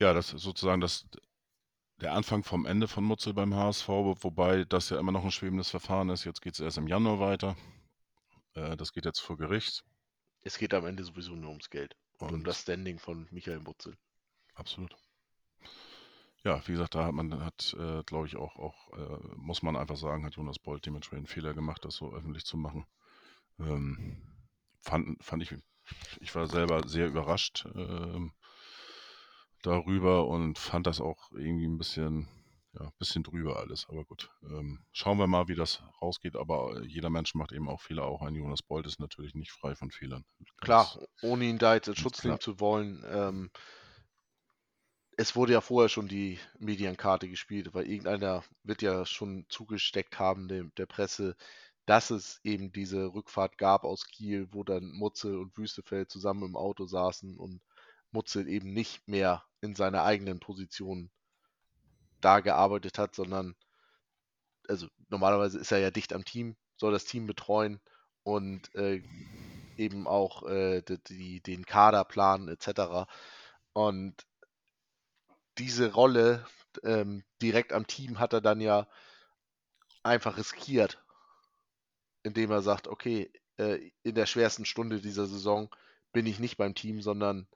Ja, 0.00 0.12
das 0.12 0.32
ist 0.32 0.42
sozusagen 0.42 0.80
das, 0.80 1.06
der 2.00 2.12
Anfang 2.12 2.44
vom 2.44 2.66
Ende 2.66 2.88
von 2.88 3.04
Mutzel 3.04 3.32
beim 3.32 3.54
HSV, 3.54 3.88
wo- 3.88 4.16
wobei 4.20 4.64
das 4.64 4.90
ja 4.90 4.98
immer 4.98 5.12
noch 5.12 5.24
ein 5.24 5.30
schwebendes 5.30 5.70
Verfahren 5.70 6.10
ist. 6.10 6.24
Jetzt 6.24 6.42
geht 6.42 6.54
es 6.54 6.60
erst 6.60 6.78
im 6.78 6.86
Januar 6.86 7.18
weiter. 7.20 7.56
Äh, 8.54 8.76
das 8.76 8.92
geht 8.92 9.04
jetzt 9.06 9.20
vor 9.20 9.36
Gericht. 9.38 9.84
Es 10.42 10.58
geht 10.58 10.74
am 10.74 10.84
Ende 10.86 11.02
sowieso 11.04 11.34
nur 11.34 11.50
ums 11.50 11.70
Geld 11.70 11.96
und 12.18 12.28
um 12.28 12.34
Und- 12.36 12.44
das 12.46 12.60
Standing 12.62 12.98
von 12.98 13.26
Michael 13.30 13.60
Mutzel. 13.60 13.96
Absolut. 14.54 14.94
Ja, 16.44 16.64
wie 16.68 16.72
gesagt, 16.72 16.94
da 16.94 17.04
hat 17.06 17.12
man, 17.12 17.44
hat, 17.44 17.74
äh, 17.78 18.02
glaube 18.04 18.26
ich, 18.28 18.36
auch, 18.36 18.54
auch 18.56 18.92
äh, 18.92 19.18
muss 19.36 19.62
man 19.62 19.76
einfach 19.76 19.96
sagen, 19.96 20.24
hat 20.24 20.36
Jonas 20.36 20.58
Bolt 20.60 20.86
dementsprechend 20.86 21.28
Fehler 21.28 21.54
gemacht, 21.54 21.84
das 21.84 21.96
so 21.96 22.14
öffentlich 22.14 22.44
zu 22.44 22.56
machen. 22.56 22.86
Ähm, 23.58 24.22
fand, 24.80 25.22
fand 25.24 25.42
ich, 25.42 25.54
ich 26.20 26.34
war 26.34 26.46
selber 26.46 26.86
sehr 26.86 27.08
überrascht 27.08 27.66
ähm, 27.74 28.32
darüber 29.62 30.26
und 30.28 30.58
fand 30.58 30.86
das 30.86 31.00
auch 31.00 31.30
irgendwie 31.32 31.66
ein 31.66 31.78
bisschen, 31.78 32.28
ja, 32.74 32.82
ein 32.86 32.92
bisschen 32.98 33.22
drüber 33.22 33.58
alles. 33.58 33.86
Aber 33.88 34.04
gut, 34.04 34.30
ähm, 34.44 34.84
schauen 34.92 35.18
wir 35.18 35.26
mal, 35.26 35.48
wie 35.48 35.54
das 35.54 35.82
rausgeht. 36.00 36.36
Aber 36.36 36.82
jeder 36.84 37.10
Mensch 37.10 37.34
macht 37.34 37.52
eben 37.52 37.68
auch 37.68 37.80
Fehler. 37.80 38.04
Auch 38.04 38.22
ein 38.22 38.34
Jonas 38.34 38.62
Bolt 38.62 38.86
ist 38.86 39.00
natürlich 39.00 39.34
nicht 39.34 39.52
frei 39.52 39.74
von 39.74 39.90
Fehlern. 39.90 40.24
Klar, 40.60 40.84
Ganz- 40.94 41.08
ohne 41.22 41.44
ihn 41.44 41.58
da 41.58 41.74
jetzt 41.74 41.88
in 41.88 41.96
Schutz 41.96 42.20
klar. 42.20 42.32
nehmen 42.32 42.40
zu 42.40 42.60
wollen. 42.60 43.04
Ähm, 43.08 43.50
es 45.18 45.34
wurde 45.34 45.52
ja 45.54 45.60
vorher 45.60 45.88
schon 45.88 46.08
die 46.08 46.38
Medienkarte 46.58 47.28
gespielt, 47.28 47.72
weil 47.74 47.86
irgendeiner 47.86 48.44
wird 48.64 48.82
ja 48.82 49.06
schon 49.06 49.46
zugesteckt 49.48 50.18
haben 50.18 50.48
dem, 50.48 50.72
der 50.76 50.86
Presse, 50.86 51.36
dass 51.86 52.10
es 52.10 52.40
eben 52.44 52.72
diese 52.72 53.14
Rückfahrt 53.14 53.58
gab 53.58 53.84
aus 53.84 54.06
Kiel, 54.06 54.48
wo 54.52 54.64
dann 54.64 54.90
Mutzel 54.92 55.38
und 55.38 55.56
Wüstefeld 55.56 56.10
zusammen 56.10 56.42
im 56.44 56.56
Auto 56.56 56.86
saßen 56.86 57.38
und 57.38 57.62
Mutzel 58.16 58.48
eben 58.48 58.72
nicht 58.72 59.06
mehr 59.06 59.44
in 59.60 59.74
seiner 59.74 60.04
eigenen 60.04 60.40
Position 60.40 61.10
da 62.22 62.40
gearbeitet 62.40 62.98
hat, 62.98 63.14
sondern 63.14 63.54
also 64.68 64.88
normalerweise 65.10 65.58
ist 65.58 65.70
er 65.70 65.78
ja 65.78 65.90
dicht 65.90 66.14
am 66.14 66.24
Team, 66.24 66.56
soll 66.76 66.92
das 66.92 67.04
Team 67.04 67.26
betreuen 67.26 67.78
und 68.22 68.74
äh, 68.74 69.02
eben 69.76 70.06
auch 70.08 70.42
äh, 70.44 70.80
die, 70.80 70.98
die, 71.04 71.40
den 71.42 71.66
Kader 71.66 72.04
planen 72.04 72.48
etc. 72.48 73.06
Und 73.74 74.26
diese 75.58 75.92
Rolle 75.92 76.46
ähm, 76.82 77.22
direkt 77.42 77.72
am 77.74 77.86
Team 77.86 78.18
hat 78.18 78.32
er 78.32 78.40
dann 78.40 78.60
ja 78.60 78.88
einfach 80.02 80.38
riskiert, 80.38 81.04
indem 82.22 82.50
er 82.50 82.62
sagt, 82.62 82.88
okay, 82.88 83.30
äh, 83.58 83.90
in 84.02 84.14
der 84.14 84.26
schwersten 84.26 84.64
Stunde 84.64 85.00
dieser 85.00 85.26
Saison 85.26 85.68
bin 86.12 86.26
ich 86.26 86.38
nicht 86.38 86.56
beim 86.56 86.74
Team, 86.74 87.02
sondern 87.02 87.46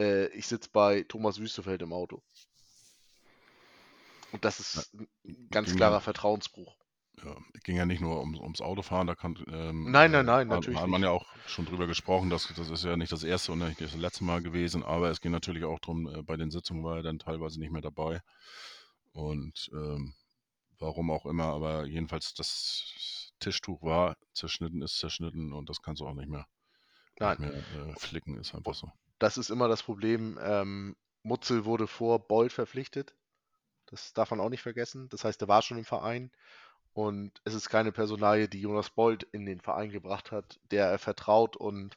äh, 0.00 0.26
ich 0.28 0.46
sitze 0.46 0.70
bei 0.72 1.02
Thomas 1.04 1.38
Wüstefeld 1.38 1.82
im 1.82 1.92
Auto. 1.92 2.20
Und 4.32 4.44
das 4.44 4.60
ist 4.60 4.94
ein 4.94 5.08
ganz 5.50 5.74
klarer 5.74 5.94
ja- 5.94 6.00
Vertrauensbruch. 6.00 6.74
Ja, 7.24 7.36
ging 7.64 7.76
ja 7.76 7.84
nicht 7.84 8.00
nur 8.00 8.18
ums, 8.20 8.38
ums 8.38 8.60
Autofahren, 8.62 9.06
da 9.06 9.14
kann. 9.14 9.36
Ähm, 9.48 9.90
Nein, 9.90 10.10
nein, 10.10 10.24
nein, 10.24 10.48
hat- 10.48 10.56
natürlich 10.60 10.80
Hat 10.80 10.88
man 10.88 11.02
nicht. 11.02 11.08
ja 11.08 11.12
auch 11.12 11.26
schon 11.46 11.66
drüber 11.66 11.86
gesprochen, 11.86 12.30
dass 12.30 12.48
das 12.56 12.70
ist 12.70 12.84
ja 12.84 12.96
nicht 12.96 13.12
das 13.12 13.24
erste 13.24 13.52
und 13.52 13.58
nicht 13.58 13.80
das 13.80 13.94
letzte 13.94 14.24
Mal 14.24 14.40
gewesen, 14.42 14.82
aber 14.82 15.10
es 15.10 15.20
ging 15.20 15.32
natürlich 15.32 15.64
auch 15.64 15.78
darum, 15.80 16.08
äh, 16.08 16.22
bei 16.22 16.36
den 16.36 16.50
Sitzungen 16.50 16.82
war 16.82 16.96
er 16.96 17.02
dann 17.02 17.18
teilweise 17.18 17.60
nicht 17.60 17.72
mehr 17.72 17.82
dabei. 17.82 18.22
Und 19.12 19.68
ähm, 19.74 20.14
warum 20.78 21.10
auch 21.10 21.26
immer, 21.26 21.44
aber 21.46 21.84
jedenfalls 21.84 22.32
das 22.32 23.32
Tischtuch 23.40 23.82
war 23.82 24.16
zerschnitten, 24.32 24.80
ist 24.80 24.96
zerschnitten 24.98 25.52
und 25.52 25.68
das 25.68 25.82
kannst 25.82 26.00
du 26.00 26.06
auch 26.06 26.14
nicht 26.14 26.28
mehr, 26.30 26.46
Nein. 27.18 27.36
nicht 27.38 27.52
mehr 27.74 27.88
äh, 27.88 27.94
flicken, 27.98 28.38
ist 28.38 28.54
einfach 28.54 28.74
so. 28.74 28.90
Das 29.20 29.38
ist 29.38 29.50
immer 29.50 29.68
das 29.68 29.84
Problem. 29.84 30.38
Ähm, 30.42 30.96
Mutzel 31.22 31.64
wurde 31.66 31.86
vor 31.86 32.26
Bold 32.26 32.52
verpflichtet. 32.52 33.14
Das 33.86 34.14
darf 34.14 34.30
man 34.30 34.40
auch 34.40 34.48
nicht 34.48 34.62
vergessen. 34.62 35.08
Das 35.10 35.24
heißt, 35.24 35.40
er 35.42 35.48
war 35.48 35.62
schon 35.62 35.78
im 35.78 35.84
Verein. 35.84 36.32
Und 36.94 37.40
es 37.44 37.54
ist 37.54 37.68
keine 37.68 37.92
Personalie, 37.92 38.48
die 38.48 38.62
Jonas 38.62 38.90
Bold 38.90 39.24
in 39.24 39.46
den 39.46 39.60
Verein 39.60 39.90
gebracht 39.90 40.32
hat, 40.32 40.58
der 40.70 40.86
er 40.86 40.98
vertraut 40.98 41.56
und 41.56 41.96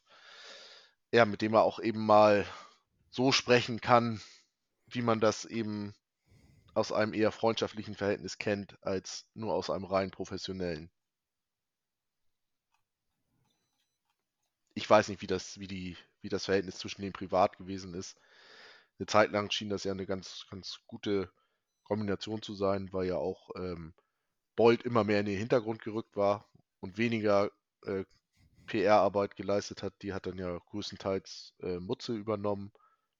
ja, 1.11 1.26
mit 1.26 1.41
dem 1.41 1.53
er 1.53 1.63
auch 1.63 1.80
eben 1.80 2.05
mal 2.05 2.45
so 3.09 3.32
sprechen 3.32 3.80
kann, 3.82 4.21
wie 4.88 5.01
man 5.01 5.19
das 5.19 5.45
eben 5.45 5.93
aus 6.73 6.91
einem 6.91 7.14
eher 7.14 7.31
freundschaftlichen 7.31 7.95
Verhältnis 7.95 8.38
kennt, 8.38 8.77
als 8.84 9.26
nur 9.34 9.53
aus 9.53 9.69
einem 9.69 9.85
rein 9.85 10.11
professionellen. 10.11 10.91
Ich 14.76 14.90
weiß 14.90 15.10
nicht, 15.10 15.22
wie 15.22 15.28
das, 15.28 15.60
wie 15.60 15.68
die, 15.68 15.98
wie 16.22 16.30
das 16.30 16.45
Verhältnis 16.45 16.78
zwischen 16.78 17.02
denen 17.02 17.14
privat 17.14 17.58
gewesen 17.58 17.94
ist. 17.94 18.18
Eine 19.00 19.08
Zeit 19.08 19.32
lang 19.32 19.52
schien 19.52 19.70
das 19.70 19.84
ja 19.84 19.91
eine 19.91 20.06
ganz, 20.06 20.45
ganz 20.50 20.80
gute 20.88 21.32
Kombination 21.84 22.41
zu 22.41 22.54
sein, 22.54 22.91
weil 22.91 23.08
ja 23.08 23.18
auch 23.18 23.52
ähm, 23.56 23.94
Bold 24.56 24.84
immer 24.84 25.04
mehr 25.04 25.20
in 25.20 25.26
den 25.26 25.38
Hintergrund 25.38 25.82
gerückt 25.82 26.16
war 26.16 26.48
und 26.80 26.98
weniger 26.98 27.52
äh, 27.84 28.06
PR-Arbeit 28.68 29.36
geleistet 29.36 29.84
hat. 29.84 29.94
Die 30.02 30.14
hat 30.14 30.26
dann 30.26 30.38
ja 30.38 30.58
größtenteils 30.58 31.54
äh, 31.62 31.80
Mutze 31.80 32.14
übernommen, 32.14 32.72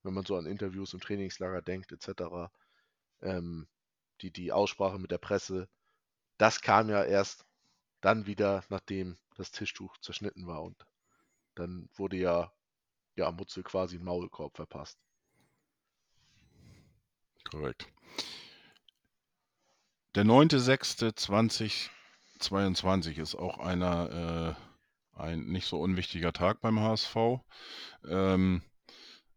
wenn 0.04 0.14
man 0.14 0.26
so 0.26 0.36
an 0.36 0.46
Interviews 0.46 0.94
im 0.94 1.02
Trainingslager 1.02 1.62
denkt, 1.62 1.92
etc. 1.92 2.52
Ähm, 3.22 3.68
die, 4.22 4.32
die 4.32 4.52
Aussprache 4.52 5.00
mit 5.00 5.12
der 5.12 5.18
Presse, 5.18 5.68
das 6.38 6.62
kam 6.62 6.90
ja 6.90 7.04
erst 7.04 7.46
dann 8.02 8.26
wieder, 8.26 8.64
nachdem 8.70 9.18
das 9.36 9.52
Tischtuch 9.52 9.98
zerschnitten 10.00 10.48
war 10.48 10.64
und 10.64 10.86
dann 11.56 11.90
wurde 11.94 12.18
ja, 12.18 12.54
ja 13.16 13.32
Mutzel 13.32 13.64
quasi 13.64 13.96
einen 13.96 14.06
Maulkorb 14.06 14.56
verpasst. 14.56 15.00
Korrekt. 17.50 17.88
Der 20.16 20.26
9.6.2022 20.26 23.20
ist 23.20 23.34
auch 23.36 23.58
einer, 23.60 24.56
äh, 25.16 25.20
ein 25.20 25.46
nicht 25.46 25.68
so 25.68 25.80
unwichtiger 25.80 26.34
Tag 26.34 26.62
beim 26.62 26.80
HSV. 26.80 27.16
Ähm, 28.08 28.64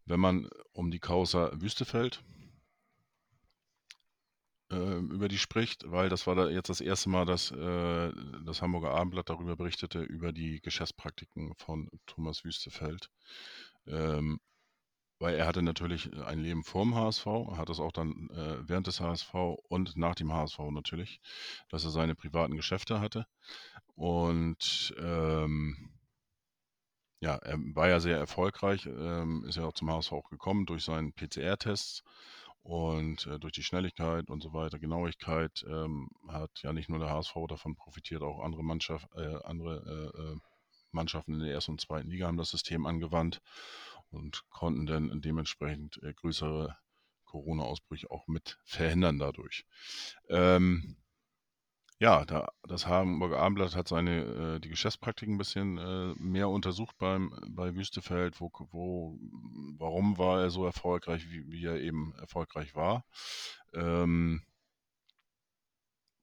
wenn 0.05 0.19
man 0.19 0.49
um 0.73 0.91
die 0.91 0.99
Causa 0.99 1.51
Wüstefeld 1.55 2.23
über 4.69 5.27
die 5.29 5.37
spricht, 5.37 5.89
weil 5.89 6.09
das 6.09 6.27
war 6.27 6.35
da 6.35 6.49
jetzt 6.49 6.69
das 6.69 6.81
erste 6.81 7.09
Mal, 7.09 7.25
dass 7.25 7.51
äh, 7.51 8.11
das 8.45 8.61
Hamburger 8.61 8.91
Abendblatt 8.91 9.29
darüber 9.29 9.55
berichtete, 9.55 10.01
über 10.01 10.33
die 10.33 10.59
Geschäftspraktiken 10.61 11.53
von 11.55 11.89
Thomas 12.05 12.43
Wüstefeld. 12.43 13.09
Ähm, 13.85 14.39
weil 15.19 15.35
er 15.35 15.47
hatte 15.47 15.61
natürlich 15.63 16.13
ein 16.25 16.39
Leben 16.39 16.63
vorm 16.63 16.95
HSV, 16.95 17.25
hat 17.55 17.69
es 17.69 17.79
auch 17.79 17.91
dann 17.91 18.29
äh, 18.29 18.67
während 18.67 18.87
des 18.87 18.99
HSV 18.99 19.33
und 19.67 19.97
nach 19.97 20.15
dem 20.15 20.31
HSV 20.31 20.59
natürlich, 20.71 21.21
dass 21.69 21.83
er 21.83 21.89
seine 21.89 22.13
privaten 22.15 22.55
Geschäfte 22.55 22.99
hatte. 22.99 23.25
Und 23.95 24.93
ähm, 24.99 25.97
ja, 27.19 27.35
er 27.37 27.57
war 27.75 27.87
ja 27.89 27.99
sehr 27.99 28.17
erfolgreich, 28.17 28.85
ähm, 28.85 29.43
ist 29.47 29.55
ja 29.57 29.65
auch 29.65 29.73
zum 29.73 29.89
HSV 29.89 30.11
gekommen 30.29 30.67
durch 30.67 30.83
seinen 30.83 31.13
PCR-Tests 31.13 32.03
und 32.67 33.25
äh, 33.27 33.39
durch 33.39 33.53
die 33.53 33.63
Schnelligkeit 33.63 34.29
und 34.29 34.43
so 34.43 34.51
weiter, 34.51 34.77
Genauigkeit, 34.77 35.65
ähm, 35.69 36.09
hat 36.27 36.51
ja 36.63 36.73
nicht 36.73 36.89
nur 36.89 36.99
der 36.99 37.09
HSV 37.09 37.33
davon 37.47 37.77
profitiert, 37.77 38.21
auch 38.21 38.43
andere, 38.43 38.61
Mannschaft, 38.61 39.07
äh, 39.15 39.37
andere 39.45 40.11
äh, 40.13 40.21
äh, 40.21 40.37
Mannschaften 40.91 41.35
in 41.35 41.39
der 41.39 41.53
ersten 41.53 41.71
und 41.71 41.81
zweiten 41.81 42.09
Liga 42.09 42.27
haben 42.27 42.35
das 42.35 42.49
System 42.49 42.85
angewandt 42.85 43.41
und 44.09 44.43
konnten 44.49 44.85
dann 44.85 45.21
dementsprechend 45.21 46.03
äh, 46.03 46.13
größere 46.13 46.77
Corona-Ausbrüche 47.23 48.11
auch 48.11 48.27
mit 48.27 48.59
verhindern 48.65 49.17
dadurch. 49.17 49.65
Ähm, 50.27 50.97
ja, 51.99 52.25
da, 52.25 52.47
das 52.67 52.85
Hamburger 52.87 53.39
Abendblatt 53.39 53.75
hat 53.75 53.87
seine 53.87 54.55
äh, 54.57 54.59
die 54.59 54.69
Geschäftspraktiken 54.69 55.35
ein 55.35 55.37
bisschen 55.39 55.77
äh, 55.77 56.13
mehr 56.19 56.49
untersucht 56.49 56.95
beim 56.99 57.33
bei 57.49 57.73
Wüstefeld, 57.75 58.39
wo, 58.39 58.51
wo 58.71 59.17
warum 59.77 60.17
war 60.17 60.41
er 60.41 60.49
so 60.51 60.65
erfolgreich, 60.65 61.29
wie, 61.31 61.51
wie 61.51 61.65
er 61.65 61.79
eben 61.81 62.13
erfolgreich 62.19 62.75
war. 62.75 63.03
Ähm, 63.73 64.43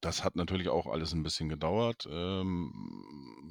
das 0.00 0.22
hat 0.22 0.36
natürlich 0.36 0.68
auch 0.68 0.86
alles 0.86 1.12
ein 1.14 1.22
bisschen 1.22 1.48
gedauert. 1.48 2.06
Ähm, 2.10 2.70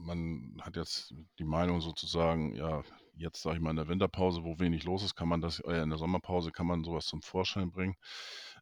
man 0.06 0.58
hat 0.62 0.76
jetzt 0.76 1.14
die 1.40 1.44
Meinung 1.44 1.82
sozusagen, 1.82 2.54
ja, 2.56 2.84
jetzt 3.16 3.42
sage 3.42 3.58
ich 3.58 3.62
mal 3.62 3.72
in 3.72 3.78
der 3.78 3.88
Winterpause, 3.88 4.44
wo 4.44 4.60
wenig 4.60 4.84
los 4.84 5.04
ist, 5.04 5.16
kann 5.16 5.28
man 5.28 5.42
das, 5.42 5.60
äh, 5.62 5.82
in 5.82 5.90
der 5.90 5.98
Sommerpause 5.98 6.52
kann 6.52 6.68
man 6.68 6.84
sowas 6.84 7.06
zum 7.06 7.22
Vorschein 7.24 7.72
bringen. 7.72 7.96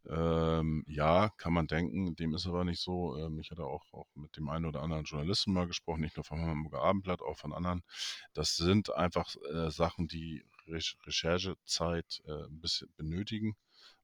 Ähm, 0.10 0.84
ja, 0.88 1.30
kann 1.38 1.53
man 1.53 1.68
denken, 1.68 2.15
dem 2.15 2.34
ist 2.34 2.48
aber 2.48 2.64
nicht 2.64 2.82
so. 2.82 3.15
Ähm, 3.18 3.40
ich 3.40 3.52
hatte 3.52 3.64
auch, 3.65 3.84
auch 3.94 4.07
mit 4.15 4.36
dem 4.38 4.49
einen 4.49 4.65
oder 4.65 4.82
anderen 4.82 5.03
Journalisten 5.06 5.53
mal 5.53 5.68
gesprochen, 5.68 6.02
nicht 6.02 6.18
nur 6.18 6.23
vom 6.23 6.41
Hamburger 6.41 6.82
Abendblatt, 6.82 7.22
auch 7.22 7.38
von 7.38 7.53
anderen. 7.53 7.84
Das 8.34 8.56
sind 8.56 8.94
einfach 8.95 9.36
äh, 9.53 9.69
Sachen, 9.69 10.07
die 10.07 10.44
Re 10.68 10.80
Recherchezeit 11.06 12.22
äh, 12.26 12.45
ein 12.45 12.60
bisschen 12.60 12.91
benötigen. 12.98 13.56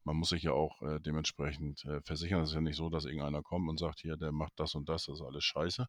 Man 0.03 0.17
muss 0.17 0.29
sich 0.29 0.43
ja 0.43 0.51
auch 0.53 0.81
äh, 0.83 0.99
dementsprechend 1.01 1.83
äh, 1.85 2.01
versichern. 2.01 2.41
Es 2.41 2.49
ist 2.49 2.55
ja 2.55 2.61
nicht 2.61 2.77
so, 2.77 2.89
dass 2.89 3.05
irgendeiner 3.05 3.41
kommt 3.43 3.67
und 3.69 3.77
sagt, 3.77 3.99
hier, 3.99 4.15
der 4.17 4.31
macht 4.31 4.53
das 4.55 4.75
und 4.75 4.87
das, 4.87 5.05
das 5.05 5.19
ist 5.19 5.25
alles 5.25 5.43
scheiße, 5.43 5.85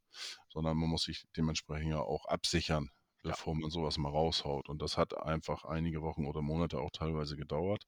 sondern 0.49 0.77
man 0.77 0.89
muss 0.89 1.05
sich 1.05 1.27
dementsprechend 1.37 1.91
ja 1.91 2.01
auch 2.01 2.25
absichern, 2.27 2.91
bevor 3.23 3.55
man 3.55 3.71
sowas 3.71 3.97
mal 3.99 4.11
raushaut. 4.11 4.69
Und 4.69 4.83
das 4.83 4.97
hat 4.97 5.17
einfach 5.17 5.65
einige 5.65 6.03
Wochen 6.03 6.27
oder 6.27 6.43
Monate 6.43 6.81
auch 6.81 6.91
teilweise 6.91 7.37
gedauert. 7.37 7.85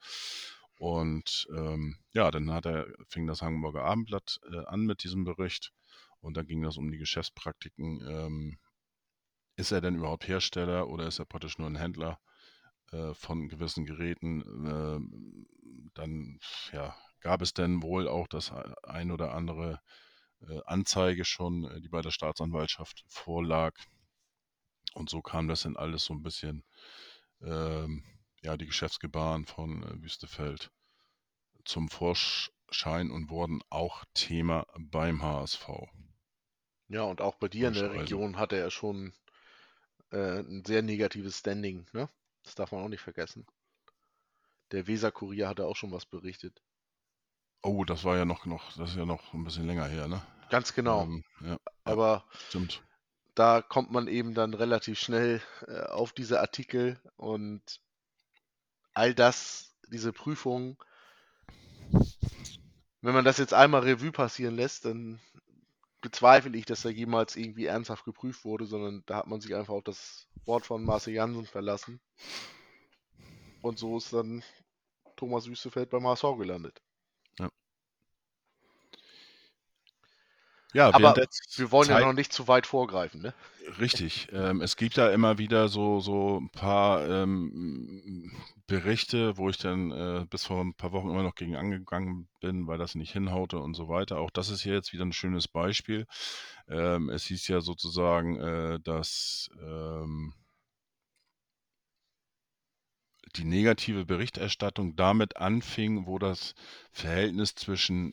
Und 0.80 1.46
ähm, 1.54 1.98
ja, 2.14 2.30
dann 2.30 2.50
hat 2.50 2.64
er, 2.64 2.86
fing 3.06 3.26
das 3.26 3.42
Hamburger 3.42 3.84
Abendblatt 3.84 4.40
äh, 4.50 4.64
an 4.64 4.86
mit 4.86 5.04
diesem 5.04 5.24
Bericht 5.24 5.74
und 6.20 6.38
dann 6.38 6.46
ging 6.46 6.62
das 6.62 6.78
um 6.78 6.90
die 6.90 6.96
Geschäftspraktiken. 6.96 8.00
Ähm, 8.08 8.58
ist 9.56 9.72
er 9.72 9.82
denn 9.82 9.96
überhaupt 9.96 10.26
Hersteller 10.26 10.88
oder 10.88 11.06
ist 11.06 11.18
er 11.18 11.26
praktisch 11.26 11.58
nur 11.58 11.68
ein 11.68 11.76
Händler 11.76 12.18
äh, 12.92 13.12
von 13.12 13.50
gewissen 13.50 13.84
Geräten? 13.84 14.40
Äh, 14.66 15.90
dann 15.92 16.40
ja, 16.72 16.96
gab 17.20 17.42
es 17.42 17.52
denn 17.52 17.82
wohl 17.82 18.08
auch 18.08 18.26
das 18.26 18.50
ein 18.82 19.10
oder 19.10 19.34
andere 19.34 19.82
äh, 20.48 20.60
Anzeige 20.64 21.26
schon, 21.26 21.64
äh, 21.64 21.82
die 21.82 21.90
bei 21.90 22.00
der 22.00 22.10
Staatsanwaltschaft 22.10 23.04
vorlag. 23.06 23.74
Und 24.94 25.10
so 25.10 25.20
kam 25.20 25.46
das 25.46 25.64
dann 25.64 25.76
alles 25.76 26.06
so 26.06 26.14
ein 26.14 26.22
bisschen 26.22 26.64
ähm, 27.42 28.02
ja, 28.42 28.56
die 28.56 28.66
Geschäftsgebaren 28.66 29.46
von 29.46 29.82
äh, 29.82 30.02
Wüstefeld 30.02 30.70
zum 31.64 31.88
Vorschein 31.88 33.10
und 33.10 33.30
wurden 33.30 33.62
auch 33.70 34.04
Thema 34.14 34.66
beim 34.78 35.22
HSV. 35.22 35.68
Ja, 36.88 37.02
und 37.02 37.20
auch 37.20 37.36
bei 37.36 37.48
dir 37.48 37.68
in 37.68 37.74
der 37.74 37.92
Region 37.92 38.36
hatte 38.36 38.56
er 38.56 38.70
schon 38.70 39.12
äh, 40.10 40.40
ein 40.40 40.64
sehr 40.64 40.82
negatives 40.82 41.38
Standing, 41.38 41.86
ne? 41.92 42.08
Das 42.42 42.54
darf 42.54 42.72
man 42.72 42.82
auch 42.82 42.88
nicht 42.88 43.02
vergessen. 43.02 43.46
Der 44.72 44.86
Weser-Kurier 44.86 45.48
hatte 45.48 45.66
auch 45.66 45.76
schon 45.76 45.92
was 45.92 46.06
berichtet. 46.06 46.62
Oh, 47.62 47.84
das 47.84 48.04
war 48.04 48.16
ja 48.16 48.24
noch, 48.24 48.46
noch, 48.46 48.72
das 48.76 48.90
ist 48.90 48.96
ja 48.96 49.04
noch 49.04 49.34
ein 49.34 49.44
bisschen 49.44 49.66
länger 49.66 49.86
her, 49.86 50.08
ne? 50.08 50.22
Ganz 50.48 50.74
genau. 50.74 51.02
Ähm, 51.02 51.24
ja, 51.40 51.56
Aber 51.84 52.24
stimmt. 52.48 52.82
da 53.34 53.60
kommt 53.62 53.90
man 53.90 54.08
eben 54.08 54.34
dann 54.34 54.54
relativ 54.54 54.98
schnell 54.98 55.42
äh, 55.66 55.80
auf 55.82 56.12
diese 56.12 56.40
Artikel 56.40 57.00
und 57.16 57.80
all 58.94 59.14
das, 59.14 59.74
diese 59.88 60.12
Prüfung, 60.12 60.82
wenn 63.02 63.14
man 63.14 63.24
das 63.24 63.38
jetzt 63.38 63.54
einmal 63.54 63.82
Revue 63.82 64.12
passieren 64.12 64.56
lässt, 64.56 64.84
dann 64.84 65.20
bezweifle 66.00 66.56
ich, 66.56 66.66
dass 66.66 66.82
da 66.82 66.88
jemals 66.88 67.36
irgendwie 67.36 67.66
ernsthaft 67.66 68.04
geprüft 68.04 68.44
wurde, 68.44 68.66
sondern 68.66 69.02
da 69.06 69.16
hat 69.16 69.26
man 69.26 69.40
sich 69.40 69.54
einfach 69.54 69.74
auf 69.74 69.84
das 69.84 70.26
Wort 70.44 70.66
von 70.66 70.84
Marcel 70.84 71.14
Janssen 71.14 71.46
verlassen. 71.46 72.00
Und 73.62 73.78
so 73.78 73.98
ist 73.98 74.12
dann 74.12 74.42
Thomas 75.16 75.46
Wüstefeld 75.46 75.90
beim 75.90 76.06
HSV 76.06 76.24
gelandet. 76.38 76.80
Ja, 80.72 80.88
Aber 80.92 81.14
wir 81.56 81.70
wollen 81.72 81.88
ja 81.88 81.96
Zeit- 81.96 82.06
noch 82.06 82.12
nicht 82.12 82.32
zu 82.32 82.46
weit 82.48 82.66
vorgreifen, 82.66 83.20
ne? 83.22 83.34
Richtig. 83.78 84.28
Ähm, 84.32 84.60
es 84.62 84.76
gibt 84.76 84.98
da 84.98 85.10
immer 85.10 85.38
wieder 85.38 85.68
so, 85.68 86.00
so 86.00 86.38
ein 86.40 86.50
paar 86.50 87.08
ähm, 87.08 88.32
Berichte, 88.66 89.36
wo 89.36 89.48
ich 89.48 89.58
dann 89.58 89.90
äh, 89.90 90.26
bis 90.28 90.44
vor 90.46 90.60
ein 90.60 90.74
paar 90.74 90.92
Wochen 90.92 91.10
immer 91.10 91.22
noch 91.22 91.34
gegen 91.34 91.56
angegangen 91.56 92.28
bin, 92.40 92.66
weil 92.66 92.78
das 92.78 92.94
nicht 92.94 93.12
hinhaute 93.12 93.58
und 93.58 93.74
so 93.74 93.88
weiter. 93.88 94.18
Auch 94.18 94.30
das 94.30 94.48
ist 94.50 94.62
hier 94.62 94.74
jetzt 94.74 94.92
wieder 94.92 95.04
ein 95.04 95.12
schönes 95.12 95.48
Beispiel. 95.48 96.06
Ähm, 96.68 97.10
es 97.10 97.24
hieß 97.26 97.48
ja 97.48 97.60
sozusagen, 97.60 98.36
äh, 98.40 98.80
dass 98.80 99.50
ähm, 99.60 100.34
die 103.36 103.44
negative 103.44 104.04
Berichterstattung 104.04 104.96
damit 104.96 105.36
anfing, 105.36 106.06
wo 106.06 106.18
das 106.18 106.54
Verhältnis 106.90 107.54
zwischen 107.54 108.12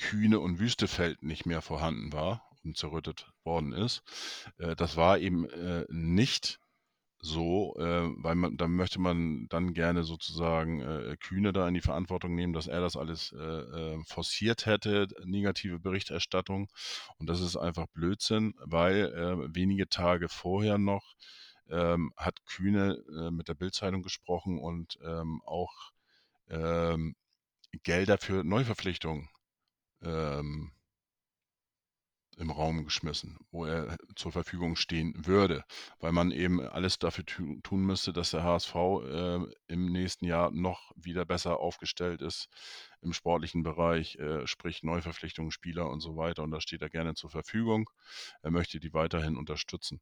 Kühne 0.00 0.40
und 0.40 0.58
Wüstefeld 0.58 1.22
nicht 1.22 1.46
mehr 1.46 1.62
vorhanden 1.62 2.12
war 2.12 2.42
und 2.64 2.76
zerrüttet 2.76 3.30
worden 3.44 3.72
ist. 3.72 4.02
Äh, 4.58 4.74
das 4.76 4.96
war 4.96 5.18
eben 5.18 5.48
äh, 5.50 5.84
nicht 5.88 6.58
so, 7.22 7.76
äh, 7.78 8.08
weil 8.16 8.34
man, 8.34 8.56
dann 8.56 8.72
möchte 8.72 8.98
man 8.98 9.46
dann 9.48 9.74
gerne 9.74 10.04
sozusagen 10.04 10.80
äh, 10.80 11.16
Kühne 11.20 11.52
da 11.52 11.68
in 11.68 11.74
die 11.74 11.82
Verantwortung 11.82 12.34
nehmen, 12.34 12.54
dass 12.54 12.66
er 12.66 12.80
das 12.80 12.96
alles 12.96 13.32
äh, 13.32 13.38
äh, 13.38 14.02
forciert 14.06 14.64
hätte, 14.64 15.06
negative 15.24 15.78
Berichterstattung. 15.78 16.68
Und 17.18 17.28
das 17.28 17.40
ist 17.40 17.56
einfach 17.56 17.86
Blödsinn, 17.92 18.54
weil 18.64 19.12
äh, 19.12 19.54
wenige 19.54 19.88
Tage 19.88 20.30
vorher 20.30 20.78
noch 20.78 21.14
ähm, 21.68 22.12
hat 22.16 22.44
Kühne 22.46 22.96
äh, 23.14 23.30
mit 23.30 23.48
der 23.48 23.54
Bildzeitung 23.54 24.02
gesprochen 24.02 24.58
und 24.58 24.98
ähm, 25.04 25.42
auch 25.44 25.92
ähm, 26.48 27.14
Gelder 27.82 28.18
für 28.18 28.44
Neuverpflichtungen 28.44 29.28
ähm, 30.02 30.72
im 32.36 32.50
Raum 32.50 32.84
geschmissen, 32.84 33.38
wo 33.50 33.66
er 33.66 33.96
zur 34.16 34.32
Verfügung 34.32 34.76
stehen 34.76 35.14
würde, 35.26 35.64
weil 35.98 36.12
man 36.12 36.30
eben 36.30 36.60
alles 36.60 36.98
dafür 36.98 37.26
tu 37.26 37.60
tun 37.62 37.82
müsste, 37.82 38.12
dass 38.12 38.30
der 38.30 38.44
HSV 38.44 38.74
äh, 38.74 39.38
im 39.68 39.92
nächsten 39.92 40.24
Jahr 40.24 40.50
noch 40.50 40.92
wieder 40.96 41.24
besser 41.24 41.60
aufgestellt 41.60 42.22
ist 42.22 42.48
im 43.02 43.12
sportlichen 43.12 43.62
Bereich, 43.62 44.16
äh, 44.16 44.46
sprich 44.46 44.82
Neuverpflichtungen, 44.82 45.50
Spieler 45.50 45.88
und 45.90 46.00
so 46.00 46.16
weiter. 46.16 46.42
Und 46.42 46.50
da 46.50 46.60
steht 46.60 46.82
er 46.82 46.90
gerne 46.90 47.14
zur 47.14 47.30
Verfügung. 47.30 47.88
Er 48.42 48.50
möchte 48.50 48.80
die 48.80 48.92
weiterhin 48.92 49.36
unterstützen. 49.36 50.00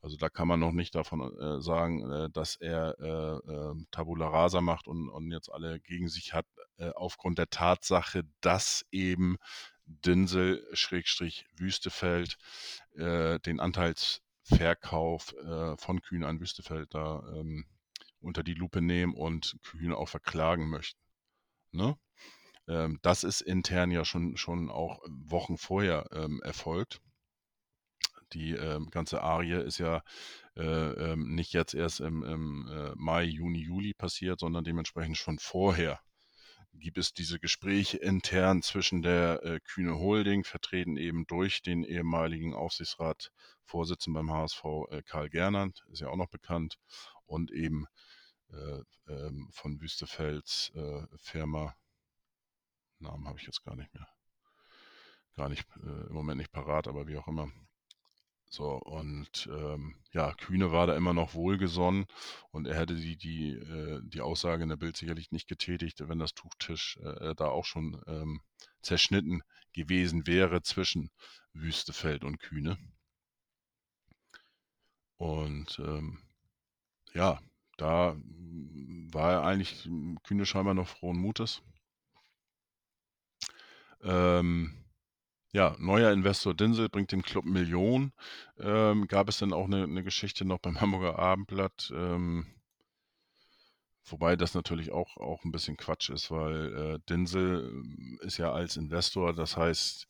Also 0.00 0.16
da 0.16 0.28
kann 0.28 0.48
man 0.48 0.60
noch 0.60 0.72
nicht 0.72 0.94
davon 0.94 1.20
äh, 1.38 1.60
sagen, 1.60 2.10
äh, 2.10 2.30
dass 2.30 2.56
er 2.56 2.96
äh, 3.00 3.52
ähm, 3.52 3.86
Tabula 3.90 4.28
Rasa 4.28 4.60
macht 4.60 4.86
und, 4.86 5.08
und 5.08 5.30
jetzt 5.32 5.50
alle 5.50 5.80
gegen 5.80 6.08
sich 6.08 6.32
hat, 6.32 6.46
äh, 6.78 6.90
aufgrund 6.90 7.38
der 7.38 7.50
Tatsache, 7.50 8.22
dass 8.40 8.84
eben 8.92 9.36
Dinsel 9.86 10.66
Schrägstrich 10.72 11.46
Wüstefeld 11.56 12.38
äh, 12.94 13.38
den 13.40 13.60
Anteilsverkauf 13.60 15.32
äh, 15.34 15.76
von 15.76 16.00
Kühn 16.02 16.24
an 16.24 16.40
Wüstefeld 16.40 16.92
da 16.94 17.22
ähm, 17.34 17.66
unter 18.20 18.42
die 18.42 18.54
Lupe 18.54 18.82
nehmen 18.82 19.14
und 19.14 19.56
Kühn 19.62 19.92
auch 19.92 20.08
verklagen 20.08 20.68
möchten. 20.68 21.00
Ne? 21.70 21.96
Ähm, 22.68 22.98
das 23.02 23.24
ist 23.24 23.40
intern 23.40 23.90
ja 23.90 24.04
schon, 24.04 24.36
schon 24.36 24.70
auch 24.70 25.00
Wochen 25.06 25.56
vorher 25.56 26.06
ähm, 26.12 26.40
erfolgt. 26.42 27.00
Die 28.32 28.52
ähm, 28.52 28.90
ganze 28.90 29.22
Arie 29.22 29.62
ist 29.62 29.78
ja 29.78 30.02
äh, 30.56 30.62
ähm, 30.62 31.34
nicht 31.34 31.52
jetzt 31.52 31.74
erst 31.74 32.00
im, 32.00 32.24
im 32.24 32.68
äh, 32.68 32.92
Mai, 32.96 33.22
Juni, 33.22 33.60
Juli 33.60 33.94
passiert, 33.94 34.40
sondern 34.40 34.64
dementsprechend 34.64 35.16
schon 35.16 35.38
vorher 35.38 36.00
gibt 36.78 36.98
es 36.98 37.12
diese 37.12 37.38
Gespräche 37.38 37.98
intern 37.98 38.62
zwischen 38.62 39.02
der 39.02 39.42
äh, 39.44 39.60
Kühne 39.60 39.98
Holding, 39.98 40.44
vertreten 40.44 40.96
eben 40.96 41.26
durch 41.26 41.62
den 41.62 41.84
ehemaligen 41.84 42.54
Aufsichtsratsvorsitzenden 42.54 44.26
beim 44.26 44.36
HSV, 44.36 44.64
äh, 44.90 45.02
Karl 45.02 45.30
Gernand, 45.30 45.84
ist 45.90 46.00
ja 46.00 46.08
auch 46.08 46.16
noch 46.16 46.28
bekannt, 46.28 46.78
und 47.26 47.50
eben 47.50 47.86
äh, 48.50 48.82
ähm, 49.08 49.48
von 49.52 49.80
Wüstefels 49.80 50.72
äh, 50.74 51.06
Firma. 51.18 51.76
Namen 52.98 53.26
habe 53.26 53.38
ich 53.38 53.46
jetzt 53.46 53.64
gar 53.64 53.76
nicht 53.76 53.92
mehr. 53.92 54.08
Gar 55.34 55.48
nicht, 55.48 55.66
äh, 55.76 56.06
im 56.06 56.14
Moment 56.14 56.38
nicht 56.38 56.52
parat, 56.52 56.88
aber 56.88 57.06
wie 57.06 57.16
auch 57.16 57.28
immer. 57.28 57.50
So, 58.48 58.72
und 58.76 59.48
ähm, 59.52 59.96
ja, 60.12 60.32
Kühne 60.34 60.72
war 60.72 60.86
da 60.86 60.96
immer 60.96 61.12
noch 61.12 61.34
wohlgesonnen 61.34 62.06
und 62.50 62.66
er 62.66 62.76
hätte 62.78 62.94
die, 62.94 63.16
die, 63.16 63.50
äh, 63.52 64.00
die 64.04 64.20
Aussage 64.20 64.62
in 64.62 64.68
der 64.68 64.76
Bild 64.76 64.96
sicherlich 64.96 65.30
nicht 65.32 65.48
getätigt, 65.48 66.08
wenn 66.08 66.18
das 66.18 66.34
Tuchtisch 66.34 66.98
äh, 67.02 67.34
da 67.34 67.48
auch 67.48 67.64
schon 67.64 68.00
ähm, 68.06 68.40
zerschnitten 68.82 69.42
gewesen 69.72 70.26
wäre 70.26 70.62
zwischen 70.62 71.10
Wüstefeld 71.52 72.24
und 72.24 72.38
Kühne. 72.38 72.78
Und 75.18 75.78
ähm, 75.78 76.18
ja, 77.14 77.40
da 77.78 78.14
mm, 78.14 79.08
war 79.12 79.32
er 79.32 79.44
eigentlich 79.44 79.86
mm, 79.86 80.16
Kühne 80.22 80.46
scheinbar 80.46 80.74
noch 80.74 80.88
frohen 80.88 81.18
Mutes. 81.18 81.62
Ähm, 84.02 84.85
ja, 85.56 85.74
neuer 85.78 86.12
Investor 86.12 86.52
Dinsel 86.52 86.90
bringt 86.90 87.12
dem 87.12 87.22
Club 87.22 87.46
Millionen. 87.46 88.12
Ähm, 88.58 89.08
gab 89.08 89.30
es 89.30 89.38
dann 89.38 89.54
auch 89.54 89.64
eine, 89.64 89.84
eine, 89.84 90.04
Geschichte 90.04 90.44
noch 90.44 90.58
beim 90.58 90.78
Hamburger 90.82 91.18
Abendblatt, 91.18 91.90
ähm, 91.96 92.46
wobei 94.04 94.36
das 94.36 94.52
natürlich 94.52 94.92
auch, 94.92 95.16
auch 95.16 95.44
ein 95.44 95.52
bisschen 95.52 95.78
Quatsch 95.78 96.10
ist, 96.10 96.30
weil 96.30 96.74
äh, 96.74 96.98
Dinsel 97.08 97.70
ähm, 97.70 98.18
ist 98.20 98.36
ja 98.36 98.52
als 98.52 98.76
Investor, 98.76 99.32
das 99.32 99.56
heißt, 99.56 100.06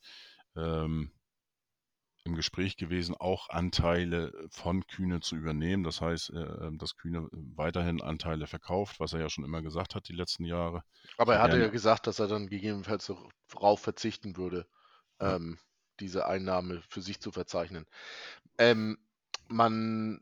ähm, 0.57 1.11
im 2.25 2.35
Gespräch 2.35 2.75
gewesen, 2.75 3.15
auch 3.15 3.49
Anteile 3.49 4.33
von 4.49 4.85
Kühne 4.85 5.21
zu 5.21 5.37
übernehmen. 5.37 5.85
Das 5.85 6.01
heißt, 6.01 6.31
äh, 6.31 6.39
ähm, 6.39 6.77
dass 6.77 6.97
Kühne 6.97 7.29
weiterhin 7.31 8.01
Anteile 8.01 8.47
verkauft, 8.47 8.99
was 8.99 9.13
er 9.13 9.21
ja 9.21 9.29
schon 9.29 9.45
immer 9.45 9.61
gesagt 9.61 9.95
hat 9.95 10.09
die 10.09 10.13
letzten 10.13 10.43
Jahre. 10.43 10.83
Aber 11.17 11.35
er 11.35 11.41
hatte 11.41 11.57
ja 11.57 11.69
gesagt, 11.69 12.05
dass 12.05 12.19
er 12.19 12.27
dann 12.27 12.47
gegebenenfalls 12.47 13.09
darauf 13.47 13.79
verzichten 13.79 14.35
würde. 14.35 14.67
Ähm, 15.19 15.57
diese 15.99 16.27
Einnahme 16.27 16.81
für 16.89 17.01
sich 17.01 17.19
zu 17.19 17.31
verzeichnen. 17.31 17.85
Ähm, 18.57 18.97
man 19.47 20.21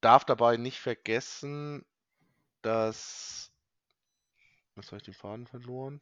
darf 0.00 0.24
dabei 0.24 0.56
nicht 0.56 0.78
vergessen, 0.78 1.84
dass. 2.62 3.50
Was 4.74 4.86
habe 4.86 4.98
ich 4.98 5.02
den 5.02 5.14
Faden 5.14 5.46
verloren? 5.46 6.00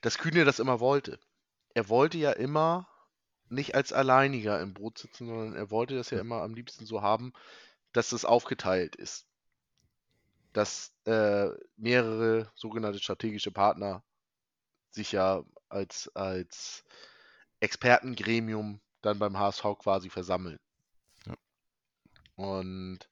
Dass 0.00 0.18
Kühne 0.18 0.44
das 0.44 0.58
immer 0.58 0.80
wollte 0.80 1.18
er 1.78 1.88
wollte 1.88 2.18
ja 2.18 2.32
immer 2.32 2.88
nicht 3.48 3.76
als 3.76 3.92
Alleiniger 3.92 4.60
im 4.60 4.74
Boot 4.74 4.98
sitzen, 4.98 5.28
sondern 5.28 5.54
er 5.54 5.70
wollte 5.70 5.94
das 5.94 6.10
ja 6.10 6.18
hm. 6.18 6.26
immer 6.26 6.42
am 6.42 6.54
liebsten 6.54 6.86
so 6.86 7.02
haben, 7.02 7.32
dass 7.92 8.10
es 8.10 8.24
aufgeteilt 8.24 8.96
ist. 8.96 9.26
Dass 10.52 10.92
äh, 11.04 11.50
mehrere 11.76 12.50
sogenannte 12.56 12.98
strategische 12.98 13.52
Partner 13.52 14.02
sich 14.90 15.12
ja 15.12 15.44
als, 15.68 16.08
als 16.14 16.84
Expertengremium 17.60 18.80
dann 19.02 19.18
beim 19.18 19.38
HSV 19.38 19.62
quasi 19.78 20.10
versammeln. 20.10 20.58
Ja. 21.26 21.34
Und 22.36 23.08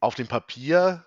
auf 0.00 0.14
dem 0.14 0.28
Papier 0.28 1.04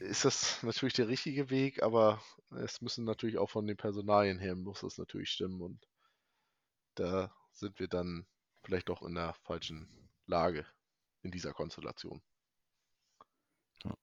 ist 0.00 0.24
das 0.24 0.62
natürlich 0.62 0.94
der 0.94 1.08
richtige 1.08 1.50
Weg, 1.50 1.82
aber 1.82 2.22
es 2.50 2.80
müssen 2.80 3.04
natürlich 3.04 3.38
auch 3.38 3.50
von 3.50 3.66
den 3.66 3.76
Personalien 3.76 4.38
her, 4.38 4.54
muss 4.54 4.80
das 4.80 4.98
natürlich 4.98 5.30
stimmen. 5.30 5.60
Und 5.60 5.86
da 6.94 7.34
sind 7.52 7.78
wir 7.78 7.88
dann 7.88 8.26
vielleicht 8.62 8.88
doch 8.88 9.02
in 9.02 9.14
der 9.14 9.34
falschen 9.44 9.88
Lage 10.26 10.66
in 11.22 11.30
dieser 11.30 11.52
Konstellation. 11.52 12.22
Ja. 13.84 13.96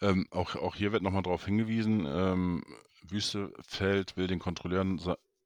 Ähm, 0.00 0.26
auch, 0.30 0.56
auch 0.56 0.74
hier 0.74 0.92
wird 0.92 1.02
nochmal 1.02 1.22
darauf 1.22 1.44
hingewiesen, 1.44 2.06
ähm, 2.06 2.64
Wüstefeld 3.02 4.16
will 4.16 4.26
den 4.26 4.38
Kontrolleuren, 4.38 5.00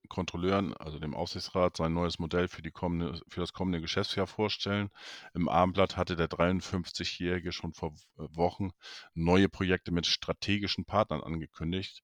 Kontrolleuren, 0.08 0.74
also 0.74 0.98
dem 0.98 1.14
Aufsichtsrat, 1.14 1.76
sein 1.76 1.94
neues 1.94 2.18
Modell 2.18 2.48
für, 2.48 2.62
kommende, 2.70 3.20
für 3.28 3.40
das 3.40 3.52
kommende 3.52 3.80
Geschäftsjahr 3.80 4.26
vorstellen. 4.26 4.90
Im 5.34 5.48
Abendblatt 5.48 5.96
hatte 5.96 6.16
der 6.16 6.28
53-Jährige 6.28 7.52
schon 7.52 7.72
vor 7.72 7.94
Wochen 8.16 8.72
neue 9.14 9.48
Projekte 9.48 9.90
mit 9.90 10.06
strategischen 10.06 10.84
Partnern 10.84 11.22
angekündigt, 11.22 12.02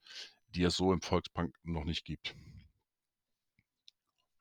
die 0.55 0.63
es 0.63 0.77
so 0.77 0.93
im 0.93 1.03
Volksbank 1.03 1.55
noch 1.65 1.85
nicht 1.85 2.05
gibt. 2.05 2.35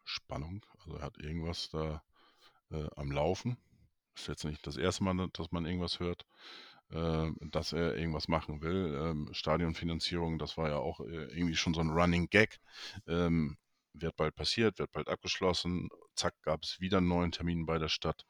Spannung. 0.05 0.65
Also 0.79 0.95
er 0.95 1.01
hat 1.01 1.17
irgendwas 1.17 1.69
da 1.69 2.01
äh, 2.71 2.87
am 2.95 3.11
Laufen. 3.11 3.57
Ist 4.15 4.27
jetzt 4.27 4.45
nicht 4.45 4.65
das 4.65 4.77
erste 4.77 5.03
Mal, 5.03 5.27
dass 5.33 5.51
man 5.51 5.65
irgendwas 5.65 5.99
hört, 5.99 6.25
äh, 6.91 7.31
dass 7.51 7.73
er 7.73 7.95
irgendwas 7.95 8.27
machen 8.27 8.61
will. 8.61 8.97
Ähm, 9.01 9.29
Stadionfinanzierung, 9.33 10.39
das 10.39 10.57
war 10.57 10.69
ja 10.69 10.77
auch 10.77 10.99
äh, 11.01 11.25
irgendwie 11.25 11.55
schon 11.55 11.73
so 11.73 11.81
ein 11.81 11.89
Running 11.89 12.29
Gag. 12.29 12.59
Ähm, 13.07 13.57
wird 13.93 14.15
bald 14.15 14.35
passiert, 14.35 14.79
wird 14.79 14.91
bald 14.91 15.09
abgeschlossen. 15.09 15.89
Zack, 16.15 16.35
gab 16.43 16.63
es 16.63 16.79
wieder 16.79 16.97
einen 16.97 17.07
neuen 17.07 17.31
Termin 17.31 17.65
bei 17.65 17.79
der 17.79 17.89
Stadt 17.89 18.25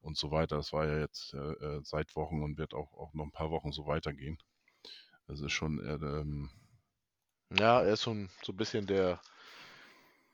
und 0.00 0.16
so 0.16 0.30
weiter. 0.30 0.56
Das 0.56 0.72
war 0.72 0.86
ja 0.86 1.00
jetzt 1.00 1.34
äh, 1.34 1.38
äh, 1.38 1.80
seit 1.84 2.14
Wochen 2.16 2.42
und 2.42 2.58
wird 2.58 2.74
auch, 2.74 2.92
auch 2.94 3.14
noch 3.14 3.24
ein 3.24 3.32
paar 3.32 3.50
Wochen 3.50 3.72
so 3.72 3.86
weitergehen. 3.86 4.38
Das 5.26 5.40
ist 5.40 5.52
schon. 5.52 5.80
Äh, 5.80 5.94
ähm, 5.94 6.50
ja, 7.56 7.80
er 7.80 7.94
ist 7.94 8.02
so 8.02 8.12
ein, 8.12 8.30
so 8.42 8.52
ein 8.52 8.56
bisschen 8.56 8.86
der 8.86 9.20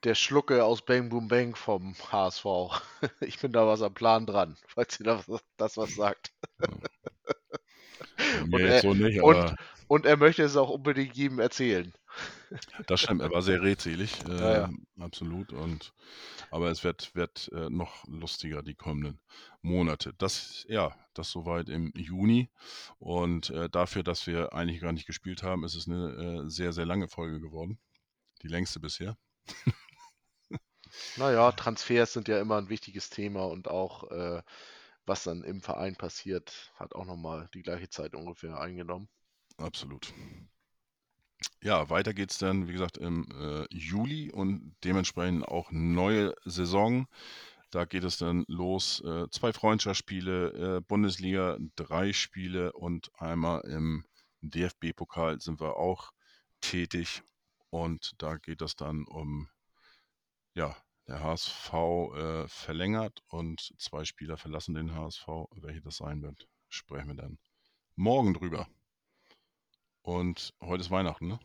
der 0.04 0.14
Schlucke 0.16 0.64
aus 0.64 0.82
Bang 0.82 1.08
Boom 1.08 1.28
Bang 1.28 1.54
vom 1.54 1.94
HSV. 2.10 2.44
Ich 3.20 3.38
bin 3.38 3.52
da 3.52 3.66
was 3.66 3.82
am 3.82 3.94
Plan 3.94 4.26
dran, 4.26 4.56
falls 4.66 4.98
ihr 5.00 5.22
das 5.56 5.76
was 5.76 5.94
sagt. 5.94 6.32
Und, 8.40 8.60
er, 8.60 8.80
so 8.80 8.94
nicht, 8.94 9.20
und, 9.20 9.54
und, 9.88 10.06
er 10.06 10.16
möchte 10.16 10.42
es 10.42 10.56
auch 10.56 10.70
unbedingt 10.70 11.16
jedem 11.16 11.38
erzählen. 11.38 11.92
Das 12.86 13.00
stimmt, 13.00 13.22
er 13.22 13.30
war 13.30 13.42
sehr 13.42 13.62
redselig, 13.62 14.22
äh, 14.28 14.30
ja, 14.38 14.52
ja. 14.52 14.64
Ähm, 14.64 14.86
absolut. 15.00 15.52
Und, 15.52 15.92
aber 16.50 16.70
es 16.70 16.84
wird, 16.84 17.14
wird 17.14 17.50
äh, 17.54 17.70
noch 17.70 18.06
lustiger 18.06 18.62
die 18.62 18.74
kommenden 18.74 19.20
Monate. 19.62 20.12
Das, 20.18 20.64
ja, 20.68 20.94
das 21.14 21.30
soweit 21.30 21.68
im 21.68 21.92
Juni. 21.94 22.50
Und 22.98 23.50
äh, 23.50 23.70
dafür, 23.70 24.02
dass 24.02 24.26
wir 24.26 24.52
eigentlich 24.52 24.80
gar 24.80 24.92
nicht 24.92 25.06
gespielt 25.06 25.42
haben, 25.42 25.64
ist 25.64 25.74
es 25.74 25.88
eine 25.88 26.42
äh, 26.44 26.50
sehr, 26.50 26.72
sehr 26.72 26.86
lange 26.86 27.08
Folge 27.08 27.40
geworden. 27.40 27.78
Die 28.42 28.48
längste 28.48 28.80
bisher. 28.80 29.16
Naja, 31.16 31.52
Transfers 31.52 32.12
sind 32.12 32.28
ja 32.28 32.40
immer 32.40 32.58
ein 32.58 32.68
wichtiges 32.68 33.08
Thema 33.08 33.44
und 33.46 33.68
auch 33.68 34.10
äh, 34.10 34.42
was 35.06 35.24
dann 35.24 35.42
im 35.42 35.60
Verein 35.60 35.96
passiert, 35.96 36.72
hat 36.76 36.94
auch 36.94 37.04
nochmal 37.04 37.48
die 37.54 37.62
gleiche 37.62 37.88
Zeit 37.88 38.14
ungefähr 38.14 38.58
eingenommen. 38.58 39.08
Absolut. 39.56 40.12
Ja, 41.60 41.90
weiter 41.90 42.14
geht 42.14 42.30
es 42.30 42.38
dann, 42.38 42.68
wie 42.68 42.72
gesagt, 42.72 42.98
im 42.98 43.26
äh, 43.32 43.66
Juli 43.70 44.30
und 44.30 44.76
dementsprechend 44.84 45.46
auch 45.46 45.70
neue 45.70 46.34
Saison. 46.44 47.06
Da 47.70 47.84
geht 47.84 48.04
es 48.04 48.18
dann 48.18 48.44
los. 48.48 49.00
Äh, 49.04 49.28
zwei 49.30 49.52
Freundschaftsspiele, 49.52 50.76
äh, 50.76 50.80
Bundesliga, 50.80 51.58
drei 51.74 52.12
Spiele 52.12 52.72
und 52.72 53.10
einmal 53.20 53.62
im 53.62 54.04
DFB-Pokal 54.42 55.40
sind 55.40 55.60
wir 55.60 55.76
auch 55.76 56.12
tätig. 56.60 57.22
Und 57.70 58.12
da 58.18 58.36
geht 58.36 58.60
es 58.60 58.76
dann 58.76 59.04
um 59.04 59.48
ja, 60.54 60.76
der 61.12 61.22
HSV 61.22 61.74
äh, 61.74 62.48
verlängert 62.48 63.22
und 63.28 63.74
zwei 63.78 64.04
Spieler 64.04 64.38
verlassen 64.38 64.74
den 64.74 64.94
HSV. 64.94 65.26
Welche 65.56 65.82
das 65.82 65.98
sein 65.98 66.22
wird, 66.22 66.48
sprechen 66.70 67.08
wir 67.08 67.14
dann 67.14 67.38
morgen 67.96 68.32
drüber. 68.32 68.66
Und 70.00 70.54
heute 70.62 70.80
ist 70.80 70.90
Weihnachten, 70.90 71.28
ne? 71.28 71.38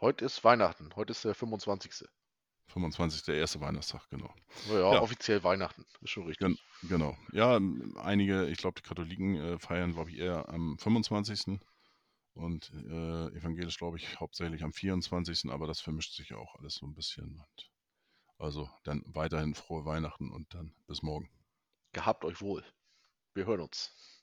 Heute 0.00 0.24
ist 0.24 0.44
Weihnachten. 0.44 0.94
Heute 0.94 1.10
ist 1.10 1.24
der 1.24 1.34
25. 1.34 2.08
25. 2.68 3.24
der 3.24 3.34
erste 3.34 3.60
Weihnachtstag, 3.60 4.08
genau. 4.08 4.32
Oh 4.70 4.74
ja, 4.74 5.02
offiziell 5.02 5.42
Weihnachten, 5.42 5.84
ist 6.00 6.10
schon 6.10 6.26
richtig. 6.26 6.46
Gen 6.46 6.88
genau. 6.88 7.16
Ja, 7.32 7.58
einige, 7.96 8.46
ich 8.46 8.58
glaube, 8.58 8.80
die 8.80 8.88
Katholiken 8.88 9.34
äh, 9.34 9.58
feiern, 9.58 9.94
glaube 9.94 10.10
ich, 10.10 10.18
eher 10.18 10.48
am 10.48 10.78
25. 10.78 11.58
Und 12.34 12.72
äh, 12.72 13.36
evangelisch, 13.36 13.78
glaube 13.78 13.96
ich, 13.96 14.20
hauptsächlich 14.20 14.62
am 14.62 14.72
24. 14.72 15.50
Aber 15.50 15.66
das 15.66 15.80
vermischt 15.80 16.14
sich 16.14 16.34
auch 16.34 16.54
alles 16.54 16.76
so 16.76 16.86
ein 16.86 16.94
bisschen. 16.94 17.40
Und 17.40 17.73
also 18.38 18.68
dann 18.84 19.02
weiterhin 19.06 19.54
frohe 19.54 19.84
Weihnachten 19.84 20.30
und 20.30 20.52
dann 20.54 20.74
bis 20.86 21.02
morgen. 21.02 21.28
Gehabt 21.92 22.24
euch 22.24 22.40
wohl. 22.40 22.64
Wir 23.34 23.46
hören 23.46 23.60
uns. 23.60 24.13